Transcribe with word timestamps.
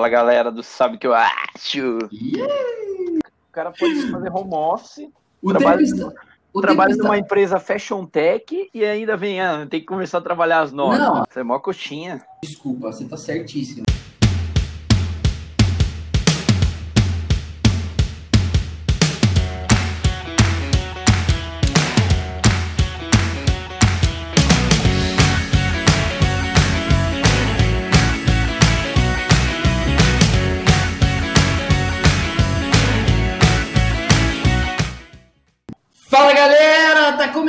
Fala 0.00 0.08
galera 0.08 0.50
do 0.50 0.62
Sabe 0.62 0.96
que 0.96 1.06
eu 1.06 1.12
acho. 1.12 1.98
O 1.98 3.52
cara 3.52 3.70
pode 3.70 4.10
fazer 4.10 4.30
home 4.32 4.54
office, 4.54 5.10
O 5.42 5.50
trabalha, 5.50 5.76
tempo 5.84 5.94
está- 6.08 6.12
o 6.54 6.60
trabalha 6.62 6.90
tempo 6.92 7.02
numa 7.02 7.16
está- 7.18 7.26
empresa 7.26 7.60
fashion 7.60 8.06
tech 8.06 8.70
e 8.72 8.82
ainda 8.82 9.14
vem, 9.14 9.42
ah, 9.42 9.66
tem 9.68 9.78
que 9.78 9.84
começar 9.84 10.16
a 10.16 10.22
trabalhar 10.22 10.60
às 10.60 10.72
nove. 10.72 10.96
Não. 10.96 11.22
Você 11.30 11.40
é 11.40 11.42
mó 11.42 11.58
coxinha. 11.58 12.22
Desculpa, 12.42 12.90
você 12.90 13.04
tá 13.04 13.18
certíssimo. 13.18 13.84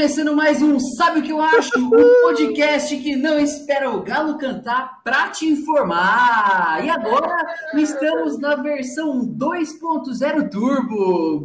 Começando 0.01 0.35
mais 0.35 0.63
um 0.63 0.79
Sabe 0.97 1.19
o 1.19 1.21
que 1.21 1.31
eu 1.31 1.39
acho? 1.39 1.77
Um 1.77 1.91
podcast 2.23 2.97
que 2.97 3.15
não 3.15 3.37
espera 3.37 3.91
o 3.91 4.01
galo 4.01 4.35
cantar 4.35 4.99
pra 5.03 5.29
te 5.29 5.45
informar. 5.45 6.83
E 6.83 6.89
agora 6.89 7.45
estamos 7.75 8.39
na 8.39 8.55
versão 8.55 9.23
2.0 9.23 10.49
Turbo. 10.49 11.43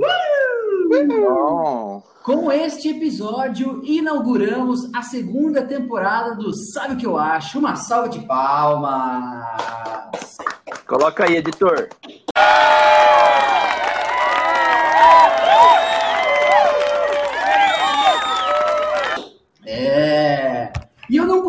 Uh! 0.90 2.02
Com 2.22 2.50
este 2.50 2.88
episódio, 2.88 3.82
inauguramos 3.84 4.88
a 4.94 5.02
segunda 5.02 5.60
temporada 5.60 6.34
do 6.34 6.50
Sabe 6.72 6.94
o 6.94 6.96
que 6.96 7.06
eu 7.06 7.18
acho? 7.18 7.58
Uma 7.58 7.76
salva 7.76 8.08
de 8.08 8.20
palmas. 8.20 9.44
Coloca 10.86 11.26
aí, 11.26 11.36
editor. 11.36 11.90
É. 12.34 13.95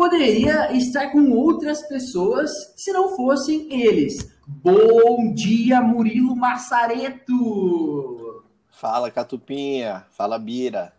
poderia 0.08 0.72
estar 0.72 1.12
com 1.12 1.32
outras 1.32 1.86
pessoas 1.86 2.50
se 2.74 2.90
não 2.92 3.14
fossem 3.14 3.68
eles. 3.70 4.34
Bom 4.46 5.34
dia, 5.34 5.82
Murilo 5.82 6.34
Massareto! 6.34 7.36
Fala 8.70 9.10
Catupinha, 9.10 10.06
fala 10.10 10.38
Bira. 10.38 10.94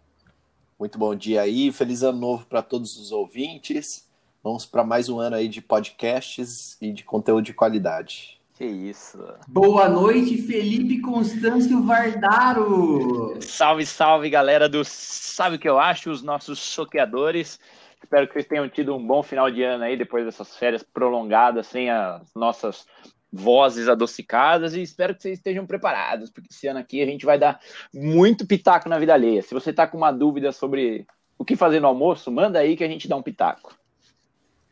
Muito 0.78 1.00
bom 1.00 1.16
dia 1.16 1.42
aí, 1.42 1.72
feliz 1.72 2.04
ano 2.04 2.20
novo 2.20 2.46
para 2.46 2.62
todos 2.62 2.98
os 2.98 3.12
ouvintes. 3.12 4.08
Vamos 4.44 4.68
para 4.68 4.84
mais 4.84 5.10
um 5.10 5.20
ano 5.20 5.38
aí 5.38 5.48
de 5.48 5.60
podcasts 5.60 6.78
e 6.80 6.92
de 6.92 7.04
conteúdo 7.04 7.42
de 7.42 7.54
qualidade. 7.54 8.40
Que 8.54 8.66
isso. 8.66 9.18
Boa 9.48 9.90
noite, 9.90 10.38
Felipe 10.38 11.02
Constâncio 11.02 11.82
Vardaro! 11.82 13.42
Salve, 13.42 13.88
salve, 13.88 14.30
galera 14.30 14.70
do 14.70 14.84
Sabe 14.86 15.56
o 15.56 15.60
que 15.60 15.68
eu 15.68 15.80
acho? 15.80 16.12
Os 16.12 16.22
nossos 16.22 16.60
choqueadores. 16.60 17.60
Espero 18.02 18.28
que 18.28 18.34
vocês 18.34 18.48
tenham 18.48 18.68
tido 18.70 18.96
um 18.96 19.06
bom 19.06 19.22
final 19.22 19.52
de 19.52 19.62
ano 19.62 19.84
aí, 19.84 19.98
depois 19.98 20.26
dessas 20.26 20.56
férias 20.56 20.84
prolongadas, 20.84 21.68
sem 21.68 21.90
as 21.90 22.34
nossas 22.34 22.86
vozes 23.32 23.88
adocicadas, 23.88 24.74
e 24.74 24.82
espero 24.82 25.14
que 25.14 25.22
vocês 25.22 25.38
estejam 25.38 25.66
preparados, 25.66 26.32
porque 26.32 26.50
esse 26.52 26.68
ano 26.68 26.80
aqui 26.80 27.02
a 27.02 27.06
gente 27.06 27.26
vai 27.26 27.38
dar 27.38 27.60
muito 27.94 28.48
pitaco 28.48 28.90
na 28.90 28.98
vida 28.98 29.14
alheia. 29.14 29.42
Se 29.42 29.54
você 29.54 29.72
tá 29.72 29.86
com 29.86 29.98
uma 29.98 30.12
dúvida 30.12 30.52
sobre 30.52 31.06
o 31.38 31.46
que 31.46 31.56
fazer 31.56 31.80
no 31.80 31.88
almoço, 31.88 32.32
manda 32.32 32.60
aí 32.60 32.76
que 32.76 32.84
a 32.84 32.88
gente 32.88 33.08
dá 33.08 33.16
um 33.16 33.22
pitaco. 33.22 33.78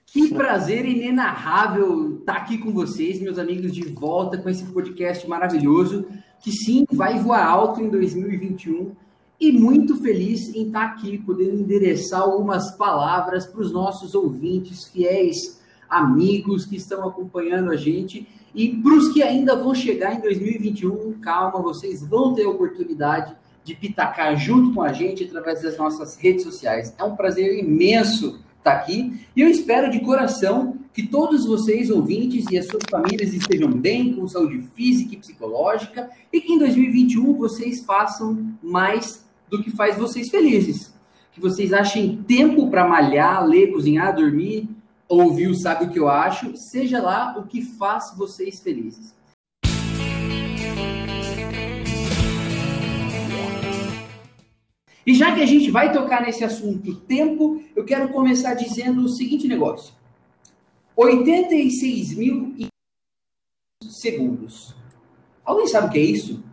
Que 0.08 0.34
prazer 0.34 0.86
inenarrável 0.86 2.20
estar 2.20 2.38
aqui 2.38 2.58
com 2.58 2.72
vocês, 2.72 3.22
meus 3.22 3.38
amigos, 3.38 3.74
de 3.74 3.84
volta 3.84 4.38
com 4.38 4.50
esse 4.50 4.66
podcast 4.66 5.28
maravilhoso, 5.28 6.08
que 6.40 6.52
sim, 6.52 6.86
vai 6.92 7.20
voar 7.20 7.46
alto 7.46 7.82
em 7.82 7.90
2021. 7.90 8.96
E 9.40 9.52
muito 9.52 9.96
feliz 9.98 10.54
em 10.56 10.68
estar 10.68 10.84
aqui, 10.84 11.20
podendo 11.20 11.62
endereçar 11.62 12.22
algumas 12.22 12.72
palavras 12.76 13.46
para 13.46 13.62
os 13.62 13.72
nossos 13.72 14.16
ouvintes, 14.16 14.88
fiéis 14.88 15.62
amigos 15.88 16.66
que 16.66 16.76
estão 16.76 17.08
acompanhando 17.08 17.72
a 17.72 17.76
gente. 17.76 18.28
E 18.56 18.70
para 18.78 18.94
os 18.94 19.10
que 19.10 19.22
ainda 19.22 19.56
vão 19.56 19.76
chegar 19.76 20.16
em 20.16 20.22
2021, 20.22 21.20
calma, 21.20 21.62
vocês 21.62 22.02
vão 22.02 22.34
ter 22.34 22.46
a 22.46 22.50
oportunidade 22.50 23.36
de 23.64 23.76
pitacar 23.76 24.36
junto 24.38 24.74
com 24.74 24.82
a 24.82 24.92
gente 24.92 25.26
através 25.26 25.62
das 25.62 25.78
nossas 25.78 26.16
redes 26.18 26.44
sociais. 26.44 26.96
É 26.98 27.04
um 27.04 27.16
prazer 27.16 27.60
imenso 27.60 28.40
estar 28.58 28.74
aqui 28.74 29.22
e 29.36 29.42
eu 29.42 29.50
espero 29.50 29.92
de 29.92 30.00
coração 30.00 30.78
que 30.94 31.06
todos 31.06 31.46
vocês, 31.46 31.92
ouvintes 31.92 32.46
e 32.50 32.58
as 32.58 32.66
suas 32.66 32.84
famílias 32.90 33.34
estejam 33.34 33.70
bem, 33.70 34.14
com 34.14 34.28
saúde 34.28 34.64
física 34.74 35.14
e 35.14 35.18
psicológica 35.18 36.10
e 36.34 36.42
que 36.42 36.54
em 36.54 36.58
2021 36.58 37.34
vocês 37.34 37.86
façam 37.86 38.52
mais 38.64 39.27
do 39.50 39.62
que 39.62 39.72
faz 39.72 39.98
vocês 39.98 40.30
felizes. 40.30 40.94
Que 41.32 41.40
vocês 41.40 41.74
achem 41.74 42.24
tempo 42.24 42.70
para 42.70 42.88
malhar, 42.88 43.46
ler, 43.46 43.72
cozinhar, 43.72 44.16
dormir, 44.16 44.70
ouvir 45.08 45.48
o 45.48 45.56
Sabe 45.56 45.86
o 45.86 45.90
que 45.90 46.00
eu 46.00 46.10
acho, 46.10 46.56
seja 46.56 47.02
lá 47.02 47.38
o 47.38 47.44
que 47.44 47.62
faz 47.62 48.16
vocês 48.18 48.62
felizes. 48.62 49.16
E 55.06 55.14
já 55.14 55.34
que 55.34 55.42
a 55.42 55.46
gente 55.46 55.72
vai 55.72 55.94
tocar 55.94 56.22
nesse 56.22 56.44
assunto 56.44 56.94
tempo, 56.94 57.64
eu 57.74 57.86
quero 57.86 58.10
começar 58.10 58.56
dizendo 58.56 59.06
o 59.06 59.10
seguinte 59.10 59.48
negócio. 59.48 59.94
86 60.98 62.18
mil 62.18 62.56
segundos. 63.82 64.76
Alguém 65.46 65.68
sabe 65.68 65.88
o 65.88 65.90
que 65.92 65.98
é 65.98 66.02
isso? 66.02 66.44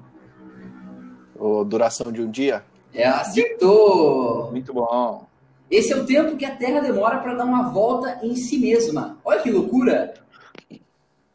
Ô, 1.35 1.65
duração 1.65 2.13
de 2.13 2.23
um 2.23 2.31
dia? 2.31 2.65
É, 2.95 3.07
acertou! 3.07 4.51
Muito 4.53 4.73
bom. 4.73 5.27
Esse 5.71 5.93
é 5.93 5.97
o 5.97 6.07
tempo 6.07 6.37
que 6.37 6.45
a 6.45 6.55
Terra 6.55 6.81
demora 6.81 7.19
para 7.19 7.35
dar 7.35 7.45
uma 7.45 7.71
volta 7.71 8.21
em 8.23 8.37
si 8.37 8.59
mesma. 8.59 9.19
Olha 9.25 9.43
que 9.43 9.51
loucura! 9.51 10.15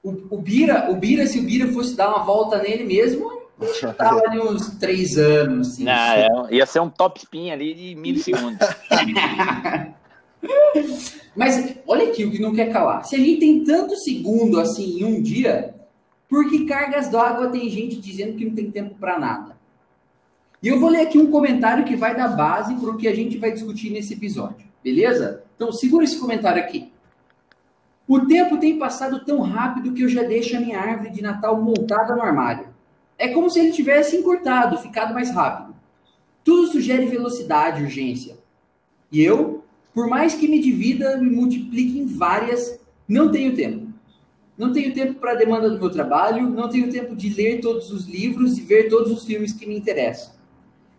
O, 0.01 0.11
o, 0.29 0.37
Bira, 0.37 0.89
o 0.89 0.95
Bira, 0.95 1.27
se 1.27 1.39
o 1.39 1.43
Bira 1.43 1.67
fosse 1.73 1.93
dar 1.95 2.07
uma 2.09 2.23
volta 2.23 2.57
nele 2.59 2.85
mesmo, 2.85 3.29
ele 3.61 3.93
tava 3.93 4.21
ali 4.25 4.39
uns 4.39 4.69
três 4.77 5.17
anos. 5.17 5.71
Assim, 5.73 5.83
Não, 5.83 5.91
é- 5.91 6.27
ia 6.51 6.65
ser 6.65 6.79
um 6.79 6.89
top 6.89 7.19
spin 7.19 7.51
ali 7.51 7.73
de 7.73 7.95
milissegundos. 7.95 8.65
Mas 11.35 11.75
olha 11.85 12.09
aqui 12.09 12.23
o 12.23 12.31
que 12.31 12.41
não 12.41 12.53
quer 12.55 12.71
calar. 12.71 13.03
Se 13.03 13.15
a 13.15 13.19
gente 13.19 13.41
tem 13.41 13.63
tanto 13.65 13.97
segundo 13.97 14.57
assim 14.59 15.01
em 15.01 15.03
um 15.03 15.21
dia, 15.21 15.75
por 16.29 16.49
que 16.49 16.65
cargas 16.65 17.09
d'água 17.09 17.49
tem 17.49 17.69
gente 17.69 17.97
dizendo 17.97 18.37
que 18.37 18.45
não 18.45 18.55
tem 18.55 18.71
tempo 18.71 18.95
para 18.95 19.19
nada? 19.19 19.58
E 20.61 20.67
eu 20.67 20.79
vou 20.79 20.89
ler 20.89 21.01
aqui 21.01 21.17
um 21.17 21.31
comentário 21.31 21.85
que 21.85 21.95
vai 21.95 22.15
dar 22.15 22.35
base 22.35 22.75
para 22.75 22.89
o 22.89 22.97
que 22.97 23.07
a 23.07 23.15
gente 23.15 23.37
vai 23.37 23.51
discutir 23.51 23.91
nesse 23.91 24.13
episódio, 24.13 24.67
beleza? 24.83 25.43
Então 25.55 25.71
segura 25.71 26.03
esse 26.03 26.19
comentário 26.19 26.61
aqui. 26.61 26.91
O 28.05 28.25
tempo 28.25 28.57
tem 28.57 28.77
passado 28.77 29.23
tão 29.23 29.39
rápido 29.39 29.93
que 29.93 30.01
eu 30.01 30.09
já 30.09 30.23
deixo 30.23 30.57
a 30.57 30.59
minha 30.59 30.79
árvore 30.79 31.11
de 31.11 31.21
Natal 31.21 31.61
montada 31.61 32.15
no 32.15 32.21
armário. 32.21 32.67
É 33.17 33.27
como 33.29 33.49
se 33.49 33.59
ele 33.59 33.71
tivesse 33.71 34.17
encurtado, 34.17 34.79
ficado 34.79 35.13
mais 35.13 35.29
rápido. 35.29 35.75
Tudo 36.43 36.67
sugere 36.67 37.05
velocidade, 37.05 37.83
urgência. 37.83 38.37
E 39.11 39.21
eu, 39.21 39.63
por 39.93 40.07
mais 40.07 40.33
que 40.33 40.47
me 40.47 40.59
divida, 40.59 41.17
me 41.17 41.29
multiplique 41.29 41.99
em 41.99 42.05
várias, 42.05 42.79
não 43.07 43.31
tenho 43.31 43.55
tempo. 43.55 43.87
Não 44.57 44.73
tenho 44.73 44.93
tempo 44.93 45.13
para 45.15 45.33
a 45.33 45.35
demanda 45.35 45.69
do 45.69 45.79
meu 45.79 45.89
trabalho, 45.89 46.49
não 46.49 46.67
tenho 46.67 46.91
tempo 46.91 47.15
de 47.15 47.29
ler 47.29 47.61
todos 47.61 47.91
os 47.91 48.07
livros 48.07 48.57
e 48.57 48.61
ver 48.61 48.89
todos 48.89 49.11
os 49.11 49.23
filmes 49.23 49.53
que 49.53 49.65
me 49.65 49.77
interessam. 49.77 50.38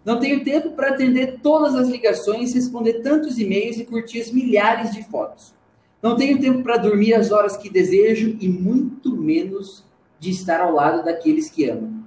Não 0.04 0.18
tenho 0.18 0.42
tempo 0.42 0.70
para 0.70 0.90
atender 0.90 1.40
todas 1.42 1.74
as 1.74 1.88
ligações, 1.88 2.54
responder 2.54 3.00
tantos 3.02 3.38
e-mails 3.38 3.78
e 3.78 3.84
curtir 3.84 4.20
as 4.20 4.30
milhares 4.30 4.92
de 4.92 5.02
fotos. 5.04 5.54
Não 6.02 6.16
tenho 6.16 6.40
tempo 6.40 6.62
para 6.62 6.78
dormir 6.78 7.12
as 7.12 7.30
horas 7.30 7.56
que 7.56 7.68
desejo 7.68 8.36
e 8.40 8.48
muito 8.48 9.14
menos 9.14 9.84
de 10.18 10.30
estar 10.30 10.60
ao 10.60 10.72
lado 10.72 11.04
daqueles 11.04 11.50
que 11.50 11.68
amo. 11.68 12.04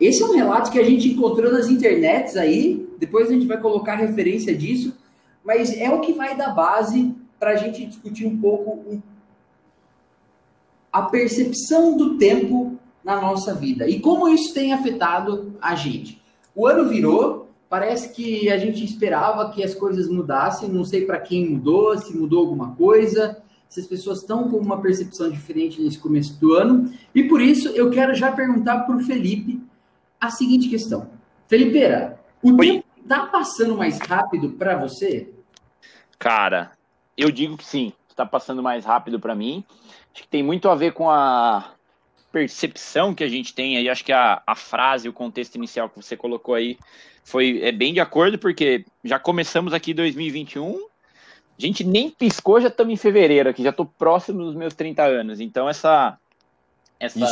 Esse 0.00 0.22
é 0.22 0.26
um 0.26 0.34
relato 0.34 0.70
que 0.70 0.78
a 0.78 0.84
gente 0.84 1.08
encontrou 1.08 1.52
nas 1.52 1.68
internets 1.68 2.36
aí, 2.36 2.88
depois 2.98 3.28
a 3.28 3.32
gente 3.32 3.46
vai 3.46 3.60
colocar 3.60 3.96
referência 3.96 4.56
disso, 4.56 4.96
mas 5.44 5.76
é 5.76 5.90
o 5.90 6.00
que 6.00 6.12
vai 6.12 6.36
dar 6.36 6.54
base 6.54 7.14
para 7.38 7.50
a 7.50 7.56
gente 7.56 7.84
discutir 7.84 8.26
um 8.26 8.38
pouco 8.38 9.02
a 10.90 11.02
percepção 11.02 11.96
do 11.96 12.16
tempo 12.16 12.78
na 13.04 13.20
nossa 13.20 13.54
vida 13.54 13.88
e 13.88 14.00
como 14.00 14.28
isso 14.28 14.54
tem 14.54 14.72
afetado 14.72 15.54
a 15.60 15.74
gente. 15.74 16.23
O 16.54 16.66
ano 16.66 16.88
virou, 16.88 17.50
parece 17.68 18.12
que 18.12 18.50
a 18.50 18.58
gente 18.58 18.84
esperava 18.84 19.50
que 19.50 19.62
as 19.62 19.74
coisas 19.74 20.08
mudassem, 20.08 20.68
não 20.68 20.84
sei 20.84 21.04
para 21.04 21.18
quem 21.18 21.50
mudou, 21.50 21.98
se 21.98 22.16
mudou 22.16 22.40
alguma 22.40 22.74
coisa, 22.76 23.42
se 23.68 23.80
as 23.80 23.86
pessoas 23.86 24.20
estão 24.20 24.48
com 24.48 24.58
uma 24.58 24.80
percepção 24.80 25.28
diferente 25.28 25.82
nesse 25.82 25.98
começo 25.98 26.38
do 26.38 26.54
ano, 26.54 26.92
e 27.14 27.24
por 27.24 27.40
isso 27.40 27.68
eu 27.70 27.90
quero 27.90 28.14
já 28.14 28.30
perguntar 28.30 28.80
para 28.80 28.96
o 28.96 29.00
Felipe 29.00 29.60
a 30.20 30.30
seguinte 30.30 30.68
questão. 30.68 31.10
Felipeira, 31.48 32.20
o 32.42 32.52
Oi. 32.52 32.56
tempo 32.58 32.84
está 33.02 33.26
passando 33.26 33.76
mais 33.76 33.98
rápido 33.98 34.50
para 34.50 34.76
você? 34.76 35.32
Cara, 36.18 36.70
eu 37.16 37.30
digo 37.30 37.56
que 37.56 37.64
sim, 37.64 37.92
está 38.08 38.24
passando 38.24 38.62
mais 38.62 38.84
rápido 38.84 39.18
para 39.18 39.34
mim. 39.34 39.64
Acho 40.12 40.22
que 40.22 40.28
tem 40.28 40.42
muito 40.42 40.68
a 40.68 40.74
ver 40.74 40.92
com 40.92 41.10
a 41.10 41.72
percepção 42.34 43.14
que 43.14 43.22
a 43.22 43.28
gente 43.28 43.54
tem 43.54 43.76
aí, 43.76 43.88
acho 43.88 44.04
que 44.04 44.12
a, 44.12 44.42
a 44.44 44.56
frase, 44.56 45.08
o 45.08 45.12
contexto 45.12 45.54
inicial 45.54 45.88
que 45.88 45.94
você 45.94 46.16
colocou 46.16 46.56
aí 46.56 46.76
foi 47.22 47.60
é 47.62 47.70
bem 47.70 47.94
de 47.94 48.00
acordo, 48.00 48.36
porque 48.40 48.84
já 49.04 49.20
começamos 49.20 49.72
aqui 49.72 49.94
2021, 49.94 50.74
a 50.76 51.62
gente 51.62 51.84
nem 51.84 52.10
piscou, 52.10 52.60
já 52.60 52.66
estamos 52.66 52.92
em 52.92 52.96
fevereiro 52.96 53.48
aqui, 53.48 53.62
já 53.62 53.70
estou 53.70 53.86
próximo 53.86 54.42
dos 54.46 54.56
meus 54.56 54.74
30 54.74 55.04
anos, 55.04 55.38
então 55.38 55.68
essa... 55.68 56.18
essa 56.98 57.24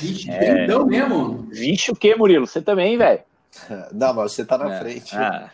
Vixe, 0.00 0.28
é... 0.28 0.64
então 0.64 0.84
mesmo? 0.84 1.46
Vixe 1.52 1.92
o 1.92 1.94
que, 1.94 2.12
Murilo? 2.16 2.48
Você 2.48 2.60
também, 2.60 2.98
velho? 2.98 3.20
Não, 3.94 4.12
mas 4.12 4.32
você 4.32 4.44
tá 4.44 4.58
na 4.58 4.74
é. 4.74 4.80
frente. 4.80 5.16
Ah. 5.16 5.48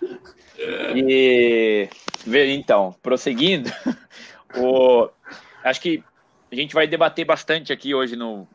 E 0.95 1.87
então, 2.27 2.97
prosseguindo, 3.03 3.71
o, 4.57 5.11
acho 5.63 5.83
que 5.83 6.03
a 6.51 6.55
gente 6.55 6.73
vai 6.75 6.87
debater 6.87 7.27
bastante 7.27 7.75
aqui 7.75 7.95
hoje 7.95 8.17
no 8.17 8.49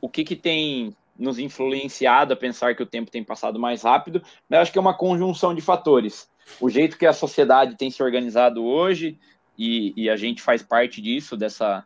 o 0.00 0.08
que, 0.08 0.24
que 0.24 0.36
tem 0.36 0.94
nos 1.18 1.38
influenciado 1.38 2.32
a 2.32 2.36
pensar 2.36 2.74
que 2.74 2.82
o 2.82 2.86
tempo 2.86 3.10
tem 3.10 3.22
passado 3.22 3.58
mais 3.58 3.82
rápido, 3.82 4.22
mas 4.48 4.60
acho 4.60 4.72
que 4.72 4.78
é 4.78 4.80
uma 4.80 4.96
conjunção 4.96 5.54
de 5.54 5.60
fatores. 5.60 6.28
O 6.60 6.68
jeito 6.68 6.98
que 6.98 7.06
a 7.06 7.12
sociedade 7.12 7.76
tem 7.76 7.90
se 7.90 8.02
organizado 8.02 8.64
hoje, 8.64 9.18
e, 9.56 9.92
e 9.96 10.10
a 10.10 10.16
gente 10.16 10.42
faz 10.42 10.62
parte 10.62 11.00
disso, 11.00 11.36
dessa, 11.36 11.84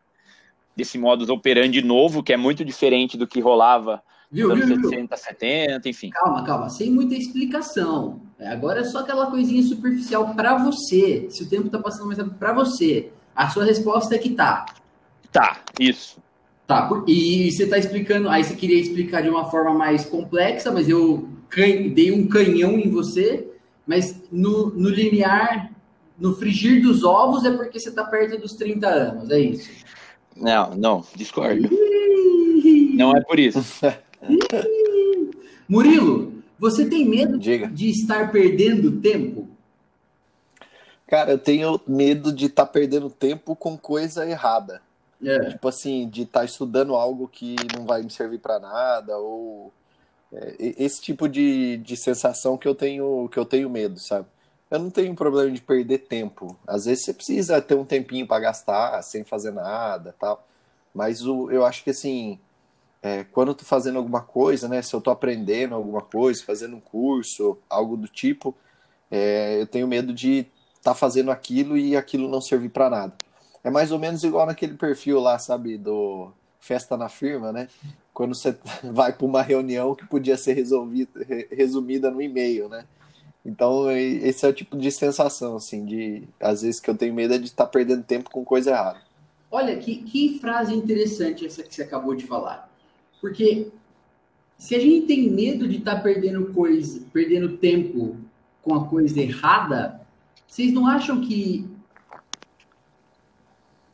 desse 0.74 0.98
modus 0.98 1.28
operandi 1.28 1.82
novo, 1.82 2.22
que 2.22 2.32
é 2.32 2.36
muito 2.36 2.64
diferente 2.64 3.16
do 3.16 3.26
que 3.26 3.40
rolava 3.40 4.02
Viu, 4.30 4.52
anos 4.52 4.66
viu, 4.66 4.76
60, 4.76 5.16
viu? 5.16 5.24
70, 5.24 5.88
enfim. 5.88 6.10
Calma, 6.10 6.44
calma, 6.44 6.68
sem 6.68 6.90
muita 6.90 7.14
explicação. 7.14 8.20
É, 8.38 8.48
agora 8.48 8.80
é 8.80 8.84
só 8.84 8.98
aquela 8.98 9.30
coisinha 9.30 9.62
superficial 9.62 10.34
para 10.34 10.58
você. 10.58 11.28
Se 11.30 11.42
o 11.44 11.48
tempo 11.48 11.70
tá 11.70 11.78
passando 11.78 12.06
mais 12.06 12.18
rápido 12.18 12.36
para 12.36 12.52
você. 12.52 13.10
A 13.34 13.48
sua 13.48 13.64
resposta 13.64 14.14
é 14.14 14.18
que 14.18 14.30
tá. 14.30 14.66
Tá, 15.32 15.62
isso. 15.78 16.20
Tá, 16.68 16.86
e 17.06 17.50
você 17.50 17.66
tá 17.66 17.78
explicando, 17.78 18.28
aí 18.28 18.44
você 18.44 18.54
queria 18.54 18.78
explicar 18.78 19.22
de 19.22 19.30
uma 19.30 19.50
forma 19.50 19.72
mais 19.72 20.04
complexa, 20.04 20.70
mas 20.70 20.86
eu 20.86 21.26
dei 21.94 22.12
um 22.12 22.28
canhão 22.28 22.78
em 22.78 22.90
você, 22.90 23.48
mas 23.86 24.22
no, 24.30 24.68
no 24.68 24.90
limiar, 24.90 25.72
no 26.18 26.34
frigir 26.34 26.82
dos 26.82 27.02
ovos 27.02 27.42
é 27.46 27.50
porque 27.56 27.80
você 27.80 27.90
tá 27.90 28.04
perto 28.04 28.38
dos 28.38 28.52
30 28.52 28.86
anos, 28.86 29.30
é 29.30 29.40
isso? 29.40 29.70
Não, 30.36 30.74
não, 30.76 31.04
discordo. 31.16 31.70
não 32.94 33.16
é 33.16 33.22
por 33.22 33.38
isso. 33.38 33.60
Murilo, 35.66 36.34
você 36.58 36.84
tem 36.84 37.08
medo 37.08 37.38
Diga. 37.38 37.68
de 37.68 37.88
estar 37.88 38.30
perdendo 38.30 39.00
tempo? 39.00 39.48
Cara, 41.06 41.30
eu 41.30 41.38
tenho 41.38 41.80
medo 41.88 42.30
de 42.30 42.44
estar 42.44 42.66
tá 42.66 42.70
perdendo 42.70 43.08
tempo 43.08 43.56
com 43.56 43.78
coisa 43.78 44.28
errada. 44.28 44.82
É. 45.22 45.50
Tipo 45.50 45.68
assim, 45.68 46.08
de 46.08 46.22
estar 46.22 46.40
tá 46.40 46.44
estudando 46.44 46.94
algo 46.94 47.26
que 47.28 47.56
não 47.76 47.84
vai 47.84 48.02
me 48.02 48.10
servir 48.10 48.38
para 48.38 48.58
nada, 48.60 49.18
ou 49.18 49.72
é, 50.32 50.56
esse 50.58 51.00
tipo 51.00 51.28
de, 51.28 51.78
de 51.78 51.96
sensação 51.96 52.56
que 52.56 52.68
eu 52.68 52.74
tenho 52.74 53.28
que 53.30 53.38
eu 53.38 53.44
tenho 53.44 53.68
medo, 53.70 53.98
sabe? 53.98 54.26
Eu 54.70 54.78
não 54.78 54.90
tenho 54.90 55.14
problema 55.14 55.50
de 55.50 55.60
perder 55.62 55.98
tempo. 56.00 56.56
Às 56.66 56.84
vezes 56.84 57.04
você 57.04 57.14
precisa 57.14 57.60
ter 57.62 57.74
um 57.74 57.84
tempinho 57.84 58.26
para 58.26 58.40
gastar 58.40 59.02
sem 59.02 59.24
fazer 59.24 59.50
nada, 59.50 60.14
tal. 60.18 60.46
Mas 60.94 61.26
o, 61.26 61.50
eu 61.50 61.64
acho 61.64 61.82
que 61.82 61.90
assim, 61.90 62.38
é, 63.02 63.24
quando 63.24 63.48
eu 63.48 63.54
tô 63.54 63.64
fazendo 63.64 63.98
alguma 63.98 64.20
coisa, 64.20 64.68
né? 64.68 64.82
Se 64.82 64.94
eu 64.94 65.00
tô 65.00 65.10
aprendendo 65.10 65.74
alguma 65.74 66.02
coisa, 66.02 66.44
fazendo 66.44 66.76
um 66.76 66.80
curso, 66.80 67.58
algo 67.68 67.96
do 67.96 68.08
tipo, 68.08 68.54
é, 69.10 69.60
eu 69.60 69.66
tenho 69.66 69.88
medo 69.88 70.12
de 70.12 70.46
estar 70.76 70.92
tá 70.92 70.94
fazendo 70.94 71.30
aquilo 71.30 71.76
e 71.76 71.96
aquilo 71.96 72.28
não 72.28 72.40
servir 72.40 72.70
para 72.70 72.90
nada. 72.90 73.14
É 73.68 73.70
mais 73.70 73.92
ou 73.92 73.98
menos 73.98 74.24
igual 74.24 74.46
naquele 74.46 74.72
perfil 74.72 75.20
lá, 75.20 75.38
sabe, 75.38 75.76
do 75.76 76.32
festa 76.58 76.96
na 76.96 77.10
firma, 77.10 77.52
né? 77.52 77.68
Quando 78.14 78.34
você 78.34 78.56
vai 78.82 79.12
para 79.12 79.26
uma 79.26 79.42
reunião 79.42 79.94
que 79.94 80.06
podia 80.06 80.38
ser 80.38 80.54
resolvida, 80.54 81.10
resumida 81.50 82.10
no 82.10 82.22
e-mail, 82.22 82.70
né? 82.70 82.86
Então, 83.44 83.90
esse 83.90 84.46
é 84.46 84.48
o 84.48 84.54
tipo 84.54 84.74
de 84.74 84.90
sensação, 84.90 85.56
assim, 85.56 85.84
de 85.84 86.22
às 86.40 86.62
vezes 86.62 86.80
que 86.80 86.88
eu 86.88 86.96
tenho 86.96 87.12
medo 87.12 87.34
é 87.34 87.38
de 87.38 87.44
estar 87.44 87.66
tá 87.66 87.70
perdendo 87.70 88.02
tempo 88.04 88.30
com 88.30 88.42
coisa 88.42 88.70
errada. 88.70 89.02
Olha, 89.50 89.76
que, 89.76 89.96
que 89.96 90.38
frase 90.38 90.72
interessante 90.72 91.44
essa 91.44 91.62
que 91.62 91.74
você 91.74 91.82
acabou 91.82 92.14
de 92.14 92.26
falar. 92.26 92.72
Porque 93.20 93.68
se 94.56 94.74
a 94.74 94.78
gente 94.78 95.06
tem 95.06 95.28
medo 95.28 95.68
de 95.68 95.76
estar 95.76 95.96
tá 95.96 96.00
perdendo 96.00 96.54
coisa, 96.54 97.02
perdendo 97.12 97.58
tempo 97.58 98.16
com 98.62 98.74
a 98.74 98.86
coisa 98.86 99.20
errada, 99.20 100.00
vocês 100.46 100.72
não 100.72 100.86
acham 100.86 101.20
que 101.20 101.68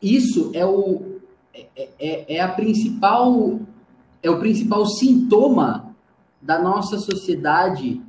isso 0.04 0.50
é 0.54 0.64
o 0.66 1.14
é, 1.54 1.88
é, 1.98 2.34
é 2.36 2.40
a 2.40 2.48
principal 2.48 3.60
é 4.22 4.30
o 4.30 4.38
principal 4.38 4.86
sintoma 4.86 5.94
da 6.40 6.60
nossa 6.60 6.98
sociedade 6.98 8.02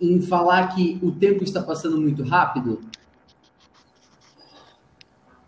em 0.00 0.20
falar 0.20 0.74
que 0.74 0.98
o 1.02 1.12
tempo 1.12 1.44
está 1.44 1.62
passando 1.62 2.00
muito 2.00 2.22
rápido? 2.22 2.80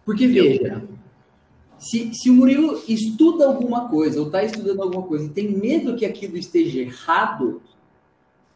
Porque 0.04 0.26
veja, 0.26 0.84
se, 1.78 2.14
se 2.14 2.30
o 2.30 2.34
Murilo 2.34 2.80
estuda 2.88 3.46
alguma 3.46 3.88
coisa 3.88 4.20
ou 4.20 4.26
está 4.26 4.42
estudando 4.44 4.82
alguma 4.82 5.02
coisa 5.02 5.26
e 5.26 5.30
tem 5.30 5.50
medo 5.50 5.96
que 5.96 6.06
aquilo 6.06 6.36
esteja 6.36 6.80
errado, 6.80 7.60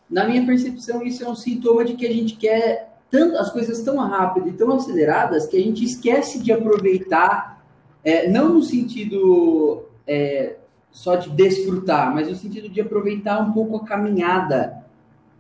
na 0.08 0.26
minha 0.26 0.44
percepção, 0.44 1.02
isso 1.02 1.24
é 1.24 1.28
um 1.28 1.36
sintoma 1.36 1.84
de 1.84 1.94
que 1.94 2.06
a 2.06 2.12
gente 2.12 2.36
quer 2.36 2.89
tanto 3.10 3.36
as 3.36 3.50
coisas 3.50 3.82
tão 3.82 3.96
rápido 3.98 4.48
e 4.48 4.52
tão 4.52 4.72
aceleradas 4.72 5.46
que 5.46 5.56
a 5.56 5.60
gente 5.60 5.84
esquece 5.84 6.38
de 6.38 6.52
aproveitar, 6.52 7.64
é, 8.04 8.28
não 8.28 8.54
no 8.54 8.62
sentido 8.62 9.84
é, 10.06 10.56
só 10.90 11.16
de 11.16 11.30
desfrutar, 11.30 12.14
mas 12.14 12.28
no 12.28 12.36
sentido 12.36 12.68
de 12.68 12.80
aproveitar 12.80 13.40
um 13.40 13.52
pouco 13.52 13.76
a 13.76 13.84
caminhada 13.84 14.84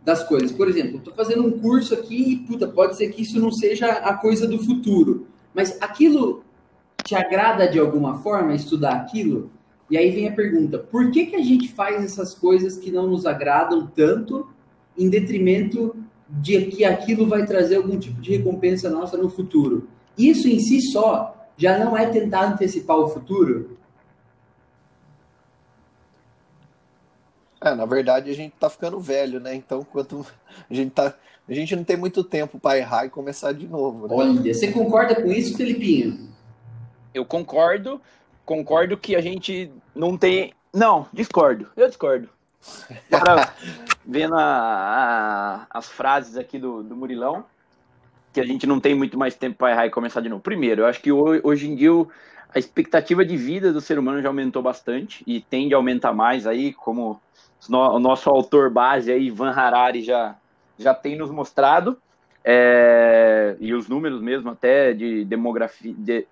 das 0.04 0.24
coisas. 0.24 0.50
Por 0.50 0.68
exemplo, 0.68 0.98
estou 0.98 1.14
fazendo 1.14 1.46
um 1.46 1.58
curso 1.58 1.94
aqui 1.94 2.32
e, 2.32 2.36
puta, 2.38 2.66
pode 2.66 2.96
ser 2.96 3.08
que 3.10 3.22
isso 3.22 3.38
não 3.38 3.52
seja 3.52 3.86
a 3.86 4.14
coisa 4.14 4.46
do 4.46 4.58
futuro, 4.58 5.26
mas 5.54 5.80
aquilo 5.80 6.42
te 7.04 7.14
agrada 7.14 7.68
de 7.68 7.78
alguma 7.78 8.18
forma 8.18 8.54
estudar 8.54 8.94
aquilo? 8.96 9.50
E 9.90 9.96
aí 9.96 10.10
vem 10.10 10.28
a 10.28 10.32
pergunta: 10.32 10.78
por 10.78 11.10
que, 11.10 11.26
que 11.26 11.36
a 11.36 11.42
gente 11.42 11.68
faz 11.72 12.04
essas 12.04 12.34
coisas 12.34 12.76
que 12.76 12.90
não 12.90 13.06
nos 13.06 13.26
agradam 13.26 13.86
tanto, 13.86 14.48
em 14.96 15.08
detrimento 15.08 15.96
de 16.30 16.66
que 16.66 16.84
aquilo 16.84 17.26
vai 17.26 17.44
trazer 17.44 17.76
algum 17.76 17.98
tipo 17.98 18.20
de 18.20 18.36
recompensa 18.36 18.88
nossa 18.88 19.16
no 19.16 19.28
futuro? 19.28 19.88
Isso 20.16 20.48
em 20.48 20.58
si 20.60 20.80
só 20.92 21.36
já 21.56 21.78
não 21.78 21.96
é 21.96 22.06
tentar 22.06 22.52
antecipar 22.52 22.96
o 22.96 23.08
futuro? 23.08 23.76
É, 27.60 27.74
na 27.74 27.84
verdade 27.84 28.30
a 28.30 28.34
gente 28.34 28.54
tá 28.58 28.70
ficando 28.70 28.98
velho, 28.98 29.38
né? 29.40 29.54
Então, 29.54 29.84
quanto 29.84 30.24
a 30.70 30.74
gente 30.74 30.92
tá, 30.92 31.14
a 31.48 31.52
gente 31.52 31.76
não 31.76 31.84
tem 31.84 31.96
muito 31.96 32.24
tempo 32.24 32.58
para 32.58 32.78
errar 32.78 33.04
e 33.04 33.10
começar 33.10 33.52
de 33.52 33.66
novo. 33.66 34.08
Né? 34.08 34.14
Olha, 34.14 34.54
você 34.54 34.72
concorda 34.72 35.14
com 35.14 35.30
isso, 35.30 35.56
Felipinho? 35.56 36.30
eu 37.14 37.24
concordo, 37.24 38.00
concordo 38.44 38.96
que 38.96 39.16
a 39.16 39.20
gente 39.20 39.70
não 39.94 40.16
tem. 40.16 40.52
Não, 40.72 41.06
discordo, 41.12 41.68
eu 41.76 41.88
discordo. 41.88 42.28
Agora, 43.10 43.52
vendo 44.04 44.34
a, 44.34 44.42
a, 44.42 45.66
as 45.70 45.88
frases 45.88 46.36
aqui 46.36 46.58
do, 46.58 46.82
do 46.82 46.96
Murilão, 46.96 47.44
que 48.32 48.40
a 48.40 48.46
gente 48.46 48.66
não 48.66 48.78
tem 48.78 48.94
muito 48.94 49.18
mais 49.18 49.34
tempo 49.34 49.56
para 49.58 49.72
errar 49.72 49.86
e 49.86 49.90
começar 49.90 50.20
de 50.20 50.28
novo. 50.28 50.42
Primeiro, 50.42 50.82
eu 50.82 50.86
acho 50.86 51.00
que 51.00 51.10
hoje 51.12 51.68
em 51.68 51.74
dia 51.74 51.90
a 52.54 52.58
expectativa 52.58 53.24
de 53.24 53.36
vida 53.36 53.72
do 53.72 53.80
ser 53.80 53.98
humano 53.98 54.20
já 54.20 54.28
aumentou 54.28 54.62
bastante 54.62 55.22
e 55.26 55.40
tende 55.40 55.74
a 55.74 55.76
aumentar 55.76 56.12
mais 56.12 56.46
aí, 56.46 56.72
como 56.72 57.20
o 57.68 57.98
nosso 57.98 58.28
autor 58.30 58.70
base 58.70 59.12
aí, 59.12 59.26
Ivan 59.26 59.50
Harari, 59.50 60.02
já, 60.02 60.36
já 60.78 60.94
tem 60.94 61.16
nos 61.16 61.30
mostrado. 61.30 61.96
É, 62.42 63.56
e 63.60 63.74
os 63.74 63.88
números 63.88 64.22
mesmo 64.22 64.50
até 64.50 64.94
de 64.94 65.24
demografia, 65.26 65.94
de, 65.96 66.26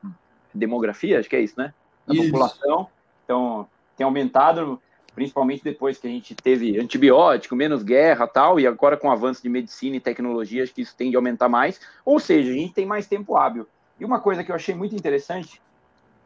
demografia, 0.55 1.21
acho 1.21 1.29
que 1.29 1.37
é 1.37 1.41
isso, 1.41 1.55
né? 1.59 1.75
Da 2.07 2.15
isso. 2.15 2.25
população. 2.25 2.89
Então, 3.25 3.69
tem 3.97 4.05
aumentado, 4.05 4.81
principalmente 5.19 5.65
depois 5.65 5.99
que 5.99 6.07
a 6.07 6.11
gente 6.11 6.33
teve 6.33 6.79
antibiótico, 6.79 7.57
menos 7.57 7.83
guerra 7.83 8.25
tal, 8.29 8.61
e 8.61 8.69
agora 8.69 8.97
com 8.97 9.09
o 9.09 9.11
avanço 9.11 9.43
de 9.43 9.49
medicina 9.49 9.97
e 9.97 10.01
tecnologia, 10.01 10.63
acho 10.63 10.73
que 10.73 10.83
isso 10.83 10.95
tende 10.97 11.17
a 11.17 11.19
aumentar 11.19 11.49
mais. 11.49 11.81
Ou 12.05 12.21
seja, 12.21 12.53
a 12.53 12.55
gente 12.55 12.73
tem 12.73 12.87
mais 12.87 13.09
tempo 13.09 13.37
hábil. 13.37 13.67
E 13.99 14.05
uma 14.05 14.21
coisa 14.21 14.45
que 14.45 14.53
eu 14.53 14.55
achei 14.55 14.77
muito 14.77 14.95
interessante, 14.95 15.61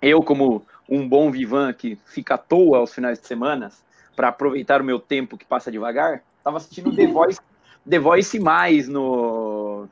eu, 0.02 0.22
como 0.22 0.62
um 0.86 1.08
bom 1.08 1.30
vivan 1.30 1.72
que 1.72 1.96
fica 2.04 2.34
à 2.34 2.38
toa 2.38 2.76
aos 2.76 2.92
finais 2.92 3.18
de 3.18 3.26
semana, 3.26 3.72
para 4.14 4.28
aproveitar 4.28 4.82
o 4.82 4.84
meu 4.84 5.00
tempo 5.00 5.38
que 5.38 5.46
passa 5.46 5.72
devagar, 5.72 6.22
estava 6.36 6.58
assistindo 6.58 6.94
The 6.94 7.06
Voice, 7.08 7.40
The 7.88 7.98
Voice 7.98 8.38
mais 8.38 8.88
no, 8.88 9.88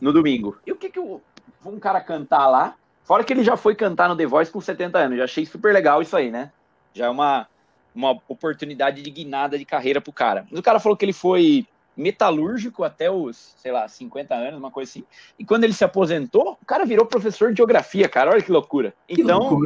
no 0.00 0.12
domingo. 0.12 0.56
E 0.64 0.70
o 0.70 0.76
que, 0.76 0.90
que 0.90 0.98
eu, 1.00 1.20
um 1.66 1.80
cara 1.80 2.00
cantar 2.00 2.46
lá. 2.46 2.76
Fora 3.02 3.24
que 3.24 3.32
ele 3.32 3.42
já 3.42 3.56
foi 3.56 3.74
cantar 3.74 4.08
no 4.08 4.16
The 4.16 4.26
Voice 4.26 4.52
com 4.52 4.60
70 4.60 4.96
anos. 4.96 5.18
Já 5.18 5.24
achei 5.24 5.44
super 5.44 5.74
legal 5.74 6.00
isso 6.00 6.16
aí, 6.16 6.30
né? 6.30 6.52
Já 6.98 7.06
é 7.06 7.08
uma, 7.08 7.46
uma 7.94 8.10
oportunidade 8.28 9.02
de 9.02 9.10
guinada 9.10 9.58
de 9.58 9.64
carreira 9.64 10.00
pro 10.00 10.12
cara. 10.12 10.46
Mas 10.50 10.58
o 10.58 10.62
cara 10.62 10.80
falou 10.80 10.96
que 10.96 11.04
ele 11.04 11.12
foi 11.12 11.66
metalúrgico 11.96 12.84
até 12.84 13.10
os, 13.10 13.54
sei 13.56 13.72
lá, 13.72 13.88
50 13.88 14.34
anos, 14.34 14.58
uma 14.58 14.70
coisa 14.70 14.90
assim. 14.90 15.04
E 15.38 15.44
quando 15.44 15.64
ele 15.64 15.72
se 15.72 15.84
aposentou, 15.84 16.56
o 16.62 16.64
cara 16.64 16.84
virou 16.84 17.04
professor 17.04 17.50
de 17.50 17.56
geografia, 17.56 18.08
cara. 18.08 18.30
Olha 18.30 18.42
que 18.42 18.52
loucura. 18.52 18.94
Que 19.06 19.20
então, 19.20 19.60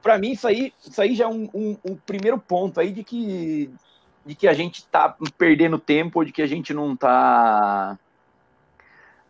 para 0.00 0.18
mim, 0.18 0.32
isso 0.32 0.46
aí, 0.46 0.72
isso 0.80 1.00
aí 1.02 1.14
já 1.14 1.24
é 1.24 1.28
um, 1.28 1.48
um, 1.52 1.76
um, 1.84 1.96
primeiro 1.96 2.38
ponto 2.38 2.78
aí 2.78 2.92
de 2.92 3.02
que, 3.02 3.68
de 4.24 4.34
que 4.36 4.46
a 4.46 4.52
gente 4.52 4.86
tá 4.86 5.16
perdendo 5.36 5.78
tempo, 5.78 6.20
ou 6.20 6.24
de 6.24 6.32
que 6.32 6.42
a 6.42 6.46
gente 6.46 6.72
não 6.72 6.94
tá. 6.94 7.98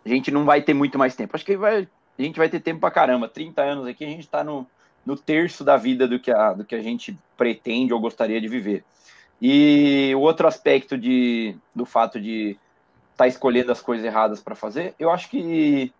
A 0.05 0.09
gente 0.09 0.31
não 0.31 0.45
vai 0.45 0.61
ter 0.61 0.75
muito 0.75 0.99
mais 0.99 1.17
tempo. 1.17 1.35
Acho 1.35 1.47
que 1.47 1.57
vai, 1.57 1.89
a 2.19 2.23
gente 2.23 2.37
vai 2.37 2.51
ter 2.51 2.61
tempo 2.61 2.81
pra 2.81 2.91
caramba. 2.91 3.27
30 3.27 3.63
anos 3.63 3.87
aqui, 3.87 4.05
a 4.05 4.09
gente 4.09 4.29
tá 4.29 4.45
no, 4.45 4.67
no 5.05 5.17
terço 5.17 5.65
da 5.65 5.77
vida 5.77 6.09
do 6.09 6.19
que, 6.19 6.31
a, 6.31 6.53
do 6.53 6.65
que 6.65 6.75
a 6.75 6.83
gente 6.83 7.17
pretende 7.37 7.93
ou 7.93 8.01
gostaria 8.01 8.41
de 8.41 8.49
viver. 8.49 8.85
E 9.41 10.13
o 10.15 10.21
outro 10.21 10.47
aspecto 10.47 10.97
de, 10.97 11.57
do 11.75 11.85
fato 11.85 12.21
de 12.21 12.51
estar 13.13 13.25
tá 13.25 13.29
escolhendo 13.29 13.71
as 13.71 13.81
coisas 13.81 14.05
erradas 14.05 14.41
para 14.41 14.55
fazer, 14.55 14.95
eu 14.99 15.11
acho 15.11 15.29
que 15.29 15.93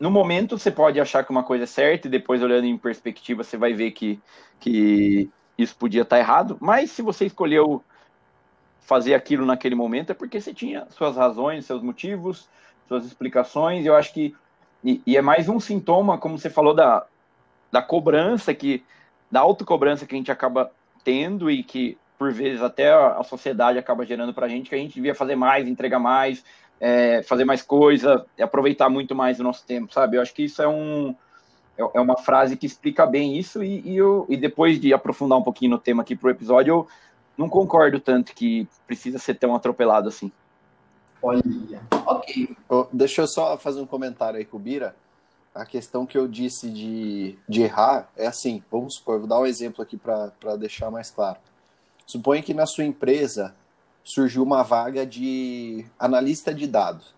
no 0.00 0.10
momento 0.10 0.58
você 0.58 0.70
pode 0.70 1.00
achar 1.00 1.24
que 1.24 1.30
uma 1.30 1.42
coisa 1.42 1.64
é 1.64 1.66
certa 1.66 2.06
e 2.06 2.10
depois 2.10 2.42
olhando 2.42 2.66
em 2.66 2.78
perspectiva 2.78 3.44
você 3.44 3.56
vai 3.56 3.72
ver 3.72 3.92
que, 3.92 4.20
que 4.60 5.28
isso 5.56 5.76
podia 5.76 6.02
estar 6.02 6.16
tá 6.16 6.20
errado, 6.20 6.56
mas 6.60 6.90
se 6.90 7.02
você 7.02 7.26
escolheu 7.26 7.82
fazer 8.80 9.14
aquilo 9.14 9.44
naquele 9.44 9.74
momento 9.74 10.10
é 10.10 10.14
porque 10.14 10.40
você 10.40 10.54
tinha 10.54 10.86
suas 10.90 11.16
razões, 11.16 11.66
seus 11.66 11.82
motivos, 11.82 12.48
suas 12.86 13.04
explicações, 13.04 13.84
eu 13.84 13.94
acho 13.94 14.12
que 14.14 14.34
e, 14.82 15.02
e 15.06 15.16
é 15.16 15.22
mais 15.22 15.48
um 15.48 15.58
sintoma, 15.58 16.18
como 16.18 16.38
você 16.38 16.48
falou, 16.48 16.72
da, 16.72 17.04
da 17.70 17.82
cobrança 17.82 18.54
que 18.54 18.82
da 19.30 19.40
autocobrança 19.40 20.06
que 20.06 20.14
a 20.14 20.18
gente 20.18 20.32
acaba 20.32 20.70
tendo 21.04 21.50
e 21.50 21.62
que, 21.62 21.98
por 22.18 22.32
vezes, 22.32 22.62
até 22.62 22.90
a, 22.90 23.22
sociedade 23.22 23.78
acaba 23.78 24.04
gerando 24.04 24.32
para 24.32 24.46
a 24.46 24.48
gente, 24.48 24.68
que 24.68 24.74
a 24.74 24.78
gente 24.78 24.94
devia 24.94 25.14
fazer 25.14 25.36
mais, 25.36 25.68
entregar 25.68 25.98
mais, 25.98 26.44
é, 26.80 27.22
fazer 27.22 27.44
mais 27.44 27.62
coisa, 27.62 28.24
aproveitar 28.40 28.88
muito 28.88 29.14
mais 29.14 29.38
o 29.38 29.44
nosso 29.44 29.64
tempo, 29.66 29.92
sabe? 29.92 30.16
Eu 30.16 30.22
acho 30.22 30.34
que 30.34 30.44
isso 30.44 30.62
é 30.62 30.68
um 30.68 31.14
é, 31.76 31.82
é 31.94 32.00
uma 32.00 32.16
frase 32.16 32.56
que 32.56 32.66
explica 32.66 33.06
bem 33.06 33.38
isso 33.38 33.62
e, 33.62 33.80
e, 33.80 33.96
eu, 33.96 34.26
e 34.28 34.36
depois 34.36 34.80
de 34.80 34.92
aprofundar 34.92 35.38
um 35.38 35.42
pouquinho 35.42 35.72
no 35.72 35.78
tema 35.78 36.02
aqui 36.02 36.16
pro 36.16 36.30
episódio, 36.30 36.72
eu 36.72 36.88
não 37.36 37.48
concordo 37.48 38.00
tanto 38.00 38.34
que 38.34 38.66
precisa 38.86 39.18
ser 39.18 39.34
tão 39.34 39.54
atropelado 39.54 40.08
assim. 40.08 40.32
Olha, 41.22 41.42
ok. 42.06 42.56
Oh, 42.68 42.86
deixa 42.92 43.22
eu 43.22 43.26
só 43.26 43.56
fazer 43.56 43.80
um 43.80 43.86
comentário 43.86 44.38
aí 44.38 44.44
com 44.44 44.56
o 44.56 44.60
Bira 44.60 44.94
a 45.58 45.66
questão 45.66 46.06
que 46.06 46.16
eu 46.16 46.28
disse 46.28 46.70
de, 46.70 47.36
de 47.48 47.62
errar 47.62 48.08
é 48.16 48.28
assim, 48.28 48.62
vamos 48.70 48.94
supor, 48.94 49.18
vou 49.18 49.26
dar 49.26 49.40
um 49.40 49.46
exemplo 49.46 49.82
aqui 49.82 49.96
para 49.96 50.56
deixar 50.56 50.88
mais 50.88 51.10
claro. 51.10 51.38
Suponha 52.06 52.42
que 52.42 52.54
na 52.54 52.64
sua 52.64 52.84
empresa 52.84 53.54
surgiu 54.04 54.44
uma 54.44 54.62
vaga 54.62 55.04
de 55.04 55.84
analista 55.98 56.54
de 56.54 56.64
dados. 56.66 57.12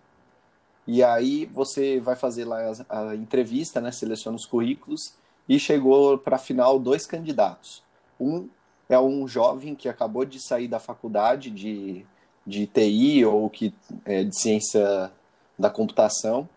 E 0.87 1.05
aí 1.05 1.45
você 1.53 2.01
vai 2.01 2.17
fazer 2.17 2.47
lá 2.47 2.73
a, 2.89 3.15
entrevista, 3.15 3.79
né, 3.79 3.93
seleciona 3.93 4.37
os 4.37 4.47
currículos 4.47 5.13
e 5.47 5.59
chegou 5.59 6.17
para 6.17 6.37
a 6.37 6.39
final 6.39 6.79
dois 6.79 7.07
candidatos. 7.07 7.83
Um 8.19 8.49
é 8.89 8.99
um 8.99 9.29
jovem 9.29 9.75
que 9.75 9.89
acabou 9.89 10.25
de 10.25 10.41
sair 10.41 10.67
da 10.67 10.81
faculdade 10.81 11.51
de, 11.51 12.07
de 12.47 12.67
TI 12.67 13.25
ou 13.25 13.51
que 13.51 13.73
é, 14.05 14.25
de 14.25 14.37
ciência 14.37 15.13
da 15.59 15.69
computação 15.69 16.49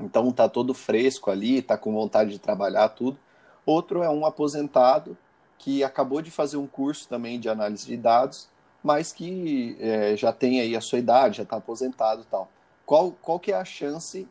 então 0.00 0.30
tá 0.32 0.48
todo 0.48 0.74
fresco 0.74 1.30
ali, 1.30 1.62
tá 1.62 1.76
com 1.76 1.92
vontade 1.92 2.30
de 2.30 2.38
trabalhar 2.38 2.88
tudo. 2.90 3.18
Outro 3.64 4.02
é 4.02 4.10
um 4.10 4.24
aposentado 4.24 5.16
que 5.58 5.84
acabou 5.84 6.22
de 6.22 6.30
fazer 6.30 6.56
um 6.56 6.66
curso 6.66 7.08
também 7.08 7.38
de 7.38 7.48
análise 7.48 7.86
de 7.86 7.96
dados, 7.96 8.48
mas 8.82 9.12
que 9.12 9.76
é, 9.78 10.16
já 10.16 10.32
tem 10.32 10.60
aí 10.60 10.74
a 10.74 10.80
sua 10.80 10.98
idade, 10.98 11.38
já 11.38 11.42
está 11.42 11.56
aposentado 11.56 12.22
e 12.22 12.24
tal. 12.24 12.50
Qual, 12.86 13.12
qual 13.22 13.38
que 13.38 13.52
é 13.52 13.56
a 13.56 13.64
chance 13.64 14.26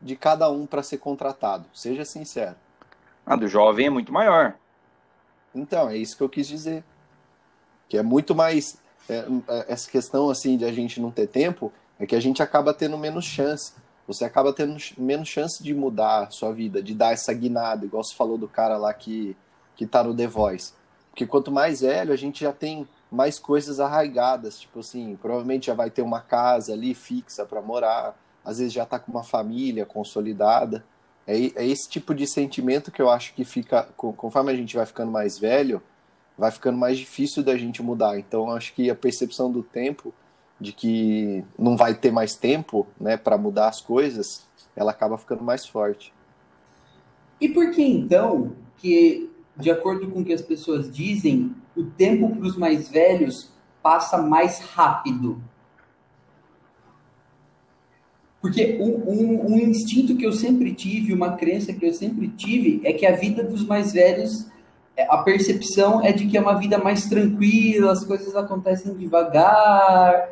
de 0.00 0.16
cada 0.16 0.50
um 0.50 0.66
para 0.66 0.82
ser 0.82 0.98
contratado? 0.98 1.66
Seja 1.72 2.04
sincero. 2.04 2.56
A 3.26 3.36
do 3.36 3.46
jovem 3.46 3.86
é 3.86 3.90
muito 3.90 4.12
maior. 4.12 4.54
Então, 5.54 5.88
é 5.88 5.96
isso 5.96 6.16
que 6.16 6.22
eu 6.22 6.28
quis 6.28 6.48
dizer. 6.48 6.82
Que 7.88 7.98
é 7.98 8.02
muito 8.02 8.34
mais. 8.34 8.78
É, 9.08 9.26
é 9.48 9.64
essa 9.68 9.90
questão 9.90 10.30
assim 10.30 10.56
de 10.56 10.64
a 10.64 10.72
gente 10.72 11.00
não 11.00 11.10
ter 11.10 11.26
tempo 11.26 11.70
é 11.98 12.06
que 12.06 12.16
a 12.16 12.20
gente 12.20 12.42
acaba 12.42 12.74
tendo 12.74 12.98
menos 12.98 13.24
chance 13.24 13.72
você 14.06 14.24
acaba 14.24 14.52
tendo 14.52 14.76
menos 14.98 15.28
chance 15.28 15.62
de 15.62 15.72
mudar 15.74 16.24
a 16.24 16.30
sua 16.30 16.52
vida, 16.52 16.82
de 16.82 16.94
dar 16.94 17.12
essa 17.12 17.32
guinada, 17.32 17.84
igual 17.84 18.04
você 18.04 18.14
falou 18.14 18.36
do 18.36 18.48
cara 18.48 18.76
lá 18.76 18.92
que, 18.92 19.36
que 19.76 19.86
tá 19.86 20.04
no 20.04 20.14
The 20.14 20.26
Voice. 20.26 20.72
Porque 21.10 21.26
quanto 21.26 21.50
mais 21.50 21.80
velho, 21.80 22.12
a 22.12 22.16
gente 22.16 22.40
já 22.40 22.52
tem 22.52 22.88
mais 23.10 23.38
coisas 23.38 23.78
arraigadas, 23.78 24.58
tipo 24.58 24.80
assim, 24.80 25.16
provavelmente 25.20 25.66
já 25.66 25.74
vai 25.74 25.88
ter 25.88 26.02
uma 26.02 26.20
casa 26.20 26.72
ali 26.72 26.94
fixa 26.94 27.46
para 27.46 27.62
morar, 27.62 28.18
às 28.44 28.58
vezes 28.58 28.72
já 28.72 28.84
tá 28.84 28.98
com 28.98 29.12
uma 29.12 29.22
família 29.22 29.86
consolidada. 29.86 30.84
É, 31.26 31.36
é 31.36 31.66
esse 31.66 31.88
tipo 31.88 32.14
de 32.14 32.26
sentimento 32.26 32.90
que 32.90 33.00
eu 33.00 33.08
acho 33.08 33.32
que 33.32 33.44
fica, 33.44 33.84
conforme 33.96 34.52
a 34.52 34.56
gente 34.56 34.76
vai 34.76 34.84
ficando 34.84 35.10
mais 35.10 35.38
velho, 35.38 35.82
vai 36.36 36.50
ficando 36.50 36.76
mais 36.76 36.98
difícil 36.98 37.42
da 37.42 37.56
gente 37.56 37.82
mudar. 37.82 38.18
Então, 38.18 38.50
acho 38.50 38.74
que 38.74 38.90
a 38.90 38.94
percepção 38.94 39.50
do 39.50 39.62
tempo 39.62 40.12
de 40.60 40.72
que 40.72 41.44
não 41.58 41.76
vai 41.76 41.94
ter 41.94 42.10
mais 42.10 42.36
tempo 42.36 42.86
né, 43.00 43.16
para 43.16 43.36
mudar 43.36 43.68
as 43.68 43.80
coisas, 43.80 44.46
ela 44.76 44.92
acaba 44.92 45.18
ficando 45.18 45.42
mais 45.42 45.66
forte. 45.66 46.12
E 47.40 47.48
por 47.48 47.70
que 47.70 47.82
então 47.82 48.52
que, 48.78 49.30
de 49.56 49.70
acordo 49.70 50.08
com 50.10 50.20
o 50.20 50.24
que 50.24 50.32
as 50.32 50.42
pessoas 50.42 50.90
dizem, 50.90 51.54
o 51.76 51.84
tempo 51.84 52.34
para 52.34 52.46
os 52.46 52.56
mais 52.56 52.88
velhos 52.88 53.52
passa 53.82 54.18
mais 54.18 54.60
rápido? 54.60 55.42
Porque 58.40 58.78
um, 58.78 59.10
um, 59.10 59.54
um, 59.54 59.58
instinto 59.58 60.16
que 60.16 60.26
eu 60.26 60.32
sempre 60.32 60.74
tive, 60.74 61.14
uma 61.14 61.34
crença 61.34 61.72
que 61.72 61.86
eu 61.86 61.94
sempre 61.94 62.28
tive, 62.28 62.82
é 62.84 62.92
que 62.92 63.06
a 63.06 63.16
vida 63.16 63.42
dos 63.42 63.64
mais 63.64 63.92
velhos, 63.92 64.46
é, 64.94 65.06
a 65.08 65.16
percepção 65.18 66.04
é 66.04 66.12
de 66.12 66.26
que 66.26 66.36
é 66.36 66.40
uma 66.42 66.58
vida 66.58 66.76
mais 66.76 67.06
tranquila, 67.06 67.90
as 67.90 68.04
coisas 68.04 68.36
acontecem 68.36 68.94
devagar, 68.94 70.28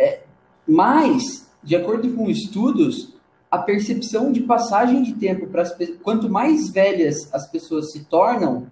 é, 0.00 0.22
mas, 0.66 1.52
de 1.62 1.76
acordo 1.76 2.10
com 2.14 2.30
estudos, 2.30 3.14
a 3.50 3.58
percepção 3.58 4.32
de 4.32 4.40
passagem 4.40 5.02
de 5.02 5.12
tempo 5.12 5.46
para 5.46 5.62
as 5.62 5.76
quanto 6.02 6.30
mais 6.30 6.70
velhas 6.70 7.32
as 7.34 7.46
pessoas 7.50 7.92
se 7.92 8.04
tornam, 8.04 8.66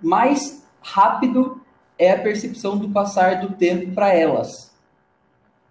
mais 0.00 0.64
rápido 0.80 1.60
é 1.98 2.12
a 2.12 2.20
percepção 2.20 2.78
do 2.78 2.90
passar 2.90 3.40
do 3.40 3.54
tempo 3.54 3.92
para 3.92 4.14
elas. 4.14 4.72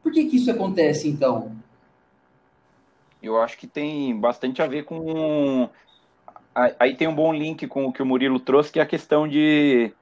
Por 0.04 0.12
que, 0.12 0.26
que 0.26 0.36
isso 0.38 0.52
acontece 0.52 1.08
então? 1.08 1.56
Eu 3.22 3.40
acho 3.40 3.58
que 3.58 3.68
tem 3.68 4.20
bastante 4.20 4.62
a 4.62 4.68
ver 4.68 4.84
com. 4.84 5.70
Aí 6.80 6.96
tem 6.96 7.08
um 7.08 7.16
bom 7.16 7.32
link 7.32 7.68
com 7.68 7.86
o 7.86 7.94
que 7.94 8.02
o 8.02 8.06
Murilo 8.06 8.40
trouxe, 8.40 8.72
que 8.72 8.80
é 8.80 8.84
a 8.84 8.88
questão 8.88 9.28
de 9.28 9.94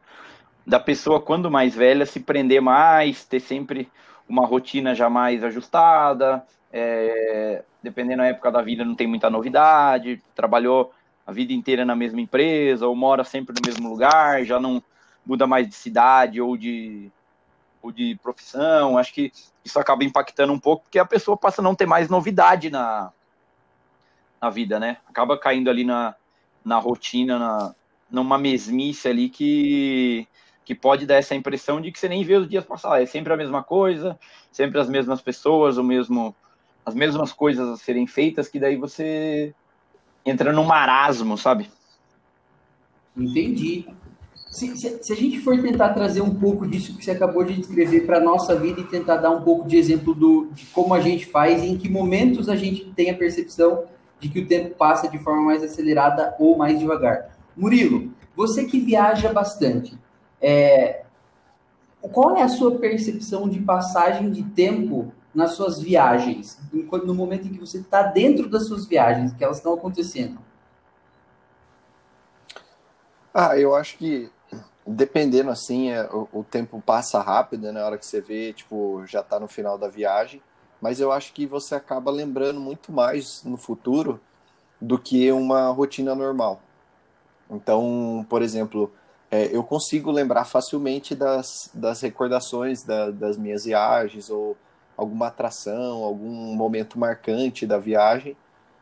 da 0.65 0.79
pessoa, 0.79 1.19
quando 1.19 1.49
mais 1.51 1.75
velha, 1.75 2.05
se 2.05 2.19
prender 2.19 2.61
mais, 2.61 3.25
ter 3.25 3.39
sempre 3.39 3.89
uma 4.29 4.45
rotina 4.45 4.93
já 4.93 5.09
mais 5.09 5.43
ajustada, 5.43 6.45
é, 6.71 7.63
dependendo 7.81 8.21
da 8.21 8.27
época 8.27 8.51
da 8.51 8.61
vida, 8.61 8.85
não 8.85 8.95
tem 8.95 9.07
muita 9.07 9.29
novidade, 9.29 10.21
trabalhou 10.35 10.93
a 11.25 11.31
vida 11.31 11.51
inteira 11.51 11.83
na 11.83 11.95
mesma 11.95 12.21
empresa, 12.21 12.87
ou 12.87 12.95
mora 12.95 13.23
sempre 13.23 13.55
no 13.55 13.67
mesmo 13.67 13.89
lugar, 13.89 14.43
já 14.45 14.59
não 14.59 14.81
muda 15.25 15.47
mais 15.47 15.67
de 15.67 15.75
cidade 15.75 16.39
ou 16.39 16.55
de, 16.55 17.11
ou 17.81 17.91
de 17.91 18.17
profissão. 18.21 18.97
Acho 18.97 19.13
que 19.13 19.31
isso 19.63 19.79
acaba 19.79 20.03
impactando 20.03 20.53
um 20.53 20.59
pouco, 20.59 20.83
porque 20.83 20.99
a 20.99 21.05
pessoa 21.05 21.35
passa 21.35 21.61
a 21.61 21.63
não 21.63 21.75
ter 21.75 21.85
mais 21.85 22.09
novidade 22.09 22.69
na, 22.69 23.11
na 24.41 24.49
vida, 24.49 24.79
né? 24.79 24.97
Acaba 25.07 25.37
caindo 25.37 25.69
ali 25.69 25.83
na, 25.83 26.15
na 26.63 26.77
rotina, 26.77 27.37
na, 27.37 27.75
numa 28.09 28.37
mesmice 28.37 29.07
ali 29.07 29.29
que 29.29 30.27
que 30.69 30.75
pode 30.75 31.07
dar 31.07 31.15
essa 31.15 31.33
impressão 31.33 31.81
de 31.81 31.91
que 31.91 31.97
você 31.97 32.07
nem 32.07 32.23
vê 32.23 32.35
os 32.35 32.47
dias 32.47 32.63
passar. 32.63 33.01
É 33.01 33.05
sempre 33.07 33.33
a 33.33 33.35
mesma 33.35 33.63
coisa, 33.63 34.19
sempre 34.51 34.79
as 34.79 34.87
mesmas 34.87 35.19
pessoas, 35.19 35.79
o 35.79 35.83
mesmo, 35.83 36.35
as 36.85 36.93
mesmas 36.93 37.33
coisas 37.33 37.67
a 37.67 37.75
serem 37.75 38.05
feitas, 38.05 38.47
que 38.47 38.59
daí 38.59 38.75
você 38.75 39.51
entra 40.23 40.53
num 40.53 40.63
marasmo, 40.63 41.35
sabe? 41.39 41.71
Entendi. 43.17 43.87
Se, 44.35 44.77
se, 44.77 44.99
se, 45.01 45.11
a 45.11 45.15
gente 45.15 45.39
for 45.39 45.59
tentar 45.59 45.89
trazer 45.89 46.21
um 46.21 46.35
pouco 46.35 46.67
disso 46.67 46.95
que 46.95 47.03
você 47.03 47.09
acabou 47.09 47.43
de 47.43 47.55
descrever 47.55 48.01
para 48.05 48.17
a 48.17 48.23
nossa 48.23 48.55
vida 48.55 48.79
e 48.79 48.83
tentar 48.83 49.17
dar 49.17 49.31
um 49.31 49.41
pouco 49.41 49.67
de 49.67 49.75
exemplo 49.75 50.13
do, 50.13 50.51
de 50.53 50.67
como 50.67 50.93
a 50.93 50.99
gente 50.99 51.25
faz 51.25 51.63
e 51.63 51.65
em 51.65 51.79
que 51.79 51.89
momentos 51.89 52.47
a 52.47 52.55
gente 52.55 52.85
tem 52.93 53.09
a 53.09 53.17
percepção 53.17 53.85
de 54.19 54.29
que 54.29 54.41
o 54.41 54.47
tempo 54.47 54.75
passa 54.75 55.09
de 55.09 55.17
forma 55.17 55.41
mais 55.41 55.63
acelerada 55.63 56.35
ou 56.39 56.55
mais 56.55 56.77
devagar. 56.77 57.35
Murilo, 57.57 58.13
você 58.35 58.65
que 58.65 58.79
viaja 58.79 59.33
bastante, 59.33 59.97
é, 60.41 61.03
qual 62.11 62.35
é 62.35 62.43
a 62.43 62.49
sua 62.49 62.77
percepção 62.77 63.47
de 63.47 63.59
passagem 63.61 64.31
de 64.31 64.43
tempo 64.43 65.13
nas 65.33 65.51
suas 65.51 65.79
viagens, 65.79 66.59
no 66.71 67.13
momento 67.13 67.47
em 67.47 67.51
que 67.51 67.59
você 67.59 67.79
está 67.79 68.03
dentro 68.03 68.49
das 68.49 68.67
suas 68.67 68.85
viagens, 68.85 69.33
que 69.33 69.43
elas 69.43 69.57
estão 69.57 69.73
acontecendo? 69.73 70.39
Ah, 73.33 73.57
eu 73.57 73.75
acho 73.75 73.97
que 73.97 74.31
dependendo 74.85 75.51
assim, 75.51 75.91
é, 75.91 76.03
o, 76.11 76.27
o, 76.33 76.43
tempo 76.43 76.81
passa 76.81 77.21
rápido, 77.21 77.63
né? 77.63 77.71
Na 77.71 77.85
hora 77.85 77.97
que 77.97 78.05
você 78.05 78.19
vê, 78.19 78.53
tipo, 78.53 79.03
já 79.05 79.21
tá 79.21 79.39
no 79.39 79.47
final 79.47 79.77
da 79.77 79.87
viagem. 79.87 80.41
Mas 80.81 80.99
eu 80.99 81.11
acho 81.11 81.33
que 81.33 81.45
você 81.45 81.75
acaba 81.75 82.09
lembrando 82.09 82.59
muito 82.59 82.91
mais 82.91 83.43
no 83.43 83.57
futuro 83.57 84.19
do 84.81 84.97
que 84.97 85.31
uma 85.31 85.69
rotina 85.69 86.15
normal. 86.15 86.61
Então, 87.49 88.25
por 88.29 88.41
exemplo, 88.41 88.91
é, 89.31 89.55
eu 89.55 89.63
consigo 89.63 90.11
lembrar 90.11 90.45
facilmente 90.45 91.13
das, 91.13 91.69
das 91.73 92.01
recordações 92.01 92.83
da, 92.83 93.11
das 93.11 93.37
minhas 93.37 93.65
viagens 93.65 94.29
ou 94.29 94.57
alguma 94.97 95.27
atração, 95.27 96.03
algum 96.03 96.55
momento 96.55 96.99
marcante 96.99 97.65
da 97.65 97.77
viagem, 97.77 98.35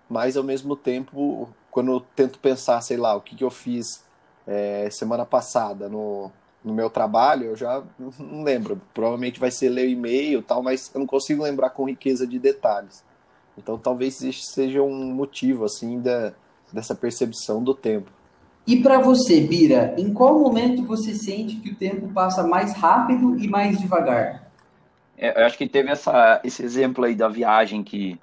mas 0.10 0.38
ao 0.38 0.44
mesmo 0.44 0.76
tempo, 0.76 1.50
quando 1.70 1.92
eu 1.92 2.00
tento 2.16 2.40
pensar, 2.40 2.82
sei 2.82 2.98
lá, 2.98 3.16
o 3.16 3.22
que, 3.22 3.36
que 3.36 3.44
eu 3.44 3.52
fiz 3.52 4.04
é, 4.48 4.90
semana 4.90 5.26
passada 5.26 5.90
no, 5.90 6.32
no 6.64 6.74
meu 6.74 6.90
trabalho, 6.90 7.48
eu 7.48 7.56
já 7.56 7.84
não 8.18 8.44
lembro. 8.44 8.82
Provavelmente 8.94 9.40
vai 9.40 9.52
ser 9.52 9.70
ler 9.70 9.90
e-mail 9.90 10.42
tal, 10.42 10.64
mas 10.64 10.90
eu 10.94 11.00
não 11.00 11.08
consigo 11.08 11.44
lembrar 11.44 11.72
com 11.72 11.88
riqueza 11.88 12.26
de 12.26 12.40
detalhes. 12.40 13.04
Então 13.58 13.78
talvez 13.78 14.16
seja 14.16 14.82
um 14.82 15.14
motivo 15.14 15.66
assim 15.66 16.00
da, 16.00 16.34
dessa 16.72 16.96
percepção 16.96 17.64
do 17.64 17.74
tempo. 17.74 18.12
E 18.68 18.82
para 18.84 19.00
você, 19.00 19.40
Bira, 19.40 19.96
em 19.98 20.14
qual 20.14 20.38
momento 20.38 20.84
você 20.84 21.16
sente 21.16 21.56
que 21.56 21.70
o 21.70 21.76
tempo 21.76 22.10
passa 22.10 22.46
mais 22.46 22.76
rápido 22.76 23.42
e 23.42 23.48
mais 23.48 23.80
devagar? 23.80 24.52
É, 25.18 25.42
eu 25.42 25.46
acho 25.46 25.58
que 25.58 25.70
teve 25.70 25.90
essa, 25.90 26.42
esse 26.44 26.62
exemplo 26.62 27.06
aí 27.06 27.16
da 27.16 27.30
viagem 27.30 27.82
que, 27.82 28.20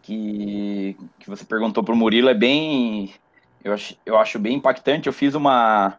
que, 0.00 0.96
que 1.18 1.28
você 1.28 1.44
perguntou 1.44 1.84
para 1.84 1.92
o 1.92 1.96
Murilo, 1.96 2.30
é 2.30 2.34
bem. 2.34 3.12
Eu 3.62 3.74
acho, 3.74 3.94
eu 4.06 4.16
acho 4.16 4.38
bem 4.38 4.56
impactante. 4.56 5.06
Eu 5.06 5.12
fiz 5.12 5.34
uma, 5.34 5.98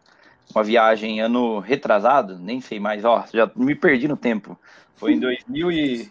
uma 0.52 0.64
viagem 0.64 1.20
ano 1.20 1.60
retrasado, 1.60 2.36
nem 2.36 2.60
sei 2.60 2.80
mais, 2.80 3.04
ó, 3.04 3.24
já 3.32 3.48
me 3.54 3.76
perdi 3.76 4.08
no 4.08 4.16
tempo. 4.16 4.58
Foi 4.96 5.12
em 5.12 5.20
2000 5.20 5.70
e 5.70 6.10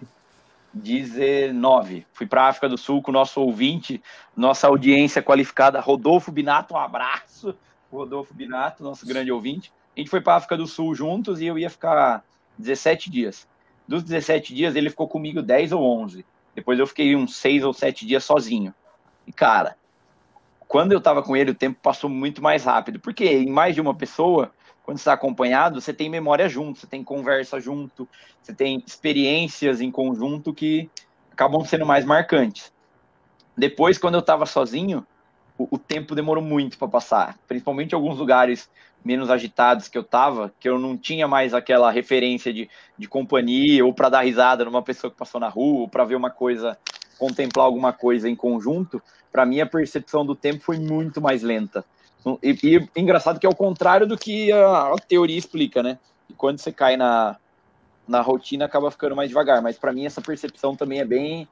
19. 0.75 2.05
Fui 2.11 2.27
para 2.27 2.43
a 2.43 2.47
África 2.49 2.67
do 2.67 2.77
Sul 2.77 3.01
com 3.01 3.09
o 3.09 3.13
nosso 3.13 3.39
ouvinte, 3.41 4.03
nossa 4.35 4.67
audiência 4.67 5.23
qualificada, 5.23 5.79
Rodolfo 5.79 6.31
Binato. 6.31 6.73
Um 6.73 6.77
abraço, 6.77 7.55
Rodolfo 7.91 8.33
Binato, 8.33 8.83
nosso 8.83 9.07
grande 9.07 9.31
ouvinte. 9.31 9.71
A 9.95 9.99
gente 9.99 10.09
foi 10.09 10.19
para 10.19 10.33
a 10.33 10.37
África 10.37 10.57
do 10.57 10.67
Sul 10.67 10.93
juntos 10.93 11.39
e 11.39 11.45
eu 11.45 11.57
ia 11.57 11.69
ficar 11.69 12.23
17 12.57 13.09
dias. 13.09 13.47
Dos 13.87 14.03
17 14.03 14.53
dias, 14.53 14.75
ele 14.75 14.89
ficou 14.89 15.07
comigo 15.07 15.41
10 15.41 15.71
ou 15.71 15.81
11. 16.01 16.25
Depois 16.53 16.77
eu 16.77 16.87
fiquei 16.87 17.15
uns 17.15 17.37
6 17.37 17.63
ou 17.63 17.73
7 17.73 18.05
dias 18.05 18.25
sozinho. 18.25 18.73
E, 19.25 19.31
cara, 19.31 19.77
quando 20.67 20.91
eu 20.91 20.99
tava 20.99 21.23
com 21.23 21.37
ele, 21.37 21.51
o 21.51 21.55
tempo 21.55 21.79
passou 21.81 22.09
muito 22.09 22.41
mais 22.41 22.65
rápido. 22.65 22.99
Porque 22.99 23.25
em 23.25 23.49
mais 23.49 23.75
de 23.75 23.81
uma 23.81 23.93
pessoa, 23.93 24.51
quando 24.85 24.99
está 24.99 25.13
acompanhado, 25.13 25.81
você 25.81 25.91
tem 25.91 26.07
memória 26.07 26.47
junto, 26.47 26.79
você 26.79 26.85
tem 26.85 27.03
conversa 27.03 27.59
junto, 27.59 28.07
você 28.39 28.53
tem 28.53 28.83
experiências 28.85 29.81
em 29.81 29.89
conjunto 29.89 30.53
que 30.53 30.87
acabam 31.31 31.65
sendo 31.65 31.87
mais 31.87 32.05
marcantes. 32.05 32.71
Depois, 33.57 33.97
quando 33.97 34.13
eu 34.13 34.19
estava 34.19 34.45
sozinho, 34.45 35.03
o, 35.57 35.67
o, 35.71 35.77
tempo 35.79 36.13
demorou 36.13 36.43
muito 36.43 36.77
para 36.77 36.87
passar, 36.87 37.35
principalmente 37.47 37.93
em 37.93 37.95
alguns 37.95 38.19
lugares 38.19 38.69
menos 39.03 39.31
agitados 39.31 39.87
que 39.87 39.97
eu 39.97 40.03
estava, 40.03 40.53
que 40.59 40.69
eu 40.69 40.77
não 40.77 40.95
tinha 40.95 41.27
mais 41.27 41.55
aquela 41.55 41.89
referência 41.89 42.53
de, 42.53 42.69
de 42.95 43.07
companhia 43.07 43.83
ou 43.83 43.91
para 43.91 44.09
dar 44.09 44.21
risada 44.21 44.65
numa 44.65 44.83
pessoa 44.83 45.09
que 45.09 45.17
passou 45.17 45.41
na 45.41 45.49
rua, 45.49 45.81
ou 45.81 45.89
para 45.89 46.05
ver 46.05 46.15
uma 46.15 46.29
coisa, 46.29 46.77
contemplar 47.17 47.65
alguma 47.65 47.91
coisa 47.91 48.29
em 48.29 48.35
conjunto. 48.35 49.01
Para 49.31 49.47
mim, 49.47 49.61
a 49.61 49.65
percepção 49.65 50.23
do 50.23 50.35
tempo 50.35 50.63
foi 50.63 50.77
muito 50.77 51.19
mais 51.19 51.41
lenta. 51.41 51.83
E, 52.41 52.57
e 52.63 52.99
engraçado 52.99 53.39
que 53.39 53.45
é 53.45 53.49
o 53.49 53.55
contrário 53.55 54.07
do 54.07 54.17
que 54.17 54.51
a, 54.51 54.93
a 54.93 54.95
teoria 54.95 55.37
explica, 55.37 55.83
né? 55.83 55.99
E 56.29 56.33
quando 56.33 56.59
você 56.59 56.71
cai 56.71 56.97
na, 56.97 57.37
na 58.07 58.21
rotina, 58.21 58.65
acaba 58.65 58.89
ficando 58.89 59.15
mais 59.15 59.29
devagar. 59.29 59.61
Mas 59.61 59.77
para 59.77 59.93
mim, 59.93 60.05
essa 60.05 60.21
percepção 60.21 60.75
também 60.75 60.99
é 60.99 61.05
bem, 61.05 61.47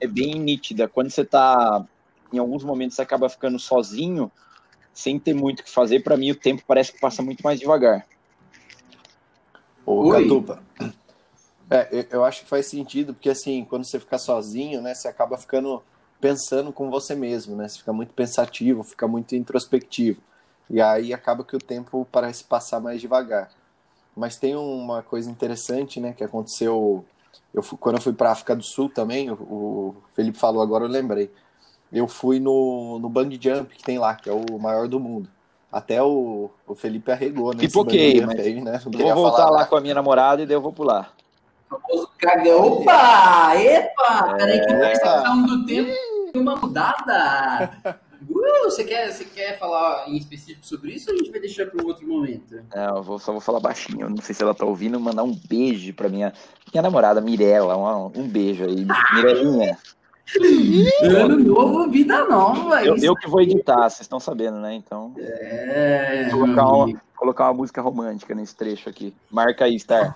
é 0.00 0.06
bem 0.06 0.34
nítida. 0.34 0.88
Quando 0.88 1.10
você 1.10 1.24
tá. 1.24 1.84
Em 2.32 2.38
alguns 2.38 2.64
momentos, 2.64 2.96
você 2.96 3.02
acaba 3.02 3.28
ficando 3.28 3.58
sozinho, 3.58 4.32
sem 4.92 5.18
ter 5.18 5.34
muito 5.34 5.60
o 5.60 5.62
que 5.62 5.70
fazer. 5.70 6.00
Para 6.00 6.16
mim, 6.16 6.30
o 6.30 6.34
tempo 6.34 6.62
parece 6.66 6.92
que 6.92 7.00
passa 7.00 7.22
muito 7.22 7.42
mais 7.42 7.60
devagar. 7.60 8.06
Ô, 9.86 10.10
Catupa. 10.10 10.62
É, 11.70 12.06
eu 12.10 12.24
acho 12.24 12.42
que 12.42 12.48
faz 12.48 12.66
sentido, 12.66 13.14
porque 13.14 13.30
assim, 13.30 13.64
quando 13.64 13.84
você 13.84 13.98
fica 14.00 14.18
sozinho, 14.18 14.82
né, 14.82 14.94
você 14.94 15.08
acaba 15.08 15.38
ficando 15.38 15.82
pensando 16.20 16.72
com 16.72 16.90
você 16.90 17.14
mesmo, 17.14 17.56
né? 17.56 17.68
Você 17.68 17.78
fica 17.78 17.92
muito 17.92 18.12
pensativo, 18.12 18.82
fica 18.82 19.06
muito 19.06 19.34
introspectivo. 19.34 20.20
E 20.70 20.80
aí 20.80 21.12
acaba 21.12 21.44
que 21.44 21.56
o 21.56 21.58
tempo 21.58 22.06
parece 22.10 22.44
passar 22.44 22.80
mais 22.80 23.00
devagar. 23.00 23.50
Mas 24.16 24.36
tem 24.36 24.56
uma 24.56 25.02
coisa 25.02 25.30
interessante, 25.30 26.00
né, 26.00 26.12
que 26.12 26.22
aconteceu 26.22 27.04
eu 27.54 27.62
fui, 27.62 27.78
quando 27.78 27.96
eu 27.96 28.02
fui 28.02 28.12
para 28.12 28.32
África 28.32 28.56
do 28.56 28.64
Sul 28.64 28.88
também, 28.88 29.30
o, 29.30 29.34
o, 29.34 29.96
Felipe 30.12 30.36
falou 30.36 30.60
agora, 30.60 30.84
eu 30.84 30.88
lembrei. 30.88 31.30
Eu 31.92 32.08
fui 32.08 32.40
no, 32.40 32.98
no 32.98 33.08
bang 33.08 33.38
jump 33.40 33.76
que 33.76 33.84
tem 33.84 33.98
lá, 33.98 34.16
que 34.16 34.28
é 34.28 34.32
o 34.32 34.58
maior 34.58 34.88
do 34.88 34.98
mundo. 34.98 35.28
Até 35.70 36.02
o, 36.02 36.50
o 36.66 36.74
Felipe 36.74 37.12
arregou, 37.12 37.54
né? 37.54 37.60
Pipoquei, 37.60 38.20
mas 38.20 38.40
aí, 38.40 38.60
né? 38.60 38.80
vou 38.84 39.14
voltar 39.14 39.48
lá 39.50 39.64
com 39.64 39.76
a 39.76 39.80
minha 39.80 39.94
namorada 39.94 40.42
e 40.42 40.46
daí 40.46 40.56
eu 40.56 40.60
vou 40.60 40.72
pular. 40.72 41.14
Famoso 41.80 42.10
cagão. 42.18 42.80
Opa! 42.80 43.54
Epa! 43.56 44.34
Peraí 44.36 44.60
que 44.60 44.72
é... 44.72 44.98
tá 44.98 45.34
do 45.34 45.66
tempo 45.66 45.92
uma 46.34 46.56
mudada. 46.56 47.70
Uh, 48.28 48.64
você, 48.64 48.84
quer, 48.84 49.12
você 49.12 49.24
quer 49.24 49.58
falar 49.58 50.08
em 50.08 50.16
específico 50.16 50.64
sobre 50.66 50.92
isso 50.92 51.10
ou 51.10 51.14
a 51.14 51.18
gente 51.18 51.30
vai 51.30 51.40
deixar 51.40 51.66
para 51.66 51.84
um 51.84 51.86
outro 51.86 52.06
momento? 52.06 52.62
É, 52.74 52.86
eu 52.86 53.02
vou, 53.02 53.18
só 53.18 53.32
vou 53.32 53.40
falar 53.40 53.60
baixinho. 53.60 54.08
Não 54.08 54.16
sei 54.18 54.34
se 54.34 54.42
ela 54.42 54.54
tá 54.54 54.64
ouvindo. 54.64 54.98
Mandar 54.98 55.22
um 55.22 55.38
beijo 55.48 55.92
para 55.94 56.08
minha, 56.08 56.32
minha 56.72 56.82
namorada, 56.82 57.20
Mirella. 57.20 57.76
Um, 57.76 58.06
um 58.20 58.28
beijo 58.28 58.64
aí. 58.64 58.86
Mirelinha. 59.14 59.78
Ano 61.02 61.38
novo, 61.38 61.90
vida 61.90 62.24
nova. 62.24 62.82
Eu, 62.82 62.96
eu, 62.96 63.14
que 63.14 63.28
vou 63.28 63.42
editar, 63.42 63.90
vocês 63.90 64.00
estão 64.00 64.18
sabendo, 64.18 64.58
né? 64.58 64.74
Então. 64.74 65.14
É. 65.18 66.28
Colocar 66.30 66.66
uma, 66.66 67.02
colocar 67.14 67.44
uma 67.44 67.54
música 67.54 67.82
romântica 67.82 68.34
nesse 68.34 68.56
trecho 68.56 68.88
aqui. 68.88 69.14
Marca 69.30 69.66
aí, 69.66 69.78
Star. 69.78 70.14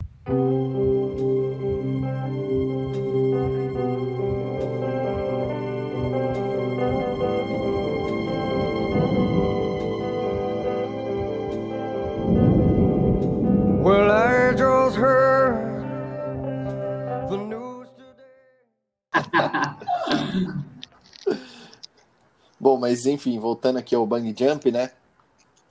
Mas 22.89 23.05
enfim, 23.05 23.39
voltando 23.39 23.77
aqui 23.77 23.95
ao 23.95 24.07
bang 24.07 24.35
jump, 24.37 24.73
né? 24.73 24.91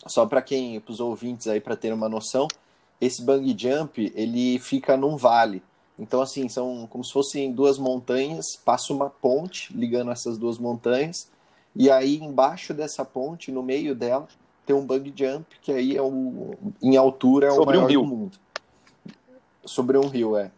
Só 0.06 0.28
para 0.28 0.40
quem, 0.40 0.80
para 0.80 0.92
os 0.92 1.00
ouvintes 1.00 1.48
aí, 1.48 1.60
para 1.60 1.76
ter 1.76 1.92
uma 1.92 2.08
noção, 2.08 2.48
esse 3.02 3.24
bang 3.24 3.56
jump 3.58 4.12
ele 4.16 4.60
fica 4.60 4.96
num 4.96 5.18
vale. 5.18 5.64
Então, 5.98 6.22
assim, 6.22 6.48
são 6.48 6.86
como 6.88 7.04
se 7.04 7.12
fossem 7.12 7.52
duas 7.52 7.80
montanhas, 7.80 8.56
passa 8.64 8.94
uma 8.94 9.10
ponte 9.10 9.76
ligando 9.76 10.12
essas 10.12 10.38
duas 10.38 10.60
montanhas, 10.60 11.28
e 11.76 11.90
aí 11.90 12.18
embaixo 12.18 12.72
dessa 12.72 13.04
ponte, 13.04 13.52
no 13.52 13.64
meio 13.64 13.96
dela, 13.96 14.28
tem 14.64 14.76
um 14.76 14.86
bug 14.86 15.12
jump, 15.16 15.58
que 15.60 15.72
aí 15.72 15.98
é 15.98 16.02
o, 16.02 16.56
em 16.84 16.98
altura 16.98 17.48
é 17.48 17.52
Sobre 17.52 17.64
o 17.64 17.66
maior 17.66 17.84
um 17.84 17.88
rio. 17.88 18.02
do 18.02 18.08
mundo. 18.08 18.38
Sobre 19.66 19.98
um 19.98 20.08
rio, 20.08 20.38
é. 20.38 20.52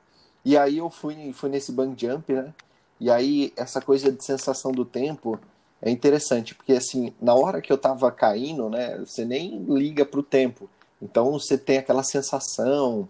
E 0.43 0.57
aí 0.57 0.77
eu 0.77 0.89
fui, 0.89 1.31
fui 1.31 1.49
nesse 1.49 1.71
bang 1.71 1.95
jump, 1.97 2.33
né? 2.33 2.53
E 2.99 3.09
aí 3.09 3.53
essa 3.55 3.79
coisa 3.79 4.11
de 4.11 4.21
sensação 4.21 4.73
do 4.73 4.83
tempo 4.83 5.39
é 5.81 5.89
interessante, 5.89 6.53
porque 6.55 6.73
assim, 6.73 7.13
na 7.21 7.33
hora 7.33 7.61
que 7.61 7.71
eu 7.71 7.77
tava 7.77 8.11
caindo, 8.11 8.69
né, 8.69 8.97
você 8.97 9.25
nem 9.25 9.63
liga 9.63 10.05
pro 10.05 10.23
tempo. 10.23 10.69
Então 11.01 11.31
você 11.31 11.57
tem 11.57 11.77
aquela 11.77 12.03
sensação, 12.03 13.07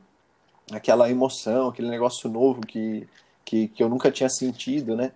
aquela 0.71 1.09
emoção, 1.09 1.69
aquele 1.69 1.89
negócio 1.89 2.29
novo 2.29 2.61
que, 2.61 3.07
que, 3.43 3.67
que 3.69 3.83
eu 3.83 3.89
nunca 3.89 4.11
tinha 4.11 4.29
sentido, 4.29 4.95
né? 4.95 5.11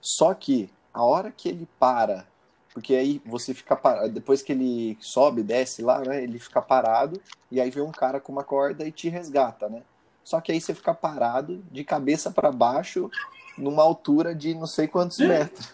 Só 0.00 0.32
que 0.34 0.70
a 0.92 1.02
hora 1.04 1.30
que 1.30 1.48
ele 1.48 1.68
para 1.78 2.26
porque 2.74 2.96
aí 2.96 3.22
você 3.24 3.54
fica 3.54 3.76
parado, 3.76 4.08
depois 4.08 4.42
que 4.42 4.50
ele 4.50 4.98
sobe, 5.00 5.44
desce 5.44 5.80
lá, 5.80 6.00
né? 6.00 6.24
Ele 6.24 6.40
fica 6.40 6.60
parado 6.60 7.22
e 7.48 7.60
aí 7.60 7.70
vem 7.70 7.84
um 7.84 7.92
cara 7.92 8.18
com 8.18 8.32
uma 8.32 8.42
corda 8.42 8.84
e 8.84 8.90
te 8.90 9.08
resgata, 9.08 9.68
né? 9.68 9.82
Só 10.24 10.40
que 10.40 10.50
aí 10.50 10.60
você 10.60 10.74
fica 10.74 10.92
parado 10.92 11.62
de 11.70 11.84
cabeça 11.84 12.32
para 12.32 12.50
baixo 12.50 13.08
numa 13.56 13.84
altura 13.84 14.34
de 14.34 14.54
não 14.54 14.66
sei 14.66 14.88
quantos 14.88 15.18
metros. 15.18 15.72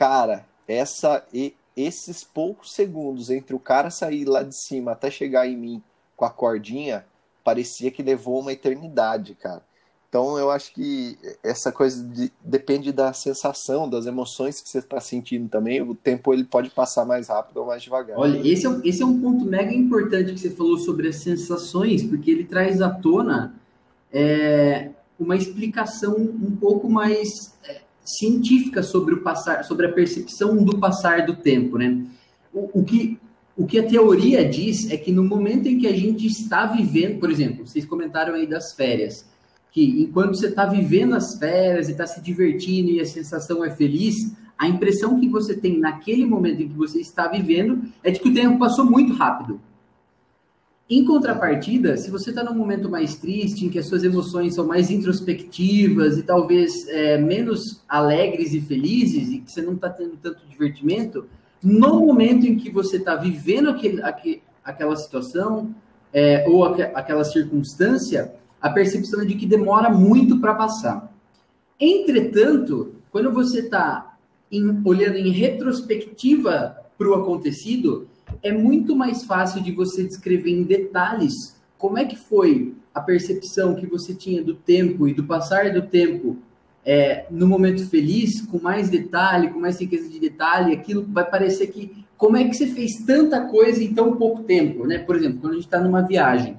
Cara, 0.00 0.46
essa 0.66 1.22
e 1.30 1.54
esses 1.76 2.24
poucos 2.24 2.72
segundos 2.72 3.28
entre 3.28 3.54
o 3.54 3.58
cara 3.58 3.90
sair 3.90 4.24
lá 4.24 4.42
de 4.42 4.58
cima 4.58 4.92
até 4.92 5.10
chegar 5.10 5.46
em 5.46 5.54
mim 5.54 5.82
com 6.16 6.24
a 6.24 6.30
cordinha, 6.30 7.04
parecia 7.44 7.90
que 7.90 8.02
levou 8.02 8.40
uma 8.40 8.50
eternidade, 8.50 9.34
cara. 9.34 9.62
Então 10.08 10.38
eu 10.38 10.50
acho 10.50 10.72
que 10.72 11.18
essa 11.44 11.70
coisa 11.70 12.02
de, 12.02 12.32
depende 12.42 12.92
da 12.92 13.12
sensação, 13.12 13.90
das 13.90 14.06
emoções 14.06 14.62
que 14.62 14.70
você 14.70 14.78
está 14.78 14.98
sentindo 15.02 15.50
também. 15.50 15.82
O 15.82 15.94
tempo 15.94 16.32
ele 16.32 16.44
pode 16.44 16.70
passar 16.70 17.04
mais 17.04 17.28
rápido 17.28 17.58
ou 17.58 17.66
mais 17.66 17.82
devagar. 17.82 18.18
Olha, 18.18 18.38
esse 18.38 18.66
é, 18.66 18.80
esse 18.82 19.02
é 19.02 19.06
um 19.06 19.20
ponto 19.20 19.44
mega 19.44 19.74
importante 19.74 20.32
que 20.32 20.40
você 20.40 20.50
falou 20.50 20.78
sobre 20.78 21.08
as 21.08 21.16
sensações, 21.16 22.02
porque 22.02 22.30
ele 22.30 22.44
traz 22.44 22.80
à 22.80 22.88
tona 22.88 23.54
é, 24.10 24.92
uma 25.18 25.36
explicação 25.36 26.16
um 26.16 26.56
pouco 26.56 26.88
mais 26.88 27.52
é, 27.68 27.82
científica 28.18 28.82
sobre 28.82 29.14
o 29.14 29.22
passar, 29.22 29.64
sobre 29.64 29.86
a 29.86 29.92
percepção 29.92 30.56
do 30.62 30.78
passar 30.78 31.26
do 31.26 31.36
tempo, 31.36 31.78
né? 31.78 32.04
O, 32.52 32.80
o 32.80 32.84
que 32.84 33.18
o 33.56 33.66
que 33.66 33.78
a 33.78 33.86
teoria 33.86 34.48
diz 34.48 34.90
é 34.90 34.96
que 34.96 35.12
no 35.12 35.22
momento 35.22 35.66
em 35.66 35.78
que 35.78 35.86
a 35.86 35.94
gente 35.94 36.26
está 36.26 36.64
vivendo, 36.64 37.20
por 37.20 37.30
exemplo, 37.30 37.66
vocês 37.66 37.84
comentaram 37.84 38.34
aí 38.34 38.46
das 38.46 38.72
férias 38.72 39.28
que 39.72 40.02
enquanto 40.02 40.36
você 40.36 40.46
está 40.48 40.66
vivendo 40.66 41.14
as 41.14 41.38
férias 41.38 41.88
e 41.88 41.92
está 41.92 42.06
se 42.06 42.20
divertindo 42.20 42.90
e 42.90 43.00
a 43.00 43.06
sensação 43.06 43.64
é 43.64 43.70
feliz, 43.70 44.14
a 44.58 44.68
impressão 44.68 45.18
que 45.18 45.28
você 45.28 45.54
tem 45.54 45.78
naquele 45.78 46.26
momento 46.26 46.62
em 46.62 46.68
que 46.68 46.76
você 46.76 47.00
está 47.00 47.28
vivendo 47.28 47.82
é 48.02 48.10
de 48.10 48.20
que 48.20 48.28
o 48.28 48.34
tempo 48.34 48.58
passou 48.58 48.84
muito 48.84 49.12
rápido. 49.12 49.60
Em 50.90 51.04
contrapartida, 51.04 51.96
se 51.96 52.10
você 52.10 52.30
está 52.30 52.42
num 52.42 52.52
momento 52.52 52.90
mais 52.90 53.14
triste, 53.14 53.64
em 53.64 53.68
que 53.68 53.78
as 53.78 53.86
suas 53.86 54.02
emoções 54.02 54.56
são 54.56 54.66
mais 54.66 54.90
introspectivas 54.90 56.18
e 56.18 56.24
talvez 56.24 56.88
é, 56.88 57.16
menos 57.16 57.80
alegres 57.88 58.52
e 58.54 58.60
felizes, 58.60 59.30
e 59.30 59.38
que 59.38 59.52
você 59.52 59.62
não 59.62 59.74
está 59.74 59.88
tendo 59.88 60.16
tanto 60.16 60.44
divertimento, 60.48 61.26
no 61.62 62.00
momento 62.00 62.44
em 62.44 62.56
que 62.56 62.72
você 62.72 62.96
está 62.96 63.14
vivendo 63.14 63.70
aquele, 63.70 64.02
aquele, 64.02 64.42
aquela 64.64 64.96
situação 64.96 65.72
é, 66.12 66.44
ou 66.48 66.64
aqu 66.64 66.82
aquela 66.92 67.22
circunstância, 67.22 68.34
a 68.60 68.68
percepção 68.68 69.20
é 69.20 69.24
de 69.24 69.36
que 69.36 69.46
demora 69.46 69.90
muito 69.90 70.40
para 70.40 70.54
passar. 70.54 71.14
Entretanto, 71.78 72.96
quando 73.12 73.30
você 73.32 73.60
está 73.60 74.16
olhando 74.84 75.16
em 75.16 75.30
retrospectiva 75.30 76.76
para 76.98 77.08
o 77.08 77.14
acontecido, 77.14 78.08
é 78.42 78.52
muito 78.52 78.96
mais 78.96 79.24
fácil 79.24 79.62
de 79.62 79.72
você 79.72 80.04
descrever 80.04 80.50
em 80.50 80.62
detalhes 80.62 81.60
como 81.78 81.98
é 81.98 82.04
que 82.04 82.16
foi 82.16 82.74
a 82.94 83.00
percepção 83.00 83.74
que 83.74 83.86
você 83.86 84.14
tinha 84.14 84.42
do 84.42 84.54
tempo 84.54 85.08
e 85.08 85.14
do 85.14 85.24
passar 85.24 85.72
do 85.72 85.82
tempo 85.82 86.36
é, 86.84 87.26
no 87.30 87.46
momento 87.46 87.88
feliz, 87.88 88.42
com 88.42 88.58
mais 88.58 88.90
detalhe, 88.90 89.48
com 89.48 89.58
mais 89.58 89.80
riqueza 89.80 90.08
de 90.08 90.18
detalhe, 90.18 90.74
aquilo 90.74 91.06
vai 91.08 91.28
parecer 91.28 91.68
que 91.68 92.04
como 92.16 92.36
é 92.36 92.44
que 92.44 92.54
você 92.54 92.66
fez 92.66 93.02
tanta 93.06 93.46
coisa 93.46 93.82
em 93.82 93.94
tão 93.94 94.14
pouco 94.16 94.42
tempo, 94.42 94.86
né? 94.86 94.98
Por 94.98 95.16
exemplo, 95.16 95.40
quando 95.40 95.52
a 95.52 95.56
gente 95.56 95.64
está 95.64 95.80
numa 95.80 96.02
viagem, 96.02 96.58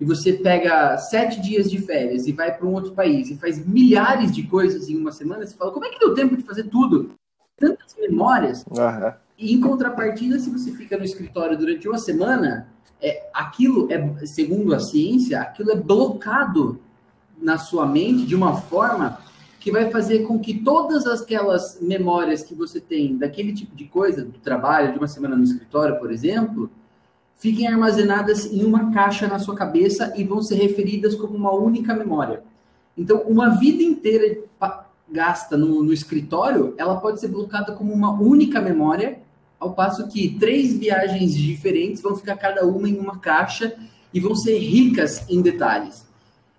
e 0.00 0.04
você 0.04 0.32
pega 0.32 0.96
sete 0.96 1.40
dias 1.40 1.70
de 1.70 1.78
férias 1.78 2.26
e 2.26 2.32
vai 2.32 2.56
para 2.56 2.66
um 2.66 2.72
outro 2.72 2.92
país 2.92 3.30
e 3.30 3.36
faz 3.36 3.64
milhares 3.64 4.32
de 4.32 4.42
coisas 4.42 4.88
em 4.88 4.96
uma 4.96 5.12
semana, 5.12 5.46
você 5.46 5.54
fala, 5.54 5.72
como 5.72 5.84
é 5.84 5.90
que 5.90 5.98
deu 5.98 6.14
tempo 6.14 6.36
de 6.36 6.42
fazer 6.42 6.64
tudo? 6.64 7.12
Tantas 7.56 7.94
memórias. 7.98 8.64
Uhum. 8.66 9.12
Em 9.38 9.60
contrapartida, 9.60 10.38
se 10.38 10.50
você 10.50 10.70
fica 10.72 10.96
no 10.96 11.04
escritório 11.04 11.58
durante 11.58 11.88
uma 11.88 11.98
semana, 11.98 12.68
é, 13.00 13.28
aquilo 13.34 13.90
é, 13.90 14.26
segundo 14.26 14.74
a 14.74 14.80
ciência, 14.80 15.40
aquilo 15.40 15.72
é 15.72 15.76
blocado 15.76 16.78
na 17.36 17.58
sua 17.58 17.86
mente 17.86 18.26
de 18.26 18.34
uma 18.34 18.56
forma 18.56 19.18
que 19.58 19.72
vai 19.72 19.90
fazer 19.90 20.20
com 20.20 20.38
que 20.38 20.62
todas 20.62 21.06
aquelas 21.06 21.78
memórias 21.80 22.42
que 22.42 22.54
você 22.54 22.80
tem 22.80 23.16
daquele 23.16 23.52
tipo 23.52 23.74
de 23.74 23.86
coisa, 23.86 24.22
do 24.22 24.38
trabalho, 24.38 24.92
de 24.92 24.98
uma 24.98 25.08
semana 25.08 25.34
no 25.34 25.42
escritório, 25.42 25.98
por 25.98 26.12
exemplo, 26.12 26.70
fiquem 27.36 27.66
armazenadas 27.66 28.46
em 28.46 28.62
uma 28.62 28.92
caixa 28.92 29.26
na 29.26 29.38
sua 29.38 29.54
cabeça 29.54 30.12
e 30.16 30.22
vão 30.22 30.42
ser 30.42 30.56
referidas 30.56 31.14
como 31.14 31.34
uma 31.34 31.52
única 31.52 31.94
memória. 31.94 32.42
Então, 32.96 33.22
uma 33.22 33.58
vida 33.58 33.82
inteira 33.82 34.38
gasta 35.10 35.56
no, 35.56 35.82
no 35.82 35.92
escritório, 35.92 36.74
ela 36.76 36.96
pode 36.96 37.20
ser 37.20 37.28
bloqueada 37.28 37.72
como 37.72 37.92
uma 37.92 38.12
única 38.12 38.60
memória, 38.60 39.20
ao 39.64 39.74
passo 39.74 40.06
que 40.08 40.36
três 40.38 40.76
viagens 40.76 41.34
diferentes 41.34 42.02
vão 42.02 42.14
ficar 42.14 42.36
cada 42.36 42.66
uma 42.66 42.88
em 42.88 42.96
uma 42.96 43.18
caixa 43.18 43.74
e 44.12 44.20
vão 44.20 44.36
ser 44.36 44.58
ricas 44.58 45.28
em 45.28 45.40
detalhes. 45.40 46.04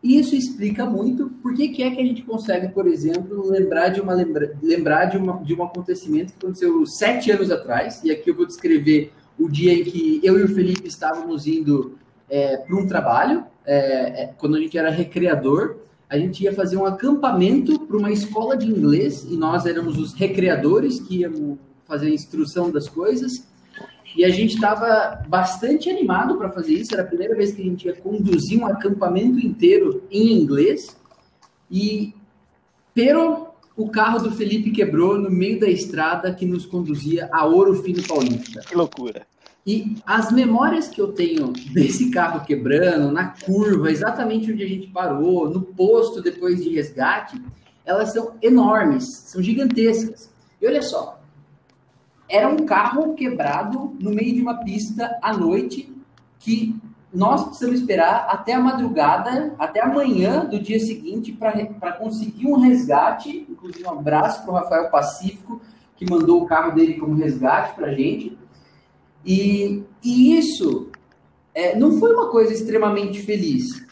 E 0.04 0.20
isso 0.20 0.36
explica 0.36 0.86
muito 0.86 1.30
por 1.42 1.54
que 1.54 1.82
é 1.82 1.90
que 1.90 2.02
a 2.02 2.06
gente 2.06 2.22
consegue, 2.22 2.68
por 2.70 2.86
exemplo, 2.88 3.50
lembrar 3.50 3.90
de 3.90 4.02
uma 4.02 4.14
lembra, 4.14 4.56
lembrar 4.62 5.06
de, 5.06 5.18
uma, 5.18 5.44
de 5.44 5.54
um 5.54 5.64
acontecimento 5.64 6.34
que 6.34 6.46
aconteceu 6.46 6.86
sete 6.86 7.32
anos 7.32 7.50
atrás, 7.50 8.04
e 8.04 8.12
aqui 8.12 8.30
eu 8.30 8.36
vou 8.36 8.46
descrever 8.46 9.12
o 9.40 9.50
dia 9.50 9.74
em 9.74 9.84
que 9.84 10.20
eu 10.24 10.40
e 10.40 10.44
o 10.44 10.48
Felipe 10.48 10.88
estávamos 10.88 11.48
indo 11.48 11.98
é, 12.30 12.58
para 12.58 12.76
um 12.76 12.86
trabalho, 12.86 13.46
é, 13.66 14.24
é, 14.24 14.34
quando 14.38 14.56
a 14.56 14.60
gente 14.60 14.78
era 14.78 14.90
recreador, 14.90 15.78
a 16.08 16.18
gente 16.18 16.44
ia 16.44 16.54
fazer 16.54 16.78
um 16.78 16.86
acampamento 16.86 17.80
para 17.80 17.98
uma 17.98 18.12
escola 18.12 18.56
de 18.56 18.68
inglês 18.68 19.26
e 19.28 19.36
nós 19.36 19.66
éramos 19.66 19.98
os 19.98 20.14
recreadores 20.14 21.00
que 21.00 21.22
íamos 21.22 21.58
fazer 21.88 22.08
a 22.08 22.14
instrução 22.14 22.72
das 22.72 22.90
coisas. 22.90 23.48
E 24.16 24.24
a 24.24 24.30
gente 24.30 24.56
estava 24.56 25.24
bastante 25.28 25.90
animado 25.90 26.38
para 26.38 26.50
fazer 26.50 26.74
isso. 26.74 26.94
Era 26.94 27.04
a 27.04 27.08
primeira 27.08 27.36
vez 27.36 27.54
que 27.54 27.62
a 27.62 27.66
gente 27.66 27.86
ia 27.86 27.96
conduzir 27.96 28.60
um 28.60 28.66
acampamento 28.66 29.40
inteiro 29.40 30.04
em 30.10 30.32
inglês. 30.34 30.96
E, 31.70 32.14
pero, 32.94 33.48
o 33.76 33.90
carro 33.90 34.20
do 34.20 34.32
Felipe 34.32 34.72
quebrou 34.72 35.18
no 35.18 35.30
meio 35.30 35.60
da 35.60 35.68
estrada 35.68 36.34
que 36.34 36.46
nos 36.46 36.66
conduzia 36.66 37.28
a 37.32 37.46
Ouro 37.46 37.84
Fino 37.84 38.02
Paulista. 38.04 38.62
Que 38.62 38.76
loucura. 38.76 39.28
E 39.68 39.98
as 40.06 40.32
memórias 40.32 40.88
que 40.88 41.02
eu 41.02 41.12
tenho 41.12 41.52
desse 41.74 42.12
carro 42.12 42.46
quebrando, 42.46 43.12
na 43.12 43.30
curva, 43.30 43.92
exatamente 43.92 44.52
onde 44.52 44.64
a 44.64 44.68
gente 44.68 44.88
parou, 44.88 45.50
no 45.50 45.62
posto 45.62 46.22
depois 46.22 46.64
de 46.64 46.70
resgate, 46.70 47.42
elas 47.84 48.14
são 48.14 48.36
enormes, 48.42 49.04
são 49.26 49.42
gigantescas. 49.42 50.32
E 50.62 50.68
olha 50.68 50.84
só, 50.84 51.15
era 52.28 52.48
um 52.48 52.66
carro 52.66 53.14
quebrado 53.14 53.96
no 54.00 54.12
meio 54.12 54.34
de 54.34 54.42
uma 54.42 54.64
pista 54.64 55.18
à 55.22 55.34
noite 55.34 55.94
que 56.40 56.76
nós 57.14 57.46
precisamos 57.46 57.80
esperar 57.80 58.28
até 58.30 58.54
a 58.54 58.60
madrugada, 58.60 59.56
até 59.58 59.82
amanhã 59.82 60.46
do 60.46 60.60
dia 60.60 60.80
seguinte, 60.80 61.32
para 61.32 61.94
conseguir 61.94 62.46
um 62.46 62.60
resgate. 62.60 63.48
Inclusive, 63.50 63.86
um 63.86 63.92
abraço 63.92 64.44
para 64.44 64.52
o 64.52 64.56
Rafael 64.56 64.90
Pacífico, 64.90 65.62
que 65.96 66.10
mandou 66.10 66.44
o 66.44 66.46
carro 66.46 66.76
dele 66.76 66.96
como 66.96 67.16
resgate 67.16 67.74
para 67.74 67.88
a 67.88 67.94
gente. 67.94 68.38
E, 69.26 69.84
e 70.04 70.38
isso 70.38 70.90
é, 71.54 71.78
não 71.78 72.00
foi 72.00 72.14
uma 72.14 72.30
coisa 72.30 72.54
extremamente 72.54 73.22
feliz, 73.22 73.86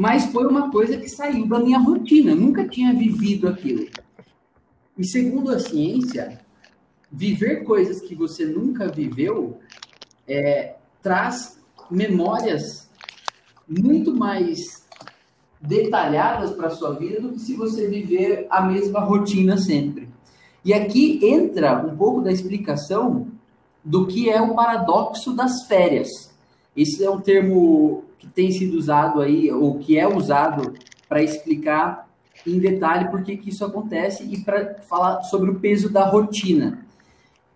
mas 0.00 0.26
foi 0.26 0.46
uma 0.46 0.70
coisa 0.70 0.96
que 0.96 1.08
saiu 1.08 1.46
da 1.46 1.58
minha 1.58 1.78
rotina. 1.78 2.36
Nunca 2.36 2.68
tinha 2.68 2.94
vivido 2.94 3.48
aquilo. 3.48 3.86
E 4.96 5.04
segundo 5.04 5.50
a 5.50 5.58
ciência, 5.58 6.40
viver 7.10 7.64
coisas 7.64 8.00
que 8.00 8.14
você 8.14 8.44
nunca 8.44 8.88
viveu 8.88 9.58
é, 10.26 10.76
traz 11.02 11.58
memórias 11.90 12.88
muito 13.68 14.14
mais 14.14 14.86
detalhadas 15.60 16.52
para 16.52 16.68
a 16.68 16.70
sua 16.70 16.94
vida 16.94 17.20
do 17.20 17.32
que 17.32 17.40
se 17.40 17.54
você 17.54 17.86
viver 17.88 18.46
a 18.48 18.62
mesma 18.62 19.00
rotina 19.00 19.56
sempre. 19.56 20.08
E 20.64 20.72
aqui 20.72 21.20
entra 21.22 21.84
um 21.84 21.96
pouco 21.96 22.20
da 22.20 22.32
explicação 22.32 23.28
do 23.84 24.06
que 24.06 24.30
é 24.30 24.40
o 24.40 24.54
paradoxo 24.54 25.32
das 25.34 25.66
férias. 25.66 26.08
Esse 26.76 27.04
é 27.04 27.10
um 27.10 27.20
termo 27.20 28.04
que 28.18 28.26
tem 28.26 28.52
sido 28.52 28.76
usado 28.76 29.20
aí, 29.20 29.50
ou 29.50 29.78
que 29.78 29.98
é 29.98 30.06
usado 30.06 30.74
para 31.08 31.22
explicar 31.22 32.08
em 32.46 32.58
detalhe 32.58 33.10
por 33.10 33.22
que, 33.22 33.36
que 33.36 33.50
isso 33.50 33.64
acontece 33.64 34.24
e 34.24 34.38
para 34.42 34.76
falar 34.88 35.22
sobre 35.22 35.50
o 35.50 35.58
peso 35.58 35.90
da 35.90 36.04
rotina. 36.04 36.86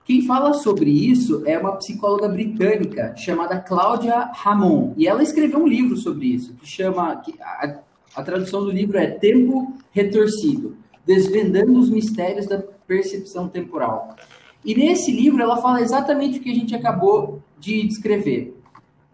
Quem 0.04 0.26
fala 0.26 0.52
sobre 0.52 0.90
isso 0.90 1.42
é 1.46 1.58
uma 1.58 1.76
psicóloga 1.76 2.28
britânica 2.28 3.16
chamada 3.16 3.58
Cláudia 3.58 4.30
Ramon. 4.34 4.92
E 4.98 5.08
ela 5.08 5.22
escreveu 5.22 5.60
um 5.60 5.66
livro 5.66 5.96
sobre 5.96 6.26
isso, 6.26 6.52
que 6.54 6.66
chama. 6.66 7.16
Que 7.16 7.34
a, 7.40 7.80
a 8.14 8.22
tradução 8.22 8.62
do 8.62 8.70
livro 8.70 8.98
é 8.98 9.06
Tempo 9.06 9.74
Retorcido 9.90 10.76
Desvendando 11.06 11.78
os 11.78 11.88
Mistérios 11.88 12.46
da 12.46 12.58
Percepção 12.86 13.48
Temporal. 13.48 14.14
E 14.62 14.74
nesse 14.74 15.10
livro 15.10 15.42
ela 15.42 15.56
fala 15.56 15.80
exatamente 15.80 16.38
o 16.38 16.42
que 16.42 16.50
a 16.50 16.54
gente 16.54 16.74
acabou 16.74 17.42
de 17.58 17.86
descrever. 17.86 18.54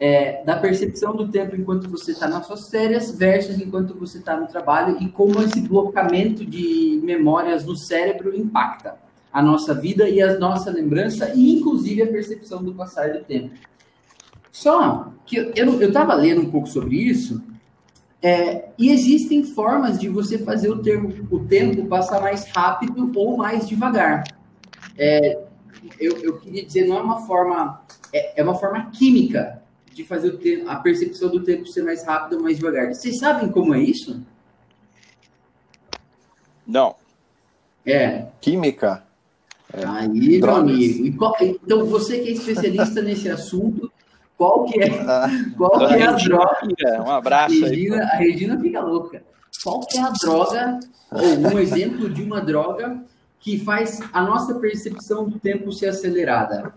É, 0.03 0.43
da 0.45 0.57
percepção 0.57 1.15
do 1.15 1.29
tempo 1.29 1.55
enquanto 1.55 1.87
você 1.87 2.13
está 2.13 2.27
nas 2.27 2.47
suas 2.47 2.71
férias 2.71 3.15
versus 3.15 3.61
enquanto 3.61 3.95
você 3.95 4.17
está 4.17 4.35
no 4.35 4.47
trabalho 4.47 4.97
e 4.99 5.11
como 5.11 5.43
esse 5.43 5.61
blocamento 5.61 6.43
de 6.47 6.99
memórias 7.05 7.67
no 7.67 7.77
cérebro 7.77 8.35
impacta 8.35 8.97
a 9.33 9.43
nossa 9.43 9.75
vida 9.75 10.09
e 10.09 10.21
a 10.21 10.39
nossa 10.39 10.71
lembrança 10.71 11.33
e 11.35 11.59
inclusive 11.59 12.03
a 12.03 12.07
percepção 12.07 12.63
do 12.63 12.75
passar 12.75 13.13
do 13.13 13.25
tempo. 13.25 13.55
Só 14.51 15.13
que 15.25 15.37
eu 15.37 15.81
estava 15.81 16.15
lendo 16.15 16.41
um 16.41 16.51
pouco 16.51 16.69
sobre 16.69 16.97
isso 16.97 17.43
é, 18.23 18.69
e 18.77 18.91
existem 18.91 19.43
formas 19.43 19.99
de 19.99 20.09
você 20.09 20.39
fazer 20.39 20.69
o, 20.69 20.83
termo, 20.83 21.09
o 21.31 21.39
tempo 21.41 21.87
passar 21.87 22.21
mais 22.21 22.45
rápido 22.51 23.11
ou 23.17 23.37
mais 23.37 23.67
devagar. 23.67 24.25
É, 24.99 25.41
eu, 25.99 26.19
eu, 26.19 26.39
queria 26.39 26.65
dizer, 26.65 26.87
não 26.87 26.99
é 26.99 27.03
uma 27.03 27.21
forma, 27.23 27.83
é, 28.13 28.41
é 28.41 28.45
uma 28.45 28.55
forma 28.55 28.91
química 28.91 29.63
de 29.95 30.05
fazer 30.05 30.29
o 30.29 30.39
tempo, 30.39 30.69
a 30.69 30.77
percepção 30.77 31.31
do 31.31 31.43
tempo 31.43 31.67
ser 31.67 31.83
mais 31.83 32.05
rápido 32.05 32.37
ou 32.37 32.43
mais 32.43 32.59
devagar. 32.59 32.93
Vocês 32.93 33.19
sabem 33.19 33.51
como 33.51 33.75
é 33.75 33.81
isso? 33.81 34.23
Não. 36.67 36.95
É. 37.87 38.27
Química. 38.41 39.03
É. 39.81 39.87
Aí, 39.87 40.41
Drogas. 40.41 40.65
meu 40.65 40.75
amigo. 40.75 41.17
Qual, 41.17 41.37
então, 41.41 41.87
você 41.87 42.19
que 42.19 42.29
é 42.29 42.33
especialista 42.33 43.01
nesse 43.03 43.29
assunto, 43.29 43.91
qual 44.37 44.65
que 44.65 44.81
é, 44.81 45.01
ah. 45.01 45.29
qual 45.57 45.87
que 45.87 45.95
é 45.95 46.03
a 46.03 46.13
droga? 46.13 47.03
Um 47.03 47.11
abraço 47.11 47.61
Regina, 47.61 47.97
aí. 47.97 48.03
A 48.03 48.17
Regina 48.17 48.61
fica 48.61 48.81
louca. 48.81 49.23
Qual 49.63 49.81
que 49.81 49.99
é 49.99 50.03
a 50.03 50.11
droga, 50.11 50.81
ou 51.13 51.55
um 51.55 51.59
exemplo 51.59 52.09
de 52.09 52.23
uma 52.23 52.41
droga 52.41 53.03
que 53.39 53.59
faz 53.59 54.01
a 54.13 54.23
nossa 54.23 54.55
percepção 54.55 55.29
do 55.29 55.39
tempo 55.39 55.71
ser 55.73 55.89
acelerada? 55.89 56.73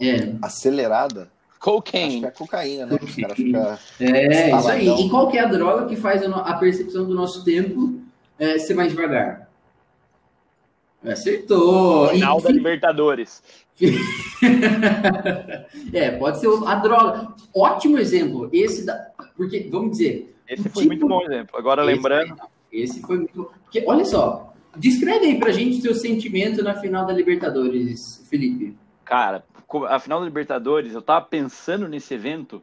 É. 0.00 0.34
Acelerada? 0.42 1.28
Cocaine. 1.58 2.16
Acho 2.16 2.20
que 2.20 2.26
é 2.26 2.30
cocaína, 2.30 2.86
né? 2.86 2.98
Os 3.00 3.14
caras 3.14 3.36
ficam. 3.36 3.78
É, 4.00 4.56
isso 4.56 4.68
aí. 4.68 4.88
E 4.88 5.08
qual 5.08 5.28
que 5.28 5.38
é 5.38 5.40
a 5.40 5.46
droga 5.46 5.86
que 5.86 5.94
faz 5.94 6.22
a 6.24 6.54
percepção 6.54 7.04
do 7.04 7.14
nosso 7.14 7.44
tempo 7.44 8.00
é, 8.38 8.58
ser 8.58 8.74
mais 8.74 8.90
devagar? 8.90 9.48
Acertou. 11.04 12.08
Final 12.08 12.40
da 12.40 12.50
Libertadores. 12.50 13.42
é, 15.92 16.10
pode 16.12 16.38
ser 16.38 16.48
a 16.66 16.74
droga. 16.76 17.34
Ótimo 17.54 17.98
exemplo. 17.98 18.48
Esse 18.52 18.86
da. 18.86 19.10
Porque, 19.36 19.68
vamos 19.70 19.92
dizer. 19.92 20.34
Esse 20.48 20.68
foi 20.68 20.82
tipo... 20.82 20.94
muito 20.94 21.08
bom 21.08 21.22
exemplo. 21.22 21.58
Agora 21.58 21.82
esse 21.82 21.92
lembrando. 21.92 22.36
esse 22.70 23.00
foi 23.02 23.18
muito. 23.18 23.50
Porque, 23.64 23.84
olha 23.86 24.04
só. 24.04 24.52
Descreve 24.76 25.26
aí 25.26 25.38
pra 25.38 25.52
gente 25.52 25.78
o 25.78 25.82
seu 25.82 25.94
sentimento 25.94 26.62
na 26.62 26.74
final 26.74 27.04
da 27.04 27.12
Libertadores, 27.12 28.26
Felipe. 28.30 28.74
Cara, 29.04 29.44
a 29.88 29.98
final 29.98 30.20
da 30.20 30.24
Libertadores, 30.24 30.94
eu 30.94 31.02
tava 31.02 31.26
pensando 31.26 31.86
nesse 31.86 32.14
evento 32.14 32.62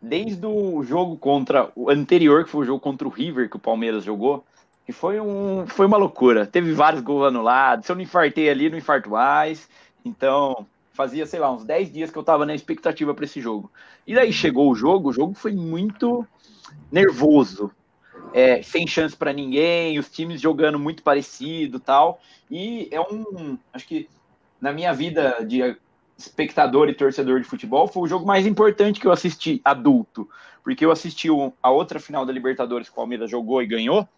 desde 0.00 0.46
o 0.46 0.82
jogo 0.84 1.16
contra 1.16 1.72
o 1.74 1.90
anterior, 1.90 2.44
que 2.44 2.50
foi 2.50 2.62
o 2.62 2.66
jogo 2.66 2.78
contra 2.78 3.08
o 3.08 3.10
River, 3.10 3.48
que 3.48 3.56
o 3.56 3.60
Palmeiras 3.60 4.04
jogou, 4.04 4.44
que 4.84 4.92
foi, 4.92 5.20
um, 5.20 5.66
foi 5.66 5.86
uma 5.86 5.96
loucura. 5.96 6.46
Teve 6.46 6.72
vários 6.72 7.02
gols 7.02 7.26
anulados. 7.26 7.86
Se 7.86 7.92
eu 7.92 7.96
não 7.96 8.02
infartei 8.02 8.50
ali, 8.50 8.68
não 8.68 8.78
infarto 8.78 9.10
mais. 9.10 9.68
Então, 10.04 10.66
fazia, 10.92 11.26
sei 11.26 11.40
lá, 11.40 11.50
uns 11.50 11.64
10 11.64 11.92
dias 11.92 12.10
que 12.10 12.18
eu 12.18 12.22
tava 12.22 12.44
na 12.44 12.54
expectativa 12.54 13.14
para 13.14 13.24
esse 13.24 13.40
jogo. 13.40 13.70
E 14.06 14.14
daí 14.14 14.32
chegou 14.32 14.70
o 14.70 14.74
jogo, 14.74 15.08
o 15.08 15.12
jogo 15.12 15.34
foi 15.34 15.52
muito 15.52 16.26
nervoso. 16.92 17.70
É, 18.32 18.62
sem 18.62 18.86
chance 18.86 19.16
para 19.16 19.32
ninguém, 19.32 19.98
os 19.98 20.10
times 20.10 20.40
jogando 20.40 20.78
muito 20.78 21.02
parecido 21.02 21.80
tal. 21.80 22.20
E 22.50 22.88
é 22.90 23.00
um. 23.00 23.58
Acho 23.72 23.86
que 23.86 24.08
na 24.60 24.72
minha 24.72 24.92
vida 24.92 25.44
de 25.46 25.76
espectador 26.16 26.88
e 26.88 26.94
torcedor 26.94 27.40
de 27.40 27.46
futebol, 27.46 27.88
foi 27.88 28.02
o 28.04 28.06
jogo 28.06 28.26
mais 28.26 28.46
importante 28.46 29.00
que 29.00 29.06
eu 29.06 29.12
assisti 29.12 29.60
adulto. 29.64 30.28
Porque 30.62 30.84
eu 30.84 30.90
assisti 30.90 31.28
a 31.62 31.70
outra 31.70 32.00
final 32.00 32.24
da 32.24 32.32
Libertadores 32.32 32.88
que 32.88 32.92
o 32.92 32.96
Palmeiras 32.96 33.30
jogou 33.30 33.62
e 33.62 33.66
ganhou. 33.66 34.08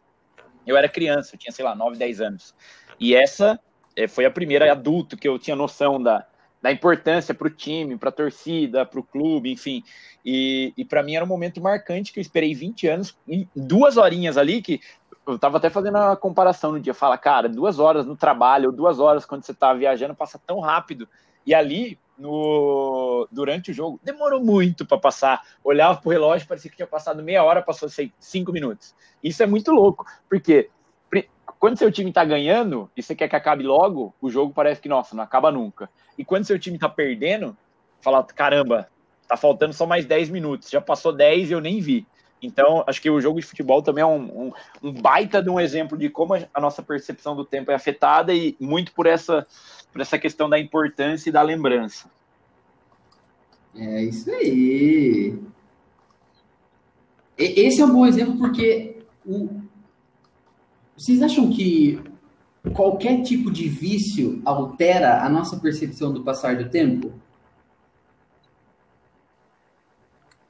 Eu 0.66 0.76
era 0.76 0.88
criança, 0.88 1.34
eu 1.34 1.38
tinha, 1.38 1.52
sei 1.52 1.64
lá, 1.64 1.74
9, 1.74 1.96
10 1.96 2.20
anos. 2.20 2.54
E 2.98 3.14
essa 3.14 3.58
é, 3.94 4.08
foi 4.08 4.24
a 4.24 4.30
primeira 4.30 4.70
adulto 4.70 5.16
que 5.16 5.28
eu 5.28 5.38
tinha 5.38 5.54
noção 5.54 6.02
da, 6.02 6.26
da 6.60 6.72
importância 6.72 7.34
para 7.34 7.46
o 7.46 7.50
time, 7.50 7.96
para 7.96 8.08
a 8.08 8.12
torcida, 8.12 8.84
para 8.84 9.00
o 9.00 9.02
clube, 9.02 9.52
enfim. 9.52 9.82
E, 10.24 10.72
e 10.76 10.84
para 10.84 11.02
mim 11.02 11.14
era 11.14 11.24
um 11.24 11.28
momento 11.28 11.60
marcante 11.60 12.12
que 12.12 12.18
eu 12.18 12.22
esperei 12.22 12.54
20 12.54 12.88
anos, 12.88 13.16
duas 13.54 13.96
horinhas 13.96 14.36
ali, 14.36 14.60
que 14.60 14.80
eu 15.26 15.36
estava 15.36 15.58
até 15.58 15.70
fazendo 15.70 15.96
a 15.96 16.16
comparação 16.16 16.72
no 16.72 16.80
dia. 16.80 16.94
Fala, 16.94 17.16
cara, 17.18 17.48
duas 17.48 17.78
horas 17.78 18.06
no 18.06 18.16
trabalho, 18.16 18.70
ou 18.70 18.72
duas 18.74 18.98
horas 18.98 19.24
quando 19.24 19.44
você 19.44 19.52
está 19.52 19.72
viajando, 19.74 20.14
passa 20.14 20.40
tão 20.44 20.60
rápido. 20.60 21.08
E 21.44 21.54
ali, 21.54 21.98
no 22.18 23.28
durante 23.30 23.70
o 23.70 23.74
jogo, 23.74 24.00
demorou 24.02 24.42
muito 24.42 24.86
para 24.86 24.98
passar. 24.98 25.42
Olhava 25.62 26.00
pro 26.00 26.10
relógio, 26.10 26.48
parecia 26.48 26.70
que 26.70 26.76
tinha 26.76 26.86
passado 26.86 27.22
meia 27.22 27.44
hora, 27.44 27.62
passou 27.62 27.88
sei, 27.88 28.12
cinco 28.18 28.52
minutos. 28.52 28.94
Isso 29.22 29.42
é 29.42 29.46
muito 29.46 29.70
louco, 29.70 30.04
porque 30.28 30.70
quando 31.58 31.78
seu 31.78 31.90
time 31.90 32.12
tá 32.12 32.24
ganhando 32.24 32.90
e 32.96 33.02
você 33.02 33.14
quer 33.14 33.28
que 33.28 33.36
acabe 33.36 33.64
logo, 33.64 34.14
o 34.20 34.30
jogo 34.30 34.52
parece 34.52 34.80
que, 34.80 34.88
nossa, 34.88 35.16
não 35.16 35.24
acaba 35.24 35.50
nunca. 35.50 35.88
E 36.16 36.24
quando 36.24 36.44
seu 36.44 36.58
time 36.58 36.78
tá 36.78 36.88
perdendo, 36.88 37.56
fala, 38.00 38.22
caramba, 38.22 38.88
tá 39.26 39.36
faltando 39.36 39.72
só 39.72 39.86
mais 39.86 40.06
10 40.06 40.30
minutos, 40.30 40.70
já 40.70 40.80
passou 40.80 41.12
10 41.12 41.50
e 41.50 41.52
eu 41.52 41.60
nem 41.60 41.80
vi. 41.80 42.06
Então, 42.40 42.84
acho 42.86 43.00
que 43.00 43.10
o 43.10 43.20
jogo 43.20 43.40
de 43.40 43.46
futebol 43.46 43.82
também 43.82 44.02
é 44.02 44.06
um, 44.06 44.48
um, 44.48 44.52
um 44.82 44.92
baita 44.92 45.42
de 45.42 45.48
um 45.48 45.58
exemplo 45.58 45.96
de 45.96 46.10
como 46.10 46.34
a 46.34 46.60
nossa 46.60 46.82
percepção 46.82 47.34
do 47.34 47.44
tempo 47.44 47.70
é 47.70 47.74
afetada 47.74 48.34
e 48.34 48.56
muito 48.60 48.92
por 48.92 49.06
essa 49.06 49.46
por 49.92 50.02
essa 50.02 50.18
questão 50.18 50.46
da 50.46 50.58
importância 50.58 51.30
e 51.30 51.32
da 51.32 51.40
lembrança. 51.40 52.10
É 53.74 54.04
isso 54.04 54.30
aí. 54.30 55.38
Esse 57.38 57.80
é 57.80 57.84
um 57.84 57.92
bom 57.92 58.06
exemplo 58.06 58.36
porque 58.36 58.98
o... 59.24 59.62
vocês 60.94 61.22
acham 61.22 61.50
que 61.50 61.98
qualquer 62.74 63.22
tipo 63.22 63.50
de 63.50 63.68
vício 63.68 64.42
altera 64.44 65.22
a 65.22 65.30
nossa 65.30 65.58
percepção 65.58 66.12
do 66.12 66.22
passar 66.22 66.56
do 66.56 66.68
tempo? 66.68 67.12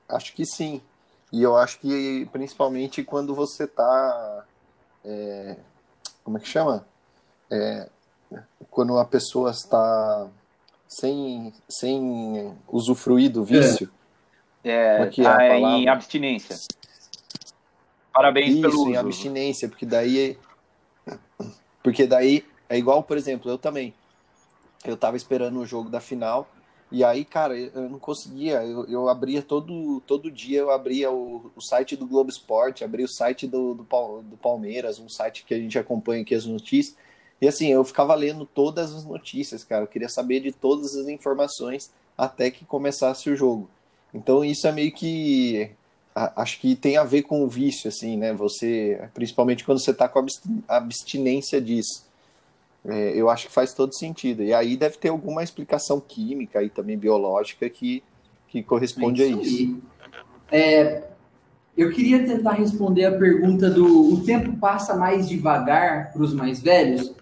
Acho 0.08 0.34
que 0.34 0.44
sim. 0.44 0.80
E 1.32 1.42
eu 1.42 1.56
acho 1.56 1.80
que 1.80 2.28
principalmente 2.32 3.02
quando 3.02 3.34
você 3.34 3.64
está. 3.64 4.44
É... 5.04 5.56
como 6.22 6.38
é 6.38 6.40
que 6.40 6.48
chama? 6.48 6.86
É, 7.50 7.88
quando 8.70 8.98
a 8.98 9.04
pessoa 9.04 9.50
está 9.50 10.28
sem, 10.88 11.52
sem 11.68 12.54
usufruir 12.68 13.30
do 13.30 13.44
vício. 13.44 13.90
É, 14.64 15.02
é, 15.02 15.06
tá 15.22 15.44
é 15.44 15.58
em 15.58 15.88
abstinência. 15.88 16.56
Parabéns 18.12 18.52
Isso, 18.52 18.62
pelo 18.62 18.80
uso. 18.80 18.90
em 18.90 18.96
abstinência, 18.96 19.68
porque 19.68 19.86
daí 19.86 20.38
porque 21.82 22.06
daí 22.06 22.44
é 22.68 22.76
igual, 22.76 23.02
por 23.02 23.16
exemplo, 23.16 23.50
eu 23.50 23.58
também. 23.58 23.94
Eu 24.84 24.96
tava 24.96 25.16
esperando 25.16 25.60
o 25.60 25.66
jogo 25.66 25.88
da 25.88 26.00
final 26.00 26.48
e 26.90 27.02
aí, 27.02 27.24
cara, 27.24 27.58
eu 27.58 27.90
não 27.90 27.98
conseguia. 27.98 28.62
Eu, 28.64 28.84
eu 28.86 29.08
abria 29.08 29.42
todo, 29.42 30.00
todo 30.06 30.30
dia, 30.30 30.60
eu 30.60 30.70
abria 30.70 31.10
o, 31.10 31.50
o 31.56 31.60
site 31.60 31.96
do 31.96 32.06
Globo 32.06 32.30
Esporte, 32.30 32.84
abria 32.84 33.04
o 33.04 33.08
site 33.08 33.46
do, 33.46 33.74
do, 33.74 33.82
do 34.22 34.36
Palmeiras, 34.36 34.98
um 34.98 35.08
site 35.08 35.44
que 35.44 35.54
a 35.54 35.58
gente 35.58 35.78
acompanha 35.78 36.22
aqui 36.22 36.34
as 36.34 36.46
notícias. 36.46 36.96
E 37.40 37.48
assim, 37.48 37.68
eu 37.68 37.84
ficava 37.84 38.14
lendo 38.14 38.46
todas 38.46 38.94
as 38.94 39.04
notícias, 39.04 39.64
cara. 39.64 39.82
Eu 39.82 39.88
queria 39.88 40.08
saber 40.08 40.40
de 40.40 40.52
todas 40.52 40.96
as 40.96 41.08
informações 41.08 41.90
até 42.16 42.50
que 42.50 42.64
começasse 42.64 43.28
o 43.28 43.36
jogo. 43.36 43.68
Então 44.14 44.44
isso 44.44 44.66
é 44.66 44.72
meio 44.72 44.92
que 44.92 45.70
acho 46.14 46.60
que 46.60 46.74
tem 46.74 46.96
a 46.96 47.04
ver 47.04 47.22
com 47.22 47.44
o 47.44 47.48
vício, 47.48 47.88
assim, 47.88 48.16
né? 48.16 48.32
Você, 48.32 48.98
principalmente 49.12 49.64
quando 49.64 49.80
você 49.80 49.90
está 49.90 50.08
com 50.08 50.24
abstinência 50.66 51.60
disso. 51.60 52.05
É, 52.88 53.12
eu 53.14 53.28
acho 53.28 53.46
que 53.46 53.52
faz 53.52 53.74
todo 53.74 53.94
sentido. 53.94 54.42
E 54.42 54.52
aí 54.52 54.76
deve 54.76 54.96
ter 54.98 55.08
alguma 55.08 55.42
explicação 55.42 56.00
química 56.00 56.62
e 56.62 56.68
também 56.68 56.96
biológica 56.96 57.68
que, 57.68 58.02
que 58.48 58.62
corresponde 58.62 59.22
é 59.22 59.26
isso 59.26 59.38
a 59.38 59.42
isso. 59.42 59.82
É, 60.50 61.04
eu 61.76 61.92
queria 61.92 62.24
tentar 62.24 62.52
responder 62.52 63.04
a 63.04 63.18
pergunta 63.18 63.68
do 63.68 64.14
o 64.14 64.24
tempo 64.24 64.56
passa 64.56 64.94
mais 64.94 65.28
devagar 65.28 66.12
para 66.12 66.22
os 66.22 66.32
mais 66.32 66.62
velhos. 66.62 67.12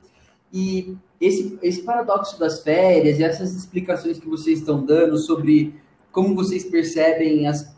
E 0.52 0.96
esse, 1.20 1.58
esse 1.62 1.82
paradoxo 1.82 2.38
das 2.38 2.62
férias 2.62 3.18
e 3.18 3.24
essas 3.24 3.54
explicações 3.54 4.18
que 4.18 4.28
vocês 4.28 4.60
estão 4.60 4.84
dando 4.84 5.18
sobre 5.18 5.74
como 6.12 6.34
vocês 6.34 6.64
percebem 6.64 7.48
as, 7.48 7.74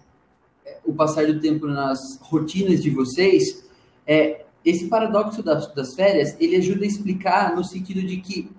o 0.85 0.93
passar 0.93 1.27
do 1.27 1.41
tempo 1.41 1.67
nas 1.67 2.19
rotinas 2.21 2.83
de 2.83 2.91
vocês, 2.91 3.65
é, 4.07 4.45
esse 4.67 4.89
paradoxo 4.89 5.45
das, 5.45 5.73
das 5.73 5.95
férias, 5.95 6.37
ele 6.41 6.57
ajuda 6.57 6.85
a 6.85 6.89
explicar 6.89 7.55
no 7.55 7.63
sentido 7.63 8.03
de 8.03 8.17
que 8.17 8.51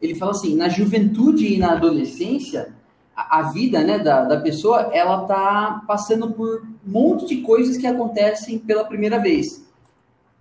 ele 0.00 0.14
fala 0.14 0.30
assim, 0.32 0.56
na 0.56 0.70
juventude 0.70 1.52
e 1.52 1.58
na 1.58 1.72
adolescência, 1.72 2.74
a, 3.14 3.40
a 3.40 3.42
vida 3.52 3.82
né, 3.82 3.98
da, 3.98 4.24
da 4.24 4.40
pessoa, 4.40 4.88
ela 4.94 5.26
tá 5.26 5.84
passando 5.86 6.32
por 6.32 6.62
um 6.62 6.90
monte 6.90 7.26
de 7.26 7.42
coisas 7.42 7.76
que 7.76 7.86
acontecem 7.86 8.58
pela 8.58 8.84
primeira 8.84 9.18
vez. 9.18 9.68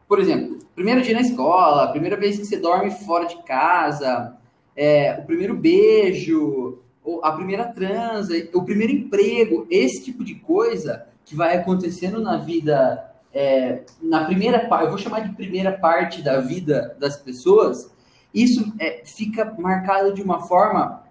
Por 0.07 0.19
exemplo, 0.19 0.59
primeiro 0.73 1.01
dia 1.01 1.13
na 1.13 1.21
escola, 1.21 1.91
primeira 1.91 2.15
vez 2.15 2.39
que 2.39 2.45
você 2.45 2.55
dorme 2.55 2.89
fora 2.89 3.25
de 3.25 3.43
casa, 3.43 4.37
é, 4.73 5.19
o 5.21 5.25
primeiro 5.25 5.53
beijo, 5.53 6.79
a 7.21 7.33
primeira 7.33 7.65
transa, 7.65 8.33
o 8.53 8.63
primeiro 8.63 8.93
emprego, 8.93 9.67
esse 9.69 10.01
tipo 10.01 10.23
de 10.23 10.35
coisa 10.35 11.05
que 11.25 11.35
vai 11.35 11.57
acontecendo 11.57 12.21
na 12.21 12.37
vida, 12.37 13.08
é, 13.33 13.83
na 14.01 14.25
primeira 14.25 14.67
parte, 14.67 14.85
eu 14.85 14.89
vou 14.89 14.97
chamar 14.97 15.21
de 15.21 15.35
primeira 15.35 15.71
parte 15.71 16.21
da 16.21 16.39
vida 16.39 16.95
das 16.99 17.17
pessoas, 17.17 17.89
isso 18.33 18.73
é, 18.79 19.01
fica 19.05 19.55
marcado 19.57 20.13
de 20.13 20.21
uma 20.21 20.41
forma 20.41 21.03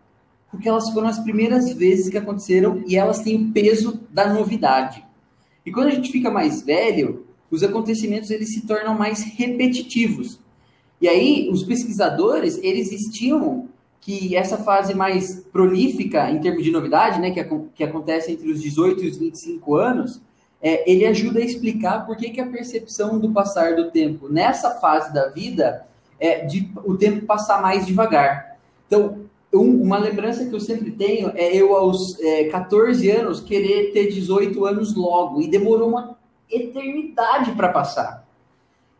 porque 0.51 0.69
elas 0.69 0.91
foram 0.91 1.09
as 1.09 1.19
primeiras 1.19 1.73
vezes 1.75 2.09
que 2.09 2.17
aconteceram 2.17 2.83
e 2.87 2.97
elas 2.97 3.21
têm 3.21 3.37
o 3.37 3.53
peso 3.53 4.01
da 4.11 4.33
novidade. 4.33 5.05
E 5.65 5.71
quando 5.71 5.89
a 5.89 5.95
gente 5.95 6.11
fica 6.11 6.31
mais 6.31 6.63
velho, 6.63 7.27
os 7.51 7.63
acontecimentos 7.63 8.31
eles 8.31 8.55
se 8.55 8.67
tornam 8.67 8.97
mais 8.97 9.23
repetitivos. 9.23 10.41
E 11.01 11.07
aí, 11.07 11.49
os 11.53 11.63
pesquisadores, 11.65 12.59
eles 12.63 12.91
estimam 12.91 13.69
que 14.01 14.35
essa 14.35 14.57
fase 14.57 14.95
mais 14.95 15.45
prolífica 15.53 16.31
em 16.31 16.41
termos 16.41 16.65
de 16.65 16.71
novidade, 16.71 17.21
né, 17.21 17.31
que, 17.31 17.45
que 17.75 17.85
acontece 17.85 18.33
entre 18.33 18.51
os 18.51 18.63
18 18.63 19.05
e 19.05 19.09
os 19.09 19.17
25 19.19 19.75
anos, 19.77 20.23
é, 20.61 20.90
ele 20.90 21.07
ajuda 21.07 21.38
a 21.38 21.44
explicar 21.44 22.05
por 22.07 22.16
que, 22.16 22.31
que 22.31 22.40
a 22.40 22.47
percepção 22.47 23.18
do 23.18 23.31
passar 23.33 23.77
do 23.77 23.90
tempo 23.90 24.29
nessa 24.29 24.73
fase 24.81 25.12
da 25.12 25.29
vida 25.29 25.87
é 26.18 26.44
de 26.44 26.71
o 26.85 26.97
tempo 26.97 27.27
passar 27.27 27.62
mais 27.62 27.87
devagar. 27.87 28.59
Então, 28.87 29.29
um, 29.55 29.83
uma 29.83 29.99
lembrança 29.99 30.44
que 30.44 30.55
eu 30.55 30.61
sempre 30.61 30.90
tenho 30.90 31.31
é 31.35 31.55
eu 31.55 31.75
aos 31.77 32.18
é, 32.21 32.44
14 32.44 33.09
anos 33.11 33.40
querer 33.40 33.92
ter 33.92 34.09
18 34.09 34.64
anos 34.64 34.94
logo 34.94 35.40
e 35.40 35.49
demorou 35.49 35.88
uma 35.88 36.18
eternidade 36.51 37.53
para 37.53 37.68
passar. 37.68 38.27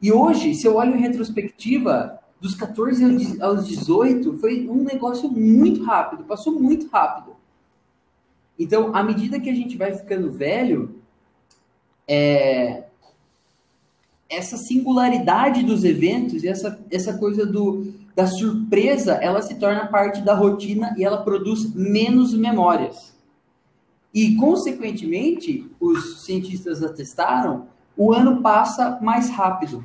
E 0.01 0.13
hoje, 0.13 0.55
se 0.55 0.67
eu 0.67 0.77
olho 0.77 0.95
em 0.95 1.01
retrospectiva, 1.01 2.19
dos 2.41 2.55
14 2.55 3.43
aos 3.43 3.67
18, 3.67 4.39
foi 4.39 4.69
um 4.69 4.85
negócio 4.85 5.29
muito 5.29 5.83
rápido, 5.83 6.23
passou 6.23 6.53
muito 6.53 6.89
rápido. 6.89 7.37
Então, 8.57 8.95
à 8.95 9.03
medida 9.03 9.41
que 9.41 9.51
a 9.51 9.55
gente 9.55 9.77
vai 9.77 9.93
ficando 9.93 10.31
velho, 10.31 10.98
é, 12.09 12.85
essa 14.29 14.57
singularidade 14.57 15.63
dos 15.63 15.85
eventos 15.85 16.43
e 16.43 16.49
essa, 16.49 16.79
essa 16.91 17.17
coisa 17.17 17.47
do, 17.47 17.93
da 18.15 18.27
surpresa, 18.27 19.15
ela 19.15 19.41
se 19.43 19.55
torna 19.57 19.87
parte 19.87 20.23
da 20.23 20.35
rotina 20.35 20.95
e 20.99 21.05
ela 21.05 21.23
produz 21.23 21.73
menos 21.75 22.35
memórias. 22.35 23.17
E, 24.13 24.35
consequentemente, 24.37 25.71
os 25.79 26.25
cientistas 26.25 26.83
atestaram, 26.83 27.67
o 27.97 28.13
ano 28.13 28.43
passa 28.43 28.99
mais 29.01 29.29
rápido. 29.31 29.85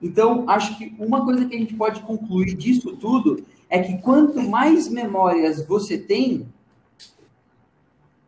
Então, 0.00 0.44
acho 0.48 0.76
que 0.76 0.94
uma 0.98 1.24
coisa 1.24 1.44
que 1.44 1.56
a 1.56 1.58
gente 1.58 1.74
pode 1.74 2.00
concluir 2.00 2.54
disso 2.54 2.96
tudo 2.96 3.44
é 3.68 3.80
que 3.80 3.98
quanto 3.98 4.40
mais 4.40 4.88
memórias 4.88 5.64
você 5.66 5.98
tem, 5.98 6.48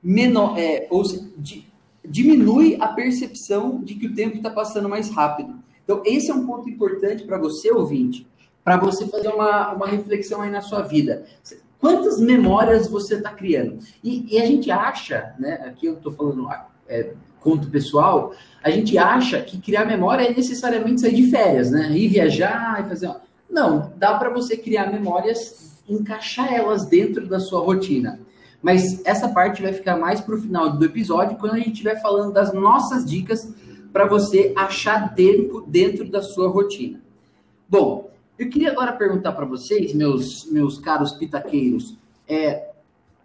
menor, 0.03 0.59
é, 0.59 0.87
ou 0.91 1.03
de, 1.37 1.70
diminui 2.05 2.77
a 2.81 2.89
percepção 2.89 3.83
de 3.83 3.95
que 3.95 4.07
o 4.07 4.15
tempo 4.15 4.37
está 4.37 4.51
passando 4.51 4.89
mais 4.89 5.11
rápido. 5.11 5.55
Então, 5.85 6.03
esse 6.05 6.31
é 6.31 6.35
um 6.35 6.47
ponto 6.47 6.69
importante 6.69 7.25
para 7.25 7.39
você, 7.39 7.71
ouvinte, 7.73 8.27
para 8.65 8.77
você 8.77 9.07
fazer 9.07 9.29
uma, 9.29 9.73
uma 9.73 9.87
reflexão 9.87 10.41
aí 10.41 10.51
na 10.51 10.61
sua 10.61 10.83
vida. 10.83 11.25
Quantas 11.79 12.21
memórias 12.21 12.89
você 12.89 13.17
está 13.17 13.31
criando? 13.31 13.79
E, 14.05 14.35
e, 14.35 14.39
a 14.39 14.47
gente 14.47 14.71
acha, 14.71 15.35
né? 15.39 15.55
Aqui 15.67 15.87
eu 15.87 15.95
estou 15.95 16.13
falando 16.13 16.49
é, 16.87 17.15
conto 17.41 17.69
pessoal, 17.71 18.35
a 18.63 18.71
gente 18.71 18.99
acha 18.99 19.41
que 19.41 19.59
criar 19.59 19.87
memória 19.87 20.25
é 20.25 20.35
necessariamente 20.35 21.01
sair 21.01 21.15
de 21.15 21.31
férias, 21.31 21.71
né? 21.71 21.91
Ir 21.91 22.09
viajar 22.09 22.85
e 22.85 22.89
fazer. 22.89 23.11
Não, 23.49 23.93
dá 23.97 24.15
para 24.15 24.31
você 24.31 24.57
criar 24.57 24.93
memórias, 24.93 25.83
encaixar 25.89 26.53
elas 26.53 26.87
dentro 26.87 27.27
da 27.27 27.41
sua 27.41 27.61
rotina. 27.61 28.21
Mas 28.63 29.05
essa 29.07 29.29
parte 29.29 29.63
vai 29.63 29.73
ficar 29.73 29.97
mais 29.97 30.21
para 30.21 30.35
o 30.35 30.41
final 30.41 30.73
do 30.73 30.85
episódio, 30.85 31.39
quando 31.39 31.55
a 31.55 31.59
gente 31.59 31.73
estiver 31.73 32.01
falando 32.01 32.33
das 32.33 32.53
nossas 32.53 33.05
dicas 33.05 33.53
para 33.93 34.07
você 34.07 34.53
achar 34.57 35.15
tempo 35.15 35.63
dentro 35.67 36.09
da 36.09 36.23
sua 36.23 36.49
rotina. 36.49 37.01
Bom, 37.69 38.11
eu 38.39 38.49
queria 38.49 38.71
agora 38.71 38.93
perguntar 38.93 39.33
para 39.33 39.47
vocês, 39.47 39.93
meus, 39.95 40.51
meus 40.51 40.79
caros 40.79 41.13
pitaqueiros, 41.13 41.97
é, 42.29 42.71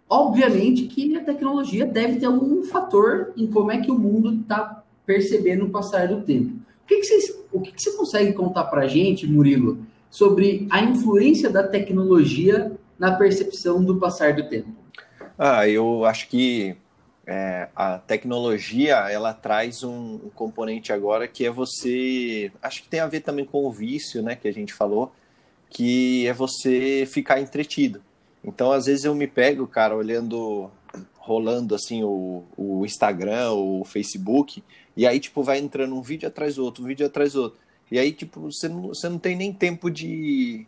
obviamente 0.08 0.86
que 0.86 1.16
a 1.16 1.24
tecnologia 1.24 1.86
deve 1.86 2.18
ter 2.18 2.26
algum 2.26 2.62
fator 2.64 3.32
em 3.36 3.46
como 3.46 3.70
é 3.70 3.80
que 3.80 3.90
o 3.90 3.98
mundo 3.98 4.40
está 4.40 4.82
percebendo 5.04 5.66
o 5.66 5.70
passar 5.70 6.08
do 6.08 6.22
tempo. 6.22 6.52
O 6.84 6.86
que, 6.86 6.96
que, 6.96 7.04
vocês, 7.04 7.38
o 7.52 7.60
que, 7.60 7.72
que 7.72 7.82
você 7.82 7.92
consegue 7.96 8.32
contar 8.32 8.64
para 8.64 8.82
a 8.82 8.88
gente, 8.88 9.26
Murilo, 9.26 9.78
sobre 10.10 10.66
a 10.70 10.82
influência 10.82 11.50
da 11.50 11.62
tecnologia 11.62 12.72
na 12.98 13.12
percepção 13.12 13.82
do 13.82 13.96
passar 13.96 14.34
do 14.34 14.48
tempo? 14.48 14.68
Ah, 15.38 15.68
eu 15.68 16.04
acho 16.04 16.28
que 16.28 16.76
é, 17.26 17.68
a 17.74 17.98
tecnologia 17.98 18.96
ela 19.10 19.34
traz 19.34 19.82
um, 19.82 20.18
componente 20.34 20.92
agora 20.92 21.28
que 21.28 21.44
é 21.44 21.50
você, 21.50 22.52
acho 22.62 22.82
que 22.82 22.88
tem 22.88 23.00
a 23.00 23.06
ver 23.06 23.20
também 23.20 23.44
com 23.44 23.66
o 23.66 23.72
vício, 23.72 24.22
né, 24.22 24.36
que 24.36 24.48
a 24.48 24.52
gente 24.52 24.72
falou, 24.72 25.12
que 25.68 26.26
é 26.26 26.32
você 26.32 27.04
ficar 27.06 27.40
entretido. 27.40 28.00
Então, 28.44 28.72
às 28.72 28.86
vezes 28.86 29.04
eu 29.04 29.14
me 29.14 29.26
pego, 29.26 29.66
cara, 29.66 29.96
olhando, 29.96 30.70
rolando 31.16 31.74
assim 31.74 32.04
o, 32.04 32.44
o 32.56 32.86
Instagram, 32.86 33.50
o 33.52 33.84
Facebook, 33.84 34.62
e 34.96 35.06
aí 35.06 35.18
tipo 35.20 35.42
vai 35.42 35.58
entrando 35.58 35.94
um 35.96 36.02
vídeo 36.02 36.28
atrás 36.28 36.54
do 36.56 36.64
outro, 36.64 36.84
um 36.84 36.86
vídeo 36.86 37.04
atrás 37.04 37.32
do 37.32 37.42
outro. 37.42 37.58
E 37.90 37.98
aí 37.98 38.12
tipo 38.12 38.40
você 38.40 38.68
não, 38.68 38.82
você 38.88 39.08
não 39.08 39.18
tem 39.18 39.36
nem 39.36 39.52
tempo 39.52 39.90
de 39.90 40.66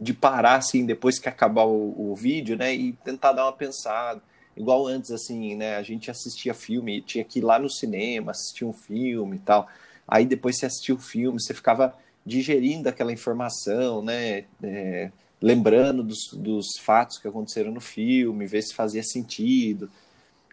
de 0.00 0.12
parar 0.12 0.56
assim 0.56 0.84
depois 0.84 1.18
que 1.18 1.28
acabar 1.28 1.64
o, 1.64 2.10
o, 2.10 2.14
vídeo, 2.14 2.56
né, 2.56 2.74
e 2.74 2.92
tentar 2.92 3.32
dar 3.32 3.44
uma 3.44 3.52
pensada. 3.52 4.22
Igual 4.56 4.86
antes 4.86 5.10
assim, 5.10 5.54
né, 5.54 5.76
a 5.76 5.82
gente 5.82 6.10
assistia 6.10 6.52
filme, 6.52 7.00
tinha 7.00 7.24
que 7.24 7.38
ir 7.38 7.42
lá 7.42 7.58
no 7.58 7.70
cinema, 7.70 8.32
assistir 8.32 8.64
um 8.64 8.72
filme 8.72 9.36
e 9.36 9.40
tal. 9.40 9.68
Aí 10.06 10.26
depois 10.26 10.58
você 10.58 10.66
assistia 10.66 10.94
o 10.94 10.98
filme, 10.98 11.40
você 11.40 11.54
ficava 11.54 11.94
digerindo 12.26 12.88
aquela 12.88 13.12
informação, 13.12 14.02
né, 14.02 14.44
é, 14.62 15.10
lembrando 15.40 16.02
dos, 16.02 16.32
dos 16.34 16.66
fatos 16.78 17.18
que 17.18 17.28
aconteceram 17.28 17.72
no 17.72 17.80
filme, 17.80 18.46
ver 18.46 18.62
se 18.62 18.74
fazia 18.74 19.02
sentido. 19.02 19.90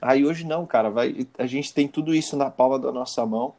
Aí 0.01 0.25
hoje 0.25 0.45
não, 0.45 0.65
cara, 0.65 0.89
vai, 0.89 1.27
a 1.37 1.45
gente 1.45 1.73
tem 1.73 1.87
tudo 1.87 2.13
isso 2.13 2.37
na 2.37 2.49
palma 2.49 2.79
da 2.79 2.91
nossa 2.91 3.25
mão 3.25 3.55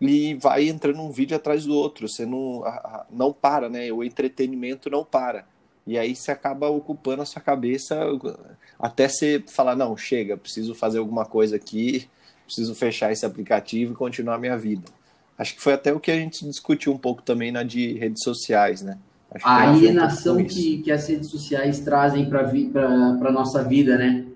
e 0.00 0.34
vai 0.34 0.68
entrando 0.68 1.00
um 1.00 1.10
vídeo 1.10 1.36
atrás 1.36 1.66
do 1.66 1.74
outro. 1.74 2.08
Você 2.08 2.24
não, 2.24 2.62
não 3.10 3.32
para, 3.32 3.68
né? 3.68 3.92
O 3.92 4.02
entretenimento 4.02 4.88
não 4.88 5.04
para. 5.04 5.44
E 5.86 5.98
aí 5.98 6.14
você 6.14 6.30
acaba 6.30 6.68
ocupando 6.68 7.22
a 7.22 7.26
sua 7.26 7.42
cabeça 7.42 7.98
até 8.78 9.08
você 9.08 9.42
falar, 9.48 9.76
não, 9.76 9.96
chega, 9.96 10.36
preciso 10.36 10.74
fazer 10.74 10.98
alguma 10.98 11.26
coisa 11.26 11.56
aqui, 11.56 12.08
preciso 12.46 12.74
fechar 12.74 13.12
esse 13.12 13.26
aplicativo 13.26 13.92
e 13.92 13.96
continuar 13.96 14.36
a 14.36 14.38
minha 14.38 14.56
vida. 14.56 14.84
Acho 15.36 15.54
que 15.54 15.62
foi 15.62 15.72
até 15.72 15.92
o 15.92 16.00
que 16.00 16.10
a 16.10 16.16
gente 16.16 16.44
discutiu 16.44 16.92
um 16.92 16.98
pouco 16.98 17.22
também 17.22 17.50
na 17.50 17.62
de 17.62 17.94
redes 17.94 18.22
sociais, 18.22 18.82
né? 18.82 18.98
A 19.42 19.70
alienação 19.70 20.38
um 20.38 20.44
que, 20.44 20.78
que 20.82 20.90
as 20.90 21.08
redes 21.08 21.30
sociais 21.30 21.80
trazem 21.80 22.28
para 22.28 22.42
a 22.42 23.32
nossa 23.32 23.62
vida, 23.62 23.96
né? 23.96 24.26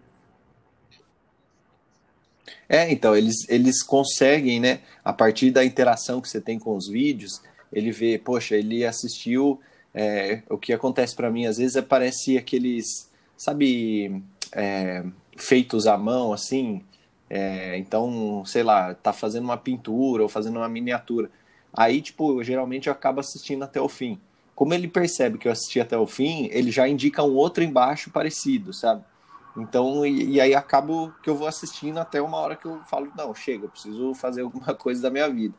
É, 2.69 2.91
então, 2.91 3.17
eles, 3.17 3.49
eles 3.49 3.83
conseguem, 3.83 4.61
né, 4.61 4.81
a 5.05 5.13
partir 5.13 5.51
da 5.51 5.65
interação 5.65 6.21
que 6.21 6.29
você 6.29 6.41
tem 6.41 6.59
com 6.59 6.77
os 6.77 6.89
vídeos, 6.89 7.43
ele 7.73 7.91
vê, 7.91 8.19
poxa, 8.19 8.57
ele 8.57 8.85
assistiu. 8.85 9.61
É, 9.97 10.43
o 10.51 10.59
que 10.59 10.73
acontece 10.73 11.15
para 11.15 11.31
mim 11.31 11.47
às 11.47 11.57
vezes 11.59 11.77
é 11.77 12.37
aqueles, 12.37 13.09
sabe, 13.37 14.23
é, 14.53 15.05
feitos 15.37 15.87
à 15.87 15.97
mão, 15.97 16.33
assim. 16.33 16.83
É, 17.29 17.77
então, 17.79 18.45
sei 18.45 18.63
lá, 18.63 18.95
tá 18.95 19.13
fazendo 19.13 19.45
uma 19.45 19.57
pintura 19.57 20.23
ou 20.23 20.29
fazendo 20.29 20.57
uma 20.57 20.69
miniatura. 20.69 21.31
Aí, 21.73 22.01
tipo, 22.01 22.43
geralmente 22.43 22.87
eu 22.87 22.93
acabo 22.93 23.21
assistindo 23.21 23.65
até 23.65 23.81
o 23.81 23.89
fim. 23.89 24.19
Como 24.55 24.73
ele 24.73 24.87
percebe 24.87 25.39
que 25.39 25.49
eu 25.49 25.53
assisti 25.53 25.81
até 25.81 25.99
o 25.99 26.07
fim, 26.07 26.49
ele 26.53 26.71
já 26.71 26.89
indica 26.89 27.25
um 27.25 27.35
outro 27.35 27.65
embaixo 27.65 28.11
parecido, 28.11 28.73
sabe? 28.73 29.05
Então, 29.57 30.05
e, 30.05 30.33
e, 30.33 30.41
aí 30.41 30.55
acabo 30.55 31.13
que 31.23 31.31
eu 31.31 31.37
vou 31.37 31.47
assistindo 31.47 31.99
até 31.99 32.21
uma 32.21 32.39
hora 32.39 32.57
que 32.57 32.67
eu 32.67 32.81
falo, 32.85 33.09
não, 33.17 33.35
chega, 33.35 33.65
eu 33.65 33.69
preciso 33.69 34.13
fazer 34.15 34.43
alguma 34.43 34.75
coisa 34.75 35.03
da 35.03 35.11
minha 35.11 35.29
vida. 35.29 35.55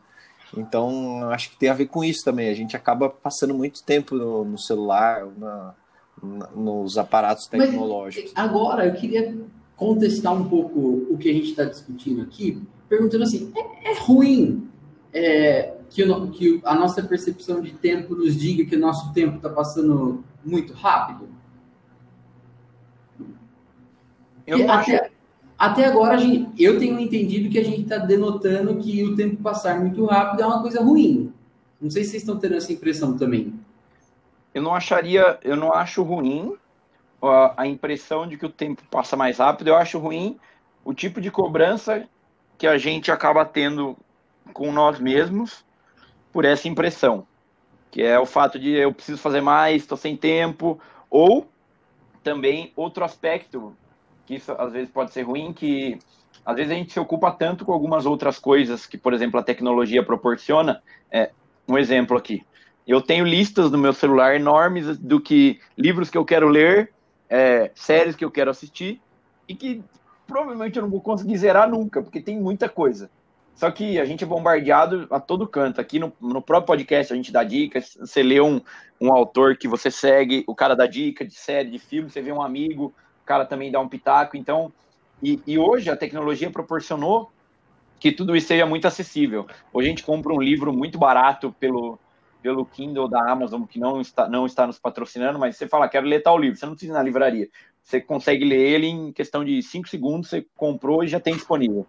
Então, 0.56 1.30
acho 1.30 1.50
que 1.52 1.58
tem 1.58 1.70
a 1.70 1.74
ver 1.74 1.88
com 1.88 2.04
isso 2.04 2.24
também. 2.24 2.50
A 2.50 2.54
gente 2.54 2.76
acaba 2.76 3.10
passando 3.10 3.54
muito 3.54 3.84
tempo 3.84 4.16
no, 4.16 4.46
no 4.46 4.60
celular, 4.60 5.26
na, 5.38 5.74
na, 6.22 6.48
nos 6.52 6.98
aparatos 6.98 7.48
tecnológicos. 7.48 8.32
Mas 8.36 8.46
agora, 8.46 8.86
eu 8.86 8.94
queria 8.94 9.36
contestar 9.76 10.34
um 10.34 10.48
pouco 10.48 10.80
o 11.10 11.18
que 11.18 11.30
a 11.30 11.34
gente 11.34 11.50
está 11.50 11.64
discutindo 11.64 12.22
aqui, 12.22 12.62
perguntando 12.88 13.24
assim: 13.24 13.52
é, 13.56 13.92
é 13.92 14.00
ruim 14.00 14.70
é, 15.14 15.74
que, 15.90 16.04
o, 16.04 16.32
que 16.32 16.62
a 16.64 16.76
nossa 16.76 17.02
percepção 17.02 17.62
de 17.62 17.72
tempo 17.72 18.16
nos 18.16 18.36
diga 18.36 18.66
que 18.66 18.76
o 18.76 18.80
nosso 18.80 19.14
tempo 19.14 19.38
está 19.38 19.50
passando 19.50 20.24
muito 20.44 20.74
rápido? 20.74 21.28
Eu 24.46 24.70
até, 24.70 24.96
acho... 24.96 25.12
até 25.58 25.86
agora, 25.86 26.18
gente, 26.18 26.52
eu 26.62 26.78
tenho 26.78 27.00
entendido 27.00 27.50
que 27.50 27.60
a 27.60 27.64
gente 27.64 27.82
está 27.82 27.98
denotando 27.98 28.78
que 28.78 29.04
o 29.04 29.16
tempo 29.16 29.42
passar 29.42 29.80
muito 29.80 30.06
rápido 30.06 30.42
é 30.42 30.46
uma 30.46 30.62
coisa 30.62 30.82
ruim. 30.82 31.34
Não 31.82 31.90
sei 31.90 32.04
se 32.04 32.12
vocês 32.12 32.24
estão 32.24 32.38
tendo 32.38 32.56
essa 32.56 32.72
impressão 32.72 33.18
também. 33.18 33.54
Eu 34.54 34.62
não 34.62 34.74
acharia, 34.74 35.38
eu 35.44 35.56
não 35.56 35.74
acho 35.74 36.02
ruim 36.04 36.56
a, 37.22 37.64
a 37.64 37.68
impressão 37.68 38.28
de 38.28 38.38
que 38.38 38.46
o 38.46 38.50
tempo 38.50 38.84
passa 38.90 39.16
mais 39.16 39.38
rápido. 39.38 39.68
Eu 39.68 39.76
acho 39.76 40.00
ruim 40.00 40.40
o 40.84 40.94
tipo 40.94 41.20
de 41.20 41.32
cobrança 41.32 42.08
que 42.58 42.68
a 42.68 42.78
gente 42.78 43.12
acaba 43.12 43.44
tendo 43.44 43.98
com 44.54 44.72
nós 44.72 45.00
mesmos 45.00 45.66
por 46.32 46.46
essa 46.46 46.68
impressão, 46.68 47.26
que 47.92 48.02
é 48.02 48.20
o 48.20 48.26
fato 48.26 48.60
de 48.60 48.72
eu 48.72 48.94
preciso 48.94 49.18
fazer 49.18 49.42
mais, 49.42 49.82
estou 49.82 49.98
sem 49.98 50.16
tempo, 50.16 50.80
ou 51.10 51.48
também 52.24 52.72
outro 52.76 53.04
aspecto 53.04 53.76
que 54.26 54.36
isso 54.36 54.52
às 54.54 54.72
vezes 54.72 54.90
pode 54.90 55.12
ser 55.12 55.24
ruim, 55.24 55.54
que 55.54 56.00
às 56.46 56.56
vezes 56.56 56.72
a 56.72 56.76
gente 56.76 56.94
se 56.94 57.00
ocupa 57.00 57.32
tanto 57.32 57.66
com 57.66 57.72
algumas 57.72 58.06
outras 58.06 58.38
coisas 58.38 58.86
que, 58.86 58.98
por 58.98 59.14
exemplo, 59.14 59.40
a 59.40 59.44
tecnologia 59.44 60.04
proporciona. 60.04 60.82
É, 61.12 61.32
um 61.68 61.78
exemplo 61.78 62.18
aqui. 62.18 62.46
Eu 62.88 63.02
tenho 63.02 63.26
listas 63.26 63.72
no 63.72 63.78
meu 63.78 63.94
celular 63.94 64.36
enormes 64.36 64.98
do 64.98 65.20
que 65.20 65.60
livros 65.76 66.10
que 66.10 66.18
eu 66.18 66.24
quero 66.24 66.48
ler, 66.48 66.94
é, 67.28 67.72
séries 67.74 68.16
que 68.16 68.24
eu 68.24 68.30
quero 68.30 68.52
assistir 68.52 69.02
e 69.48 69.56
que 69.56 69.84
provavelmente 70.28 70.78
eu 70.78 70.84
não 70.84 70.90
vou 70.90 71.02
conseguir 71.02 71.38
zerar 71.38 71.70
nunca, 71.70 72.02
porque 72.02 72.22
tem 72.22 72.40
muita 72.40 72.70
coisa. 72.70 73.10
Só 73.56 73.72
que 73.72 74.00
a 74.00 74.06
gente 74.06 74.24
é 74.24 74.28
bombardeado 74.28 75.08
a 75.10 75.20
todo 75.20 75.48
canto. 75.48 75.80
Aqui 75.80 75.98
no, 75.98 76.14
no 76.20 76.42
próprio 76.42 76.68
podcast 76.68 77.12
a 77.12 77.16
gente 77.16 77.32
dá 77.32 77.44
dicas. 77.44 77.98
Você 78.00 78.22
lê 78.22 78.40
um, 78.42 78.62
um 79.00 79.12
autor 79.12 79.58
que 79.58 79.68
você 79.68 79.90
segue, 79.90 80.44
o 80.46 80.54
cara 80.54 80.76
dá 80.76 80.86
dica 80.86 81.26
de 81.26 81.34
série, 81.34 81.72
de 81.72 81.80
filme, 81.80 82.10
você 82.10 82.22
vê 82.22 82.32
um 82.32 82.42
amigo, 82.42 82.94
cara 83.26 83.46
também 83.46 83.72
dá 83.72 83.80
um 83.80 83.90
pitaco. 83.90 84.38
Então, 84.38 84.72
e, 85.22 85.42
e 85.46 85.58
hoje 85.58 85.90
a 85.90 85.98
tecnologia 85.98 86.50
proporcionou 86.50 87.32
que 88.00 88.12
tudo 88.12 88.36
isso 88.36 88.48
seja 88.48 88.66
muito 88.66 88.88
acessível. 88.88 89.48
Hoje 89.74 89.88
a 89.88 89.90
gente 89.90 90.04
compra 90.04 90.34
um 90.34 90.42
livro 90.42 90.72
muito 90.74 90.98
barato 90.98 91.56
pelo, 91.60 91.98
pelo 92.42 92.66
Kindle 92.66 93.08
da 93.08 93.32
Amazon, 93.32 93.64
que 93.64 93.80
não 93.80 94.02
está, 94.02 94.28
não 94.28 94.46
está 94.46 94.68
nos 94.68 94.78
patrocinando, 94.78 95.40
mas 95.40 95.58
você 95.58 95.68
fala, 95.68 95.90
quero 95.90 96.06
ler 96.06 96.22
tal 96.22 96.38
livro, 96.38 96.60
você 96.60 96.66
não 96.66 96.74
precisa 96.74 96.94
ir 96.94 96.96
na 96.96 97.04
livraria. 97.04 97.50
Você 97.82 98.02
consegue 98.02 98.46
ler 98.46 98.60
ele 98.60 98.88
em 98.88 99.12
questão 99.12 99.44
de 99.44 99.62
cinco 99.62 99.88
segundos, 99.88 100.30
você 100.30 100.46
comprou 100.56 101.04
e 101.04 101.08
já 101.08 101.20
tem 101.20 101.36
disponível. 101.36 101.86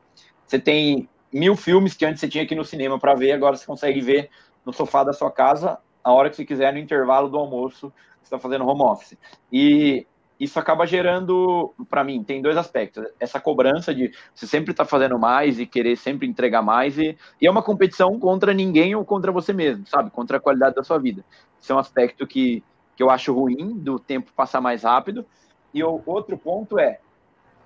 Você 0.47 0.59
tem 0.59 1.09
mil 1.32 1.57
filmes 1.57 1.95
que 1.95 2.05
antes 2.05 2.20
você 2.20 2.28
tinha 2.28 2.45
ir 2.45 2.55
no 2.55 2.64
cinema 2.64 2.99
para 2.99 3.14
ver, 3.14 3.32
agora 3.32 3.57
você 3.57 3.66
consegue 3.66 4.01
ver 4.01 4.30
no 4.64 4.72
sofá 4.72 5.03
da 5.03 5.12
sua 5.12 5.30
casa 5.30 5.78
a 6.07 6.12
hora 6.12 6.30
que 6.30 6.37
você 6.37 6.45
quiser, 6.45 6.72
no 6.72 6.78
intervalo 6.78 7.28
do 7.28 7.37
almoço, 7.37 7.93
você 8.22 8.26
está 8.26 8.39
fazendo 8.39 8.64
home 8.64 8.82
office. 8.82 9.18
E 9.53 10.07
isso 10.39 10.59
acaba 10.59 10.87
gerando, 10.87 11.74
para 11.89 12.05
mim, 12.05 12.22
tem 12.22 12.43
dois 12.43 12.57
aspectos. 12.57 13.05
Essa 13.18 13.41
cobrança 13.41 13.95
de 13.95 14.12
você 14.34 14.47
sempre 14.47 14.72
estar 14.72 14.84
tá 14.84 14.91
fazendo 14.91 15.18
mais 15.18 15.59
e 15.59 15.66
querer 15.66 15.97
sempre 15.97 16.26
entregar 16.26 16.62
mais, 16.62 16.99
e, 16.99 17.16
e, 17.41 17.47
é 17.47 17.51
uma 17.51 17.62
competição 17.62 18.18
contra 18.18 18.53
ninguém 18.53 18.95
ou 18.95 19.05
contra 19.05 19.32
você 19.32 19.53
mesmo, 19.53 19.87
sabe? 19.87 20.11
Contra 20.11 20.37
a 20.37 20.41
qualidade 20.41 20.74
da 20.74 20.84
sua 20.84 20.99
vida. 20.99 21.24
Isso 21.61 21.72
é 21.72 21.74
um 21.74 21.78
aspecto 21.78 22.26
que, 22.26 22.62
que 22.95 23.03
eu 23.03 23.11
acho 23.11 23.32
ruim, 23.32 23.78
do 23.78 23.99
tempo 23.99 24.32
passar 24.32 24.61
mais 24.61 24.82
rápido. 24.82 25.24
E 25.72 25.82
o 25.82 26.03
outro 26.05 26.37
ponto 26.37 26.78
é, 26.78 27.01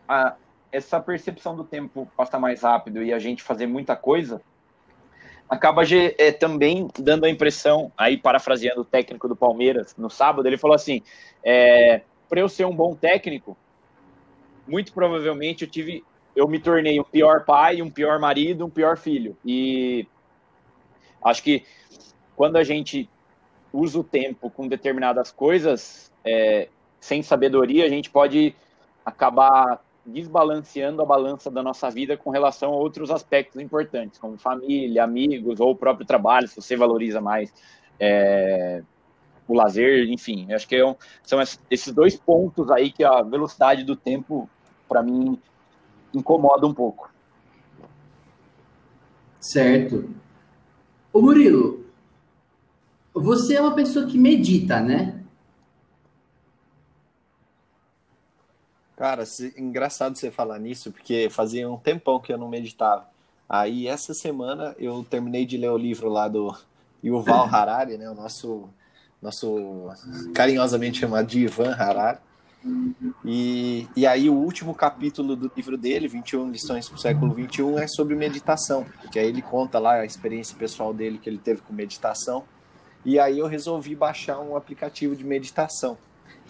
a, 0.09 0.37
essa 0.71 1.01
percepção 1.01 1.57
do 1.57 1.65
tempo 1.65 2.09
passar 2.17 2.39
mais 2.39 2.63
rápido 2.63 3.03
e 3.03 3.13
a 3.13 3.19
gente 3.19 3.43
fazer 3.43 3.67
muita 3.67 3.97
coisa 3.97 4.41
acaba 5.51 5.83
é, 6.17 6.31
também 6.31 6.87
dando 6.97 7.25
a 7.25 7.29
impressão, 7.29 7.91
aí 7.99 8.17
parafraseando 8.17 8.83
o 8.83 8.85
técnico 8.85 9.27
do 9.27 9.35
Palmeiras 9.35 9.97
no 9.99 10.09
sábado, 10.09 10.47
ele 10.47 10.57
falou 10.57 10.77
assim: 10.77 11.03
é, 11.45 12.03
para 12.31 12.41
eu 12.41 12.49
ser 12.49 12.65
um 12.65 12.75
bom 12.75 12.95
técnico, 12.95 13.57
muito 14.67 14.93
provavelmente 14.93 15.65
eu 15.65 15.71
tive, 15.71 16.05
eu 16.35 16.47
me 16.47 16.61
tornei 16.61 17.01
um 17.01 17.05
pior 17.05 17.45
pai, 17.45 17.83
um 17.83 17.91
pior 17.91 18.21
marido, 18.21 18.65
um 18.65 18.71
pior 18.71 18.97
filho. 18.97 19.37
E 19.45 20.07
acho 21.25 21.43
que 21.43 21.65
quando 22.37 22.57
a 22.57 22.63
gente 22.63 23.11
usa 23.73 23.99
o 23.99 24.05
tempo 24.05 24.49
com 24.49 24.69
determinadas 24.69 25.33
coisas, 25.33 26.13
é, 26.25 26.69
sem 27.01 27.21
sabedoria, 27.21 27.85
a 27.85 27.89
gente 27.89 28.09
pode 28.09 28.55
acabar 29.05 29.85
desbalanceando 30.07 31.03
a 31.03 31.05
balança 31.05 31.51
da 31.51 31.63
nossa 31.63 31.91
vida 31.91 32.17
com 32.17 32.31
relação 32.31 32.73
a 32.73 32.77
outros 32.77 33.11
aspectos 33.11 33.61
importantes, 33.61 34.19
como 34.19 34.39
família, 34.39 35.03
amigos 35.03 35.59
ou 35.59 35.73
o 35.73 35.77
próprio 35.77 36.07
trabalho, 36.07 36.47
se 36.47 36.57
você 36.57 36.77
valoriza 36.77 37.21
mais 37.21 37.53
é, 37.99 38.83
o 39.53 39.57
lazer, 39.57 40.09
enfim. 40.11 40.53
Acho 40.53 40.67
que 40.69 40.77
é 40.77 40.87
um, 40.87 40.95
são 41.23 41.41
esses 41.71 41.93
dois 41.93 42.17
pontos 42.17 42.71
aí 42.71 42.91
que 42.91 43.05
a 43.05 43.23
velocidade 43.23 43.85
do 43.85 43.97
tempo, 43.97 44.49
para 44.89 45.03
mim, 45.03 45.39
incomoda 46.15 46.67
um 46.67 46.75
pouco. 46.75 47.11
Certo. 49.41 50.11
Ô 51.13 51.21
Murilo, 51.21 51.87
você 53.13 53.57
é 53.57 53.61
uma 53.61 53.75
pessoa 53.75 54.07
que 54.07 54.19
medita, 54.19 54.81
né? 54.81 55.21
Cara, 58.97 59.25
se, 59.25 59.55
engraçado 59.57 60.17
você 60.17 60.31
falar 60.31 60.59
nisso, 60.59 60.93
porque 60.93 61.29
fazia 61.31 61.69
um 61.71 61.79
tempão 61.79 62.21
que 62.21 62.33
eu 62.33 62.37
não 62.37 62.51
meditava. 62.51 63.09
Aí 63.49 63.89
essa 63.89 64.13
semana 64.13 64.77
eu 64.79 65.03
terminei 65.03 65.47
de 65.47 65.57
ler 65.57 65.71
o 65.71 65.79
livro 65.79 66.09
lá 66.09 66.29
do 66.29 66.55
Yuval 67.03 67.47
Harari, 67.47 67.97
né, 67.97 68.09
o 68.11 68.15
nosso 68.15 68.69
nosso 69.21 69.89
carinhosamente 70.35 71.01
chamado 71.01 71.27
de 71.27 71.41
Ivan 71.41 71.73
Harari. 71.73 72.19
E, 73.25 73.89
e 73.97 74.07
aí 74.07 74.29
o 74.29 74.35
último 74.35 74.75
capítulo 74.75 75.35
do 75.35 75.51
livro 75.57 75.79
dele, 75.79 76.09
21 76.09 76.51
lições 76.51 76.89
para 76.89 76.97
o 76.97 77.01
século 77.01 77.33
21, 77.33 77.79
é 77.79 77.87
sobre 77.87 78.15
meditação, 78.15 78.85
que 79.11 79.19
aí 79.19 79.27
ele 79.27 79.41
conta 79.41 79.79
lá 79.79 79.95
a 79.95 80.05
experiência 80.05 80.57
pessoal 80.57 80.93
dele 80.93 81.19
que 81.19 81.29
ele 81.29 81.39
teve 81.39 81.63
com 81.63 81.73
meditação. 81.73 82.45
E 83.05 83.19
aí 83.19 83.39
eu 83.39 83.47
resolvi 83.47 83.95
baixar 83.95 84.39
um 84.41 84.57
aplicativo 84.57 85.17
de 85.17 85.25
meditação. 85.25 85.97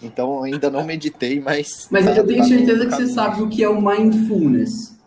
Então 0.03 0.43
ainda 0.43 0.69
não 0.69 0.83
meditei, 0.83 1.39
mas. 1.39 1.87
Mas 1.89 2.05
tá, 2.05 2.17
eu 2.17 2.25
tenho 2.25 2.39
tá 2.39 2.47
certeza 2.49 2.85
que 2.85 2.95
você 2.95 3.07
sabe 3.07 3.41
o 3.41 3.47
que 3.47 3.63
é 3.63 3.69
o 3.69 3.81
mindfulness. 3.81 4.99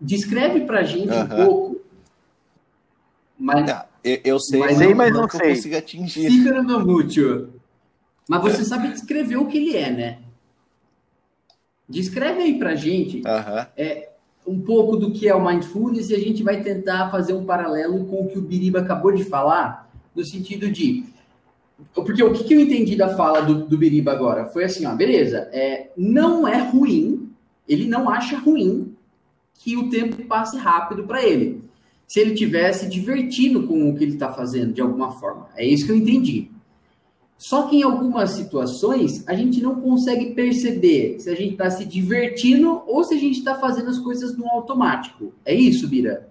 Descreve 0.00 0.60
pra 0.60 0.82
gente 0.82 1.10
uh 1.10 1.14
-huh. 1.14 1.24
um 1.24 1.46
pouco. 1.46 1.80
Mas, 3.38 3.66
não, 3.66 3.82
eu, 4.06 4.20
eu, 4.24 4.40
sei, 4.40 4.60
mas, 4.60 4.78
sei, 4.78 4.94
mas 4.94 5.12
não, 5.12 5.22
não 5.22 5.28
sei. 5.28 5.54
consigo 5.54 5.76
atingir. 5.76 6.30
Fica 6.30 6.62
no 6.62 6.86
mútil. 6.86 7.48
Mas 8.28 8.42
você 8.42 8.64
sabe 8.64 8.88
descrever 8.88 9.36
o 9.36 9.46
que 9.46 9.58
ele 9.58 9.76
é, 9.76 9.90
né? 9.90 10.18
Descreve 11.88 12.42
aí 12.42 12.58
pra 12.58 12.74
gente 12.74 13.18
uh 13.20 13.24
-huh. 13.24 13.68
é, 13.76 14.10
um 14.46 14.60
pouco 14.60 14.96
do 14.96 15.12
que 15.12 15.28
é 15.28 15.34
o 15.34 15.44
mindfulness 15.44 16.10
e 16.10 16.14
a 16.14 16.18
gente 16.18 16.42
vai 16.42 16.62
tentar 16.62 17.10
fazer 17.10 17.32
um 17.32 17.44
paralelo 17.44 18.04
com 18.06 18.22
o 18.22 18.28
que 18.28 18.38
o 18.38 18.42
Biriba 18.42 18.80
acabou 18.80 19.12
de 19.12 19.24
falar, 19.24 19.90
no 20.14 20.24
sentido 20.24 20.70
de 20.70 21.04
porque 21.94 22.22
o 22.22 22.32
que, 22.32 22.44
que 22.44 22.54
eu 22.54 22.60
entendi 22.60 22.96
da 22.96 23.14
fala 23.16 23.42
do, 23.42 23.66
do 23.66 23.76
Biriba 23.76 24.10
agora? 24.12 24.46
Foi 24.46 24.64
assim, 24.64 24.86
ó, 24.86 24.94
beleza, 24.94 25.48
é, 25.52 25.90
não 25.96 26.48
é 26.48 26.56
ruim, 26.58 27.30
ele 27.68 27.86
não 27.86 28.08
acha 28.08 28.38
ruim 28.38 28.94
que 29.54 29.76
o 29.76 29.90
tempo 29.90 30.24
passe 30.24 30.56
rápido 30.56 31.04
para 31.04 31.22
ele. 31.22 31.62
Se 32.06 32.20
ele 32.20 32.34
tivesse 32.34 32.88
divertindo 32.88 33.66
com 33.66 33.88
o 33.88 33.96
que 33.96 34.04
ele 34.04 34.14
está 34.14 34.32
fazendo 34.32 34.72
de 34.72 34.80
alguma 34.80 35.12
forma. 35.12 35.48
É 35.56 35.66
isso 35.66 35.86
que 35.86 35.92
eu 35.92 35.96
entendi. 35.96 36.50
Só 37.38 37.64
que 37.64 37.76
em 37.76 37.82
algumas 37.82 38.30
situações 38.30 39.26
a 39.28 39.34
gente 39.34 39.60
não 39.60 39.80
consegue 39.80 40.34
perceber 40.34 41.20
se 41.20 41.28
a 41.28 41.34
gente 41.34 41.52
está 41.52 41.70
se 41.70 41.84
divertindo 41.84 42.82
ou 42.86 43.04
se 43.04 43.14
a 43.14 43.18
gente 43.18 43.38
está 43.38 43.56
fazendo 43.56 43.90
as 43.90 43.98
coisas 43.98 44.36
no 44.36 44.48
automático. 44.48 45.34
É 45.44 45.54
isso, 45.54 45.86
Bira? 45.86 46.28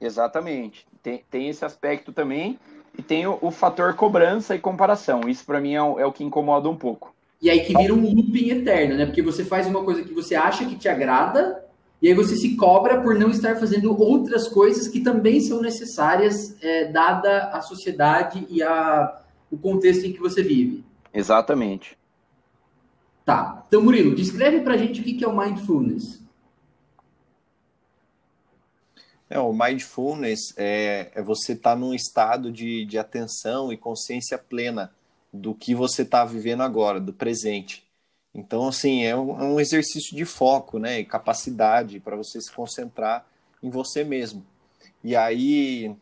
Exatamente. 0.00 0.86
Tem, 1.02 1.22
tem 1.30 1.48
esse 1.48 1.64
aspecto 1.64 2.12
também. 2.12 2.58
E 2.96 3.02
tem 3.02 3.26
o, 3.26 3.38
o 3.40 3.50
fator 3.50 3.94
cobrança 3.94 4.54
e 4.54 4.58
comparação. 4.58 5.22
Isso 5.28 5.44
para 5.44 5.60
mim 5.60 5.74
é 5.74 5.82
o, 5.82 5.98
é 5.98 6.06
o 6.06 6.12
que 6.12 6.24
incomoda 6.24 6.68
um 6.68 6.76
pouco. 6.76 7.14
E 7.42 7.48
aí 7.48 7.60
que 7.60 7.76
vira 7.76 7.94
um 7.94 8.14
looping 8.14 8.50
eterno, 8.50 8.96
né? 8.96 9.06
Porque 9.06 9.22
você 9.22 9.44
faz 9.44 9.66
uma 9.66 9.82
coisa 9.82 10.02
que 10.02 10.12
você 10.12 10.34
acha 10.34 10.64
que 10.64 10.76
te 10.76 10.88
agrada, 10.88 11.64
e 12.02 12.08
aí 12.08 12.14
você 12.14 12.34
se 12.34 12.56
cobra 12.56 13.00
por 13.00 13.14
não 13.14 13.30
estar 13.30 13.56
fazendo 13.56 13.98
outras 14.00 14.48
coisas 14.48 14.88
que 14.88 15.00
também 15.00 15.40
são 15.40 15.60
necessárias, 15.60 16.56
é, 16.62 16.86
dada 16.86 17.50
a 17.50 17.60
sociedade 17.60 18.46
e 18.48 18.62
a, 18.62 19.20
o 19.50 19.58
contexto 19.58 20.06
em 20.06 20.12
que 20.12 20.18
você 20.18 20.42
vive. 20.42 20.82
Exatamente. 21.12 21.98
Tá. 23.24 23.64
Então, 23.68 23.82
Murilo, 23.82 24.14
descreve 24.14 24.60
pra 24.60 24.78
gente 24.78 25.00
o 25.00 25.04
que 25.04 25.22
é 25.22 25.28
o 25.28 25.36
mindfulness. 25.36 26.20
É, 29.28 29.38
o 29.38 29.52
mindfulness 29.52 30.54
é, 30.56 31.12
é 31.14 31.22
você 31.22 31.52
estar 31.52 31.70
tá 31.70 31.76
num 31.76 31.94
estado 31.94 32.50
de, 32.50 32.84
de 32.86 32.98
atenção 32.98 33.72
e 33.72 33.76
consciência 33.76 34.38
plena 34.38 34.90
do 35.32 35.54
que 35.54 35.74
você 35.74 36.02
está 36.02 36.24
vivendo 36.24 36.62
agora, 36.62 36.98
do 36.98 37.12
presente. 37.12 37.88
Então, 38.34 38.68
assim, 38.68 39.04
é 39.04 39.16
um, 39.16 39.40
é 39.40 39.44
um 39.44 39.60
exercício 39.60 40.16
de 40.16 40.24
foco, 40.24 40.78
né, 40.78 41.00
e 41.00 41.04
capacidade 41.04 41.98
para 41.98 42.16
você 42.16 42.40
se 42.40 42.50
concentrar 42.52 43.26
em 43.62 43.70
você 43.70 44.04
mesmo. 44.04 44.46
E 45.02 45.16
aí, 45.16 45.94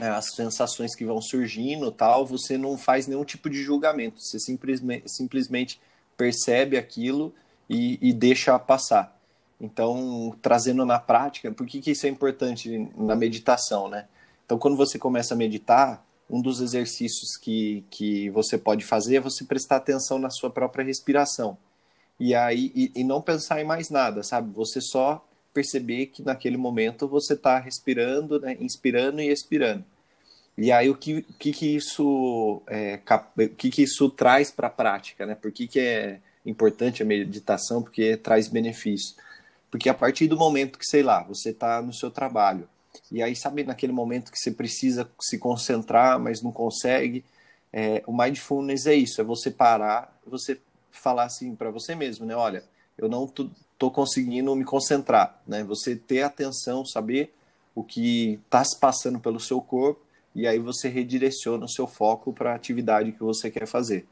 é, 0.00 0.08
as 0.08 0.34
sensações 0.34 0.94
que 0.94 1.04
vão 1.04 1.20
surgindo, 1.20 1.92
tal, 1.92 2.26
você 2.26 2.58
não 2.58 2.76
faz 2.76 3.06
nenhum 3.06 3.24
tipo 3.24 3.48
de 3.48 3.62
julgamento, 3.62 4.20
você 4.20 4.38
simplesmente, 4.38 5.08
simplesmente 5.08 5.80
percebe 6.16 6.76
aquilo 6.76 7.32
e, 7.68 7.98
e 8.00 8.12
deixa 8.12 8.58
passar. 8.58 9.18
Então, 9.60 10.36
trazendo 10.42 10.84
na 10.84 10.98
prática, 10.98 11.52
por 11.52 11.66
que, 11.66 11.80
que 11.80 11.92
isso 11.92 12.06
é 12.06 12.08
importante 12.08 12.90
na 12.96 13.14
meditação, 13.14 13.88
né? 13.88 14.08
Então, 14.44 14.58
quando 14.58 14.76
você 14.76 14.98
começa 14.98 15.34
a 15.34 15.36
meditar, 15.36 16.04
um 16.32 16.40
dos 16.40 16.62
exercícios 16.62 17.36
que, 17.36 17.84
que 17.90 18.30
você 18.30 18.56
pode 18.56 18.86
fazer 18.86 19.16
é 19.16 19.20
você 19.20 19.44
prestar 19.44 19.76
atenção 19.76 20.18
na 20.18 20.30
sua 20.30 20.48
própria 20.48 20.82
respiração. 20.82 21.58
E 22.18 22.34
aí, 22.34 22.72
e, 22.74 22.92
e 22.96 23.04
não 23.04 23.20
pensar 23.20 23.60
em 23.60 23.64
mais 23.64 23.90
nada, 23.90 24.22
sabe? 24.22 24.50
Você 24.54 24.80
só 24.80 25.22
perceber 25.52 26.06
que 26.06 26.22
naquele 26.22 26.56
momento 26.56 27.06
você 27.06 27.34
está 27.34 27.58
respirando, 27.58 28.40
né? 28.40 28.56
inspirando 28.58 29.20
e 29.20 29.28
expirando. 29.28 29.84
E 30.56 30.72
aí 30.72 30.88
o 30.88 30.94
que, 30.94 31.20
que, 31.38 31.52
que 31.52 31.76
isso 31.76 32.62
é, 32.66 32.96
cap, 32.98 33.48
que, 33.48 33.70
que 33.70 33.82
isso 33.82 34.08
traz 34.08 34.50
para 34.50 34.68
a 34.68 34.70
prática, 34.70 35.26
né? 35.26 35.34
Por 35.34 35.52
que, 35.52 35.66
que 35.66 35.80
é 35.80 36.18
importante 36.46 37.02
a 37.02 37.06
meditação? 37.06 37.82
Porque 37.82 38.16
traz 38.16 38.48
benefícios. 38.48 39.16
Porque 39.70 39.88
a 39.88 39.94
partir 39.94 40.28
do 40.28 40.36
momento 40.36 40.78
que, 40.78 40.86
sei 40.86 41.02
lá, 41.02 41.22
você 41.22 41.50
está 41.50 41.82
no 41.82 41.92
seu 41.92 42.10
trabalho, 42.10 42.68
e 43.10 43.22
aí, 43.22 43.34
sabe, 43.34 43.64
naquele 43.64 43.92
momento 43.92 44.30
que 44.30 44.38
você 44.38 44.50
precisa 44.50 45.08
se 45.20 45.38
concentrar, 45.38 46.18
mas 46.18 46.42
não 46.42 46.52
consegue, 46.52 47.24
é, 47.72 48.02
o 48.06 48.16
mindfulness 48.16 48.86
é 48.86 48.94
isso, 48.94 49.20
é 49.20 49.24
você 49.24 49.50
parar, 49.50 50.18
você 50.26 50.60
falar 50.90 51.24
assim 51.24 51.54
para 51.54 51.70
você 51.70 51.94
mesmo, 51.94 52.26
né? 52.26 52.36
Olha, 52.36 52.62
eu 52.98 53.08
não 53.08 53.26
tô, 53.26 53.90
conseguindo 53.90 54.54
me 54.54 54.64
concentrar, 54.64 55.40
né? 55.46 55.64
Você 55.64 55.96
ter 55.96 56.22
atenção, 56.22 56.84
saber 56.84 57.32
o 57.74 57.82
que 57.82 58.38
está 58.44 58.62
se 58.62 58.78
passando 58.78 59.18
pelo 59.18 59.40
seu 59.40 59.60
corpo 59.60 60.00
e 60.34 60.46
aí 60.46 60.58
você 60.58 60.88
redireciona 60.88 61.64
o 61.64 61.68
seu 61.68 61.86
foco 61.86 62.32
para 62.32 62.52
a 62.52 62.54
atividade 62.54 63.12
que 63.12 63.22
você 63.22 63.50
quer 63.50 63.66
fazer. 63.66 64.06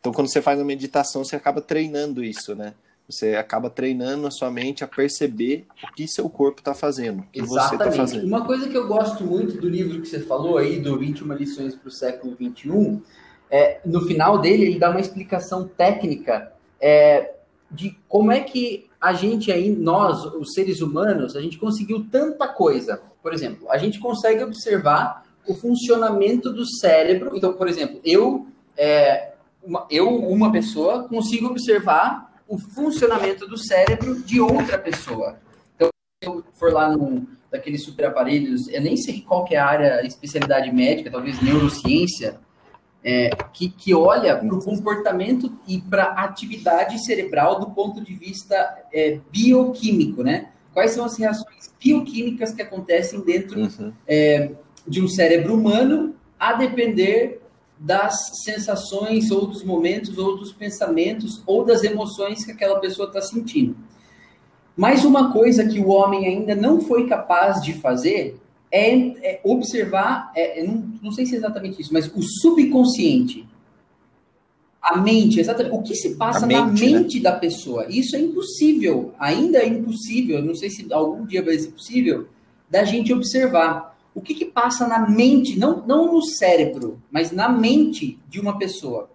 Então, 0.00 0.12
quando 0.12 0.30
você 0.30 0.42
faz 0.42 0.60
a 0.60 0.64
meditação, 0.64 1.24
você 1.24 1.36
acaba 1.36 1.60
treinando 1.60 2.22
isso, 2.22 2.54
né? 2.54 2.74
Você 3.08 3.36
acaba 3.36 3.70
treinando 3.70 4.26
a 4.26 4.30
sua 4.30 4.50
mente 4.50 4.84
a 4.84 4.86
perceber 4.86 5.66
o 5.82 5.94
que 5.94 6.06
seu 6.06 6.28
corpo 6.28 6.60
está 6.60 6.74
fazendo, 6.74 7.20
o 7.20 7.22
que 7.32 7.40
Exatamente. 7.40 7.68
você 7.68 7.74
está 7.74 7.92
fazendo. 7.92 8.26
Uma 8.26 8.44
coisa 8.44 8.68
que 8.68 8.76
eu 8.76 8.86
gosto 8.86 9.24
muito 9.24 9.58
do 9.58 9.66
livro 9.66 10.02
que 10.02 10.08
você 10.08 10.20
falou 10.20 10.58
aí, 10.58 10.78
do 10.78 10.98
21 10.98 11.32
lições 11.32 11.74
para 11.74 11.88
o 11.88 11.90
século 11.90 12.36
21, 12.38 13.00
é, 13.50 13.80
no 13.84 14.02
final 14.02 14.38
dele 14.38 14.64
ele 14.64 14.78
dá 14.78 14.90
uma 14.90 15.00
explicação 15.00 15.66
técnica 15.66 16.52
é, 16.78 17.34
de 17.70 17.96
como 18.06 18.30
é 18.30 18.40
que 18.40 18.88
a 19.00 19.14
gente 19.14 19.50
aí, 19.50 19.70
nós, 19.70 20.24
os 20.34 20.52
seres 20.52 20.82
humanos, 20.82 21.34
a 21.34 21.40
gente 21.40 21.56
conseguiu 21.56 22.06
tanta 22.10 22.46
coisa. 22.48 23.00
Por 23.22 23.32
exemplo, 23.32 23.70
a 23.70 23.78
gente 23.78 23.98
consegue 23.98 24.42
observar 24.42 25.24
o 25.46 25.54
funcionamento 25.54 26.52
do 26.52 26.66
cérebro. 26.66 27.34
Então, 27.34 27.54
por 27.54 27.68
exemplo, 27.68 28.00
eu, 28.04 28.46
é, 28.76 29.32
uma, 29.62 29.86
eu, 29.90 30.08
uma 30.08 30.52
pessoa, 30.52 31.04
consigo 31.08 31.46
observar 31.46 32.27
o 32.48 32.58
funcionamento 32.58 33.46
do 33.46 33.58
cérebro 33.58 34.20
de 34.22 34.40
outra 34.40 34.78
pessoa. 34.78 35.38
Então, 35.76 35.90
se 36.22 36.28
eu 36.28 36.42
for 36.54 36.72
lá 36.72 36.90
num 36.90 37.26
daqueles 37.50 37.84
super 37.84 38.06
aparelhos, 38.06 38.68
eu 38.68 38.80
nem 38.80 38.96
sei 38.96 39.20
qual 39.20 39.44
que 39.44 39.54
é 39.54 39.58
a 39.58 39.66
área, 39.66 40.06
especialidade 40.06 40.70
médica, 40.72 41.10
talvez 41.10 41.40
neurociência, 41.40 42.38
é, 43.02 43.30
que, 43.52 43.70
que 43.70 43.94
olha 43.94 44.36
para 44.36 44.54
o 44.54 44.62
comportamento 44.62 45.52
e 45.66 45.80
para 45.80 46.04
a 46.04 46.24
atividade 46.24 46.98
cerebral 47.04 47.60
do 47.60 47.70
ponto 47.70 48.02
de 48.02 48.14
vista 48.14 48.82
é, 48.92 49.20
bioquímico, 49.30 50.22
né? 50.22 50.50
Quais 50.74 50.90
são 50.90 51.04
as 51.04 51.16
reações 51.18 51.72
bioquímicas 51.82 52.52
que 52.52 52.62
acontecem 52.62 53.20
dentro 53.20 53.60
uhum. 53.60 53.92
é, 54.06 54.50
de 54.86 55.02
um 55.02 55.08
cérebro 55.08 55.54
humano, 55.54 56.14
a 56.38 56.52
depender 56.54 57.40
das 57.78 58.42
sensações, 58.44 59.30
ou 59.30 59.46
dos 59.46 59.62
momentos, 59.62 60.18
ou 60.18 60.36
dos 60.36 60.52
pensamentos, 60.52 61.42
ou 61.46 61.64
das 61.64 61.84
emoções 61.84 62.44
que 62.44 62.50
aquela 62.50 62.80
pessoa 62.80 63.08
está 63.08 63.20
sentindo. 63.20 63.76
Mas 64.76 65.04
uma 65.04 65.32
coisa 65.32 65.66
que 65.66 65.80
o 65.80 65.88
homem 65.88 66.26
ainda 66.26 66.54
não 66.54 66.80
foi 66.80 67.06
capaz 67.06 67.60
de 67.62 67.72
fazer 67.74 68.40
é, 68.70 68.94
é 69.28 69.40
observar, 69.44 70.30
é, 70.36 70.62
não, 70.62 70.92
não, 71.02 71.10
sei 71.10 71.26
se 71.26 71.34
é 71.34 71.38
exatamente 71.38 71.80
isso, 71.80 71.92
mas 71.92 72.06
o 72.14 72.22
subconsciente. 72.22 73.46
A 74.80 74.96
mente, 74.96 75.40
exatamente. 75.40 75.74
O 75.74 75.82
que 75.82 75.94
se 75.94 76.16
passa 76.16 76.46
mente, 76.46 76.58
na 76.58 76.66
mente 76.66 77.16
né? 77.16 77.22
da 77.22 77.32
pessoa. 77.32 77.86
Isso 77.88 78.14
é 78.14 78.20
impossível, 78.20 79.12
ainda 79.18 79.58
é 79.58 79.66
impossível, 79.66 80.42
não 80.42 80.54
sei 80.54 80.70
se 80.70 80.86
algum 80.92 81.26
dia 81.26 81.42
vai 81.42 81.58
ser 81.58 81.72
possível, 81.72 82.28
da 82.70 82.84
gente 82.84 83.12
observar. 83.12 83.87
O 84.18 84.20
que, 84.20 84.34
que 84.34 84.44
passa 84.44 84.88
na 84.88 85.08
mente, 85.08 85.56
não, 85.56 85.86
não 85.86 86.12
no 86.12 86.20
cérebro, 86.20 87.00
mas 87.08 87.30
na 87.30 87.48
mente 87.48 88.18
de 88.28 88.40
uma 88.40 88.58
pessoa. 88.58 89.08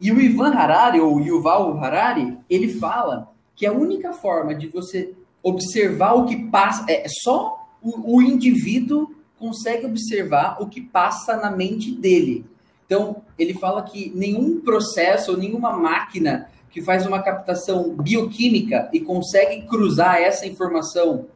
E 0.00 0.10
o 0.10 0.20
Ivan 0.20 0.52
Harari, 0.52 0.98
ou 0.98 1.20
Yuval 1.20 1.78
Harari, 1.78 2.36
ele 2.50 2.74
fala 2.74 3.32
que 3.54 3.64
a 3.64 3.72
única 3.72 4.12
forma 4.12 4.52
de 4.52 4.66
você 4.66 5.14
observar 5.40 6.14
o 6.14 6.26
que 6.26 6.50
passa 6.50 6.84
é 6.90 7.04
só 7.06 7.64
o, 7.80 8.16
o 8.16 8.20
indivíduo 8.20 9.14
consegue 9.38 9.86
observar 9.86 10.60
o 10.60 10.66
que 10.66 10.80
passa 10.80 11.36
na 11.36 11.52
mente 11.52 11.92
dele. 11.92 12.44
Então, 12.84 13.22
ele 13.38 13.54
fala 13.54 13.82
que 13.82 14.10
nenhum 14.16 14.60
processo 14.60 15.30
ou 15.30 15.36
nenhuma 15.36 15.70
máquina 15.76 16.50
que 16.72 16.82
faz 16.82 17.06
uma 17.06 17.22
captação 17.22 17.94
bioquímica 17.94 18.90
e 18.92 18.98
consegue 18.98 19.62
cruzar 19.68 20.16
essa 20.16 20.44
informação 20.44 21.26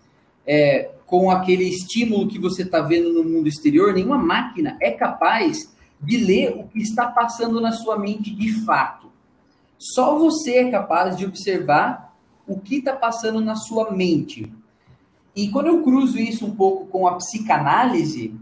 é, 0.44 0.90
com 1.09 1.31
aquele 1.31 1.65
estímulo 1.65 2.29
que 2.29 2.39
você 2.39 2.63
está 2.63 2.83
vendo 2.83 3.15
no 3.15 3.25
mundo 3.25 3.49
exterior, 3.49 3.95
nenhuma 3.95 4.19
máquina 4.19 4.77
é 4.79 4.91
capaz 4.91 5.75
de 5.99 6.19
ler 6.19 6.51
o 6.51 6.69
que 6.69 6.81
está 6.81 7.07
passando 7.07 7.63
na 7.63 7.73
sua 7.73 7.99
mente 7.99 8.31
de 8.31 8.53
fato. 8.65 9.11
Só 9.79 10.19
você 10.19 10.59
é 10.59 10.71
capaz 10.71 11.17
de 11.17 11.25
observar 11.25 12.15
o 12.47 12.61
que 12.61 12.77
está 12.77 12.95
passando 12.95 13.41
na 13.41 13.57
sua 13.57 13.91
mente. 13.91 14.53
E 15.35 15.49
quando 15.49 15.69
eu 15.69 15.83
cruzo 15.83 16.19
isso 16.19 16.45
um 16.45 16.55
pouco 16.55 16.87
com 16.89 17.09
a 17.09 17.15
psicanálise 17.15 18.35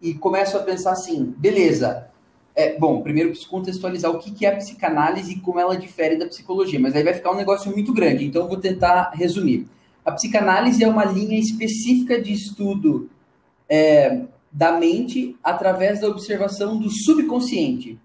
e 0.00 0.12
começo 0.12 0.58
a 0.58 0.62
pensar 0.62 0.92
assim, 0.92 1.34
beleza, 1.38 2.06
é, 2.54 2.78
bom, 2.78 3.00
primeiro 3.00 3.30
preciso 3.30 3.48
contextualizar 3.48 4.10
o 4.10 4.18
que, 4.18 4.30
que 4.30 4.44
é 4.44 4.52
a 4.52 4.56
psicanálise 4.56 5.32
e 5.32 5.40
como 5.40 5.58
ela 5.58 5.74
difere 5.74 6.16
da 6.16 6.26
psicologia, 6.26 6.78
mas 6.78 6.94
aí 6.94 7.02
vai 7.02 7.14
ficar 7.14 7.32
um 7.32 7.36
negócio 7.36 7.72
muito 7.72 7.94
grande, 7.94 8.26
então 8.26 8.42
eu 8.42 8.48
vou 8.48 8.58
tentar 8.58 9.12
resumir. 9.14 9.66
A 10.04 10.12
psicanálise 10.12 10.82
é 10.82 10.88
uma 10.88 11.04
linha 11.04 11.38
específica 11.38 12.20
de 12.20 12.32
estudo 12.32 13.08
é, 13.68 14.22
da 14.50 14.72
mente 14.72 15.36
através 15.42 16.00
da 16.00 16.08
observação 16.08 16.78
do 16.78 16.90
subconsciente. 16.90 17.98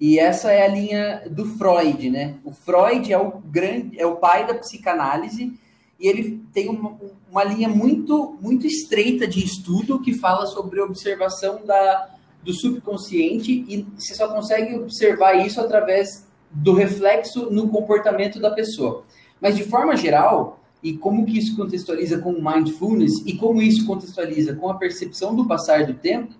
E 0.00 0.18
essa 0.18 0.52
é 0.52 0.64
a 0.64 0.68
linha 0.68 1.24
do 1.28 1.44
Freud, 1.44 2.08
né? 2.08 2.36
O 2.44 2.52
Freud 2.52 3.12
é 3.12 3.18
o 3.18 3.32
grande, 3.38 4.00
é 4.00 4.06
o 4.06 4.16
pai 4.16 4.46
da 4.46 4.54
psicanálise 4.54 5.58
e 5.98 6.06
ele 6.06 6.40
tem 6.52 6.68
uma, 6.68 6.96
uma 7.28 7.42
linha 7.42 7.68
muito, 7.68 8.38
muito 8.40 8.64
estreita 8.66 9.26
de 9.26 9.44
estudo 9.44 10.00
que 10.00 10.14
fala 10.14 10.46
sobre 10.46 10.80
observação 10.80 11.66
da, 11.66 12.10
do 12.44 12.52
subconsciente 12.52 13.64
e 13.68 13.84
você 13.96 14.14
só 14.14 14.28
consegue 14.28 14.76
observar 14.76 15.34
isso 15.34 15.60
através 15.60 16.26
do 16.50 16.72
reflexo 16.72 17.50
no 17.50 17.68
comportamento 17.68 18.40
da 18.40 18.52
pessoa. 18.52 19.04
Mas 19.40 19.56
de 19.56 19.64
forma 19.64 19.96
geral, 19.96 20.60
e 20.82 20.96
como 20.96 21.26
que 21.26 21.38
isso 21.38 21.56
contextualiza 21.56 22.18
com 22.18 22.32
mindfulness 22.32 23.12
e 23.26 23.36
como 23.36 23.60
isso 23.60 23.86
contextualiza 23.86 24.54
com 24.54 24.70
a 24.70 24.74
percepção 24.74 25.34
do 25.34 25.46
passar 25.46 25.86
do 25.86 25.94
tempo, 25.94 26.34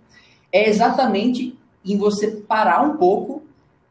é 0.53 0.69
exatamente 0.69 1.59
em 1.85 1.97
você 1.97 2.29
parar 2.29 2.83
um 2.83 2.97
pouco 2.97 3.43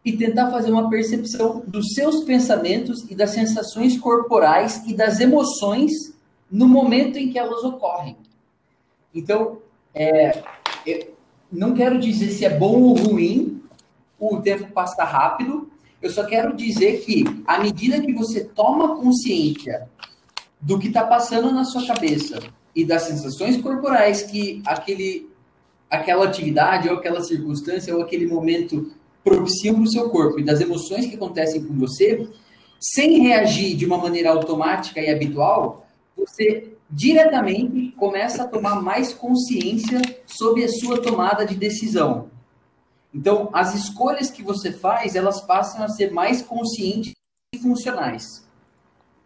e 0.03 0.15
tentar 0.15 0.49
fazer 0.49 0.71
uma 0.71 0.89
percepção 0.89 1.63
dos 1.67 1.93
seus 1.93 2.23
pensamentos 2.23 3.05
e 3.09 3.15
das 3.15 3.31
sensações 3.31 3.99
corporais 3.99 4.81
e 4.87 4.93
das 4.93 5.19
emoções 5.19 5.91
no 6.49 6.67
momento 6.67 7.17
em 7.17 7.29
que 7.29 7.37
elas 7.37 7.61
ocorrem. 7.63 8.15
Então, 9.13 9.57
é, 9.93 10.43
não 11.51 11.73
quero 11.73 11.99
dizer 11.99 12.29
se 12.29 12.45
é 12.45 12.57
bom 12.57 12.81
ou 12.83 12.95
ruim, 12.95 13.61
o 14.19 14.37
tempo 14.37 14.71
passa 14.71 15.03
rápido, 15.03 15.69
eu 16.01 16.09
só 16.09 16.23
quero 16.25 16.55
dizer 16.55 17.01
que, 17.03 17.25
à 17.45 17.59
medida 17.59 17.99
que 17.99 18.13
você 18.13 18.43
toma 18.43 18.95
consciência 18.95 19.89
do 20.59 20.79
que 20.79 20.87
está 20.87 21.05
passando 21.05 21.51
na 21.51 21.63
sua 21.63 21.85
cabeça 21.85 22.39
e 22.75 22.85
das 22.85 23.03
sensações 23.03 23.61
corporais 23.61 24.23
que 24.23 24.61
aquele, 24.65 25.29
aquela 25.89 26.25
atividade 26.25 26.89
ou 26.89 26.95
aquela 26.95 27.23
circunstância 27.23 27.95
ou 27.95 28.01
aquele 28.01 28.27
momento 28.27 28.91
propiciam 29.23 29.77
no 29.77 29.89
seu 29.89 30.09
corpo 30.09 30.39
e 30.39 30.43
das 30.43 30.61
emoções 30.61 31.05
que 31.05 31.15
acontecem 31.15 31.63
com 31.63 31.73
você, 31.73 32.27
sem 32.79 33.21
reagir 33.21 33.75
de 33.75 33.85
uma 33.85 33.97
maneira 33.97 34.29
automática 34.29 35.01
e 35.01 35.09
habitual, 35.09 35.85
você 36.15 36.73
diretamente 36.89 37.91
começa 37.97 38.43
a 38.43 38.47
tomar 38.47 38.81
mais 38.81 39.13
consciência 39.13 40.01
sobre 40.25 40.63
a 40.63 40.69
sua 40.69 41.01
tomada 41.01 41.45
de 41.45 41.55
decisão. 41.55 42.29
Então, 43.13 43.49
as 43.51 43.73
escolhas 43.75 44.29
que 44.29 44.43
você 44.43 44.71
faz, 44.71 45.15
elas 45.15 45.41
passam 45.41 45.83
a 45.83 45.89
ser 45.89 46.11
mais 46.11 46.41
conscientes 46.41 47.13
e 47.53 47.57
funcionais. 47.57 48.46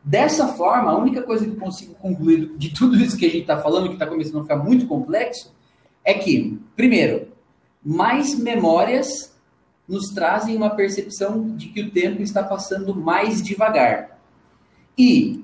Dessa 0.04 0.48
forma, 0.50 0.92
a 0.92 0.98
única 0.98 1.22
coisa 1.22 1.46
que 1.46 1.52
eu 1.52 1.60
consigo 1.60 1.94
concluir 1.96 2.58
de 2.58 2.74
tudo 2.74 2.98
isso 2.98 3.18
que 3.18 3.26
a 3.26 3.30
gente 3.30 3.42
está 3.42 3.62
falando, 3.62 3.88
que 3.88 3.94
está 3.94 4.08
começando 4.08 4.40
a 4.40 4.42
ficar 4.42 4.58
muito 4.58 4.88
complexo, 4.88 5.54
é 6.04 6.14
que, 6.14 6.60
primeiro, 6.76 7.28
mais 7.84 8.38
memórias 8.38 9.36
nos 9.88 10.10
trazem 10.10 10.56
uma 10.56 10.72
percepção 10.72 11.56
de 11.56 11.68
que 11.68 11.82
o 11.82 11.92
tempo 11.92 12.22
está 12.22 12.44
passando 12.44 12.96
mais 12.96 13.44
devagar. 13.44 14.20
E 14.98 15.44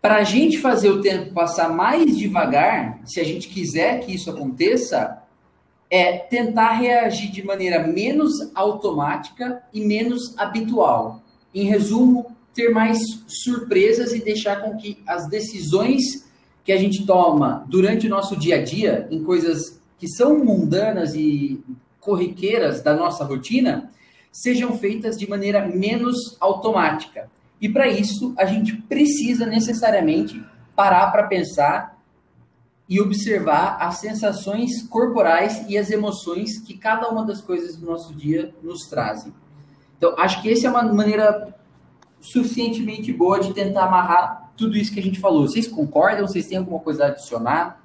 para 0.00 0.16
a 0.16 0.24
gente 0.24 0.58
fazer 0.58 0.90
o 0.90 1.00
tempo 1.00 1.32
passar 1.32 1.68
mais 1.68 2.16
devagar, 2.16 3.00
se 3.04 3.20
a 3.20 3.24
gente 3.24 3.48
quiser 3.48 4.00
que 4.00 4.12
isso 4.12 4.28
aconteça, 4.30 5.22
é 5.88 6.16
tentar 6.16 6.72
reagir 6.72 7.30
de 7.30 7.44
maneira 7.44 7.86
menos 7.86 8.50
automática 8.54 9.62
e 9.72 9.80
menos 9.80 10.36
habitual. 10.38 11.22
Em 11.54 11.66
resumo, 11.66 12.34
ter 12.54 12.70
mais 12.70 12.98
surpresas 13.26 14.12
e 14.12 14.22
deixar 14.22 14.62
com 14.62 14.76
que 14.76 15.02
as 15.06 15.28
decisões 15.28 16.30
que 16.64 16.72
a 16.72 16.76
gente 16.76 17.04
toma 17.06 17.64
durante 17.68 18.06
o 18.06 18.10
nosso 18.10 18.36
dia 18.36 18.56
a 18.56 18.62
dia, 18.62 19.08
em 19.10 19.22
coisas 19.22 19.80
que 19.98 20.08
são 20.08 20.44
mundanas 20.44 21.14
e 21.14 21.62
corriqueiras 22.00 22.82
da 22.82 22.94
nossa 22.94 23.24
rotina 23.24 23.90
sejam 24.30 24.76
feitas 24.78 25.16
de 25.16 25.28
maneira 25.28 25.66
menos 25.66 26.36
automática. 26.40 27.30
E 27.60 27.68
para 27.68 27.86
isso, 27.86 28.34
a 28.36 28.44
gente 28.44 28.74
precisa 28.74 29.46
necessariamente 29.46 30.42
parar 30.74 31.12
para 31.12 31.28
pensar 31.28 31.96
e 32.88 33.00
observar 33.00 33.76
as 33.80 33.98
sensações 33.98 34.82
corporais 34.88 35.64
e 35.68 35.78
as 35.78 35.90
emoções 35.90 36.58
que 36.58 36.76
cada 36.76 37.08
uma 37.08 37.24
das 37.24 37.40
coisas 37.40 37.76
do 37.76 37.86
nosso 37.86 38.14
dia 38.14 38.52
nos 38.62 38.88
trazem. 38.88 39.32
Então, 39.96 40.14
acho 40.18 40.42
que 40.42 40.50
essa 40.50 40.66
é 40.66 40.70
uma 40.70 40.82
maneira 40.82 41.54
suficientemente 42.22 43.12
boa 43.12 43.40
de 43.40 43.52
tentar 43.52 43.84
amarrar 43.84 44.52
tudo 44.56 44.76
isso 44.76 44.94
que 44.94 45.00
a 45.00 45.02
gente 45.02 45.18
falou. 45.18 45.42
Vocês 45.42 45.66
concordam? 45.66 46.26
Vocês 46.26 46.46
têm 46.46 46.56
alguma 46.56 46.78
coisa 46.78 47.04
a 47.04 47.08
adicionar? 47.08 47.82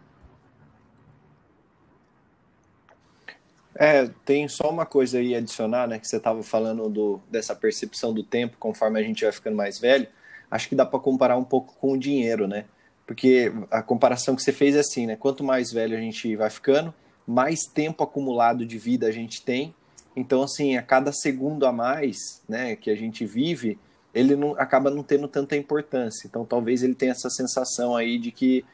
É, 3.76 4.08
tem 4.24 4.48
só 4.48 4.70
uma 4.70 4.86
coisa 4.86 5.18
aí 5.18 5.34
a 5.36 5.40
adicionar, 5.40 5.88
né? 5.88 6.00
Que 6.00 6.08
você 6.08 6.18
estava 6.18 6.42
falando 6.44 6.88
do, 6.88 7.20
dessa 7.30 7.56
percepção 7.56 8.14
do 8.14 8.24
tempo 8.24 8.58
conforme 8.60 9.00
a 9.00 9.04
gente 9.04 9.24
vai 9.24 9.32
ficando 9.32 9.58
mais 9.58 9.80
velho. 9.80 10.08
Acho 10.50 10.70
que 10.70 10.76
dá 10.76 10.86
para 10.86 11.00
comparar 11.00 11.36
um 11.36 11.44
pouco 11.44 11.76
com 11.80 11.94
o 11.94 11.98
dinheiro, 11.98 12.48
né? 12.48 12.66
Porque 13.08 13.52
a 13.72 13.82
comparação 13.82 14.36
que 14.36 14.44
você 14.44 14.54
fez 14.54 14.76
é 14.76 14.80
assim, 14.80 15.08
né? 15.08 15.16
Quanto 15.16 15.44
mais 15.44 15.72
velho 15.72 15.98
a 15.98 16.00
gente 16.00 16.36
vai 16.36 16.50
ficando, 16.50 16.94
mais 17.26 17.62
tempo 17.74 18.04
acumulado 18.04 18.66
de 18.66 18.78
vida 18.78 19.08
a 19.08 19.12
gente 19.12 19.42
tem. 19.42 19.74
Então, 20.16 20.44
assim, 20.44 20.78
a 20.78 20.82
cada 20.82 21.12
segundo 21.12 21.66
a 21.66 21.72
mais, 21.72 22.42
né, 22.50 22.76
que 22.76 22.90
a 22.90 22.96
gente 22.96 23.26
vive, 23.26 23.78
ele 24.14 24.36
não 24.36 24.52
acaba 24.58 24.90
não 24.90 25.04
tendo 25.04 25.28
tanta 25.28 25.56
importância. 25.56 26.28
Então, 26.28 26.46
talvez 26.46 26.84
ele 26.84 26.96
tenha 26.96 27.12
essa 27.12 27.30
sensação 27.30 27.96
aí 27.96 28.18
de 28.18 28.32
que 28.32 28.66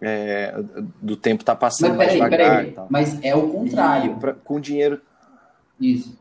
é, 0.00 0.54
do 1.00 1.16
tempo 1.16 1.44
tá 1.44 1.54
passando 1.54 1.96
mas, 1.96 2.08
mais 2.08 2.12
devagar. 2.12 2.86
Mas 2.88 3.22
é 3.22 3.34
o 3.34 3.48
contrário. 3.50 4.16
Pra, 4.16 4.32
com 4.34 4.60
dinheiro. 4.60 5.00
Isso. 5.80 6.18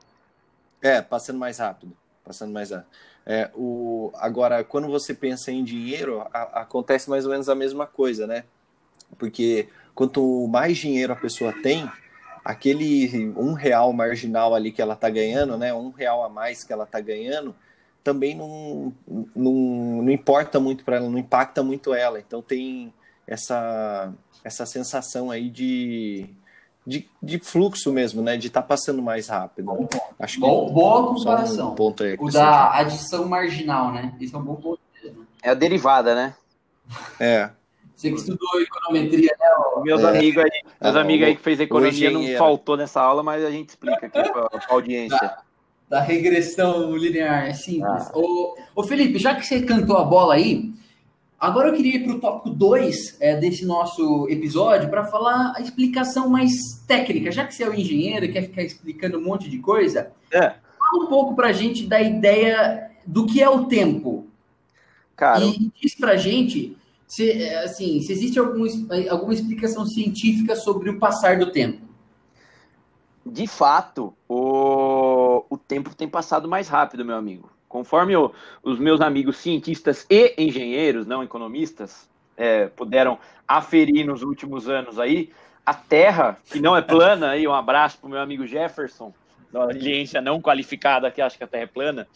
É, 0.81 1.01
passando 1.01 1.39
mais 1.39 1.57
rápido. 1.59 1.93
Passando 2.23 2.51
mais 2.51 2.71
rápido. 2.71 2.87
É, 3.25 3.49
o, 3.53 4.11
agora, 4.15 4.63
quando 4.63 4.87
você 4.87 5.13
pensa 5.13 5.51
em 5.51 5.63
dinheiro, 5.63 6.25
a, 6.33 6.61
acontece 6.61 7.09
mais 7.09 7.25
ou 7.25 7.31
menos 7.31 7.47
a 7.47 7.55
mesma 7.55 7.85
coisa, 7.85 8.25
né? 8.25 8.43
Porque 9.17 9.67
quanto 9.93 10.47
mais 10.47 10.77
dinheiro 10.77 11.13
a 11.13 11.15
pessoa 11.15 11.53
tem, 11.61 11.89
aquele 12.43 13.29
um 13.37 13.53
real 13.53 13.91
marginal 13.93 14.55
ali 14.55 14.71
que 14.71 14.81
ela 14.81 14.95
tá 14.95 15.09
ganhando, 15.09 15.57
né? 15.57 15.73
Um 15.73 15.89
real 15.89 16.23
a 16.23 16.29
mais 16.29 16.63
que 16.63 16.73
ela 16.73 16.85
tá 16.85 16.99
ganhando, 16.99 17.55
também 18.03 18.35
não, 18.35 18.93
não, 19.35 19.53
não 20.03 20.11
importa 20.11 20.59
muito 20.59 20.83
para 20.83 20.97
ela, 20.97 21.09
não 21.09 21.17
impacta 21.17 21.63
muito 21.63 21.93
ela. 21.93 22.19
Então 22.19 22.41
tem 22.41 22.93
essa, 23.27 24.11
essa 24.43 24.65
sensação 24.65 25.29
aí 25.29 25.49
de, 25.49 26.27
de, 26.85 27.07
de 27.21 27.39
fluxo 27.39 27.91
mesmo, 27.91 28.21
né? 28.21 28.37
De 28.37 28.47
estar 28.47 28.61
tá 28.61 28.67
passando 28.67 29.01
mais 29.01 29.27
rápido. 29.27 29.65
Bom, 29.65 29.87
Acho 30.19 30.39
bom, 30.39 30.67
que 30.67 30.73
boa 30.73 31.13
comparação. 31.13 31.71
Um 31.71 31.75
ponto 31.75 32.03
aí 32.03 32.17
o 32.19 32.29
da 32.29 32.75
adição 32.75 33.27
marginal, 33.27 33.91
né? 33.91 34.15
Isso 34.19 34.35
é 34.35 34.39
um 34.39 34.43
bom 34.43 34.55
ponto. 34.55 34.79
É 35.41 35.51
a 35.51 35.53
derivada, 35.53 36.15
né? 36.15 36.35
É. 37.19 37.49
Você 37.95 38.09
que 38.11 38.15
estudou 38.15 38.61
econometria, 38.61 39.35
né? 39.37 39.81
Meus 39.83 40.01
é. 40.01 40.07
amigos 40.07 40.43
aí, 40.43 40.61
meus 40.81 40.95
ah, 40.95 41.01
amigos 41.01 41.27
aí 41.27 41.35
que 41.35 41.41
fez 41.41 41.59
economia 41.59 42.09
não 42.09 42.25
faltou 42.37 42.77
nessa 42.77 43.01
aula, 43.01 43.21
mas 43.21 43.43
a 43.43 43.51
gente 43.51 43.69
explica 43.69 44.05
aqui 44.05 44.23
para 44.31 44.41
a 44.41 44.73
audiência. 44.73 45.19
Da, 45.19 45.43
da, 45.89 46.01
regressão 46.01 46.95
linear, 46.95 47.47
é 47.47 47.53
simples. 47.53 48.07
Ah. 48.07 48.11
Ô, 48.13 48.55
ô 48.75 48.83
Felipe, 48.83 49.17
já 49.17 49.35
que 49.35 49.45
você 49.45 49.61
cantou 49.61 49.97
a 49.97 50.03
bola 50.03 50.35
aí, 50.35 50.71
Agora 51.39 51.69
eu 51.69 51.73
queria 51.73 51.95
ir 51.95 52.03
para 52.03 52.15
o 52.15 52.19
tópico 52.19 52.49
2 52.49 53.17
é, 53.21 53.37
desse 53.37 53.65
nosso 53.65 54.27
episódio 54.29 54.89
para 54.89 55.05
falar 55.05 55.53
a 55.55 55.61
explicação 55.61 56.27
mais 56.27 56.51
técnica. 56.85 57.31
Já 57.31 57.45
que 57.45 57.55
você 57.55 57.63
é 57.63 57.69
o 57.69 57.73
engenheiro 57.73 58.25
e 58.25 58.31
quer 58.31 58.41
ficar 58.41 58.61
explicando 58.61 59.17
um 59.17 59.23
monte 59.23 59.49
de 59.49 59.57
coisa, 59.59 60.11
é. 60.33 60.55
fala 60.77 61.05
um 61.05 61.07
pouco 61.07 61.35
para 61.35 61.47
a 61.47 61.53
gente 61.53 61.87
da 61.87 62.01
ideia 62.01 62.91
do 63.05 63.25
que 63.25 63.41
é 63.41 63.47
o 63.47 63.65
tempo. 63.67 64.27
Cara. 65.15 65.45
E 65.45 65.71
diz 65.81 65.95
para 65.95 66.11
a 66.11 66.17
gente 66.17 66.75
se, 67.07 67.31
é, 67.31 67.63
assim, 67.63 68.01
se 68.01 68.11
existe 68.11 68.37
algum, 68.37 68.65
alguma 69.09 69.33
explicação 69.33 69.85
científica 69.85 70.57
sobre 70.57 70.89
o 70.89 70.99
passar 70.99 71.39
do 71.39 71.53
tempo. 71.53 71.87
De 73.25 73.47
fato, 73.47 74.13
o, 74.27 74.35
o 75.49 75.57
tempo 75.57 75.95
tem 75.95 76.07
passado 76.07 76.47
mais 76.47 76.67
rápido, 76.67 77.03
meu 77.03 77.15
amigo. 77.15 77.51
Conforme 77.67 78.15
o, 78.15 78.33
os 78.63 78.79
meus 78.79 79.01
amigos 79.01 79.37
cientistas 79.37 80.05
e 80.09 80.33
engenheiros, 80.37 81.05
não 81.05 81.23
economistas, 81.23 82.09
é, 82.37 82.67
puderam 82.67 83.19
aferir 83.47 84.05
nos 84.05 84.23
últimos 84.23 84.69
anos 84.69 84.99
aí, 84.99 85.31
a 85.65 85.73
Terra, 85.73 86.37
que 86.45 86.59
não 86.59 86.75
é 86.75 86.81
plana, 86.81 87.31
aí 87.31 87.47
um 87.47 87.53
abraço 87.53 87.99
para 87.99 88.07
o 88.07 88.09
meu 88.09 88.19
amigo 88.19 88.47
Jefferson, 88.47 89.13
da 89.51 89.63
audiência 89.63 90.21
não 90.21 90.41
qualificada 90.41 91.11
que 91.11 91.21
acha 91.21 91.37
que 91.37 91.43
a 91.43 91.47
Terra 91.47 91.63
é 91.63 91.67
plana, 91.67 92.07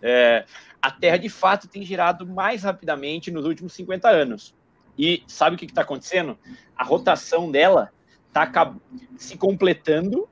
é, 0.00 0.44
a 0.80 0.90
Terra 0.90 1.16
de 1.16 1.28
fato 1.28 1.68
tem 1.68 1.82
girado 1.82 2.26
mais 2.26 2.62
rapidamente 2.62 3.30
nos 3.30 3.44
últimos 3.44 3.72
50 3.72 4.08
anos. 4.08 4.54
E 4.98 5.22
sabe 5.26 5.56
o 5.56 5.58
que 5.58 5.64
está 5.64 5.82
acontecendo? 5.82 6.38
A 6.76 6.84
rotação 6.84 7.50
dela 7.50 7.90
está 8.28 8.74
se 9.16 9.36
completando 9.36 10.28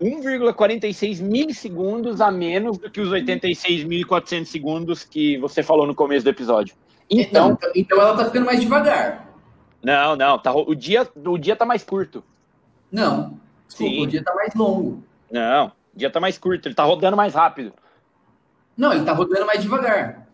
1,46 0.00 1.22
milissegundos 1.22 2.20
a 2.20 2.30
menos 2.30 2.78
do 2.78 2.90
que 2.90 3.00
os 3.00 3.10
86.400 3.10 4.44
segundos 4.44 5.04
que 5.04 5.38
você 5.38 5.62
falou 5.62 5.86
no 5.86 5.94
começo 5.94 6.24
do 6.24 6.30
episódio. 6.30 6.74
Então, 7.08 7.52
então, 7.52 7.70
então 7.74 8.00
ela 8.00 8.16
tá 8.16 8.24
ficando 8.26 8.46
mais 8.46 8.60
devagar. 8.60 9.26
Não, 9.82 10.16
não, 10.16 10.38
tá, 10.38 10.52
o 10.54 10.74
dia 10.74 11.08
o 11.24 11.38
dia 11.38 11.54
tá 11.54 11.64
mais 11.64 11.84
curto. 11.84 12.22
Não. 12.90 13.38
Desculpa, 13.66 13.94
Sim. 13.94 14.02
o 14.02 14.06
dia 14.06 14.22
tá 14.22 14.34
mais 14.34 14.54
longo. 14.54 15.04
Não, 15.30 15.66
o 15.66 15.98
dia 15.98 16.10
tá 16.10 16.20
mais 16.20 16.36
curto, 16.38 16.66
ele 16.66 16.74
tá 16.74 16.84
rodando 16.84 17.16
mais 17.16 17.34
rápido. 17.34 17.72
Não, 18.76 18.92
ele 18.92 19.04
tá 19.04 19.12
rodando 19.12 19.46
mais 19.46 19.62
devagar. 19.62 20.26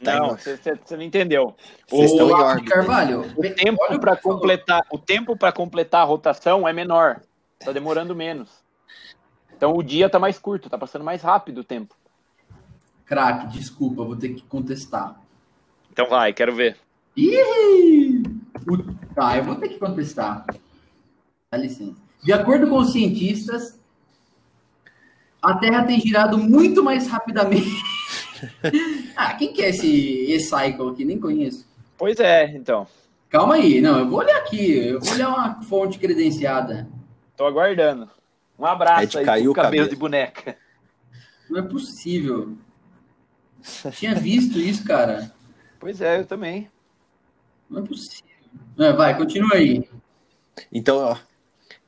Não, 0.00 0.36
você 0.36 0.96
não 0.96 1.02
entendeu. 1.02 1.56
O, 1.90 2.64
Carvalho, 2.64 3.22
o 3.36 3.42
tempo 3.42 3.98
para 3.98 4.16
completar, 4.16 4.84
o 4.92 4.98
tempo 4.98 5.36
para 5.36 5.50
completar 5.50 6.02
a 6.02 6.04
rotação 6.04 6.68
é 6.68 6.72
menor. 6.72 7.22
Tá 7.58 7.72
demorando 7.72 8.14
menos. 8.14 8.48
Então 9.56 9.76
o 9.76 9.82
dia 9.82 10.08
tá 10.08 10.18
mais 10.18 10.38
curto, 10.38 10.70
tá 10.70 10.78
passando 10.78 11.04
mais 11.04 11.22
rápido 11.22 11.58
o 11.58 11.64
tempo. 11.64 11.94
Crack, 13.04 13.48
desculpa, 13.48 14.04
vou 14.04 14.16
ter 14.16 14.30
que 14.30 14.42
contestar. 14.42 15.20
Então 15.90 16.08
vai, 16.08 16.32
quero 16.32 16.54
ver. 16.54 16.76
Ih! 17.16 18.22
Tá, 19.14 19.36
eu 19.36 19.44
vou 19.44 19.56
ter 19.56 19.68
que 19.70 19.78
contestar. 19.78 20.44
Dá 21.50 21.58
licença. 21.58 21.96
De 22.22 22.32
acordo 22.32 22.68
com 22.68 22.78
os 22.78 22.92
cientistas, 22.92 23.80
a 25.42 25.54
Terra 25.54 25.84
tem 25.84 26.00
girado 26.00 26.38
muito 26.38 26.82
mais 26.84 27.08
rapidamente. 27.08 27.70
ah, 29.16 29.34
quem 29.34 29.52
que 29.52 29.62
é 29.62 29.70
esse 29.70 29.86
E-Cycle 30.32 30.90
aqui? 30.90 31.04
Nem 31.04 31.18
conheço. 31.18 31.66
Pois 31.96 32.20
é, 32.20 32.44
então. 32.54 32.86
Calma 33.28 33.54
aí, 33.54 33.80
não, 33.80 33.98
eu 33.98 34.08
vou 34.08 34.20
olhar 34.20 34.36
aqui, 34.36 34.70
eu 34.70 35.00
vou 35.00 35.12
olhar 35.12 35.28
uma 35.28 35.60
fonte 35.62 35.98
credenciada. 35.98 36.88
Tô 37.38 37.46
aguardando. 37.46 38.10
Um 38.58 38.66
abraço 38.66 39.16
aí 39.16 39.24
caiu 39.24 39.52
pro 39.52 39.62
cabelo, 39.62 39.84
cabelo 39.84 39.88
de 39.88 39.94
boneca. 39.94 40.56
Não 41.48 41.60
é 41.60 41.62
possível. 41.62 42.58
Tinha 43.92 44.12
visto 44.16 44.58
isso, 44.58 44.84
cara. 44.84 45.32
Pois 45.78 46.00
é, 46.00 46.18
eu 46.18 46.26
também. 46.26 46.68
Não 47.70 47.84
é 47.84 47.86
possível. 47.86 48.26
Vai, 48.96 49.16
continua 49.16 49.54
aí. 49.54 49.88
Então, 50.72 50.96
ó, 50.96 51.16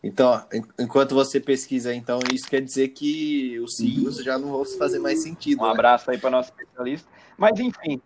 então, 0.00 0.46
enquanto 0.78 1.16
você 1.16 1.40
pesquisa, 1.40 1.92
então, 1.92 2.20
isso 2.32 2.48
quer 2.48 2.62
dizer 2.62 2.88
que 2.90 3.58
os 3.58 3.74
signos 3.74 4.18
já 4.18 4.38
não 4.38 4.52
vão 4.52 4.64
fazer 4.64 5.00
mais 5.00 5.20
sentido. 5.20 5.62
Um 5.62 5.66
né? 5.66 5.72
abraço 5.72 6.12
aí 6.12 6.18
para 6.18 6.30
nosso 6.30 6.50
especialista. 6.50 7.10
Mas, 7.36 7.58
enfim, 7.58 8.00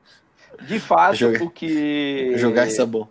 de 0.62 0.80
fato, 0.80 1.16
jogar, 1.16 1.42
o 1.42 1.50
que. 1.50 2.38
Jogar 2.38 2.66
essa 2.66 2.86
bom. 2.86 3.06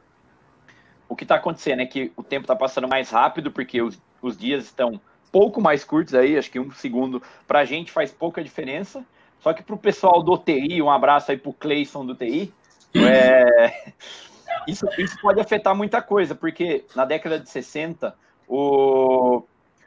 O 1.08 1.16
que 1.16 1.24
está 1.24 1.36
acontecendo 1.36 1.82
é 1.82 1.86
que 1.86 2.12
o 2.16 2.24
tempo 2.24 2.46
está 2.46 2.56
passando 2.56 2.88
mais 2.88 3.12
rápido, 3.12 3.52
porque 3.52 3.80
os 3.80 4.02
os 4.28 4.38
dias 4.38 4.66
estão 4.66 5.00
pouco 5.32 5.60
mais 5.60 5.84
curtos 5.84 6.14
aí, 6.14 6.38
acho 6.38 6.52
que 6.52 6.60
um 6.60 6.72
segundo 6.72 7.22
para 7.48 7.60
a 7.60 7.66
gente 7.66 7.92
faz 7.92 8.12
pouca 8.12 8.44
diferença. 8.44 9.04
Só 9.40 9.52
que 9.52 9.62
para 9.62 9.76
o 9.76 9.78
pessoal 9.78 10.24
do 10.24 10.38
TI, 10.38 10.82
um 10.82 10.90
abraço 10.90 11.32
aí 11.32 11.38
para 11.38 11.50
o 11.50 11.54
Cleison 11.54 12.06
do 12.06 12.16
TI, 12.16 12.54
é, 12.96 13.92
isso, 14.68 14.88
isso 14.98 15.20
pode 15.22 15.42
afetar 15.42 15.76
muita 15.76 16.02
coisa, 16.02 16.34
porque 16.34 16.86
na 16.96 17.04
década 17.04 17.40
de 17.40 17.50
60 17.50 18.16
o, 18.48 19.44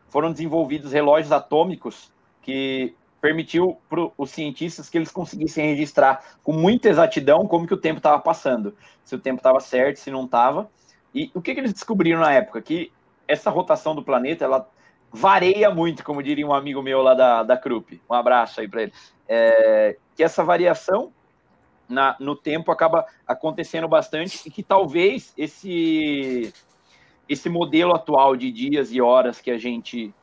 foram 0.08 0.32
desenvolvidos 0.32 0.92
relógios 0.92 1.32
atômicos 1.32 2.10
que 2.42 2.94
permitiu 3.20 3.78
para 3.88 4.10
os 4.18 4.30
cientistas 4.30 4.88
que 4.90 4.98
eles 4.98 5.10
conseguissem 5.10 5.66
registrar 5.66 6.22
com 6.42 6.52
muita 6.52 6.88
exatidão 6.88 7.46
como 7.46 7.66
que 7.66 7.74
o 7.74 7.78
tempo 7.78 7.98
estava 7.98 8.18
passando, 8.18 8.76
se 9.04 9.14
o 9.14 9.18
tempo 9.18 9.38
estava 9.38 9.60
certo, 9.60 9.96
se 9.96 10.10
não 10.10 10.24
estava. 10.24 10.70
E 11.14 11.30
o 11.34 11.40
que, 11.40 11.54
que 11.54 11.60
eles 11.60 11.72
descobriram 11.72 12.20
na 12.20 12.32
época? 12.32 12.60
Que 12.60 12.92
essa 13.28 13.50
rotação 13.50 13.94
do 13.94 14.02
planeta, 14.02 14.44
ela 14.44 14.68
varia 15.12 15.70
muito, 15.70 16.04
como 16.04 16.22
diria 16.22 16.46
um 16.46 16.52
amigo 16.52 16.82
meu 16.82 17.02
lá 17.02 17.14
da, 17.14 17.42
da 17.42 17.56
Krupp. 17.56 18.00
Um 18.08 18.14
abraço 18.14 18.60
aí 18.60 18.68
para 18.68 18.82
ele. 18.82 18.92
É, 19.28 19.96
que 20.14 20.22
essa 20.22 20.44
variação 20.44 21.12
na, 21.88 22.16
no 22.18 22.36
tempo 22.36 22.70
acaba 22.70 23.06
acontecendo 23.26 23.88
bastante 23.88 24.42
e 24.46 24.50
que 24.50 24.62
talvez 24.62 25.32
esse 25.36 26.52
esse 27.28 27.48
modelo 27.48 27.92
atual 27.92 28.36
de 28.36 28.52
dias 28.52 28.92
e 28.92 29.00
horas 29.00 29.40
que 29.40 29.50
a 29.50 29.58
gente 29.58 30.14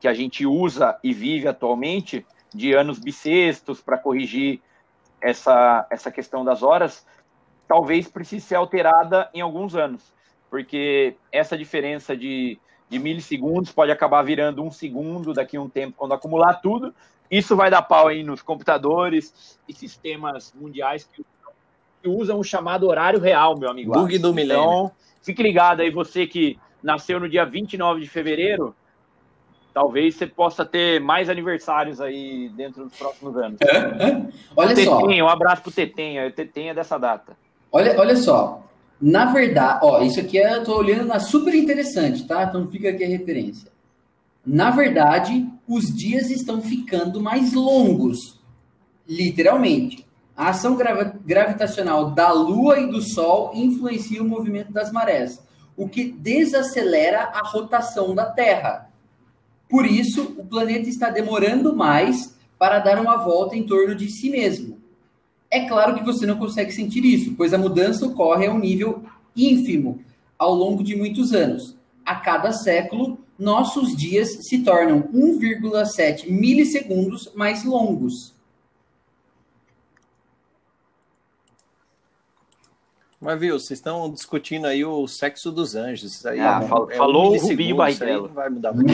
que 0.00 0.06
a 0.06 0.14
gente 0.14 0.46
usa 0.46 0.98
e 1.02 1.12
vive 1.12 1.48
atualmente 1.48 2.24
de 2.54 2.74
anos 2.74 2.98
bissextos 2.98 3.80
para 3.80 3.98
corrigir 3.98 4.60
essa 5.20 5.86
essa 5.90 6.10
questão 6.10 6.44
das 6.44 6.62
horas 6.62 7.06
talvez 7.66 8.08
precise 8.08 8.46
ser 8.46 8.54
alterada 8.54 9.30
em 9.34 9.40
alguns 9.40 9.74
anos 9.74 10.12
porque 10.50 11.14
essa 11.30 11.56
diferença 11.56 12.16
de, 12.16 12.58
de 12.88 12.98
milissegundos 12.98 13.72
pode 13.72 13.92
acabar 13.92 14.22
virando 14.22 14.62
um 14.62 14.70
segundo 14.70 15.32
daqui 15.32 15.56
a 15.56 15.60
um 15.60 15.68
tempo, 15.68 15.94
quando 15.96 16.14
acumular 16.14 16.54
tudo, 16.54 16.94
isso 17.30 17.54
vai 17.54 17.70
dar 17.70 17.82
pau 17.82 18.08
aí 18.08 18.22
nos 18.22 18.40
computadores 18.40 19.58
e 19.68 19.72
sistemas 19.72 20.52
mundiais 20.58 21.04
que, 21.04 21.22
que 22.02 22.08
usam 22.08 22.38
o 22.38 22.44
chamado 22.44 22.86
horário 22.86 23.20
real, 23.20 23.58
meu 23.58 23.70
amigo. 23.70 23.92
Bug 23.92 24.18
do 24.18 24.32
milênio. 24.32 24.62
Então, 24.62 24.92
fique 25.22 25.42
ligado 25.42 25.80
aí, 25.80 25.90
você 25.90 26.26
que 26.26 26.58
nasceu 26.82 27.20
no 27.20 27.28
dia 27.28 27.44
29 27.44 28.00
de 28.00 28.08
fevereiro, 28.08 28.74
talvez 29.74 30.14
você 30.14 30.26
possa 30.26 30.64
ter 30.64 31.00
mais 31.00 31.28
aniversários 31.28 32.00
aí 32.00 32.48
dentro 32.50 32.84
dos 32.84 32.96
próximos 32.96 33.36
anos. 33.36 33.58
É, 33.60 33.76
é. 33.76 34.28
Olha 34.56 34.76
só. 34.76 35.04
um 35.04 35.28
abraço 35.28 35.62
pro 35.62 35.70
Tetenha, 35.70 36.26
o 36.26 36.32
Tetenha 36.32 36.70
é 36.70 36.74
dessa 36.74 36.98
data. 36.98 37.36
Olha, 37.70 37.98
olha 38.00 38.16
só. 38.16 38.62
Na 39.00 39.26
verdade, 39.26 39.78
ó, 39.82 40.02
isso 40.02 40.18
aqui 40.18 40.38
é, 40.38 40.56
eu 40.56 40.64
tô 40.64 40.76
olhando 40.76 41.06
na 41.06 41.20
super 41.20 41.54
interessante, 41.54 42.26
tá? 42.26 42.44
Então 42.44 42.66
fica 42.66 42.88
aqui 42.90 43.04
a 43.04 43.08
referência. 43.08 43.70
Na 44.44 44.70
verdade, 44.70 45.46
os 45.68 45.94
dias 45.94 46.30
estão 46.30 46.60
ficando 46.60 47.20
mais 47.20 47.52
longos, 47.52 48.40
literalmente. 49.06 50.06
A 50.36 50.50
ação 50.50 50.76
gravitacional 51.24 52.12
da 52.12 52.32
Lua 52.32 52.78
e 52.78 52.90
do 52.90 53.02
Sol 53.02 53.52
influencia 53.54 54.22
o 54.22 54.28
movimento 54.28 54.72
das 54.72 54.90
marés, 54.90 55.42
o 55.76 55.88
que 55.88 56.10
desacelera 56.12 57.24
a 57.24 57.46
rotação 57.46 58.14
da 58.14 58.24
Terra. 58.24 58.88
Por 59.68 59.84
isso, 59.84 60.34
o 60.38 60.44
planeta 60.46 60.88
está 60.88 61.10
demorando 61.10 61.76
mais 61.76 62.36
para 62.58 62.78
dar 62.78 63.00
uma 63.00 63.16
volta 63.16 63.56
em 63.56 63.64
torno 63.64 63.94
de 63.94 64.08
si 64.08 64.30
mesmo. 64.30 64.77
É 65.50 65.66
claro 65.66 65.94
que 65.94 66.04
você 66.04 66.26
não 66.26 66.38
consegue 66.38 66.72
sentir 66.72 67.04
isso, 67.04 67.34
pois 67.34 67.54
a 67.54 67.58
mudança 67.58 68.06
ocorre 68.06 68.46
a 68.46 68.52
um 68.52 68.58
nível 68.58 69.02
ínfimo 69.34 70.02
ao 70.38 70.54
longo 70.54 70.82
de 70.84 70.94
muitos 70.94 71.32
anos. 71.32 71.76
A 72.04 72.16
cada 72.16 72.52
século, 72.52 73.18
nossos 73.38 73.96
dias 73.96 74.46
se 74.46 74.62
tornam 74.62 75.02
1,7 75.04 76.30
milissegundos 76.30 77.32
mais 77.34 77.64
longos. 77.64 78.34
Mas 83.20 83.40
viu, 83.40 83.58
vocês 83.58 83.78
estão 83.78 84.10
discutindo 84.12 84.66
aí 84.66 84.84
o 84.84 85.08
sexo 85.08 85.50
dos 85.50 85.74
anjos. 85.74 86.24
Aí 86.24 86.38
ah, 86.38 86.60
é, 86.62 86.66
falou 86.66 86.90
é 86.90 87.00
um 87.00 87.36
o 87.36 87.40
Rubinho 87.40 87.76
Barrichello. 87.76 88.28
Não 88.28 88.34
vai 88.34 88.48
mudar 88.48 88.72
muito. 88.72 88.92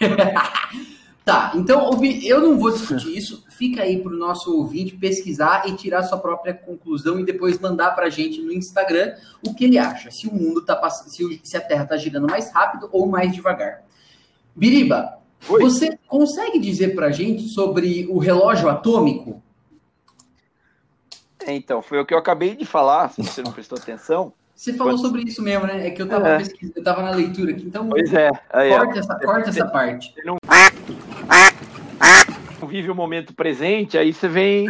tá, 1.24 1.52
então 1.54 1.90
eu 2.22 2.40
não 2.40 2.58
vou 2.58 2.70
discutir 2.70 3.14
isso. 3.16 3.44
Fica 3.50 3.82
aí 3.82 4.02
para 4.02 4.12
o 4.12 4.16
nosso 4.16 4.56
ouvinte 4.56 4.96
pesquisar 4.96 5.68
e 5.68 5.76
tirar 5.76 6.02
sua 6.02 6.18
própria 6.18 6.54
conclusão 6.54 7.18
e 7.20 7.24
depois 7.24 7.58
mandar 7.58 7.92
para 7.92 8.06
a 8.06 8.10
gente 8.10 8.40
no 8.40 8.52
Instagram 8.52 9.14
o 9.46 9.54
que 9.54 9.64
ele 9.64 9.78
acha. 9.78 10.10
Se 10.10 10.28
o 10.28 10.34
mundo 10.34 10.64
tá 10.64 10.74
passando, 10.74 11.10
se 11.42 11.56
a 11.56 11.60
Terra 11.60 11.84
está 11.84 11.96
girando 11.96 12.26
mais 12.28 12.52
rápido 12.52 12.88
ou 12.92 13.06
mais 13.06 13.32
devagar. 13.32 13.82
Biriba, 14.54 15.18
Oi. 15.48 15.62
você 15.62 15.98
consegue 16.06 16.58
dizer 16.58 16.94
para 16.94 17.06
a 17.06 17.10
gente 17.10 17.48
sobre 17.48 18.06
o 18.10 18.18
relógio 18.18 18.68
atômico? 18.68 19.42
É, 21.46 21.54
então, 21.54 21.82
foi 21.82 21.98
o 21.98 22.06
que 22.06 22.14
eu 22.14 22.18
acabei 22.18 22.54
de 22.54 22.64
falar, 22.64 23.10
se 23.10 23.22
você 23.22 23.42
não 23.42 23.50
prestou 23.52 23.78
atenção. 23.78 24.32
Você 24.54 24.74
falou 24.74 24.96
sobre 24.96 25.22
isso 25.22 25.42
mesmo, 25.42 25.66
né? 25.66 25.88
É 25.88 25.90
que 25.90 26.00
eu 26.00 26.06
estava 26.06 26.28
é. 26.28 26.38
pesquisando, 26.38 26.78
eu 26.78 26.84
tava 26.84 27.02
na 27.02 27.10
leitura 27.10 27.50
aqui, 27.50 27.64
então. 27.64 27.88
Pois 27.88 28.12
é. 28.12 28.30
Aí, 28.50 28.70
corta, 28.70 28.98
essa, 28.98 29.18
corta 29.18 29.50
essa 29.50 29.66
parte. 29.66 30.12
Você 30.14 30.22
não... 30.22 30.36
vive 32.72 32.90
o 32.90 32.94
momento 32.94 33.34
presente, 33.34 33.98
aí 33.98 34.14
você 34.14 34.26
vem, 34.26 34.66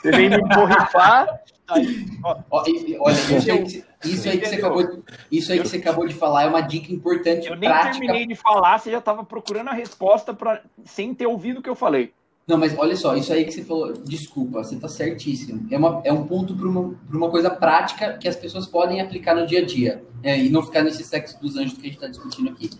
você 0.00 0.10
vem 0.10 0.30
me 0.30 0.40
borrifar. 0.54 1.28
Aí, 1.68 2.06
olha, 2.50 3.12
isso 3.12 3.50
aí, 3.50 3.64
que, 3.64 3.84
isso 4.08 4.28
aí 4.28 4.38
que 4.38 4.48
você 4.48 4.54
acabou 4.56 4.82
de, 4.82 5.02
isso 5.30 5.52
aí 5.52 5.60
que 5.60 5.68
você 5.68 5.76
acabou 5.76 6.06
de 6.06 6.14
falar 6.14 6.44
é 6.44 6.46
uma 6.46 6.62
dica 6.62 6.90
importante. 6.90 7.46
Eu 7.46 7.56
nem 7.56 7.68
prática. 7.68 7.98
terminei 7.98 8.26
de 8.26 8.34
falar, 8.34 8.78
você 8.78 8.90
já 8.90 8.98
estava 8.98 9.24
procurando 9.24 9.68
a 9.68 9.74
resposta 9.74 10.32
para 10.32 10.62
sem 10.86 11.14
ter 11.14 11.26
ouvido 11.26 11.60
o 11.60 11.62
que 11.62 11.68
eu 11.68 11.74
falei. 11.74 12.12
Não, 12.46 12.58
mas 12.58 12.76
olha 12.78 12.96
só, 12.96 13.14
isso 13.16 13.32
aí 13.32 13.44
que 13.44 13.52
você 13.52 13.62
falou, 13.62 13.92
desculpa, 13.92 14.62
você 14.62 14.74
está 14.74 14.88
certíssimo. 14.88 15.66
É, 15.70 15.78
uma, 15.78 16.02
é 16.04 16.12
um 16.12 16.26
ponto 16.26 16.54
para 16.54 16.68
uma, 16.68 16.94
uma 17.10 17.30
coisa 17.30 17.50
prática 17.50 18.18
que 18.18 18.28
as 18.28 18.36
pessoas 18.36 18.66
podem 18.66 19.00
aplicar 19.00 19.34
no 19.34 19.46
dia 19.46 19.60
a 19.60 19.64
dia. 19.64 20.04
Né, 20.22 20.44
e 20.44 20.48
não 20.50 20.62
ficar 20.62 20.82
nesse 20.82 21.04
sexo 21.04 21.40
dos 21.40 21.56
anjos 21.56 21.74
que 21.74 21.80
a 21.80 21.84
gente 21.84 21.94
está 21.94 22.08
discutindo 22.08 22.50
aqui. 22.50 22.70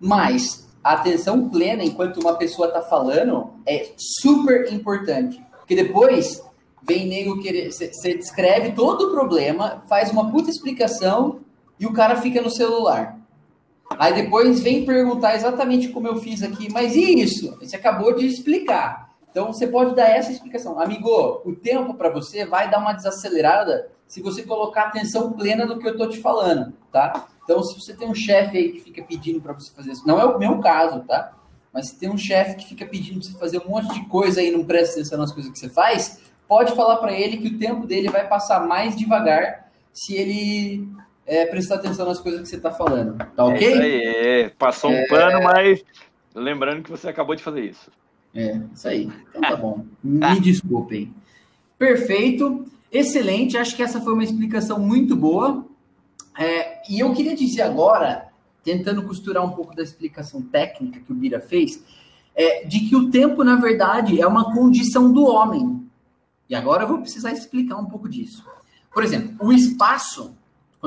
Mas 0.00 0.66
a 0.86 0.92
atenção 0.92 1.48
plena 1.48 1.82
enquanto 1.82 2.20
uma 2.20 2.34
pessoa 2.34 2.68
está 2.68 2.80
falando 2.80 3.54
é 3.66 3.90
super 3.96 4.72
importante. 4.72 5.44
Porque 5.58 5.74
depois 5.74 6.40
vem 6.80 7.08
nego 7.08 7.42
querer. 7.42 7.72
Você 7.72 8.14
descreve 8.14 8.70
todo 8.70 9.08
o 9.08 9.10
problema, 9.10 9.82
faz 9.88 10.12
uma 10.12 10.30
puta 10.30 10.48
explicação 10.48 11.40
e 11.80 11.86
o 11.86 11.92
cara 11.92 12.14
fica 12.22 12.40
no 12.40 12.48
celular. 12.48 13.18
Aí 13.98 14.14
depois 14.14 14.60
vem 14.60 14.86
perguntar 14.86 15.34
exatamente 15.34 15.88
como 15.88 16.06
eu 16.06 16.18
fiz 16.18 16.40
aqui, 16.44 16.72
mas 16.72 16.94
e 16.94 17.20
isso? 17.20 17.56
Você 17.58 17.74
acabou 17.74 18.14
de 18.14 18.24
explicar. 18.24 19.10
Então 19.28 19.52
você 19.52 19.66
pode 19.66 19.92
dar 19.96 20.08
essa 20.08 20.30
explicação. 20.30 20.78
Amigo, 20.78 21.42
o 21.44 21.52
tempo 21.52 21.94
para 21.94 22.10
você 22.10 22.46
vai 22.46 22.70
dar 22.70 22.78
uma 22.78 22.92
desacelerada 22.92 23.90
se 24.06 24.22
você 24.22 24.44
colocar 24.44 24.82
atenção 24.82 25.32
plena 25.32 25.66
no 25.66 25.80
que 25.80 25.88
eu 25.88 25.92
estou 25.92 26.08
te 26.08 26.20
falando, 26.20 26.72
tá? 26.92 27.26
Então 27.46 27.62
se 27.62 27.80
você 27.80 27.94
tem 27.94 28.08
um 28.08 28.14
chefe 28.14 28.58
aí 28.58 28.72
que 28.72 28.80
fica 28.80 29.02
pedindo 29.04 29.40
para 29.40 29.52
você 29.52 29.72
fazer 29.72 29.92
isso, 29.92 30.06
não 30.06 30.20
é 30.20 30.24
o 30.24 30.36
meu 30.36 30.58
caso, 30.58 31.00
tá? 31.04 31.32
Mas 31.72 31.90
se 31.90 31.98
tem 31.98 32.10
um 32.10 32.18
chefe 32.18 32.56
que 32.56 32.66
fica 32.66 32.84
pedindo 32.84 33.20
para 33.20 33.28
você 33.28 33.38
fazer 33.38 33.62
um 33.64 33.70
monte 33.70 33.94
de 33.94 34.04
coisa 34.06 34.42
e 34.42 34.50
não 34.50 34.64
presta 34.64 34.94
atenção 34.94 35.16
nas 35.16 35.32
coisas 35.32 35.52
que 35.52 35.58
você 35.58 35.68
faz, 35.68 36.20
pode 36.48 36.74
falar 36.74 36.96
para 36.96 37.12
ele 37.12 37.36
que 37.36 37.48
o 37.48 37.58
tempo 37.58 37.86
dele 37.86 38.08
vai 38.08 38.26
passar 38.26 38.66
mais 38.66 38.96
devagar 38.96 39.70
se 39.92 40.16
ele 40.16 40.88
é, 41.24 41.46
prestar 41.46 41.76
atenção 41.76 42.04
nas 42.04 42.18
coisas 42.18 42.40
que 42.40 42.48
você 42.48 42.56
está 42.56 42.72
falando. 42.72 43.16
Tá 43.36 43.44
ok? 43.44 43.64
É 43.64 43.70
isso 43.70 43.82
aí, 43.82 44.02
é. 44.44 44.48
passou 44.50 44.90
um 44.90 44.94
é... 44.94 45.06
pano, 45.06 45.42
mas 45.42 45.84
lembrando 46.34 46.82
que 46.82 46.90
você 46.90 47.08
acabou 47.08 47.36
de 47.36 47.44
fazer 47.44 47.62
isso. 47.62 47.90
É, 48.34 48.60
isso 48.74 48.88
aí. 48.88 49.08
Então 49.30 49.40
tá 49.40 49.56
bom. 49.56 49.84
Me 50.02 50.40
desculpem. 50.40 51.14
Perfeito. 51.78 52.66
Excelente. 52.92 53.56
Acho 53.56 53.74
que 53.74 53.82
essa 53.82 54.00
foi 54.00 54.12
uma 54.12 54.24
explicação 54.24 54.78
muito 54.78 55.16
boa. 55.16 55.64
É, 56.38 56.75
e 56.88 57.00
eu 57.00 57.12
queria 57.14 57.34
dizer 57.34 57.62
agora, 57.62 58.28
tentando 58.62 59.02
costurar 59.02 59.44
um 59.44 59.52
pouco 59.52 59.74
da 59.74 59.82
explicação 59.82 60.42
técnica 60.42 61.00
que 61.00 61.12
o 61.12 61.14
Bira 61.14 61.40
fez, 61.40 61.82
é, 62.34 62.64
de 62.64 62.80
que 62.80 62.96
o 62.96 63.10
tempo, 63.10 63.42
na 63.42 63.56
verdade, 63.56 64.20
é 64.20 64.26
uma 64.26 64.52
condição 64.52 65.12
do 65.12 65.24
homem. 65.24 65.88
E 66.48 66.54
agora 66.54 66.84
eu 66.84 66.88
vou 66.88 66.98
precisar 66.98 67.32
explicar 67.32 67.76
um 67.76 67.86
pouco 67.86 68.08
disso. 68.08 68.44
Por 68.92 69.02
exemplo, 69.02 69.34
o 69.40 69.52
espaço 69.52 70.36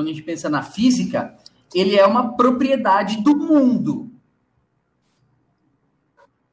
quando 0.00 0.08
a 0.08 0.10
gente 0.12 0.22
pensa 0.22 0.48
na 0.48 0.62
física, 0.62 1.36
ele 1.74 1.96
é 1.96 2.06
uma 2.06 2.34
propriedade 2.34 3.22
do 3.22 3.36
mundo. 3.36 4.10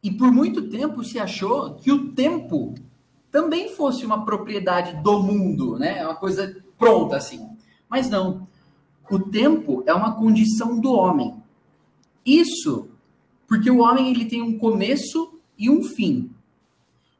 E 0.03 0.11
por 0.11 0.31
muito 0.31 0.69
tempo 0.69 1.03
se 1.03 1.17
achou 1.17 1.75
que 1.75 1.91
o 1.91 2.11
tempo 2.13 2.75
também 3.31 3.69
fosse 3.69 4.05
uma 4.05 4.25
propriedade 4.25 5.01
do 5.01 5.23
mundo, 5.23 5.77
né? 5.77 5.99
É 5.99 6.05
uma 6.05 6.15
coisa 6.15 6.61
pronta 6.77 7.15
assim. 7.15 7.47
Mas 7.89 8.09
não. 8.09 8.47
O 9.09 9.19
tempo 9.19 9.83
é 9.85 9.93
uma 9.93 10.15
condição 10.15 10.79
do 10.79 10.91
homem. 10.91 11.35
Isso 12.25 12.89
porque 13.47 13.71
o 13.71 13.79
homem 13.79 14.11
ele 14.11 14.25
tem 14.25 14.41
um 14.41 14.57
começo 14.57 15.39
e 15.57 15.69
um 15.69 15.81
fim. 15.81 16.29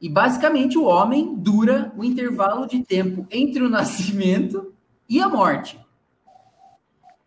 E 0.00 0.08
basicamente 0.08 0.78
o 0.78 0.84
homem 0.84 1.34
dura 1.34 1.92
o 1.96 2.04
intervalo 2.04 2.66
de 2.66 2.84
tempo 2.84 3.26
entre 3.30 3.62
o 3.62 3.68
nascimento 3.70 4.72
e 5.08 5.20
a 5.20 5.28
morte. 5.28 5.80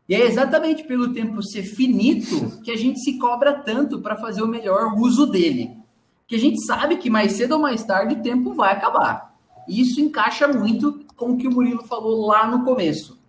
E 0.07 0.14
é 0.14 0.26
exatamente 0.26 0.84
pelo 0.84 1.14
tempo 1.14 1.41
ser 1.41 1.64
finito 1.64 2.62
que 2.62 2.72
a 2.72 2.78
gente 2.78 2.99
se 2.99 3.18
cobra 3.18 3.53
tanto 3.53 3.99
para 3.99 4.18
fazer 4.18 4.41
o 4.41 4.47
melhor 4.47 4.93
uso 4.97 5.26
dele. 5.26 5.78
Que 6.28 6.36
a 6.36 6.39
gente 6.39 6.64
sabe 6.66 6.97
que 6.97 7.09
mais 7.09 7.34
cedo 7.34 7.53
ou 7.53 7.59
mais 7.59 7.84
tarde 7.84 8.16
o 8.16 8.22
tempo 8.22 8.53
vai 8.53 8.74
acabar. 8.74 9.36
E 9.68 9.82
isso 9.82 9.99
encaixa 9.99 10.47
muito 10.47 11.05
com 11.16 11.32
o 11.32 11.38
que 11.38 11.47
o 11.47 11.51
Murilo 11.51 11.84
falou 11.84 12.28
lá 12.28 12.45
no 12.45 12.64
começo. 12.64 13.20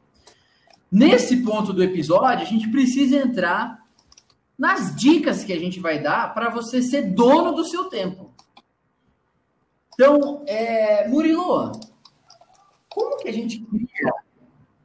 Nesse 0.93 1.39
ponto 1.39 1.73
do 1.73 1.83
episódio, 1.83 2.43
a 2.43 2.49
gente 2.49 2.69
precisa 2.69 3.17
entrar 3.17 3.83
nas 4.59 4.95
dicas 4.95 5.43
que 5.43 5.53
a 5.53 5.59
gente 5.59 5.81
vai 5.81 6.03
dar 6.03 6.35
para 6.35 6.51
você 6.51 6.83
ser 6.83 7.15
dono 7.15 7.53
do 7.53 7.65
seu 7.65 7.85
tempo. 7.85 8.31
Então, 9.95 10.45
é, 10.47 11.09
Murilo, 11.09 11.73
como 12.91 13.17
que 13.17 13.29
a 13.29 13.33
gente 13.33 13.59
cria 13.61 14.13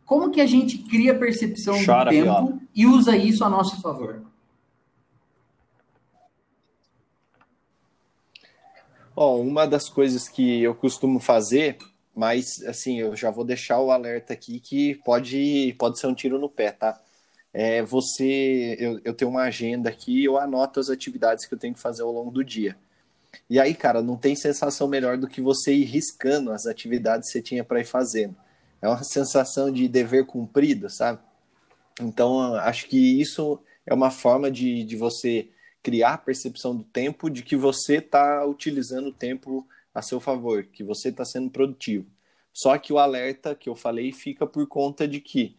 como 0.08 0.32
que 0.32 0.39
a 0.39 0.45
gente 0.45 0.78
cria 0.78 1.20
percepção 1.20 1.76
Chora, 1.86 2.05
do 2.05 2.12
tempo 2.12 2.24
viola. 2.24 2.60
e 2.74 2.86
usa 2.86 3.18
isso 3.18 3.43
a 3.43 3.49
nosso 3.49 3.82
favor? 3.82 4.24
Bom, 9.14 9.41
uma 9.41 9.68
das 9.68 9.89
coisas 9.89 10.30
que 10.30 10.64
eu 10.64 10.74
costumo 10.74 11.20
fazer, 11.20 11.78
mas 12.18 12.63
assim, 12.65 12.99
eu 12.99 13.15
já 13.15 13.32
vou 13.32 13.45
deixar 13.45 13.80
o 13.80 13.91
alerta 13.91 14.34
aqui 14.34 14.59
que 14.59 14.95
pode, 15.05 15.76
pode 15.80 15.99
ser 15.99 16.07
um 16.07 16.15
tiro 16.15 16.39
no 16.39 16.49
pé, 16.49 16.72
tá? 16.72 16.99
É 17.53 17.82
você, 17.82 18.76
eu, 18.80 18.99
eu 19.03 19.13
tenho 19.13 19.32
uma 19.32 19.43
agenda 19.43 19.89
aqui, 19.89 20.26
eu 20.26 20.38
anoto 20.38 20.80
as 20.80 20.89
atividades 20.89 21.45
que 21.45 21.53
eu 21.53 21.59
tenho 21.59 21.74
que 21.74 21.80
fazer 21.80 22.03
ao 22.03 22.11
longo 22.11 22.32
do 22.32 22.43
dia. 22.43 22.76
E 23.49 23.59
aí, 23.59 23.74
cara, 23.74 24.01
não 24.01 24.18
tem 24.18 24.36
sensação 24.36 24.88
melhor 24.88 25.18
do 25.18 25.28
que 25.28 25.41
você 25.41 25.74
ir 25.74 25.86
riscando 25.86 26.51
as 26.51 26.65
atividades 26.65 27.28
que 27.28 27.34
você 27.34 27.41
tinha 27.41 27.63
para 27.63 27.80
ir 27.80 27.86
fazendo 27.86 28.36
é 28.82 28.88
uma 28.88 29.03
sensação 29.03 29.72
de 29.72 29.88
dever 29.88 30.26
cumprido, 30.26 30.89
sabe? 30.89 31.20
Então, 31.99 32.55
acho 32.55 32.88
que 32.88 33.20
isso 33.20 33.59
é 33.86 33.93
uma 33.93 34.11
forma 34.11 34.51
de, 34.51 34.84
de 34.84 34.95
você 34.95 35.49
criar 35.82 36.13
a 36.13 36.18
percepção 36.18 36.76
do 36.76 36.84
tempo 36.84 37.30
de 37.30 37.41
que 37.43 37.55
você 37.55 37.97
está 37.97 38.45
utilizando 38.45 39.07
o 39.07 39.13
tempo 39.13 39.68
a 39.98 40.02
seu 40.04 40.20
favor, 40.20 40.64
que 40.64 40.84
você 40.84 41.10
está 41.10 41.26
sendo 41.26 41.50
produtivo. 41.50 42.06
Só 42.54 42.78
que 42.78 42.93
o 42.93 43.00
alerta 43.00 43.56
que 43.56 43.68
eu 43.68 43.76
falei 43.76 44.12
fica 44.12 44.45
por 44.45 44.68
conta 44.68 45.08
de 45.08 45.20
que, 45.20 45.58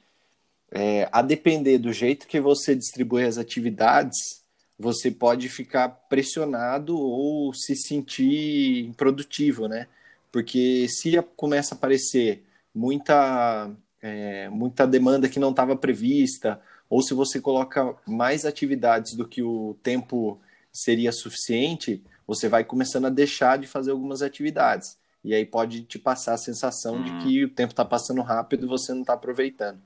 é, 0.71 1.09
a 1.11 1.23
depender 1.23 1.79
do 1.79 1.93
jeito 1.93 2.29
que 2.29 2.41
você 2.41 2.77
distribui 2.77 3.25
as 3.25 3.37
atividades, 3.37 4.45
você 4.79 5.11
pode 5.11 5.49
ficar 5.49 5.89
pressionado 5.89 6.97
ou 6.97 7.53
se 7.53 7.75
sentir 7.75 8.85
improdutivo, 8.85 9.67
né? 9.67 9.89
Porque 10.31 10.87
se 10.89 11.21
começa 11.35 11.75
a 11.75 11.77
aparecer 11.77 12.45
muita, 12.73 13.69
é, 14.01 14.49
muita 14.51 14.87
demanda 14.87 15.29
que 15.29 15.41
não 15.41 15.51
estava 15.51 15.75
prevista, 15.75 16.61
ou 16.89 17.03
se 17.03 17.13
você 17.13 17.41
coloca 17.41 17.93
mais 18.07 18.45
atividades 18.45 19.15
do 19.17 19.27
que 19.27 19.43
o 19.43 19.77
tempo 19.83 20.41
seria 20.73 21.11
suficiente, 21.11 22.05
você 22.29 22.47
vai 22.47 22.63
começando 22.63 23.07
a 23.07 23.11
deixar 23.11 23.57
de 23.57 23.67
fazer 23.67 23.91
algumas 23.91 24.21
atividades. 24.21 24.99
E 25.25 25.35
aí 25.35 25.47
pode 25.47 25.83
te 25.83 25.99
passar 25.99 26.35
a 26.35 26.39
sensação 26.39 26.97
hum. 26.97 27.03
de 27.03 27.11
uhum. 27.11 27.19
que 27.21 27.45
o 27.47 27.49
tempo 27.49 27.73
está 27.73 27.87
passando 27.87 28.21
rápido 28.21 28.67
e 28.67 28.69
você 28.69 28.93
não 28.93 29.01
está 29.01 29.15
aproveitando. 29.15 29.81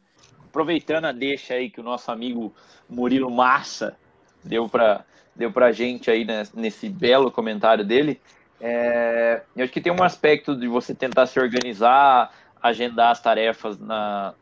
Aproveitando 0.45 1.05
a 1.05 1.13
deixa 1.13 1.55
aí 1.55 1.71
que 1.71 1.81
o 1.81 1.85
nosso 1.85 2.11
amigo 2.11 2.53
Murilo 2.91 3.31
Massa 3.31 3.97
deu 4.45 4.69
para 4.69 5.05
deu 5.35 5.51
a 5.57 5.73
gente 5.73 6.11
aí 6.11 6.27
nesse 6.55 6.91
belo 6.91 7.31
comentário 7.31 7.83
dele, 7.83 8.21
é, 8.61 9.43
eu 9.57 9.65
acho 9.65 9.73
que 9.73 9.81
tem 9.81 9.91
um 9.91 10.03
aspecto 10.03 10.55
de 10.55 10.69
você 10.69 10.95
tentar 10.95 11.27
se 11.27 11.41
organizar, 11.41 12.33
agendar 12.63 13.13
as 13.13 13.21
tarefas 13.21 13.79
na, 13.79 14.35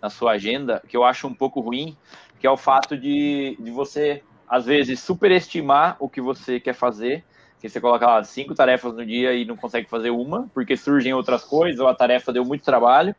na 0.00 0.08
sua 0.08 0.32
agenda, 0.32 0.82
que 0.88 0.96
eu 0.96 1.04
acho 1.04 1.26
um 1.26 1.34
pouco 1.34 1.60
ruim, 1.60 1.94
que 2.40 2.46
é 2.46 2.50
o 2.50 2.56
fato 2.56 2.96
de, 2.96 3.56
de 3.60 3.70
você, 3.70 4.22
às 4.48 4.64
vezes, 4.64 5.00
superestimar 5.00 5.96
o 6.00 6.08
que 6.08 6.20
você 6.20 6.58
quer 6.58 6.74
fazer, 6.74 7.24
que 7.60 7.68
você 7.68 7.80
coloca 7.80 8.06
lá 8.06 8.24
cinco 8.24 8.54
tarefas 8.54 8.94
no 8.94 9.04
dia 9.04 9.34
e 9.34 9.44
não 9.44 9.56
consegue 9.56 9.88
fazer 9.88 10.10
uma, 10.10 10.48
porque 10.54 10.76
surgem 10.76 11.12
outras 11.12 11.44
coisas, 11.44 11.80
ou 11.80 11.88
a 11.88 11.94
tarefa 11.94 12.32
deu 12.32 12.44
muito 12.44 12.64
trabalho, 12.64 13.14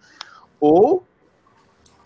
ou 0.59 1.05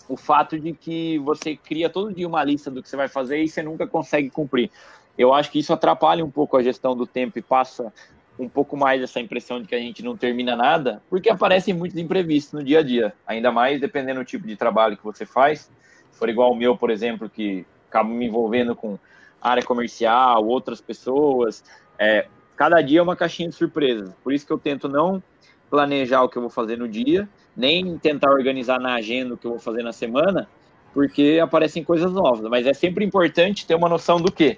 o 0.09 0.17
fato 0.17 0.59
de 0.59 0.73
que 0.73 1.17
você 1.19 1.55
cria 1.55 1.89
todo 1.89 2.13
dia 2.13 2.27
uma 2.27 2.43
lista 2.43 2.69
do 2.69 2.81
que 2.81 2.89
você 2.89 2.97
vai 2.97 3.07
fazer 3.07 3.41
e 3.41 3.47
você 3.47 3.61
nunca 3.61 3.87
consegue 3.87 4.29
cumprir. 4.29 4.69
Eu 5.17 5.33
acho 5.33 5.51
que 5.51 5.59
isso 5.59 5.71
atrapalha 5.71 6.25
um 6.25 6.31
pouco 6.31 6.57
a 6.57 6.63
gestão 6.63 6.95
do 6.95 7.05
tempo 7.05 7.37
e 7.37 7.41
passa 7.41 7.93
um 8.37 8.49
pouco 8.49 8.75
mais 8.75 9.01
essa 9.01 9.19
impressão 9.19 9.61
de 9.61 9.67
que 9.67 9.75
a 9.75 9.79
gente 9.79 10.03
não 10.03 10.17
termina 10.17 10.55
nada, 10.55 11.01
porque 11.09 11.29
aparecem 11.29 11.73
muitos 11.73 11.97
imprevistos 11.99 12.53
no 12.53 12.63
dia 12.63 12.79
a 12.79 12.83
dia, 12.83 13.13
ainda 13.27 13.51
mais 13.51 13.79
dependendo 13.79 14.21
do 14.21 14.25
tipo 14.25 14.47
de 14.47 14.55
trabalho 14.55 14.97
que 14.97 15.03
você 15.03 15.25
faz. 15.25 15.71
Se 16.11 16.17
for 16.17 16.29
igual 16.29 16.51
o 16.51 16.55
meu, 16.55 16.75
por 16.75 16.89
exemplo, 16.89 17.29
que 17.29 17.65
acaba 17.93 18.09
me 18.09 18.25
envolvendo 18.25 18.75
com 18.75 18.97
área 19.39 19.61
comercial, 19.61 20.45
outras 20.47 20.81
pessoas, 20.81 21.63
é, 21.99 22.27
cada 22.55 22.81
dia 22.81 22.99
é 22.99 23.03
uma 23.03 23.15
caixinha 23.15 23.49
de 23.49 23.55
surpresas. 23.55 24.11
Por 24.23 24.33
isso 24.33 24.47
que 24.47 24.51
eu 24.51 24.57
tento 24.57 24.89
não 24.89 25.21
planejar 25.69 26.23
o 26.23 26.29
que 26.29 26.37
eu 26.37 26.41
vou 26.41 26.49
fazer 26.49 26.77
no 26.77 26.87
dia, 26.87 27.29
nem 27.55 27.97
tentar 27.97 28.31
organizar 28.31 28.79
na 28.79 28.95
agenda 28.95 29.35
o 29.35 29.37
que 29.37 29.45
eu 29.45 29.51
vou 29.51 29.59
fazer 29.59 29.83
na 29.83 29.93
semana, 29.93 30.47
porque 30.93 31.39
aparecem 31.41 31.83
coisas 31.83 32.11
novas. 32.11 32.49
Mas 32.49 32.65
é 32.65 32.73
sempre 32.73 33.05
importante 33.05 33.65
ter 33.65 33.75
uma 33.75 33.89
noção 33.89 34.17
do 34.17 34.31
que, 34.31 34.57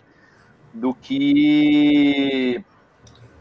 do 0.74 0.94
que 0.94 2.64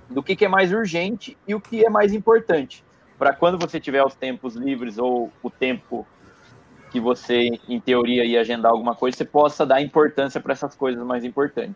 do 0.09 0.22
que, 0.22 0.36
que 0.36 0.45
é 0.45 0.49
mais 0.49 0.72
urgente 0.72 1.36
e 1.49 1.55
o 1.55 1.61
que 1.61 1.84
é 1.84 1.90
mais 1.90 2.12
importante. 2.12 2.84
Para 3.18 3.32
quando 3.32 3.59
você 3.59 3.80
tiver 3.80 4.05
os 4.05 4.14
tempos 4.14 4.55
livres 4.55 4.99
ou 4.99 5.32
o 5.42 5.51
tempo 5.51 6.07
que 6.95 7.01
você, 7.01 7.59
em 7.68 7.80
teoria, 7.80 8.24
ia 8.24 8.40
agendar 8.40 8.70
alguma 8.70 8.95
coisa, 8.95 9.16
você 9.16 9.24
possa 9.24 9.66
dar 9.66 9.82
importância 9.82 10.40
para 10.40 10.53
essas 10.53 10.76
coisas 10.76 11.05
mais 11.05 11.24
importantes. 11.24 11.74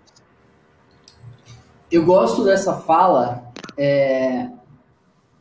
Eu 1.91 2.05
gosto 2.05 2.45
dessa 2.45 2.77
fala 2.77 3.51
é, 3.77 4.49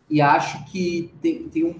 e 0.09 0.19
acho 0.19 0.65
que 0.65 1.13
tem, 1.21 1.43
tem 1.49 1.63
um, 1.63 1.75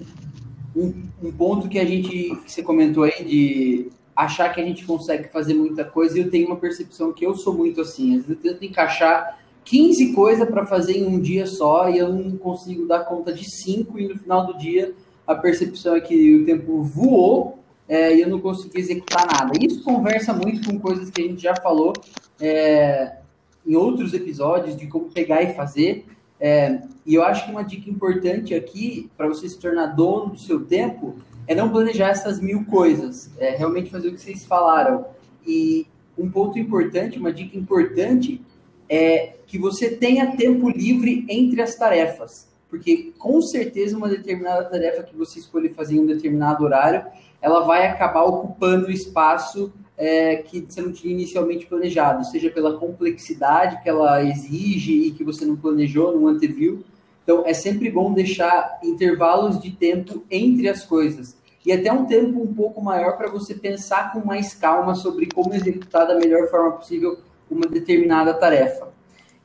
um, 0.76 1.04
um, 1.24 1.32
ponto 1.32 1.68
que 1.68 1.80
a 1.80 1.86
gente, 1.86 2.36
que 2.46 2.52
você 2.52 2.62
comentou 2.62 3.04
aí, 3.04 3.26
de 3.26 3.90
achar 4.16 4.54
que 4.54 4.62
a 4.62 4.64
gente 4.64 4.86
consegue 4.86 5.30
fazer 5.30 5.56
muita 5.56 5.84
coisa, 5.84 6.20
e 6.20 6.22
eu 6.22 6.30
tenho 6.30 6.46
uma 6.46 6.58
percepção 6.58 7.12
que 7.12 7.26
eu 7.26 7.34
sou 7.34 7.56
muito 7.56 7.82
assim, 7.82 8.16
às 8.16 8.28
vezes 8.28 8.46
eu 8.46 8.52
tento 8.52 8.64
encaixar 8.64 9.40
15 9.66 10.14
coisas 10.14 10.48
para 10.48 10.68
fazer 10.68 11.00
em 11.00 11.08
um 11.08 11.20
dia 11.20 11.48
só 11.48 11.90
e 11.90 11.98
eu 11.98 12.14
não 12.14 12.38
consigo 12.38 12.86
dar 12.86 13.06
conta 13.06 13.34
de 13.34 13.44
5 13.44 14.00
e 14.00 14.08
no 14.08 14.20
final 14.20 14.46
do 14.46 14.56
dia 14.56 14.94
a 15.26 15.34
percepção 15.34 15.96
é 15.96 16.00
que 16.00 16.36
o 16.36 16.46
tempo 16.46 16.84
voou 16.84 17.58
é, 17.88 18.16
e 18.16 18.22
eu 18.22 18.30
não 18.30 18.40
consegui 18.40 18.80
executar 18.80 19.26
nada. 19.26 19.52
Isso 19.60 19.84
conversa 19.84 20.34
muito 20.34 20.70
com 20.70 20.80
coisas 20.80 21.10
que 21.10 21.22
a 21.22 21.24
gente 21.26 21.42
já 21.42 21.56
falou 21.56 21.94
é, 22.40 23.18
em 23.66 23.76
outros 23.76 24.14
episódios 24.14 24.76
de 24.76 24.88
como 24.88 25.10
pegar 25.10 25.42
e 25.42 25.54
fazer. 25.54 26.06
É, 26.40 26.82
e 27.06 27.16
eu 27.16 27.24
acho 27.24 27.46
que 27.46 27.52
uma 27.52 27.64
dica 27.64 27.90
importante 27.90 28.54
aqui 28.54 29.10
para 29.18 29.28
você 29.28 29.48
se 29.48 29.58
tornar 29.58 29.88
dono 29.88 30.32
do 30.32 30.40
seu 30.40 30.66
tempo 30.66 31.16
é 31.48 31.56
não 31.56 31.70
planejar 31.70 32.10
essas 32.10 32.42
mil 32.42 32.66
coisas, 32.66 33.32
é 33.38 33.56
realmente 33.56 33.90
fazer 33.90 34.10
o 34.10 34.14
que 34.14 34.22
vocês 34.22 34.46
falaram. 34.46 35.06
E 35.46 35.88
um 36.18 36.30
ponto 36.30 36.60
importante, 36.60 37.18
uma 37.18 37.32
dica 37.32 37.58
importante 37.58 38.42
é 38.90 39.36
que 39.46 39.58
você 39.58 39.90
tenha 39.90 40.36
tempo 40.36 40.70
livre 40.70 41.26
entre 41.30 41.62
as 41.62 41.76
tarefas. 41.76 42.48
Porque 42.70 43.14
com 43.18 43.42
certeza 43.42 43.98
uma 43.98 44.10
determinada 44.10 44.66
tarefa 44.66 45.04
que 45.04 45.16
você 45.16 45.40
escolher 45.40 45.74
fazer 45.74 45.96
em 45.96 46.00
um 46.00 46.06
determinado 46.06 46.66
horário, 46.66 47.06
ela 47.42 47.62
vai 47.62 47.88
acabar 47.88 48.24
ocupando 48.24 48.88
o 48.88 48.92
espaço 48.92 49.72
é, 49.98 50.38
que 50.38 50.62
você 50.62 50.82
não 50.82 50.92
tinha 50.92 51.14
inicialmente 51.14 51.66
planejado, 51.66 52.26
seja 52.26 52.50
pela 52.50 52.78
complexidade 52.78 53.82
que 53.82 53.90
ela 53.90 54.24
exige 54.24 54.94
e 54.94 55.12
que 55.12 55.24
você 55.24 55.46
não 55.46 55.56
planejou, 55.56 56.18
não 56.18 56.28
anteviu. 56.28 56.84
Então 57.24 57.44
é 57.46 57.54
sempre 57.54 57.90
bom 57.90 58.14
deixar 58.14 58.80
intervalos 58.84 59.60
de 59.60 59.72
tempo 59.72 60.24
entre 60.30 60.70
as 60.70 60.86
coisas. 60.86 61.36
E 61.66 61.72
até 61.74 61.92
um 61.92 62.06
tempo 62.06 62.42
um 62.42 62.54
pouco 62.54 62.82
maior 62.82 63.18
para 63.18 63.30
você 63.30 63.54
pensar 63.54 64.14
com 64.14 64.26
mais 64.26 64.54
calma 64.54 64.96
sobre 64.96 65.28
como 65.28 65.54
executar 65.54 66.08
da 66.08 66.16
melhor 66.16 66.48
forma 66.50 66.72
possível 66.72 67.20
uma 67.52 67.66
determinada 67.68 68.34
tarefa. 68.34 68.88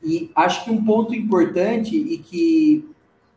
E 0.01 0.31
acho 0.35 0.63
que 0.63 0.71
um 0.71 0.83
ponto 0.83 1.13
importante 1.13 1.95
e 1.97 2.17
que 2.17 2.87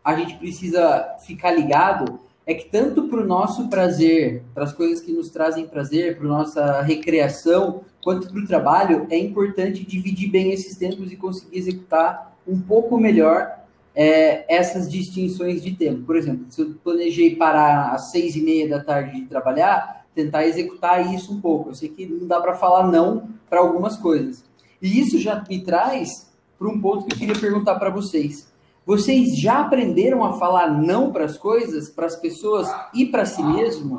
a 0.05 0.15
gente 0.15 0.37
precisa 0.37 1.17
ficar 1.27 1.51
ligado 1.51 2.21
é 2.47 2.55
que 2.55 2.71
tanto 2.71 3.09
para 3.09 3.21
o 3.21 3.27
nosso 3.27 3.69
prazer, 3.69 4.45
para 4.55 4.63
as 4.63 4.73
coisas 4.73 5.01
que 5.01 5.11
nos 5.11 5.31
trazem 5.31 5.67
prazer, 5.67 6.17
para 6.17 6.29
nossa 6.29 6.81
recreação, 6.81 7.81
quanto 8.03 8.29
para 8.29 8.41
o 8.41 8.47
trabalho, 8.47 9.07
é 9.11 9.19
importante 9.19 9.85
dividir 9.85 10.31
bem 10.31 10.53
esses 10.53 10.77
tempos 10.77 11.11
e 11.11 11.17
conseguir 11.17 11.59
executar 11.59 12.37
um 12.47 12.61
pouco 12.61 12.97
melhor 12.99 13.51
é, 13.97 14.45
essas 14.55 14.89
distinções 14.89 15.61
de 15.61 15.73
tempo. 15.73 16.05
Por 16.05 16.17
exemplo, 16.17 16.47
se 16.49 16.61
eu 16.61 16.75
planejei 16.85 17.35
parar 17.35 17.93
às 17.93 18.13
seis 18.13 18.37
e 18.37 18.41
meia 18.41 18.69
da 18.69 18.79
tarde 18.79 19.21
de 19.21 19.27
trabalhar, 19.27 20.07
tentar 20.15 20.47
executar 20.47 21.13
isso 21.13 21.33
um 21.33 21.41
pouco. 21.41 21.71
Eu 21.71 21.75
sei 21.75 21.89
que 21.89 22.07
não 22.07 22.29
dá 22.29 22.41
para 22.41 22.55
falar 22.55 22.87
não 22.87 23.29
para 23.51 23.59
algumas 23.59 23.97
coisas. 23.97 24.45
E 24.81 25.01
isso 25.01 25.19
já 25.19 25.45
me 25.49 25.65
traz 25.65 26.31
para 26.57 26.69
um 26.69 26.81
ponto 26.81 27.07
que 27.07 27.15
eu 27.15 27.19
queria 27.19 27.41
perguntar 27.41 27.75
para 27.75 27.91
vocês. 27.91 28.49
Vocês 28.87 29.37
já 29.37 29.63
aprenderam 29.63 30.23
a 30.23 30.39
falar 30.39 30.71
não 30.71 31.13
para 31.13 31.25
as 31.25 31.37
coisas, 31.37 31.91
para 31.91 32.07
as 32.07 32.15
pessoas 32.15 32.73
e 32.95 33.05
para 33.05 33.27
si 33.27 33.43
mesmo? 33.43 33.99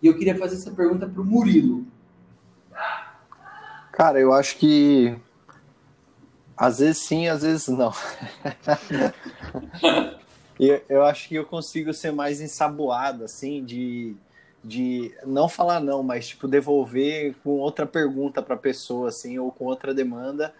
E 0.00 0.06
eu 0.06 0.16
queria 0.16 0.38
fazer 0.38 0.56
essa 0.56 0.70
pergunta 0.70 1.06
para 1.06 1.20
o 1.20 1.24
Murilo. 1.24 1.84
Cara, 3.92 4.18
eu 4.18 4.32
acho 4.32 4.56
que 4.56 5.14
às 6.56 6.78
vezes 6.78 7.02
sim, 7.02 7.28
às 7.28 7.42
vezes 7.42 7.68
não. 7.68 7.92
eu, 10.58 10.82
eu 10.88 11.04
acho 11.04 11.28
que 11.28 11.34
eu 11.34 11.44
consigo 11.44 11.92
ser 11.92 12.10
mais 12.10 12.40
ensaboado, 12.40 13.24
assim, 13.24 13.62
de, 13.62 14.16
de 14.64 15.14
não 15.26 15.46
falar 15.46 15.78
não, 15.78 16.02
mas 16.02 16.28
tipo 16.28 16.48
devolver 16.48 17.34
com 17.44 17.58
outra 17.58 17.84
pergunta 17.84 18.40
para 18.40 18.54
a 18.54 18.58
pessoa, 18.58 19.10
assim, 19.10 19.38
ou 19.38 19.52
com 19.52 19.66
outra 19.66 19.92
demanda 19.92 20.54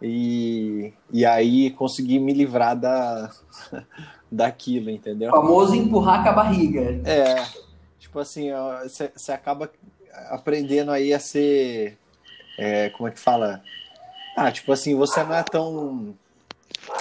e, 0.00 0.92
e 1.10 1.24
aí 1.24 1.70
consegui 1.70 2.18
me 2.18 2.32
livrar 2.32 2.76
da, 2.76 3.30
daquilo, 4.30 4.90
entendeu? 4.90 5.30
O 5.30 5.36
famoso 5.36 5.74
empurrar 5.74 6.22
com 6.22 6.28
a 6.28 6.32
barriga. 6.32 7.00
É, 7.04 7.46
tipo 7.98 8.18
assim, 8.18 8.50
você 9.14 9.32
acaba 9.32 9.70
aprendendo 10.30 10.90
aí 10.90 11.12
a 11.12 11.18
ser, 11.18 11.98
é, 12.58 12.90
como 12.90 13.08
é 13.08 13.12
que 13.12 13.20
fala? 13.20 13.62
Ah, 14.36 14.52
tipo 14.52 14.72
assim, 14.72 14.94
você 14.94 15.22
não 15.22 15.34
é 15.34 15.42
tão 15.42 16.14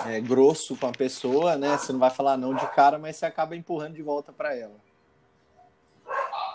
é, 0.05 0.19
grosso 0.21 0.75
com 0.75 0.87
a 0.87 0.91
pessoa, 0.91 1.57
né? 1.57 1.77
Você 1.77 1.91
não 1.91 1.99
vai 1.99 2.09
falar 2.09 2.37
não 2.37 2.53
de 2.53 2.65
cara, 2.67 2.97
mas 2.97 3.17
você 3.17 3.25
acaba 3.25 3.55
empurrando 3.55 3.95
de 3.95 4.01
volta 4.01 4.31
para 4.31 4.55
ela. 4.55 4.84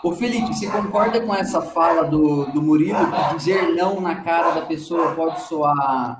Ô 0.03 0.11
Felipe, 0.13 0.47
você 0.47 0.67
concorda 0.67 1.21
com 1.21 1.33
essa 1.33 1.61
fala 1.61 2.05
do, 2.05 2.45
do 2.51 2.61
Murilo 2.61 2.97
que 3.11 3.35
dizer 3.35 3.75
não 3.75 4.01
na 4.01 4.15
cara 4.15 4.51
da 4.51 4.61
pessoa 4.61 5.13
pode 5.13 5.41
soar 5.41 6.19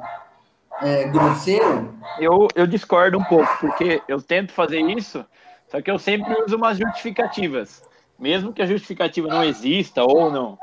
é, 0.81 1.05
grosseiro? 1.05 1.91
Eu, 2.19 2.47
eu 2.53 2.67
discordo 2.67 3.17
um 3.17 3.23
pouco, 3.23 3.49
porque 3.59 4.01
eu 4.07 4.21
tento 4.21 4.51
fazer 4.51 4.79
isso, 4.81 5.25
só 5.67 5.81
que 5.81 5.89
eu 5.89 5.97
sempre 5.97 6.31
uso 6.43 6.55
umas 6.55 6.77
justificativas. 6.77 7.83
mesmo 8.19 8.53
que 8.53 8.61
a 8.61 8.67
justificativa 8.67 9.27
não 9.27 9.43
exista 9.43 10.03
ou 10.03 10.29
não, 10.29 10.59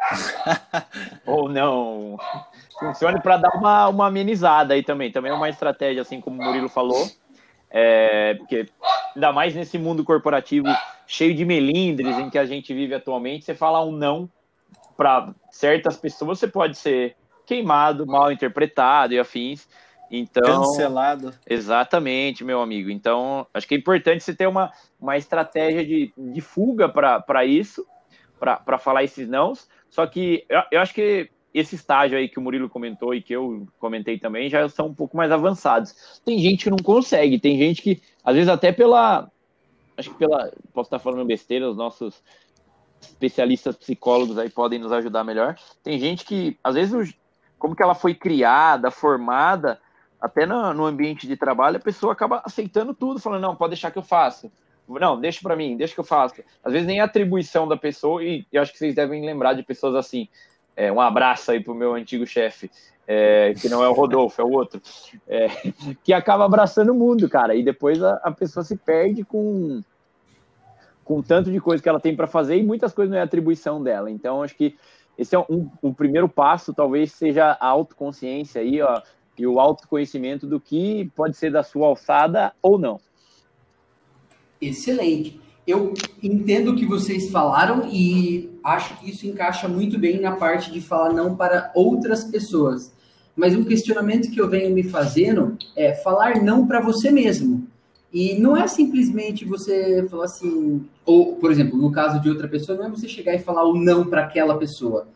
ou 1.27 1.49
não 1.49 2.17
funcione 2.79 3.21
para 3.21 3.39
dar 3.39 3.51
uma, 3.57 3.89
uma 3.89 4.07
amenizada 4.07 4.75
aí 4.75 4.83
também. 4.85 5.11
Também 5.11 5.33
é 5.33 5.35
uma 5.35 5.49
estratégia, 5.49 6.03
assim 6.03 6.21
como 6.21 6.41
o 6.41 6.45
Murilo 6.45 6.69
falou, 6.69 7.05
é, 7.69 8.35
porque 8.35 8.69
ainda 9.17 9.33
mais 9.33 9.57
nesse 9.57 9.77
mundo 9.77 10.05
corporativo 10.05 10.69
cheio 11.09 11.35
de 11.35 11.45
melindres 11.45 12.19
em 12.19 12.29
que 12.29 12.39
a 12.39 12.45
gente 12.45 12.73
vive 12.75 12.95
atualmente, 12.95 13.47
você 13.47 13.55
falar 13.55 13.83
um 13.85 13.91
não 13.91 14.31
para 14.95 15.35
certas 15.51 15.97
pessoas, 15.97 16.39
você 16.39 16.47
pode 16.47 16.77
ser 16.77 17.17
queimado, 17.47 18.07
mal 18.07 18.31
interpretado 18.31 19.15
e 19.15 19.19
afins. 19.19 19.67
Então, 20.11 20.63
Cancelado. 20.63 21.35
Exatamente, 21.49 22.45
meu 22.45 22.61
amigo. 22.61 22.91
Então, 22.91 23.47
acho 23.55 23.67
que 23.67 23.75
é 23.75 23.79
importante 23.79 24.23
você 24.23 24.35
ter 24.35 24.47
uma, 24.47 24.71
uma 25.01 25.17
estratégia 25.17 25.85
de, 25.85 26.13
de 26.17 26.41
fuga 26.43 26.89
para 26.89 27.45
isso, 27.45 27.87
para 28.39 28.79
falar 28.79 29.03
esses 29.03 29.27
nãos. 29.27 29.67
Só 29.89 30.07
que 30.07 30.45
eu, 30.49 30.61
eu, 30.73 30.81
acho 30.81 30.93
que 30.93 31.31
esse 31.55 31.75
estágio 31.75 32.19
aí 32.19 32.29
que 32.29 32.39
o 32.39 32.43
Murilo 32.43 32.69
comentou 32.69 33.15
e 33.15 33.23
que 33.23 33.33
eu 33.33 33.67
comentei 33.79 34.19
também 34.19 34.51
já 34.51 34.69
são 34.69 34.89
um 34.89 34.95
pouco 34.95 35.17
mais 35.17 35.33
avançados. 35.33 36.21
Tem 36.25 36.39
gente 36.39 36.65
que 36.65 36.71
não 36.71 36.79
consegue, 36.79 37.39
tem 37.39 37.57
gente 37.57 37.81
que, 37.81 38.03
às 38.23 38.35
vezes, 38.35 38.51
até 38.51 38.73
pela. 38.73 39.31
Acho 39.99 40.11
que 40.11 40.17
pela. 40.17 40.51
Posso 40.73 40.87
estar 40.87 41.01
falando 41.01 41.27
besteira, 41.27 41.69
os 41.69 41.77
nossos 41.77 42.23
especialistas 43.03 43.77
psicólogos 43.77 44.39
aí 44.39 44.49
podem 44.49 44.79
nos 44.79 44.93
ajudar 44.93 45.25
melhor. 45.25 45.57
Tem 45.83 45.99
gente 45.99 46.25
que, 46.25 46.57
às 46.63 46.77
vezes, 46.77 47.15
como 47.59 47.75
que 47.75 47.83
ela 47.83 47.95
foi 47.95 48.15
criada, 48.15 48.91
formada 48.93 49.81
até 50.21 50.47
no, 50.47 50.73
no, 50.73 50.87
ambiente 50.87 51.27
de 51.27 51.37
trabalho, 51.37 51.77
a 51.77 51.81
pessoa 51.81 52.13
acaba 52.13 52.43
aceitando 52.45 52.95
tudo, 52.95 53.21
falando, 53.21 53.43
não, 53.43 53.57
pode 53.57 53.71
deixar 53.71 53.91
que 53.91 53.99
eu 53.99 54.03
faça. 54.03 54.51
Não, 54.89 55.21
deixa 55.21 55.41
para 55.43 55.55
mim, 55.55 55.77
deixa 55.77 55.95
que 55.95 56.01
eu 56.01 56.05
faça. 56.05 56.43
Às 56.65 56.73
vezes 56.73 56.87
nem 56.87 57.01
a 57.01 57.05
atribuição 57.05 57.69
da 57.69 57.77
pessoa, 57.77 58.23
e 58.23 58.47
eu 58.53 58.63
acho 58.63 58.73
que 58.73 58.79
vocês 58.79 58.95
devem 58.95 59.25
lembrar 59.25 59.53
de 59.53 59.63
pessoas 59.63 59.95
assim. 59.95 60.29
É, 60.75 60.91
um 60.93 61.01
abraço 61.01 61.51
aí 61.51 61.61
pro 61.61 61.75
meu 61.75 61.95
antigo 61.95 62.27
chefe, 62.27 62.71
é, 63.11 63.55
que 63.55 63.71
não 63.71 63.83
é 63.83 63.89
o 63.89 63.95
Rodolfo, 63.95 64.39
é 64.39 64.45
o 64.45 64.53
outro, 64.53 64.83
é, 65.27 65.49
que 66.05 66.13
acaba 66.13 66.45
abraçando 66.45 66.93
o 66.93 66.95
mundo, 66.95 67.27
cara, 67.27 67.55
e 67.55 67.65
depois 67.65 68.03
a, 68.03 68.21
a 68.23 68.31
pessoa 68.31 68.63
se 68.63 68.77
perde 68.77 69.25
com 69.25 69.83
com 71.03 71.23
tanto 71.23 71.51
de 71.51 71.59
coisa 71.59 71.83
que 71.83 71.89
ela 71.89 71.99
tem 71.99 72.15
para 72.15 72.27
fazer 72.27 72.59
e 72.59 72.63
muitas 72.63 72.93
coisas 72.93 73.11
não 73.11 73.19
é 73.19 73.23
atribuição 73.23 73.83
dela. 73.83 74.11
Então, 74.11 74.43
acho 74.43 74.55
que 74.55 74.77
esse 75.17 75.35
é 75.35 75.39
um, 75.39 75.71
um 75.83 75.91
primeiro 75.91 76.29
passo, 76.29 76.75
talvez 76.75 77.13
seja 77.13 77.57
a 77.59 77.67
autoconsciência 77.67 78.61
aí, 78.61 78.83
ó, 78.83 79.01
e 79.39 79.47
o 79.47 79.59
autoconhecimento 79.59 80.47
do 80.47 80.61
que 80.61 81.11
pode 81.17 81.35
ser 81.35 81.51
da 81.51 81.63
sua 81.63 81.87
alçada 81.87 82.53
ou 82.61 82.79
não. 82.79 83.01
Excelente. 84.61 85.41
Eu 85.67 85.95
entendo 86.23 86.73
o 86.73 86.77
que 86.77 86.85
vocês 86.85 87.31
falaram 87.31 87.89
e 87.91 88.61
acho 88.63 88.99
que 88.99 89.09
isso 89.11 89.27
encaixa 89.27 89.67
muito 89.67 89.99
bem 89.99 90.21
na 90.21 90.33
parte 90.33 90.71
de 90.71 90.83
falar 90.83 91.15
não 91.15 91.35
para 91.35 91.73
outras 91.75 92.25
pessoas. 92.25 92.93
Mas 93.39 93.55
um 93.55 93.65
questionamento 93.65 94.31
que 94.31 94.41
eu 94.41 94.51
venho 94.51 94.75
me 94.75 94.83
fazendo 94.83 95.57
é 95.75 95.95
falar 95.95 96.43
não 96.43 96.67
para 96.67 96.81
você 96.81 97.11
mesmo. 97.11 97.67
E 98.13 98.35
não 98.39 98.55
é 98.57 98.67
simplesmente 98.67 99.47
você 99.47 100.07
falar 100.11 100.25
assim, 100.25 100.85
ou, 101.07 101.37
por 101.37 101.51
exemplo, 101.51 101.79
no 101.79 101.91
caso 101.91 102.21
de 102.21 102.29
outra 102.29 102.49
pessoa, 102.49 102.77
não 102.77 102.87
é 102.87 102.91
você 102.91 103.09
chegar 103.09 103.35
e 103.35 103.39
falar 103.39 103.65
o 103.65 103.79
não 103.79 104.05
para 104.05 104.23
aquela 104.23 104.59
pessoa 104.59 105.07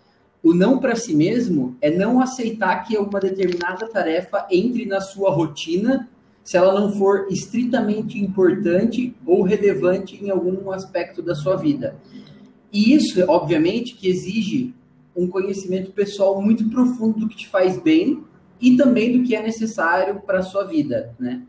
o 0.43 0.53
não 0.53 0.79
para 0.79 0.97
si 0.97 1.15
mesmo 1.15 1.77
é 1.81 1.91
não 1.91 2.21
aceitar 2.21 2.85
que 2.85 2.99
uma 2.99 3.21
determinada 3.21 3.87
tarefa 3.87 4.47
entre 4.51 4.85
na 4.85 5.01
sua 5.01 5.31
rotina 5.31 6.09
se 6.43 6.57
ela 6.57 6.79
não 6.79 6.93
for 6.93 7.29
estritamente 7.31 8.19
importante 8.19 9.15
ou 9.25 9.43
relevante 9.43 10.17
em 10.23 10.29
algum 10.29 10.73
aspecto 10.73 11.23
da 11.23 11.37
sua 11.37 11.55
vida. 11.55 11.97
E 12.73 12.93
isso, 12.95 13.23
obviamente, 13.29 13.95
que 13.95 14.09
exige 14.09 14.75
um 15.17 15.29
conhecimento 15.29 15.93
pessoal 15.93 16.41
muito 16.41 16.69
profundo 16.71 17.21
do 17.21 17.29
que 17.29 17.37
te 17.37 17.49
faz 17.49 17.81
bem 17.81 18.23
e 18.61 18.77
também 18.77 19.19
do 19.19 19.25
que 19.27 19.35
é 19.35 19.43
necessário 19.43 20.21
para 20.21 20.39
a 20.39 20.43
sua 20.43 20.65
vida, 20.65 21.15
né? 21.19 21.43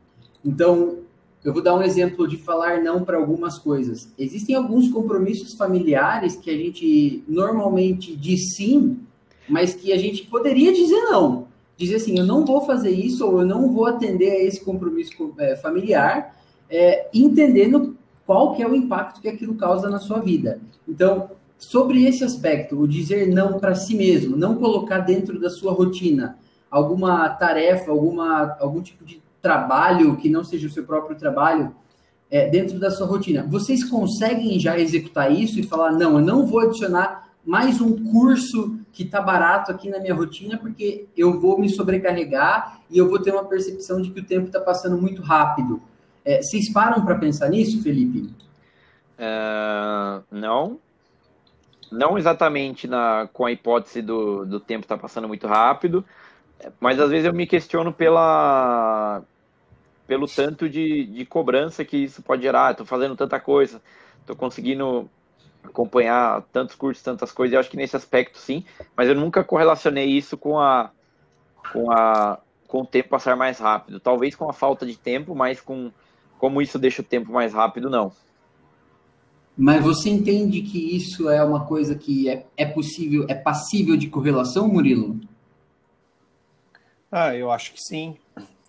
Então, 0.44 1.00
eu 1.44 1.54
vou 1.54 1.62
dar 1.62 1.76
um 1.76 1.82
exemplo 1.82 2.28
de 2.28 2.38
falar 2.38 2.82
não 2.82 3.04
para 3.04 3.18
algumas 3.18 3.60
coisas. 3.60 4.12
Existem 4.18 4.56
alguns 4.56 4.90
compromissos 4.90 5.54
familiares 5.54 6.36
que 6.36 6.50
a 6.50 6.58
gente 6.58 7.24
normalmente 7.28 8.16
diz 8.16 8.56
sim, 8.56 9.00
mas 9.48 9.74
que 9.74 9.92
a 9.92 9.98
gente 9.98 10.26
poderia 10.26 10.72
dizer 10.74 11.02
não. 11.02 11.48
Dizer 11.76 11.96
assim, 11.96 12.18
eu 12.18 12.26
não 12.26 12.46
vou 12.46 12.62
fazer 12.62 12.92
isso 12.92 13.26
ou 13.26 13.42
eu 13.42 13.46
não 13.46 13.74
vou 13.74 13.86
atender 13.86 14.32
a 14.32 14.44
esse 14.44 14.64
compromisso 14.64 15.34
é, 15.38 15.56
familiar, 15.58 16.36
é, 16.70 17.10
entendendo 17.14 17.98
qual 18.26 18.56
que 18.56 18.64
é 18.64 18.68
o 18.68 18.76
impacto 18.76 19.22
que 19.22 19.28
aquilo 19.28 19.56
causa 19.56 19.90
na 19.90 20.00
sua 20.00 20.20
vida. 20.20 20.62
Então, 20.88 21.30
sobre 21.64 22.06
esse 22.06 22.24
aspecto, 22.24 22.80
o 22.80 22.88
dizer 22.88 23.28
não 23.28 23.60
para 23.60 23.76
si 23.76 23.96
mesmo, 23.96 24.36
não 24.36 24.56
colocar 24.56 25.00
dentro 25.00 25.40
da 25.40 25.50
sua 25.50 25.72
rotina 25.72 26.38
alguma 26.70 27.30
tarefa, 27.30 27.92
alguma, 27.92 28.58
algum 28.60 28.82
tipo 28.82 29.06
de 29.06 29.22
trabalho 29.42 30.18
que 30.18 30.30
não 30.30 30.44
seja 30.44 30.68
o 30.68 30.72
seu 30.72 30.84
próprio 30.84 31.18
trabalho 31.18 31.76
é, 32.32 32.50
dentro 32.50 32.80
da 32.80 32.90
sua 32.90 33.06
rotina. 33.06 33.46
Vocês 33.48 33.84
conseguem 33.84 34.60
já 34.60 34.80
executar 34.80 35.32
isso 35.32 35.60
e 35.60 35.64
falar, 35.64 35.92
não, 35.92 36.18
eu 36.18 36.26
não 36.26 36.46
vou 36.46 36.62
adicionar 36.62 37.30
mais 37.46 37.80
um 37.80 38.12
curso 38.12 38.80
que 38.92 39.04
está 39.04 39.22
barato 39.22 39.72
aqui 39.72 39.90
na 39.90 40.00
minha 40.00 40.16
rotina, 40.16 40.58
porque 40.58 41.06
eu 41.16 41.40
vou 41.40 41.60
me 41.60 41.70
sobrecarregar 41.70 42.80
e 42.90 42.98
eu 42.98 43.08
vou 43.08 43.20
ter 43.20 43.32
uma 43.32 43.46
percepção 43.46 44.02
de 44.02 44.10
que 44.10 44.20
o 44.20 44.26
tempo 44.26 44.48
está 44.48 44.60
passando 44.60 44.98
muito 44.98 45.22
rápido. 45.22 45.82
É, 46.26 46.42
vocês 46.42 46.72
param 46.72 47.04
para 47.04 47.16
pensar 47.16 47.50
nisso, 47.50 47.84
Felipe? 47.84 48.30
Uh, 49.20 50.24
não. 50.32 50.80
Não 51.94 52.18
exatamente 52.18 52.88
na, 52.88 53.30
com 53.32 53.46
a 53.46 53.52
hipótese 53.52 54.02
do, 54.02 54.46
do 54.46 54.60
tempo 54.60 54.84
estar 54.84 54.96
tá 54.96 55.02
passando 55.02 55.28
muito 55.28 55.48
rápido, 55.48 56.04
mas 56.80 57.00
às 57.00 57.10
vezes 57.10 57.26
eu 57.26 57.34
me 57.34 57.46
questiono 57.46 57.94
pela, 57.94 59.22
pelo 60.08 60.28
tanto 60.28 60.70
de, 60.70 61.06
de 61.06 61.26
cobrança 61.26 61.86
que 61.86 61.98
isso 61.98 62.22
pode 62.22 62.42
gerar. 62.42 62.72
Estou 62.72 62.86
fazendo 62.86 63.16
tanta 63.16 63.40
coisa, 63.40 63.82
estou 64.22 64.36
conseguindo 64.36 65.10
acompanhar 65.64 66.42
tantos 66.52 66.76
cursos, 66.76 67.04
tantas 67.04 67.32
coisas. 67.32 67.54
Eu 67.54 67.60
acho 67.60 67.70
que 67.70 67.78
nesse 67.78 67.96
aspecto 67.96 68.38
sim, 68.38 68.66
mas 68.96 69.08
eu 69.08 69.16
nunca 69.16 69.44
correlacionei 69.44 70.06
isso 70.06 70.38
com 70.38 70.60
a 70.60 70.92
com 71.72 71.92
a 71.92 72.40
com 72.68 72.82
o 72.82 72.86
tempo 72.86 73.10
passar 73.10 73.36
mais 73.36 73.60
rápido. 73.60 74.00
Talvez 74.00 74.36
com 74.36 74.50
a 74.50 74.54
falta 74.54 74.86
de 74.86 74.98
tempo, 74.98 75.36
mas 75.36 75.62
com 75.62 75.92
como 76.40 76.62
isso 76.62 76.78
deixa 76.80 77.02
o 77.02 77.06
tempo 77.06 77.32
mais 77.32 77.54
rápido, 77.54 77.90
não. 77.90 78.12
Mas 79.58 79.84
você 79.84 80.10
entende 80.10 80.62
que 80.62 80.96
isso 80.96 81.30
é 81.30 81.44
uma 81.44 81.66
coisa 81.66 81.96
que 81.96 82.28
é, 82.28 82.46
é 82.58 82.66
possível, 82.66 83.26
é 83.30 83.36
passível 83.36 83.96
de 83.96 84.08
correlação, 84.08 84.68
Murilo? 84.68 85.20
Ah, 87.12 87.36
eu 87.36 87.52
acho 87.52 87.74
que 87.74 87.82
sim. 87.82 88.18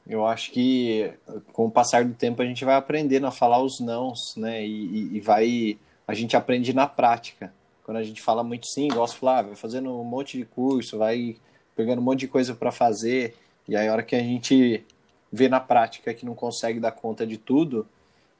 Eu 0.07 0.26
acho 0.26 0.53
que 0.53 1.11
com 1.53 1.66
o 1.66 1.70
passar 1.70 2.05
do 2.05 2.12
tempo 2.12 2.43
a 2.43 2.45
gente 2.45 2.64
vai 2.64 2.74
aprendendo 2.74 3.26
a 3.26 3.30
falar 3.30 3.62
os 3.62 3.80
nãos, 3.80 4.37
né? 4.37 4.64
E, 4.66 5.16
e 5.16 5.20
vai. 5.20 5.78
A 6.07 6.12
gente 6.12 6.37
aprende 6.37 6.74
na 6.74 6.87
prática. 6.87 7.53
Quando 7.85 7.97
a 7.97 8.03
gente 8.03 8.20
fala 8.20 8.45
muito 8.45 8.66
sim, 8.66 8.89
gosto 8.89 9.14
de 9.14 9.20
falar, 9.20 9.43
vai 9.43 9.57
fazendo 9.57 9.91
um 9.91 10.05
monte 10.05 10.37
de 10.37 10.45
curso, 10.45 10.99
vai 10.99 11.37
pegando 11.74 12.01
um 12.01 12.05
monte 12.05 12.20
de 12.20 12.28
coisa 12.28 12.55
para 12.55 12.70
fazer, 12.70 13.35
e 13.68 13.76
aí 13.76 13.89
a 13.89 13.93
hora 13.93 14.03
que 14.03 14.14
a 14.14 14.20
gente 14.20 14.85
vê 15.32 15.49
na 15.49 15.61
prática 15.61 16.14
que 16.14 16.24
não 16.24 16.35
consegue 16.35 16.78
dar 16.78 16.93
conta 16.93 17.26
de 17.26 17.37
tudo, 17.37 17.87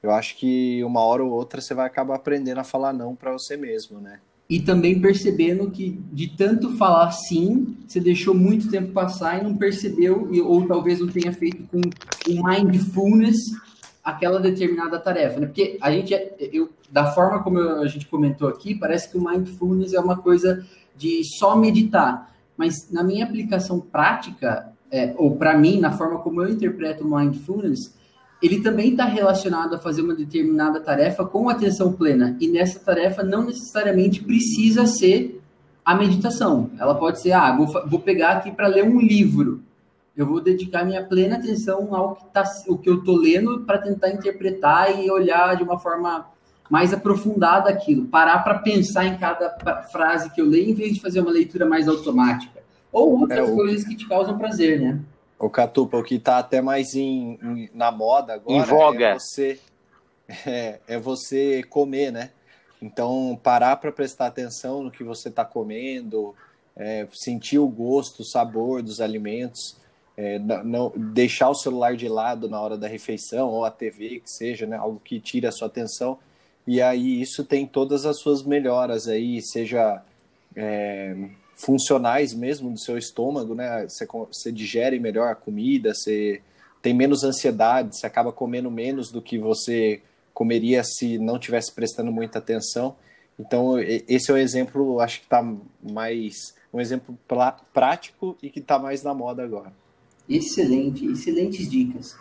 eu 0.05 0.11
acho 0.11 0.36
que 0.36 0.84
uma 0.84 1.00
hora 1.00 1.24
ou 1.24 1.32
outra 1.32 1.61
você 1.61 1.74
vai 1.74 1.86
acabar 1.86 2.16
aprendendo 2.16 2.59
a 2.59 2.64
falar 2.64 2.92
não 2.92 3.16
para 3.16 3.32
você 3.32 3.57
mesmo, 3.57 4.00
né? 4.00 4.20
e 4.48 4.61
também 4.61 5.00
percebendo 5.00 5.70
que 5.70 5.98
de 6.12 6.28
tanto 6.28 6.76
falar 6.76 7.11
sim, 7.12 7.76
você 7.86 7.98
deixou 7.98 8.34
muito 8.34 8.70
tempo 8.70 8.92
passar 8.92 9.40
e 9.40 9.44
não 9.44 9.57
percebeu, 9.57 10.28
ou 10.44 10.66
talvez 10.66 11.00
não 11.00 11.09
tenha 11.09 11.32
feito 11.32 11.64
com 11.68 11.80
o 11.80 12.46
mindfulness 12.46 13.36
aquela 14.02 14.38
determinada 14.38 14.98
tarefa, 14.98 15.40
né? 15.40 15.46
Porque 15.46 15.78
a 15.80 15.90
gente, 15.90 16.12
é, 16.12 16.36
eu, 16.52 16.70
da 16.90 17.07
forma 17.12 17.42
como 17.42 17.59
a 17.59 17.86
gente 17.86 18.07
comentou 18.07 18.46
aqui, 18.46 18.74
parece 18.74 19.11
que 19.11 19.16
o 19.16 19.24
mindfulness 19.24 19.94
é 19.94 20.00
uma 20.00 20.18
coisa 20.18 20.64
de 20.94 21.22
só 21.38 21.57
meditar, 21.57 22.34
mas 22.55 22.90
na 22.90 23.02
minha 23.02 23.24
aplicação 23.24 23.80
prática, 23.80 24.70
é, 24.90 25.14
ou 25.16 25.36
para 25.36 25.57
mim, 25.57 25.80
na 25.80 25.90
forma 25.90 26.18
como 26.18 26.42
eu 26.42 26.50
interpreto 26.50 27.02
o 27.02 27.16
mindfulness, 27.16 27.94
ele 28.45 28.61
também 28.61 28.90
está 28.90 29.07
relacionado 29.07 29.74
a 29.74 29.78
fazer 29.78 30.03
uma 30.03 30.14
determinada 30.14 30.78
tarefa 30.78 31.24
com 31.24 31.49
atenção 31.49 31.95
plena. 31.95 32.36
E 32.38 32.47
nessa 32.47 32.78
tarefa 32.78 33.22
não 33.22 33.47
necessariamente 33.47 34.22
precisa 34.22 34.86
ser 34.86 35.40
a 35.82 35.95
meditação. 35.95 36.70
Ela 36.78 36.95
pode 36.95 37.22
ser, 37.22 37.32
ah, 37.32 37.57
vou, 37.57 37.66
vou 37.88 38.01
pegar 38.01 38.32
aqui 38.32 38.51
para 38.51 38.66
ler 38.66 38.84
um 38.84 39.01
livro. 39.01 39.62
Eu 40.14 40.26
vou 40.26 40.42
dedicar 40.42 40.84
minha 40.84 41.03
plena 41.03 41.36
atenção 41.36 41.95
ao 41.95 42.16
que, 42.16 42.26
tá, 42.34 42.45
o 42.68 42.76
que 42.76 42.90
eu 42.90 42.99
estou 42.99 43.16
lendo 43.16 43.61
para 43.61 43.78
tentar 43.78 44.11
interpretar 44.11 45.03
e 45.03 45.11
olhar 45.11 45.57
de 45.57 45.62
uma 45.62 45.78
forma 45.78 46.26
mais 46.68 46.92
aprofundada 46.92 47.70
aquilo. 47.70 48.05
Parar 48.09 48.40
para 48.40 48.59
pensar 48.59 49.07
em 49.07 49.16
cada 49.16 49.49
frase 49.90 50.28
que 50.30 50.42
eu 50.42 50.47
leio, 50.47 50.68
em 50.68 50.74
vez 50.74 50.92
de 50.92 51.01
fazer 51.01 51.20
uma 51.20 51.30
leitura 51.30 51.64
mais 51.64 51.88
automática. 51.88 52.62
Ou 52.92 53.20
outras 53.20 53.49
é, 53.49 53.53
coisas 53.55 53.84
que 53.84 53.97
te 53.97 54.07
causam 54.07 54.36
prazer, 54.36 54.78
né? 54.78 55.01
O 55.39 55.51
Catupa, 55.51 55.97
o 55.97 56.03
que 56.03 56.14
está 56.16 56.39
até 56.39 56.61
mais 56.61 56.95
em, 56.95 57.39
em, 57.43 57.70
na 57.74 57.91
moda 57.91 58.35
agora 58.35 58.57
em 58.57 58.62
voga. 58.62 59.09
é 59.09 59.14
você 59.14 59.61
é, 60.47 60.80
é 60.87 60.99
você 60.99 61.62
comer, 61.64 62.11
né? 62.12 62.30
Então, 62.80 63.39
parar 63.43 63.76
para 63.76 63.93
prestar 63.93 64.26
atenção 64.26 64.82
no 64.82 64.91
que 64.91 65.03
você 65.03 65.28
está 65.28 65.45
comendo, 65.45 66.35
é, 66.76 67.07
sentir 67.12 67.59
o 67.59 67.68
gosto, 67.68 68.20
o 68.20 68.24
sabor 68.24 68.82
dos 68.82 69.01
alimentos, 69.01 69.76
é, 70.16 70.39
não, 70.39 70.93
deixar 70.95 71.49
o 71.49 71.55
celular 71.55 71.97
de 71.97 72.09
lado 72.09 72.49
na 72.49 72.61
hora 72.61 72.76
da 72.76 72.87
refeição, 72.87 73.49
ou 73.49 73.64
a 73.64 73.70
TV, 73.70 74.20
que 74.20 74.30
seja, 74.30 74.66
né, 74.66 74.76
algo 74.76 75.01
que 75.03 75.18
tire 75.18 75.47
a 75.47 75.53
sua 75.53 75.66
atenção. 75.66 76.18
E 76.66 76.80
aí 76.80 77.20
isso 77.20 77.45
tem 77.45 77.66
todas 77.66 78.07
as 78.07 78.18
suas 78.18 78.43
melhoras 78.43 79.09
aí, 79.09 79.41
seja 79.43 80.03
é, 80.55 81.16
funcionais 81.57 82.34
mesmo 82.34 82.70
do 82.70 82.78
seu 82.78 82.98
estômago, 82.98 83.55
né? 83.55 83.86
Você, 83.88 84.07
você 84.07 84.52
digere 84.52 84.98
melhor 84.98 85.30
a 85.30 85.34
comida, 85.34 85.94
você 85.94 86.40
tem 86.82 86.92
menos 86.92 87.24
ansiedade, 87.24 87.96
você 87.96 88.07
acaba 88.07 88.32
comendo 88.32 88.70
menos 88.70 89.11
do 89.11 89.22
que 89.22 89.38
você 89.38 90.02
comeria 90.32 90.82
se 90.82 91.18
não 91.18 91.38
tivesse 91.38 91.72
prestando 91.72 92.12
muita 92.12 92.38
atenção. 92.38 92.96
Então, 93.38 93.78
esse 93.78 94.30
é 94.30 94.34
o 94.34 94.36
exemplo, 94.36 95.00
acho 95.00 95.20
que 95.20 95.26
está 95.26 95.42
mais 95.82 96.55
um 96.72 96.80
exemplo 96.80 97.16
prático 97.72 98.36
e 98.42 98.50
que 98.50 98.59
está 98.59 98.78
mais 98.78 99.02
na 99.02 99.14
moda 99.14 99.42
agora. 99.42 99.72
Excelente, 100.28 101.07
excelentes 101.07 101.68
dicas. 101.70 102.16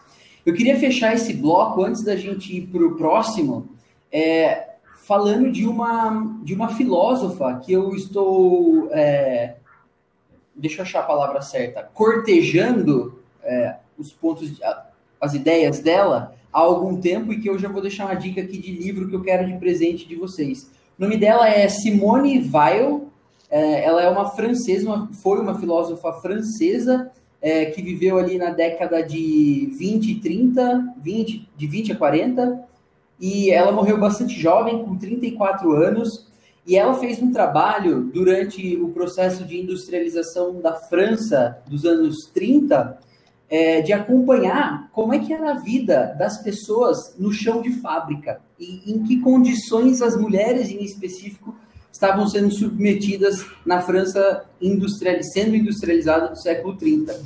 Eu 0.46 0.54
queria 0.54 0.78
fechar 0.80 1.14
esse 1.14 1.34
bloco 1.34 1.84
antes 1.84 2.04
da 2.04 2.16
gente 2.16 2.56
ir 2.56 2.68
para 2.68 2.86
o 2.86 2.96
próximo, 2.96 3.70
é, 4.12 4.73
falando 5.04 5.52
de 5.52 5.68
uma, 5.68 6.40
de 6.44 6.54
uma 6.54 6.70
filósofa 6.70 7.60
que 7.60 7.74
eu 7.74 7.94
estou, 7.94 8.90
é, 8.92 9.56
deixa 10.56 10.80
eu 10.80 10.84
achar 10.84 11.02
a 11.02 11.04
palavra 11.04 11.42
certa, 11.42 11.84
cortejando 11.94 13.20
é, 13.44 13.76
os 13.98 14.14
pontos, 14.14 14.60
as 15.20 15.34
ideias 15.34 15.80
dela 15.80 16.34
há 16.52 16.60
algum 16.60 17.00
tempo 17.02 17.34
e 17.34 17.40
que 17.40 17.50
eu 17.50 17.60
já 17.60 17.68
vou 17.68 17.82
deixar 17.82 18.06
uma 18.06 18.16
dica 18.16 18.42
aqui 18.42 18.58
de 18.58 18.72
livro 18.72 19.10
que 19.10 19.16
eu 19.16 19.22
quero 19.22 19.46
de 19.46 19.58
presente 19.58 20.08
de 20.08 20.16
vocês. 20.16 20.72
O 20.98 21.02
nome 21.02 21.18
dela 21.18 21.50
é 21.50 21.68
Simone 21.68 22.50
Weil. 22.50 23.10
É, 23.50 23.84
ela 23.84 24.02
é 24.02 24.10
uma 24.10 24.32
francesa, 24.32 24.88
uma, 24.88 25.14
foi 25.14 25.40
uma 25.40 25.60
filósofa 25.60 26.14
francesa 26.14 27.12
é, 27.42 27.66
que 27.66 27.82
viveu 27.82 28.18
ali 28.18 28.38
na 28.38 28.50
década 28.50 29.04
de 29.04 29.70
20 29.78 30.12
e 30.12 30.20
30, 30.22 30.96
20, 30.98 31.50
de 31.56 31.68
20 31.68 31.92
a 31.92 31.96
40, 31.96 32.73
e 33.24 33.52
ela 33.52 33.72
morreu 33.72 33.98
bastante 33.98 34.38
jovem, 34.38 34.84
com 34.84 34.98
34 34.98 35.72
anos, 35.72 36.28
e 36.68 36.76
ela 36.76 36.94
fez 36.96 37.22
um 37.22 37.32
trabalho 37.32 38.12
durante 38.14 38.76
o 38.76 38.90
processo 38.90 39.46
de 39.46 39.62
industrialização 39.62 40.60
da 40.60 40.74
França 40.76 41.58
dos 41.66 41.86
anos 41.86 42.30
30, 42.34 43.00
é, 43.50 43.80
de 43.82 43.94
acompanhar 43.94 44.90
como 44.92 45.14
é 45.14 45.20
que 45.20 45.32
era 45.32 45.52
a 45.52 45.60
vida 45.60 46.14
das 46.20 46.44
pessoas 46.44 47.16
no 47.18 47.32
chão 47.32 47.62
de 47.62 47.72
fábrica 47.80 48.42
e 48.60 48.92
em 48.92 49.02
que 49.04 49.22
condições 49.22 50.02
as 50.02 50.20
mulheres 50.20 50.70
em 50.70 50.84
específico 50.84 51.56
estavam 51.90 52.28
sendo 52.28 52.52
submetidas 52.52 53.46
na 53.66 53.80
França 53.80 54.44
industrial, 54.62 55.24
sendo 55.24 55.56
industrializada 55.56 56.28
do 56.28 56.42
século 56.42 56.76
30. 56.76 57.18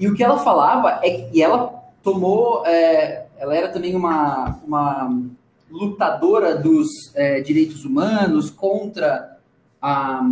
E 0.00 0.08
o 0.08 0.14
que 0.16 0.24
ela 0.24 0.38
falava 0.38 0.98
é 1.00 1.28
que 1.30 1.40
ela 1.40 1.80
tomou, 2.02 2.66
é, 2.66 3.26
ela 3.38 3.56
era 3.56 3.68
também 3.68 3.94
uma, 3.94 4.58
uma 4.66 5.14
lutadora 5.74 6.54
dos 6.54 6.88
é, 7.14 7.40
direitos 7.40 7.84
humanos 7.84 8.48
contra 8.48 9.36
a 9.82 10.22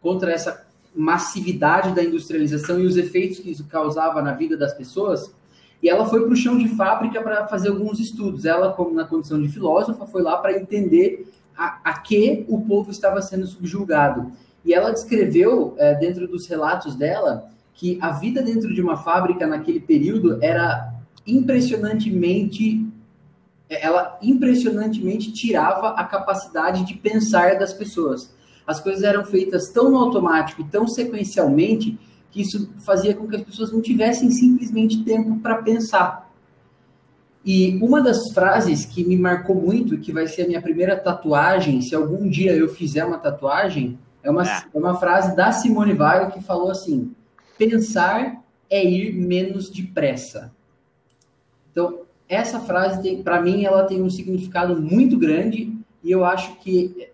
contra 0.00 0.32
essa 0.32 0.66
massividade 0.94 1.94
da 1.94 2.02
industrialização 2.02 2.80
e 2.80 2.86
os 2.86 2.96
efeitos 2.96 3.40
que 3.40 3.50
isso 3.50 3.66
causava 3.66 4.22
na 4.22 4.32
vida 4.32 4.56
das 4.56 4.72
pessoas. 4.72 5.30
E 5.82 5.88
ela 5.88 6.06
foi 6.06 6.22
para 6.24 6.32
o 6.32 6.36
chão 6.36 6.56
de 6.56 6.68
fábrica 6.68 7.20
para 7.20 7.46
fazer 7.46 7.68
alguns 7.68 8.00
estudos. 8.00 8.44
Ela, 8.44 8.72
como 8.72 8.94
na 8.94 9.04
condição 9.04 9.40
de 9.40 9.48
filósofa, 9.48 10.06
foi 10.06 10.22
lá 10.22 10.38
para 10.38 10.58
entender 10.58 11.30
a, 11.56 11.78
a 11.84 11.98
que 11.98 12.46
o 12.48 12.60
povo 12.62 12.90
estava 12.90 13.20
sendo 13.20 13.46
subjugado. 13.46 14.32
E 14.64 14.72
ela 14.72 14.92
descreveu, 14.92 15.74
é, 15.78 15.94
dentro 15.94 16.26
dos 16.26 16.46
relatos 16.46 16.94
dela, 16.94 17.48
que 17.74 17.98
a 18.00 18.12
vida 18.12 18.42
dentro 18.42 18.72
de 18.72 18.80
uma 18.80 18.96
fábrica 18.96 19.46
naquele 19.46 19.80
período 19.80 20.38
era 20.42 20.94
impressionantemente 21.26 22.84
ela 23.68 24.18
impressionantemente 24.22 25.32
tirava 25.32 25.90
a 25.90 26.04
capacidade 26.04 26.84
de 26.84 26.94
pensar 26.94 27.58
das 27.58 27.72
pessoas. 27.72 28.34
As 28.66 28.80
coisas 28.80 29.02
eram 29.02 29.24
feitas 29.24 29.70
tão 29.70 29.90
no 29.90 29.98
automático, 29.98 30.64
tão 30.64 30.86
sequencialmente, 30.86 31.98
que 32.30 32.42
isso 32.42 32.72
fazia 32.84 33.14
com 33.14 33.26
que 33.26 33.36
as 33.36 33.42
pessoas 33.42 33.72
não 33.72 33.80
tivessem 33.80 34.30
simplesmente 34.30 35.02
tempo 35.04 35.38
para 35.40 35.62
pensar. 35.62 36.30
E 37.44 37.78
uma 37.82 38.02
das 38.02 38.30
frases 38.32 38.84
que 38.84 39.04
me 39.04 39.16
marcou 39.16 39.54
muito, 39.56 39.98
que 39.98 40.12
vai 40.12 40.26
ser 40.26 40.42
a 40.42 40.46
minha 40.46 40.60
primeira 40.60 40.96
tatuagem, 40.96 41.80
se 41.80 41.94
algum 41.94 42.28
dia 42.28 42.52
eu 42.52 42.68
fizer 42.68 43.04
uma 43.04 43.18
tatuagem, 43.18 43.98
é 44.22 44.30
uma, 44.30 44.46
é. 44.46 44.64
é 44.74 44.78
uma 44.78 44.98
frase 44.98 45.34
da 45.34 45.52
Simone 45.52 45.94
Weil 45.94 46.30
que 46.30 46.42
falou 46.42 46.70
assim: 46.70 47.14
pensar 47.56 48.42
é 48.68 48.84
ir 48.84 49.14
menos 49.14 49.70
depressa. 49.70 50.52
Então, 51.70 52.02
essa 52.28 52.60
frase, 52.60 53.16
para 53.16 53.40
mim, 53.40 53.64
ela 53.64 53.84
tem 53.84 54.02
um 54.02 54.10
significado 54.10 54.80
muito 54.80 55.16
grande 55.16 55.72
e 56.02 56.10
eu 56.10 56.24
acho 56.24 56.56
que 56.56 57.08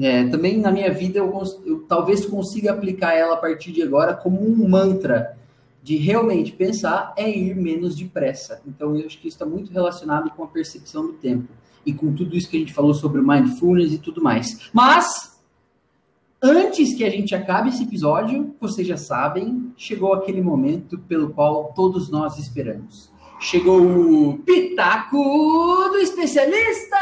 é, 0.00 0.28
também 0.28 0.58
na 0.58 0.70
minha 0.70 0.92
vida 0.92 1.18
eu, 1.18 1.42
eu 1.66 1.80
talvez 1.88 2.24
consiga 2.24 2.72
aplicar 2.72 3.14
ela 3.14 3.34
a 3.34 3.38
partir 3.38 3.72
de 3.72 3.82
agora 3.82 4.14
como 4.14 4.40
um 4.40 4.68
mantra 4.68 5.36
de 5.82 5.96
realmente 5.96 6.52
pensar 6.52 7.14
é 7.16 7.28
ir 7.28 7.56
menos 7.56 7.96
depressa. 7.96 8.60
Então, 8.66 8.96
eu 8.96 9.06
acho 9.06 9.18
que 9.18 9.28
isso 9.28 9.36
está 9.36 9.46
muito 9.46 9.72
relacionado 9.72 10.30
com 10.30 10.44
a 10.44 10.46
percepção 10.46 11.06
do 11.06 11.14
tempo 11.14 11.48
e 11.84 11.92
com 11.92 12.12
tudo 12.14 12.36
isso 12.36 12.48
que 12.50 12.56
a 12.56 12.60
gente 12.60 12.74
falou 12.74 12.92
sobre 12.92 13.22
mindfulness 13.22 13.92
e 13.92 13.98
tudo 13.98 14.22
mais. 14.22 14.68
Mas, 14.72 15.40
antes 16.42 16.94
que 16.94 17.04
a 17.04 17.10
gente 17.10 17.34
acabe 17.34 17.70
esse 17.70 17.84
episódio, 17.84 18.54
vocês 18.60 18.86
já 18.86 18.96
sabem, 18.96 19.72
chegou 19.76 20.12
aquele 20.12 20.42
momento 20.42 20.98
pelo 20.98 21.30
qual 21.30 21.72
todos 21.74 22.10
nós 22.10 22.38
esperamos. 22.38 23.10
Chegou 23.40 23.80
o 23.80 24.38
Pitaco 24.38 25.16
do 25.16 25.96
Especialista! 25.98 26.96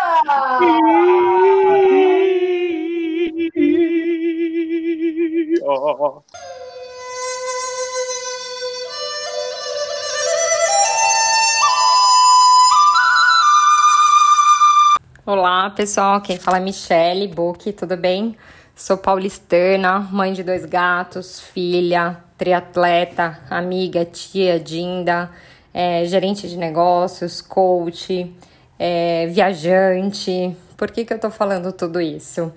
Olá, 15.24 15.70
pessoal. 15.70 16.20
Quem 16.20 16.38
fala 16.38 16.58
é 16.58 16.60
Michele 16.60 17.28
Book, 17.28 17.72
tudo 17.72 17.96
bem? 17.96 18.36
Sou 18.74 18.98
paulistana, 18.98 20.00
mãe 20.12 20.34
de 20.34 20.42
dois 20.42 20.66
gatos, 20.66 21.40
filha, 21.40 22.22
triatleta, 22.36 23.40
amiga, 23.48 24.04
tia, 24.04 24.60
Dinda, 24.60 25.30
é, 25.76 26.06
gerente 26.06 26.48
de 26.48 26.56
negócios, 26.56 27.42
coach, 27.42 28.34
é, 28.78 29.26
viajante. 29.26 30.56
Por 30.74 30.90
que, 30.90 31.04
que 31.04 31.12
eu 31.12 31.18
tô 31.18 31.30
falando 31.30 31.70
tudo 31.70 32.00
isso? 32.00 32.50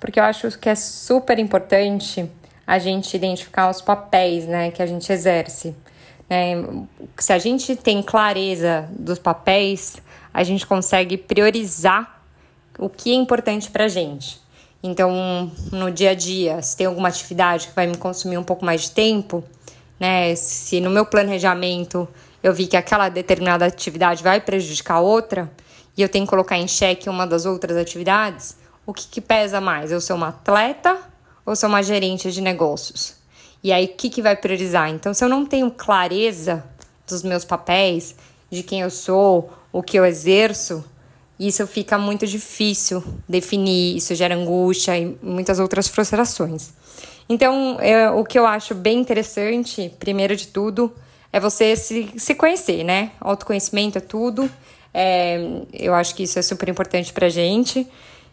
Porque 0.00 0.18
eu 0.18 0.24
acho 0.24 0.58
que 0.58 0.68
é 0.68 0.74
super 0.74 1.38
importante 1.38 2.28
a 2.66 2.80
gente 2.80 3.16
identificar 3.16 3.70
os 3.70 3.80
papéis 3.80 4.48
né, 4.48 4.72
que 4.72 4.82
a 4.82 4.86
gente 4.86 5.12
exerce. 5.12 5.76
Né? 6.28 6.56
Se 7.16 7.32
a 7.32 7.38
gente 7.38 7.76
tem 7.76 8.02
clareza 8.02 8.88
dos 8.90 9.20
papéis, 9.20 9.98
a 10.34 10.42
gente 10.42 10.66
consegue 10.66 11.16
priorizar 11.16 12.20
o 12.80 12.88
que 12.88 13.12
é 13.12 13.14
importante 13.14 13.70
para 13.70 13.84
a 13.84 13.88
gente. 13.88 14.40
Então, 14.82 15.52
no 15.70 15.88
dia 15.92 16.10
a 16.10 16.14
dia, 16.14 16.60
se 16.62 16.76
tem 16.76 16.88
alguma 16.88 17.06
atividade 17.06 17.68
que 17.68 17.76
vai 17.76 17.86
me 17.86 17.96
consumir 17.96 18.38
um 18.38 18.44
pouco 18.44 18.64
mais 18.64 18.82
de 18.82 18.90
tempo, 18.90 19.44
né? 20.00 20.34
Se 20.34 20.80
no 20.80 20.90
meu 20.90 21.06
planejamento 21.06 22.08
eu 22.42 22.52
vi 22.52 22.66
que 22.66 22.76
aquela 22.76 23.08
determinada 23.08 23.66
atividade 23.66 24.22
vai 24.22 24.40
prejudicar 24.40 25.00
outra 25.00 25.50
e 25.96 26.02
eu 26.02 26.08
tenho 26.08 26.24
que 26.24 26.30
colocar 26.30 26.56
em 26.58 26.68
xeque 26.68 27.08
uma 27.08 27.26
das 27.26 27.46
outras 27.46 27.76
atividades, 27.76 28.56
o 28.86 28.92
que, 28.92 29.08
que 29.08 29.20
pesa 29.20 29.60
mais? 29.60 29.90
Eu 29.90 30.00
sou 30.00 30.16
uma 30.16 30.28
atleta 30.28 30.98
ou 31.44 31.56
sou 31.56 31.68
uma 31.68 31.82
gerente 31.82 32.30
de 32.30 32.40
negócios? 32.40 33.16
E 33.62 33.72
aí, 33.72 33.86
o 33.86 33.88
que, 33.88 34.10
que 34.10 34.22
vai 34.22 34.36
priorizar? 34.36 34.90
Então, 34.90 35.12
se 35.12 35.24
eu 35.24 35.28
não 35.28 35.44
tenho 35.44 35.70
clareza 35.70 36.64
dos 37.06 37.22
meus 37.22 37.44
papéis, 37.44 38.14
de 38.50 38.62
quem 38.62 38.80
eu 38.80 38.90
sou, 38.90 39.50
o 39.72 39.82
que 39.82 39.98
eu 39.98 40.04
exerço, 40.04 40.84
isso 41.38 41.66
fica 41.66 41.98
muito 41.98 42.26
difícil 42.26 43.02
definir, 43.28 43.96
isso 43.96 44.14
gera 44.14 44.34
angústia 44.34 44.96
e 44.96 45.18
muitas 45.22 45.58
outras 45.58 45.88
frustrações. 45.88 46.70
Então, 47.28 47.76
é, 47.80 48.10
o 48.10 48.24
que 48.24 48.38
eu 48.38 48.46
acho 48.46 48.74
bem 48.74 49.00
interessante, 49.00 49.92
primeiro 49.98 50.36
de 50.36 50.46
tudo, 50.46 50.94
é 51.36 51.40
você 51.40 51.76
se, 51.76 52.14
se 52.16 52.34
conhecer, 52.34 52.82
né? 52.82 53.10
Autoconhecimento 53.20 53.98
é 53.98 54.00
tudo. 54.00 54.50
É, 54.92 55.38
eu 55.70 55.92
acho 55.92 56.14
que 56.14 56.22
isso 56.22 56.38
é 56.38 56.42
super 56.42 56.66
importante 56.66 57.12
pra 57.12 57.28
gente. 57.28 57.86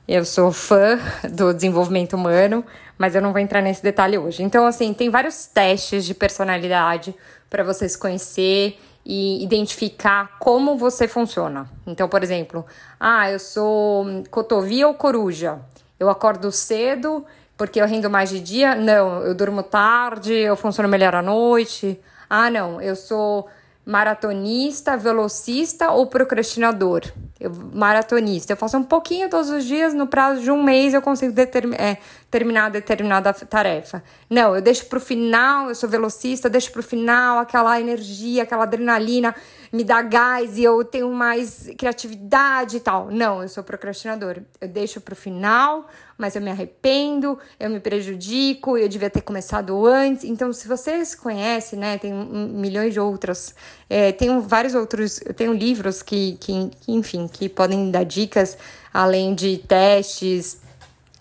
Eu 0.08 0.24
sou 0.24 0.54
fã 0.54 0.98
do 1.30 1.54
desenvolvimento 1.54 2.14
humano, 2.14 2.64
mas 2.98 3.14
eu 3.14 3.22
não 3.22 3.34
vou 3.34 3.42
entrar 3.42 3.62
nesse 3.62 3.84
detalhe 3.84 4.18
hoje. 4.18 4.42
Então, 4.42 4.66
assim, 4.66 4.94
tem 4.94 5.10
vários 5.10 5.46
testes 5.46 6.06
de 6.06 6.14
personalidade 6.14 7.14
para 7.50 7.62
você 7.62 7.90
se 7.90 7.98
conhecer 7.98 8.80
e 9.06 9.44
identificar 9.44 10.38
como 10.40 10.78
você 10.78 11.06
funciona. 11.06 11.70
Então, 11.86 12.08
por 12.08 12.24
exemplo, 12.24 12.66
ah, 12.98 13.30
eu 13.30 13.38
sou 13.38 14.24
cotovia 14.32 14.88
ou 14.88 14.94
coruja. 14.94 15.60
Eu 16.00 16.10
acordo 16.10 16.54
cedo 16.54 17.26
porque 17.58 17.82
eu 17.82 17.86
rendo 17.86 18.10
mais 18.10 18.30
de 18.30 18.40
dia? 18.40 18.76
Não, 18.76 19.22
eu 19.24 19.36
durmo 19.36 19.62
tarde, 19.62 20.34
eu 20.34 20.56
funciono 20.56 20.88
melhor 20.88 21.14
à 21.14 21.22
noite. 21.22 22.00
Ah, 22.30 22.50
não, 22.50 22.82
eu 22.82 22.96
sou 22.96 23.48
maratonista, 23.86 24.96
velocista 24.96 25.92
ou 25.92 26.08
procrastinador? 26.08 27.02
Eu, 27.40 27.52
maratonista. 27.74 28.54
Eu 28.54 28.58
faço 28.58 28.78
um 28.78 28.84
pouquinho 28.84 29.30
todos 29.30 29.50
os 29.50 29.66
dias, 29.66 29.94
no 29.94 30.08
prazo 30.08 30.42
de 30.42 30.50
um 30.50 30.64
mês 30.64 30.94
eu 30.94 31.02
consigo 31.02 31.34
determin, 31.34 31.76
é, 31.76 31.98
terminar 32.32 32.72
determinada 32.72 33.34
tarefa. 33.34 34.02
Não, 34.30 34.56
eu 34.56 34.62
deixo 34.62 34.86
pro 34.86 35.00
final, 35.00 35.68
eu 35.68 35.76
sou 35.76 35.90
velocista, 35.90 36.50
deixo 36.50 36.72
pro 36.72 36.82
final 36.82 37.40
aquela 37.40 37.80
energia, 37.80 38.44
aquela 38.44 38.64
adrenalina 38.64 39.36
me 39.74 39.84
dá 39.84 40.04
gás 40.04 40.56
e 40.60 40.64
eu 40.64 40.86
tenho 40.86 41.12
mais 41.12 41.68
criatividade 41.76 42.78
e 42.78 42.80
tal. 42.80 43.10
Não, 43.10 43.42
eu 43.42 43.50
sou 43.50 43.64
procrastinador. 43.64 44.38
Eu 44.62 44.68
deixo 44.68 45.02
pro 45.02 45.16
final, 45.16 45.88
mas 46.16 46.36
eu 46.36 46.42
me 46.44 46.52
arrependo, 46.52 47.40
eu 47.60 47.72
me 47.72 47.80
prejudico, 47.80 48.78
eu 48.78 48.88
devia 48.88 49.10
ter 49.10 49.22
começado 49.22 49.84
antes. 49.88 50.26
Então, 50.26 50.54
se 50.54 50.68
você 50.68 51.04
se 51.04 51.18
conhece, 51.18 51.76
né, 51.76 51.98
tem 51.98 52.14
milhões 52.14 52.94
de 52.94 53.00
outras, 53.00 53.56
é, 53.90 54.12
tem 54.12 54.40
vários 54.42 54.76
outros, 54.76 55.20
eu 55.26 55.34
tenho 55.34 55.52
livros 55.52 56.04
que, 56.04 56.38
que, 56.40 56.70
enfim, 56.88 57.28
que 57.28 57.50
podem 57.50 57.90
dar 57.90 58.04
dicas, 58.04 58.56
além 58.94 59.34
de 59.34 59.58
testes, 59.58 60.62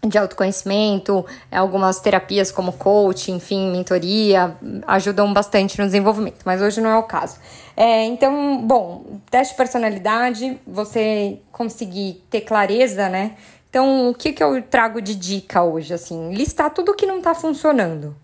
de 0.07 0.19
autoconhecimento, 0.19 1.25
algumas 1.51 2.01
terapias 2.01 2.53
como 2.53 2.73
coaching, 2.73 3.37
enfim, 3.37 3.71
mentoria, 3.71 4.55
ajudam 4.87 5.33
bastante 5.33 5.79
no 5.79 5.87
desenvolvimento, 5.87 6.41
mas 6.45 6.61
hoje 6.61 6.83
não 6.83 6.91
é 6.91 6.99
o 6.99 7.05
caso. 7.05 7.37
É, 7.77 8.05
então, 8.05 8.59
bom, 8.67 9.21
teste 9.31 9.55
de 9.55 9.57
personalidade, 9.57 10.61
você 10.67 11.41
conseguir 11.51 12.23
ter 12.31 12.43
clareza, 12.43 13.09
né? 13.09 13.37
Então, 13.71 14.11
o 14.11 14.15
que, 14.15 14.33
que 14.33 14.43
eu 14.43 14.61
trago 14.63 15.01
de 15.01 15.15
dica 15.15 15.63
hoje? 15.63 15.95
Assim, 15.95 16.35
listar 16.35 16.71
tudo 16.71 16.95
que 16.95 17.07
não 17.07 17.19
está 17.19 17.35
funcionando. 17.35 18.15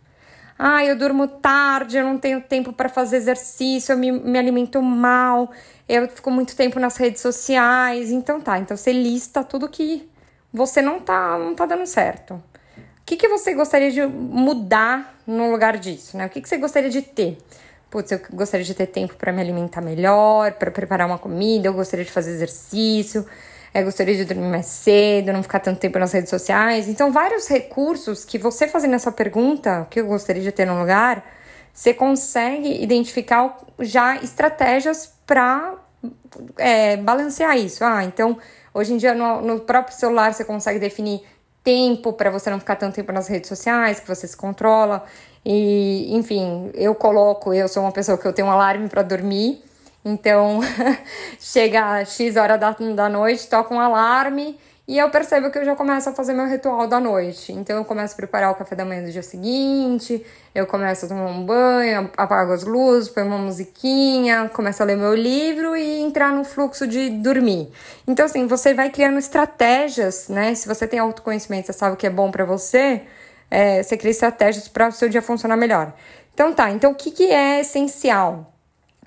Ah, 0.59 0.85
eu 0.85 0.97
durmo 0.97 1.29
tarde, 1.29 1.97
eu 1.97 2.05
não 2.05 2.19
tenho 2.19 2.41
tempo 2.41 2.73
para 2.73 2.89
fazer 2.89 3.16
exercício, 3.16 3.93
eu 3.93 3.97
me, 3.97 4.11
me 4.11 4.39
alimento 4.39 4.83
mal, 4.83 5.51
eu 5.89 6.09
fico 6.09 6.31
muito 6.31 6.57
tempo 6.57 6.81
nas 6.81 6.97
redes 6.97 7.23
sociais. 7.23 8.11
Então 8.11 8.41
tá, 8.41 8.59
então 8.59 8.77
você 8.77 8.93
lista 8.93 9.45
tudo 9.45 9.69
que 9.69 10.09
você 10.53 10.83
não 10.83 11.01
tá, 11.01 11.39
não 11.39 11.55
tá 11.55 11.65
dando 11.65 11.87
certo. 11.87 12.35
O 12.35 12.43
que, 13.07 13.16
que 13.16 13.29
você 13.29 13.55
gostaria 13.55 13.91
de 13.91 14.05
mudar 14.05 15.19
no 15.27 15.51
lugar 15.51 15.79
disso, 15.79 16.16
né? 16.16 16.27
O 16.27 16.29
que, 16.29 16.43
que 16.43 16.49
você 16.49 16.59
gostaria 16.59 16.91
de 16.91 17.01
ter? 17.03 17.39
Putz, 17.90 18.12
eu 18.12 18.20
gostaria 18.32 18.65
de 18.65 18.74
ter 18.74 18.86
tempo 18.86 19.15
para 19.16 19.32
me 19.32 19.40
alimentar 19.40 19.81
melhor, 19.81 20.52
para 20.52 20.70
preparar 20.70 21.06
uma 21.06 21.19
comida, 21.19 21.69
eu 21.69 21.73
gostaria 21.73 22.05
de 22.05 22.10
fazer 22.10 22.32
exercício, 22.32 23.27
eu 23.73 23.85
gostaria 23.85 24.15
de 24.15 24.24
dormir 24.24 24.48
mais 24.48 24.66
cedo, 24.66 25.32
não 25.32 25.43
ficar 25.43 25.60
tanto 25.60 25.78
tempo 25.78 25.98
nas 25.98 26.12
redes 26.12 26.31
sociais. 26.31 26.89
Então, 26.89 27.10
vários 27.10 27.48
recursos 27.48 28.24
que 28.24 28.39
você 28.39 28.69
fazendo 28.69 28.94
essa 28.94 29.10
pergunta, 29.10 29.86
que 29.90 30.01
eu 30.01 30.06
gostaria 30.06 30.43
de 30.43 30.52
ter 30.52 30.66
no 30.66 30.78
lugar, 30.78 31.24
você 31.73 31.94
consegue 31.94 32.82
identificar 32.82 33.56
já 33.81 34.16
estratégias 34.16 35.12
para 35.27 35.74
é, 36.56 36.97
balancear 36.97 37.56
isso. 37.56 37.85
Ah, 37.85 38.05
então 38.05 38.39
Hoje 38.78 38.93
em 38.93 38.97
dia, 38.97 39.12
no, 39.12 39.40
no 39.40 39.59
próprio 39.59 39.97
celular, 39.97 40.32
você 40.32 40.44
consegue 40.44 40.78
definir 40.78 41.23
tempo 41.65 42.12
para 42.12 42.31
você 42.31 42.48
não 42.48 42.60
ficar 42.60 42.77
tanto 42.77 42.94
tempo 42.94 43.10
nas 43.10 43.27
redes 43.27 43.48
sociais, 43.48 43.98
que 43.98 44.06
você 44.06 44.24
se 44.24 44.36
controla. 44.36 45.05
E, 45.44 46.15
enfim, 46.15 46.70
eu 46.74 46.94
coloco, 46.94 47.55
eu 47.55 47.69
sou 47.69 47.82
uma 47.82 47.93
pessoa 47.93 48.19
que 48.19 48.27
eu 48.27 48.32
tenho 48.32 48.48
um 48.48 48.51
alarme 48.51 48.89
para 48.89 49.02
dormir. 49.02 49.62
Então, 50.05 50.60
chega 51.39 52.05
X 52.05 52.36
hora 52.36 52.56
da, 52.56 52.70
da 52.70 53.09
noite, 53.09 53.48
toca 53.48 53.74
um 53.74 53.81
alarme 53.81 54.59
e 54.89 54.97
eu 54.97 55.10
percebo 55.10 55.51
que 55.51 55.59
eu 55.59 55.66
já 55.66 55.77
começo 55.77 56.09
a 56.09 56.15
fazer 56.15 56.32
meu 56.32 56.48
ritual 56.48 56.86
da 56.86 56.98
noite. 56.98 57.52
Então 57.52 57.77
eu 57.77 57.85
começo 57.85 58.15
a 58.15 58.16
preparar 58.16 58.51
o 58.51 58.55
café 58.55 58.74
da 58.74 58.86
manhã 58.86 59.05
do 59.05 59.12
dia 59.12 59.23
seguinte, 59.23 60.24
eu 60.55 60.66
começo 60.66 61.05
a 61.05 61.09
tomar 61.09 61.27
um 61.27 61.44
banho, 61.44 62.10
apago 62.16 62.55
as 62.55 62.65
luzes, 62.65 63.10
põe 63.10 63.23
uma 63.23 63.36
musiquinha, 63.36 64.48
começo 64.48 64.82
a 64.82 64.86
ler 64.86 64.97
meu 64.97 65.15
livro 65.15 65.77
e 65.77 66.01
entrar 66.01 66.32
no 66.32 66.43
fluxo 66.43 66.86
de 66.86 67.10
dormir. 67.10 67.70
Então 68.06 68.24
assim, 68.24 68.47
você 68.47 68.73
vai 68.73 68.89
criando 68.89 69.19
estratégias, 69.19 70.28
né? 70.31 70.55
Se 70.55 70.66
você 70.66 70.86
tem 70.86 70.98
autoconhecimento, 70.98 71.66
você 71.66 71.74
sabe 71.74 71.93
o 71.93 71.97
que 71.97 72.06
é 72.06 72.10
bom 72.10 72.31
para 72.31 72.47
você, 72.47 73.02
é, 73.51 73.83
você 73.83 73.97
cria 73.97 74.11
estratégias 74.11 74.69
para 74.69 74.89
o 74.89 74.93
seu 74.93 75.09
dia 75.09 75.23
funcionar 75.23 75.57
melhor. 75.57 75.93
Então 76.35 76.53
tá, 76.53 76.70
então 76.70 76.93
o 76.93 76.95
que, 76.95 77.11
que 77.11 77.33
é 77.33 77.61
essencial 77.61 78.53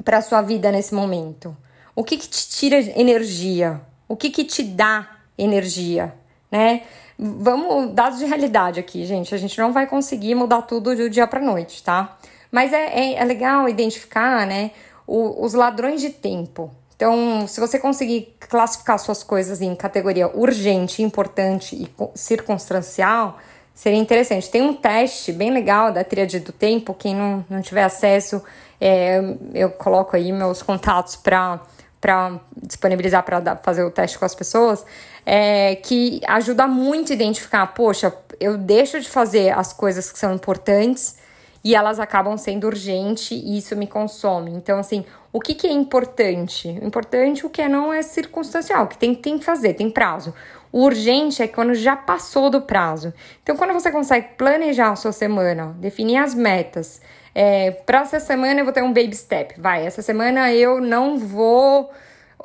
para 0.04 0.22
sua 0.22 0.42
vida 0.42 0.72
nesse 0.72 0.94
momento? 0.94 1.56
O 1.96 2.04
que, 2.04 2.18
que 2.18 2.28
te 2.28 2.50
tira 2.50 2.78
energia? 3.00 3.82
O 4.08 4.16
que, 4.16 4.30
que 4.30 4.44
te 4.44 4.64
dá 4.64 5.10
energia, 5.38 6.14
né? 6.52 6.84
Vamos, 7.18 7.94
dados 7.94 8.20
de 8.20 8.26
realidade 8.26 8.80
aqui, 8.80 9.06
gente. 9.06 9.36
A 9.36 9.38
gente 9.38 9.58
não 9.60 9.72
vai 9.72 9.86
conseguir 9.86 10.34
mudar 10.34 10.64
tudo 10.64 10.96
do 10.96 11.10
dia 11.10 11.28
para 11.28 11.40
noite, 11.40 11.84
tá? 11.84 12.18
Mas 12.52 12.74
é, 12.74 12.86
é, 12.88 13.14
é, 13.14 13.24
legal 13.24 13.70
identificar, 13.70 14.46
né, 14.46 14.72
o, 15.08 15.46
os 15.46 15.54
ladrões 15.54 16.02
de 16.02 16.10
tempo. 16.10 16.72
Então, 16.96 17.48
se 17.48 17.60
você 17.60 17.80
conseguir 17.80 18.36
classificar 18.40 19.00
suas 19.00 19.24
coisas 19.24 19.62
em 19.62 19.74
categoria 19.76 20.28
urgente, 20.36 21.02
importante 21.02 21.76
e 21.76 21.90
circunstancial, 22.14 23.40
seria 23.74 24.00
interessante. 24.00 24.50
Tem 24.50 24.62
um 24.62 24.74
teste 24.74 25.32
bem 25.32 25.52
legal 25.52 25.92
da 25.92 26.04
tríade 26.04 26.40
do 26.40 26.52
tempo. 26.52 26.94
Quem 26.94 27.16
não, 27.16 27.46
não 27.50 27.62
tiver 27.62 27.84
acesso, 27.84 28.44
é, 28.80 29.20
eu 29.54 29.70
coloco 29.70 30.16
aí 30.16 30.32
meus 30.32 30.62
contatos 30.62 31.16
para 31.16 31.60
para 32.02 32.40
disponibilizar 32.58 33.22
para 33.22 33.56
fazer 33.58 33.84
o 33.84 33.92
teste 33.92 34.18
com 34.18 34.26
as 34.26 34.34
pessoas, 34.34 34.84
é, 35.24 35.76
que 35.76 36.20
ajuda 36.28 36.66
muito 36.66 37.12
a 37.12 37.16
identificar, 37.16 37.68
poxa, 37.68 38.12
eu 38.40 38.58
deixo 38.58 39.00
de 39.00 39.08
fazer 39.08 39.52
as 39.52 39.72
coisas 39.72 40.12
que 40.12 40.18
são 40.18 40.34
importantes 40.34 41.18
e 41.64 41.76
elas 41.76 42.00
acabam 42.00 42.36
sendo 42.38 42.66
urgentes 42.66 43.30
e 43.30 43.56
isso 43.56 43.76
me 43.76 43.86
consome. 43.86 44.50
Então, 44.50 44.80
assim, 44.80 45.06
o 45.32 45.40
que, 45.40 45.54
que 45.54 45.68
é 45.68 45.72
importante? 45.72 46.68
Importante 46.68 47.46
o 47.46 47.50
que 47.52 47.68
não 47.68 47.94
é 47.94 48.02
circunstancial, 48.02 48.88
que 48.88 48.98
tem, 48.98 49.14
tem 49.14 49.38
que 49.38 49.46
fazer, 49.46 49.76
tem 49.76 49.90
prazo. 49.90 50.34
O 50.72 50.84
urgente 50.84 51.44
é 51.44 51.48
quando 51.48 51.74
já 51.74 51.96
passou 51.96 52.50
do 52.50 52.62
prazo. 52.62 53.14
Então, 53.44 53.56
quando 53.58 53.74
você 53.74 53.92
consegue 53.92 54.30
planejar 54.38 54.92
a 54.92 54.96
sua 54.96 55.12
semana, 55.12 55.76
definir 55.80 56.18
as 56.18 56.34
metas, 56.34 57.02
é, 57.36 57.72
para 57.72 58.02
essa 58.02 58.20
semana 58.20 58.62
eu 58.62 58.64
vou 58.64 58.74
ter 58.74 58.84
um 58.84 58.94
baby 58.94 59.16
step. 59.16 59.60
Vai, 59.60 59.86
essa 59.86 60.02
semana 60.02 60.54
eu 60.54 60.80
não 60.80 61.18
vou. 61.18 61.92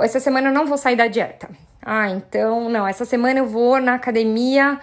Essa 0.01 0.21
semana 0.21 0.49
eu 0.49 0.53
não 0.53 0.67
vou 0.67 0.77
sair 0.77 0.97
da 0.97 1.07
dieta. 1.07 1.49
Ah, 1.81 2.11
então, 2.11 2.69
não, 2.69 2.87
essa 2.87 3.05
semana 3.05 3.39
eu 3.39 3.47
vou 3.47 3.81
na 3.81 3.95
academia 3.95 4.81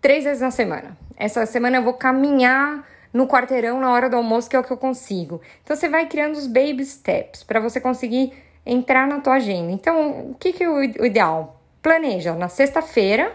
três 0.00 0.24
vezes 0.24 0.40
na 0.40 0.50
semana. 0.50 0.96
Essa 1.16 1.44
semana 1.44 1.76
eu 1.76 1.82
vou 1.82 1.94
caminhar 1.94 2.86
no 3.12 3.26
quarteirão 3.26 3.80
na 3.80 3.90
hora 3.90 4.08
do 4.08 4.16
almoço, 4.16 4.48
que 4.48 4.56
é 4.56 4.58
o 4.58 4.64
que 4.64 4.70
eu 4.70 4.76
consigo. 4.76 5.40
Então 5.62 5.76
você 5.76 5.88
vai 5.88 6.06
criando 6.06 6.36
os 6.36 6.46
baby 6.46 6.84
steps 6.84 7.42
para 7.42 7.60
você 7.60 7.80
conseguir 7.80 8.32
entrar 8.64 9.06
na 9.06 9.20
tua 9.20 9.34
agenda. 9.34 9.72
Então, 9.72 10.30
o 10.30 10.34
que, 10.34 10.52
que 10.52 10.64
é 10.64 10.68
o 10.68 11.04
ideal? 11.04 11.57
Planeja 11.88 12.34
na 12.34 12.50
sexta-feira, 12.50 13.32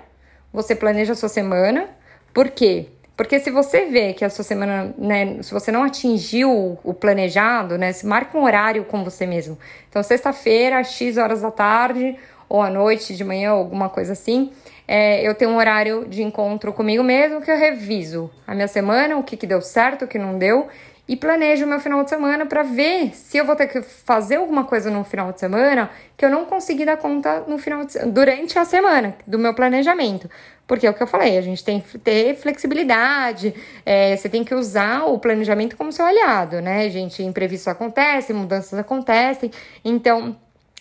você 0.53 0.75
planeja 0.75 1.13
a 1.13 1.15
sua 1.15 1.27
semana. 1.27 1.89
Por 2.31 2.51
quê? 2.51 2.85
Porque 3.17 3.39
se 3.39 3.49
você 3.49 3.85
vê 3.85 4.13
que 4.13 4.23
a 4.23 4.29
sua 4.29 4.43
semana, 4.43 4.93
né, 4.95 5.41
se 5.41 5.51
você 5.51 5.71
não 5.71 5.81
atingiu 5.81 6.77
o 6.83 6.93
planejado, 6.93 7.79
né, 7.79 7.91
se 7.91 8.05
marca 8.05 8.37
um 8.37 8.43
horário 8.43 8.85
com 8.85 9.03
você 9.03 9.25
mesmo. 9.25 9.57
Então, 9.89 10.03
sexta-feira, 10.03 10.83
X 10.83 11.17
horas 11.17 11.41
da 11.41 11.49
tarde, 11.49 12.15
ou 12.47 12.61
à 12.61 12.69
noite, 12.69 13.15
de 13.15 13.23
manhã, 13.23 13.49
alguma 13.49 13.89
coisa 13.89 14.13
assim, 14.13 14.51
é, 14.87 15.27
eu 15.27 15.33
tenho 15.33 15.49
um 15.49 15.57
horário 15.57 16.05
de 16.07 16.21
encontro 16.21 16.71
comigo 16.71 17.01
mesmo 17.01 17.41
que 17.41 17.49
eu 17.49 17.57
reviso 17.57 18.29
a 18.45 18.53
minha 18.53 18.67
semana, 18.67 19.17
o 19.17 19.23
que, 19.23 19.35
que 19.35 19.47
deu 19.47 19.61
certo, 19.61 20.05
o 20.05 20.07
que 20.07 20.19
não 20.19 20.37
deu, 20.37 20.67
e 21.07 21.17
planejo 21.17 21.65
o 21.65 21.67
meu 21.67 21.79
final 21.79 22.03
de 22.03 22.09
semana 22.09 22.45
para 22.45 22.63
ver 22.63 23.13
se 23.13 23.37
eu 23.37 23.45
vou 23.45 23.55
ter 23.55 23.67
que 23.67 23.81
fazer 23.81 24.37
alguma 24.37 24.63
coisa 24.63 24.89
no 24.89 25.03
final 25.03 25.33
de 25.33 25.39
semana 25.39 25.89
que 26.15 26.23
eu 26.23 26.29
não 26.29 26.45
consegui 26.45 26.85
dar 26.85 26.95
conta 26.97 27.43
no 27.45 27.57
final 27.57 27.83
de, 27.83 27.99
durante 28.05 28.57
a 28.57 28.63
semana 28.63 29.15
do 29.27 29.37
meu 29.37 29.53
planejamento. 29.53 30.29
Porque 30.65 30.87
é 30.87 30.89
o 30.89 30.93
que 30.93 31.03
eu 31.03 31.07
falei, 31.07 31.37
a 31.37 31.41
gente 31.41 31.61
tem 31.61 31.81
que 31.81 31.97
ter 31.97 32.35
flexibilidade, 32.35 33.53
é, 33.85 34.15
você 34.15 34.29
tem 34.29 34.45
que 34.45 34.55
usar 34.55 35.03
o 35.03 35.19
planejamento 35.19 35.75
como 35.75 35.91
seu 35.91 36.05
aliado, 36.05 36.61
né, 36.61 36.89
gente? 36.89 37.21
Imprevistos 37.21 37.67
acontecem, 37.67 38.33
mudanças 38.33 38.79
acontecem, 38.79 39.51
então 39.83 40.37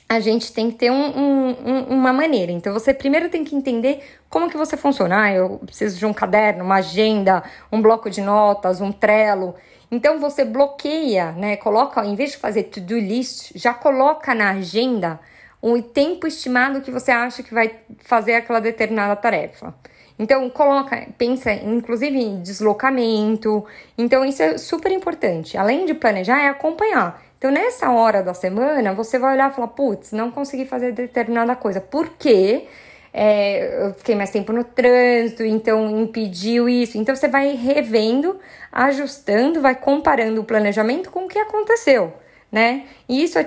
a 0.09 0.21
gente 0.21 0.53
tem 0.53 0.71
que 0.71 0.77
ter 0.77 0.91
um, 0.91 1.17
um, 1.17 1.85
uma 1.89 2.13
maneira. 2.13 2.53
Então, 2.53 2.73
você 2.73 2.93
primeiro 2.93 3.31
tem 3.31 3.43
que 3.45 3.57
entender 3.57 4.05
como 4.29 4.51
que 4.51 4.59
você 4.59 4.77
funciona. 4.77 5.23
Ah, 5.23 5.33
eu 5.33 5.59
preciso 5.65 5.99
de 5.99 6.05
um 6.05 6.13
caderno, 6.13 6.63
uma 6.63 6.77
agenda, 6.77 7.43
um 7.73 7.81
bloco 7.81 8.11
de 8.11 8.21
notas, 8.21 8.83
um 8.83 8.93
trelo. 8.93 9.55
Então, 9.93 10.19
você 10.19 10.43
bloqueia, 10.43 11.33
né? 11.33 11.57
Coloca, 11.59 12.03
em 12.03 12.15
vez 12.15 12.31
de 12.31 12.39
fazer 12.39 12.63
to-do 12.63 12.99
list, 12.99 13.53
já 13.55 13.75
coloca 13.75 14.35
na 14.35 14.53
agenda 14.53 15.21
o 15.61 15.83
tempo 15.83 16.27
estimado 16.27 16.81
que 16.81 16.91
você 16.91 17.11
acha 17.11 17.43
que 17.43 17.53
vai 17.53 17.79
fazer 17.99 18.37
aquela 18.37 18.59
determinada 18.59 19.15
tarefa. 19.15 19.75
Então, 20.19 20.49
coloca, 20.49 21.07
pensa 21.19 21.53
inclusive 21.53 22.19
em 22.19 22.41
deslocamento. 22.41 23.67
Então, 23.99 24.25
isso 24.25 24.43
é 24.43 24.57
super 24.57 24.91
importante. 24.91 25.59
Além 25.59 25.85
de 25.85 25.93
planejar, 25.93 26.41
é 26.43 26.49
acompanhar. 26.49 27.23
Então, 27.37 27.51
nessa 27.51 27.91
hora 27.91 28.23
da 28.23 28.33
semana, 28.33 28.95
você 28.95 29.19
vai 29.19 29.35
olhar 29.35 29.51
e 29.51 29.55
falar: 29.55 29.69
putz, 29.69 30.13
não 30.13 30.31
consegui 30.31 30.65
fazer 30.65 30.93
determinada 30.93 31.55
coisa. 31.55 31.83
Por 31.83 32.09
quê? 32.11 32.67
É, 33.13 33.87
eu 33.87 33.95
fiquei 33.95 34.15
mais 34.15 34.31
tempo 34.31 34.53
no 34.53 34.65
trânsito, 34.65 35.45
então 35.45 36.01
impediu 36.01 36.69
isso. 36.69 36.97
Então, 36.97 37.15
você 37.15 37.29
vai 37.29 37.55
revendo, 37.55 38.39
ajustando, 38.71 39.61
vai 39.61 39.75
comparando 39.75 40.41
o 40.41 40.45
planejamento 40.45 41.11
com 41.11 41.27
o 41.27 41.29
que 41.29 41.39
aconteceu, 41.39 42.13
né? 42.51 42.85
E 43.09 43.23
isso, 43.23 43.39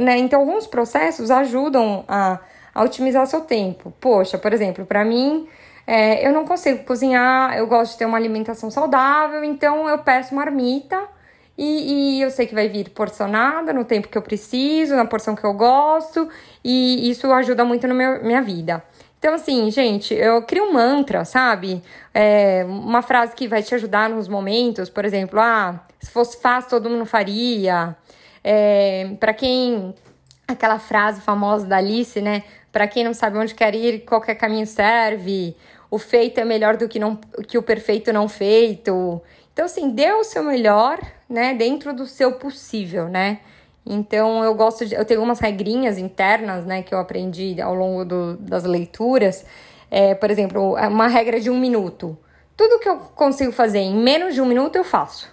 né? 0.00 0.18
Então, 0.18 0.40
alguns 0.40 0.66
processos 0.66 1.30
ajudam 1.30 2.04
a, 2.08 2.40
a 2.74 2.82
otimizar 2.82 3.26
seu 3.26 3.42
tempo. 3.42 3.92
Poxa, 4.00 4.38
por 4.38 4.52
exemplo, 4.52 4.84
para 4.84 5.04
mim. 5.04 5.48
É, 5.86 6.26
eu 6.26 6.32
não 6.32 6.46
consigo 6.46 6.82
cozinhar, 6.84 7.58
eu 7.58 7.66
gosto 7.66 7.92
de 7.92 7.98
ter 7.98 8.06
uma 8.06 8.16
alimentação 8.16 8.70
saudável, 8.70 9.44
então 9.44 9.86
eu 9.86 9.98
peço 9.98 10.34
marmita 10.34 10.98
e, 11.56 12.18
e, 12.18 12.22
eu 12.22 12.30
sei 12.30 12.46
que 12.46 12.54
vai 12.54 12.68
vir 12.68 12.90
porcionada 12.90 13.72
no 13.72 13.84
tempo 13.84 14.08
que 14.08 14.18
eu 14.18 14.22
preciso, 14.22 14.96
na 14.96 15.04
porção 15.04 15.36
que 15.36 15.44
eu 15.44 15.52
gosto, 15.54 16.28
e 16.64 17.08
isso 17.08 17.30
ajuda 17.32 17.64
muito 17.64 17.86
na 17.86 17.94
minha 17.94 18.42
vida. 18.42 18.82
Então, 19.24 19.36
assim, 19.36 19.70
gente, 19.70 20.12
eu 20.12 20.42
crio 20.42 20.64
um 20.64 20.72
mantra, 20.74 21.24
sabe? 21.24 21.82
É, 22.12 22.62
uma 22.68 23.00
frase 23.00 23.34
que 23.34 23.48
vai 23.48 23.62
te 23.62 23.74
ajudar 23.74 24.10
nos 24.10 24.28
momentos, 24.28 24.90
por 24.90 25.02
exemplo, 25.02 25.40
ah, 25.40 25.80
se 25.98 26.10
fosse 26.10 26.38
fácil, 26.42 26.68
todo 26.68 26.90
mundo 26.90 27.06
faria. 27.06 27.96
É, 28.44 29.16
para 29.18 29.32
quem. 29.32 29.94
Aquela 30.46 30.78
frase 30.78 31.22
famosa 31.22 31.66
da 31.66 31.78
Alice, 31.78 32.20
né? 32.20 32.42
Para 32.70 32.86
quem 32.86 33.02
não 33.02 33.14
sabe 33.14 33.38
onde 33.38 33.54
quer 33.54 33.74
ir, 33.74 34.00
qualquer 34.00 34.34
caminho 34.34 34.66
serve. 34.66 35.56
O 35.90 35.98
feito 35.98 36.38
é 36.38 36.44
melhor 36.44 36.76
do 36.76 36.86
que, 36.86 36.98
não, 36.98 37.16
que 37.48 37.56
o 37.56 37.62
perfeito 37.62 38.12
não 38.12 38.28
feito. 38.28 39.22
Então, 39.54 39.64
assim, 39.64 39.88
dê 39.88 40.12
o 40.12 40.22
seu 40.22 40.42
melhor, 40.42 41.00
né, 41.30 41.54
dentro 41.54 41.94
do 41.94 42.04
seu 42.04 42.32
possível, 42.32 43.08
né? 43.08 43.40
Então, 43.86 44.42
eu 44.42 44.54
gosto 44.54 44.86
de. 44.86 44.94
Eu 44.94 45.04
tenho 45.04 45.22
umas 45.22 45.40
regrinhas 45.40 45.98
internas, 45.98 46.64
né, 46.64 46.82
que 46.82 46.94
eu 46.94 46.98
aprendi 46.98 47.60
ao 47.60 47.74
longo 47.74 48.04
do, 48.04 48.36
das 48.38 48.64
leituras. 48.64 49.44
É, 49.90 50.14
por 50.14 50.30
exemplo, 50.30 50.76
é 50.78 50.88
uma 50.88 51.06
regra 51.08 51.40
de 51.40 51.50
um 51.50 51.58
minuto. 51.58 52.16
Tudo 52.56 52.78
que 52.78 52.88
eu 52.88 52.96
consigo 52.98 53.52
fazer 53.52 53.80
em 53.80 53.94
menos 53.94 54.34
de 54.34 54.40
um 54.40 54.46
minuto, 54.46 54.76
eu 54.76 54.84
faço. 54.84 55.32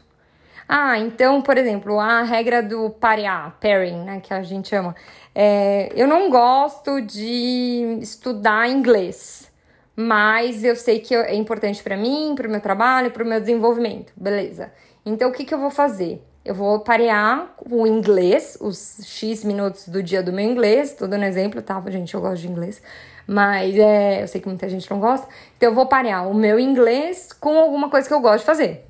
Ah, 0.68 0.98
então, 1.00 1.42
por 1.42 1.58
exemplo, 1.58 2.00
a 2.00 2.24
regra 2.24 2.64
do 2.64 2.90
parear, 2.90 3.58
pairing, 3.60 4.04
né, 4.04 4.20
que 4.22 4.34
a 4.34 4.42
gente 4.44 4.70
chama. 4.70 4.96
É, 5.34 5.92
eu 5.96 6.08
não 6.08 6.30
gosto 6.30 7.02
de 7.02 7.98
estudar 8.02 8.70
inglês 8.70 9.52
mas 9.96 10.64
eu 10.64 10.76
sei 10.76 11.00
que 11.00 11.14
é 11.14 11.36
importante 11.36 11.84
para 11.84 11.98
mim, 11.98 12.34
para 12.36 12.48
o 12.48 12.52
meu 12.52 12.62
trabalho, 12.62 13.12
para 13.12 13.24
o 13.24 13.28
meu 13.28 13.40
desenvolvimento, 13.40 14.14
beleza? 14.16 14.72
Então 15.06 15.30
o 15.30 15.34
que, 15.34 15.46
que 15.46 15.54
eu 15.54 15.60
vou 15.60 15.70
fazer? 15.70 16.24
Eu 16.44 16.56
vou 16.56 16.80
parear 16.80 17.54
o 17.70 17.86
inglês, 17.86 18.58
os 18.60 18.98
X 19.04 19.44
minutos 19.44 19.88
do 19.88 20.02
dia 20.02 20.24
do 20.24 20.34
meu 20.34 20.44
inglês, 20.44 20.94
tô 20.94 21.06
dando 21.06 21.24
exemplo, 21.26 21.62
tá, 21.62 21.80
gente? 21.88 22.16
Eu 22.16 22.22
gosto 22.22 22.42
de 22.42 22.48
inglês, 22.48 22.82
mas 23.28 23.78
é, 23.78 24.24
eu 24.24 24.28
sei 24.28 24.42
que 24.42 24.48
muita 24.48 24.68
gente 24.68 24.90
não 24.90 25.00
gosta. 25.00 25.28
Então 25.56 25.70
eu 25.70 25.76
vou 25.76 25.86
parear 25.86 26.28
o 26.28 26.34
meu 26.34 26.60
inglês 26.60 27.32
com 27.32 27.60
alguma 27.60 27.90
coisa 27.92 28.08
que 28.08 28.14
eu 28.14 28.20
gosto 28.20 28.40
de 28.40 28.46
fazer. 28.46 28.86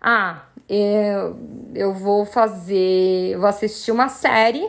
Ah, 0.00 0.46
eu, 0.68 1.38
eu 1.76 1.94
vou 1.94 2.26
fazer, 2.26 3.36
vou 3.38 3.46
assistir 3.46 3.92
uma 3.92 4.08
série 4.08 4.68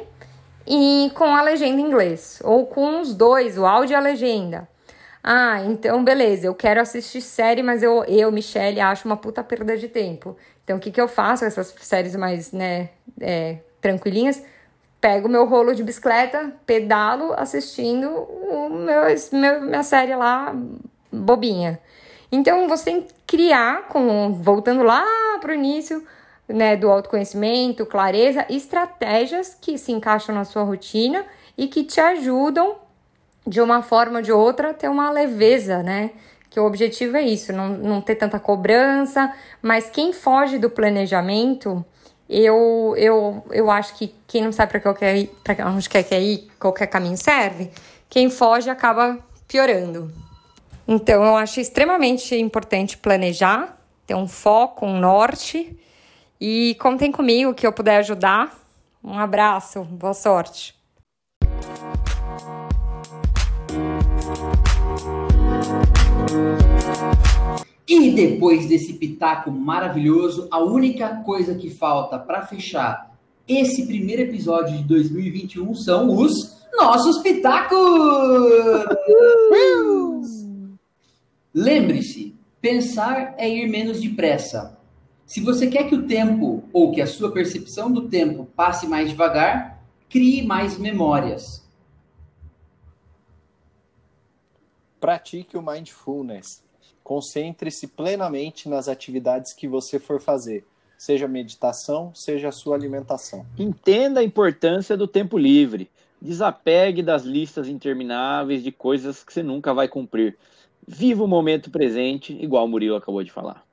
e 0.67 1.11
com 1.15 1.35
a 1.35 1.41
legenda 1.41 1.81
em 1.81 1.85
inglês, 1.85 2.39
ou 2.43 2.67
com 2.67 3.01
os 3.01 3.15
dois, 3.15 3.57
o 3.57 3.65
áudio 3.65 3.93
e 3.93 3.95
a 3.95 3.99
legenda. 3.99 4.67
Ah, 5.23 5.61
então 5.65 6.03
beleza, 6.03 6.45
eu 6.45 6.53
quero 6.53 6.79
assistir 6.79 7.19
série, 7.19 7.63
mas 7.63 7.81
eu, 7.81 8.03
eu 8.05 8.31
Michelle, 8.31 8.79
acho 8.79 9.07
uma 9.07 9.17
puta 9.17 9.43
perda 9.43 9.75
de 9.75 9.87
tempo. 9.87 10.37
Então 10.67 10.75
o 10.75 10.79
que, 10.81 10.91
que 10.91 10.99
eu 10.99 11.07
faço? 11.07 11.45
Essas 11.45 11.73
séries 11.79 12.13
mais, 12.17 12.51
né, 12.51 12.89
é, 13.21 13.59
tranquilinhas, 13.79 14.43
pego 14.99 15.29
meu 15.29 15.45
rolo 15.45 15.73
de 15.73 15.81
bicicleta, 15.81 16.53
pedalo 16.65 17.33
assistindo 17.37 18.09
o 18.09 18.69
meu, 18.69 19.03
meu, 19.31 19.61
minha 19.61 19.81
série 19.81 20.13
lá, 20.13 20.53
bobinha. 21.09 21.79
Então 22.29 22.67
você 22.67 22.83
tem 22.83 23.01
que 23.03 23.13
criar, 23.25 23.87
com, 23.87 24.33
voltando 24.33 24.83
lá 24.83 25.05
pro 25.39 25.53
início, 25.53 26.05
né, 26.49 26.75
do 26.75 26.91
autoconhecimento, 26.91 27.85
clareza, 27.85 28.45
estratégias 28.49 29.57
que 29.61 29.77
se 29.77 29.93
encaixam 29.93 30.35
na 30.35 30.43
sua 30.43 30.63
rotina 30.63 31.23
e 31.57 31.67
que 31.67 31.85
te 31.85 32.01
ajudam 32.01 32.75
de 33.45 33.61
uma 33.61 33.81
forma 33.81 34.17
ou 34.17 34.21
de 34.21 34.33
outra, 34.33 34.73
ter 34.73 34.89
uma 34.89 35.09
leveza, 35.09 35.81
né? 35.81 36.11
Que 36.49 36.59
o 36.59 36.65
objetivo 36.65 37.17
é 37.17 37.21
isso, 37.21 37.51
não, 37.53 37.69
não 37.69 38.01
ter 38.01 38.15
tanta 38.15 38.39
cobrança, 38.39 39.33
mas 39.61 39.89
quem 39.89 40.13
foge 40.13 40.57
do 40.57 40.69
planejamento, 40.69 41.85
eu, 42.29 42.93
eu, 42.97 43.45
eu 43.51 43.69
acho 43.69 43.95
que 43.95 44.13
quem 44.25 44.43
não 44.43 44.51
sabe 44.51 44.71
para 44.71 44.81
qualquer 44.81 45.27
para 45.43 45.67
onde 45.69 45.89
quer, 45.89 46.03
quer 46.03 46.21
ir, 46.21 46.49
qualquer 46.59 46.87
caminho 46.87 47.17
serve, 47.17 47.71
quem 48.09 48.29
foge 48.29 48.69
acaba 48.69 49.19
piorando. 49.47 50.11
Então 50.87 51.23
eu 51.23 51.35
acho 51.35 51.59
extremamente 51.59 52.35
importante 52.35 52.97
planejar, 52.97 53.77
ter 54.05 54.15
um 54.15 54.27
foco, 54.27 54.85
um 54.85 54.99
norte 54.99 55.77
e 56.39 56.75
contem 56.79 57.11
comigo 57.11 57.53
que 57.53 57.67
eu 57.67 57.73
puder 57.73 57.97
ajudar. 57.97 58.57
Um 59.03 59.19
abraço, 59.19 59.83
boa 59.83 60.13
sorte. 60.13 60.76
E 67.87 68.11
depois 68.11 68.67
desse 68.67 68.93
pitaco 68.93 69.49
maravilhoso, 69.49 70.47
a 70.51 70.59
única 70.59 71.17
coisa 71.23 71.55
que 71.55 71.69
falta 71.69 72.19
para 72.19 72.45
fechar 72.45 73.17
esse 73.47 73.87
primeiro 73.87 74.23
episódio 74.23 74.77
de 74.77 74.83
2021 74.83 75.73
são 75.73 76.13
os 76.13 76.57
nossos 76.73 77.19
pitacos! 77.19 77.77
Lembre-se, 81.53 82.35
pensar 82.61 83.35
é 83.37 83.49
ir 83.49 83.69
menos 83.69 84.01
depressa. 84.01 84.77
Se 85.25 85.39
você 85.39 85.67
quer 85.67 85.87
que 85.87 85.95
o 85.95 86.05
tempo 86.05 86.63
ou 86.73 86.91
que 86.91 87.01
a 87.01 87.07
sua 87.07 87.31
percepção 87.31 87.91
do 87.91 88.09
tempo 88.09 88.47
passe 88.55 88.85
mais 88.85 89.09
devagar, 89.09 89.81
crie 90.09 90.45
mais 90.45 90.77
memórias. 90.77 91.66
Pratique 94.99 95.57
o 95.57 95.61
mindfulness. 95.61 96.63
Concentre-se 97.03 97.87
plenamente 97.87 98.67
nas 98.67 98.87
atividades 98.87 99.53
que 99.53 99.67
você 99.67 99.99
for 99.99 100.19
fazer, 100.19 100.65
seja 100.97 101.27
meditação, 101.27 102.11
seja 102.13 102.49
a 102.49 102.51
sua 102.51 102.75
alimentação. 102.75 103.45
Entenda 103.57 104.19
a 104.19 104.23
importância 104.23 104.97
do 104.97 105.07
tempo 105.07 105.37
livre. 105.37 105.89
Desapegue 106.21 107.03
das 107.03 107.23
listas 107.23 107.69
intermináveis 107.69 108.63
de 108.63 108.71
coisas 108.71 109.23
que 109.23 109.31
você 109.31 109.43
nunca 109.43 109.73
vai 109.73 109.87
cumprir. 109.87 110.37
Viva 110.85 111.23
o 111.23 111.27
momento 111.27 111.69
presente, 111.69 112.33
igual 112.41 112.65
o 112.65 112.67
Murilo 112.67 112.95
acabou 112.95 113.23
de 113.23 113.31
falar. 113.31 113.67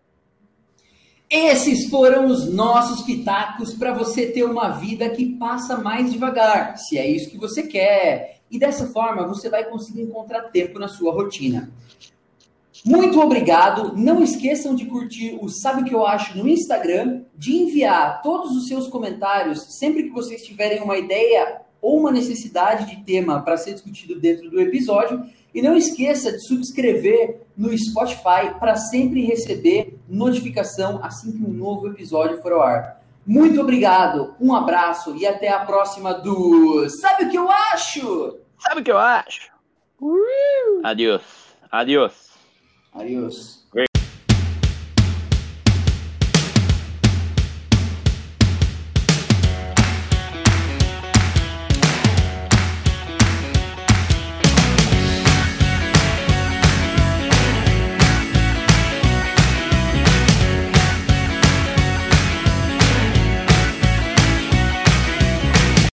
Esses 1.30 1.88
foram 1.88 2.26
os 2.26 2.52
nossos 2.52 3.02
pitacos 3.02 3.74
para 3.74 3.92
você 3.92 4.30
ter 4.30 4.44
uma 4.44 4.68
vida 4.68 5.08
que 5.10 5.36
passa 5.36 5.78
mais 5.78 6.12
devagar, 6.12 6.76
se 6.76 6.98
é 6.98 7.08
isso 7.08 7.30
que 7.30 7.38
você 7.38 7.64
quer. 7.64 8.33
E 8.50 8.58
dessa 8.58 8.86
forma 8.86 9.26
você 9.26 9.48
vai 9.48 9.64
conseguir 9.64 10.02
encontrar 10.02 10.50
tempo 10.50 10.78
na 10.78 10.88
sua 10.88 11.12
rotina. 11.12 11.70
Muito 12.84 13.18
obrigado. 13.20 13.96
Não 13.96 14.22
esqueçam 14.22 14.74
de 14.74 14.84
curtir 14.84 15.38
o 15.40 15.48
Sabe 15.48 15.82
o 15.82 15.84
que 15.84 15.94
eu 15.94 16.06
acho 16.06 16.36
no 16.36 16.46
Instagram, 16.46 17.22
de 17.34 17.56
enviar 17.56 18.20
todos 18.20 18.54
os 18.56 18.68
seus 18.68 18.88
comentários 18.88 19.78
sempre 19.78 20.02
que 20.02 20.10
vocês 20.10 20.42
tiverem 20.42 20.82
uma 20.82 20.98
ideia 20.98 21.62
ou 21.80 21.98
uma 21.98 22.12
necessidade 22.12 22.94
de 22.94 23.02
tema 23.04 23.40
para 23.42 23.56
ser 23.56 23.74
discutido 23.74 24.18
dentro 24.20 24.50
do 24.50 24.60
episódio. 24.60 25.24
E 25.54 25.62
não 25.62 25.76
esqueça 25.76 26.32
de 26.32 26.46
subscrever 26.46 27.42
no 27.56 27.76
Spotify 27.76 28.58
para 28.58 28.76
sempre 28.76 29.24
receber 29.24 29.98
notificação 30.08 31.00
assim 31.02 31.32
que 31.32 31.44
um 31.44 31.52
novo 31.52 31.88
episódio 31.88 32.42
for 32.42 32.52
ao 32.52 32.62
ar. 32.62 33.03
Muito 33.26 33.60
obrigado, 33.60 34.34
um 34.38 34.54
abraço 34.54 35.16
e 35.16 35.26
até 35.26 35.48
a 35.48 35.60
próxima 35.60 36.12
do 36.12 36.88
Sabe 36.90 37.24
o 37.24 37.30
que 37.30 37.38
eu 37.38 37.50
acho? 37.50 38.38
Sabe 38.58 38.80
o 38.80 38.84
que 38.84 38.92
eu 38.92 38.98
acho? 38.98 39.50
Uh! 40.00 40.80
Adiós. 40.82 41.22
Adiós. 41.70 42.30
Adiós. 42.92 43.63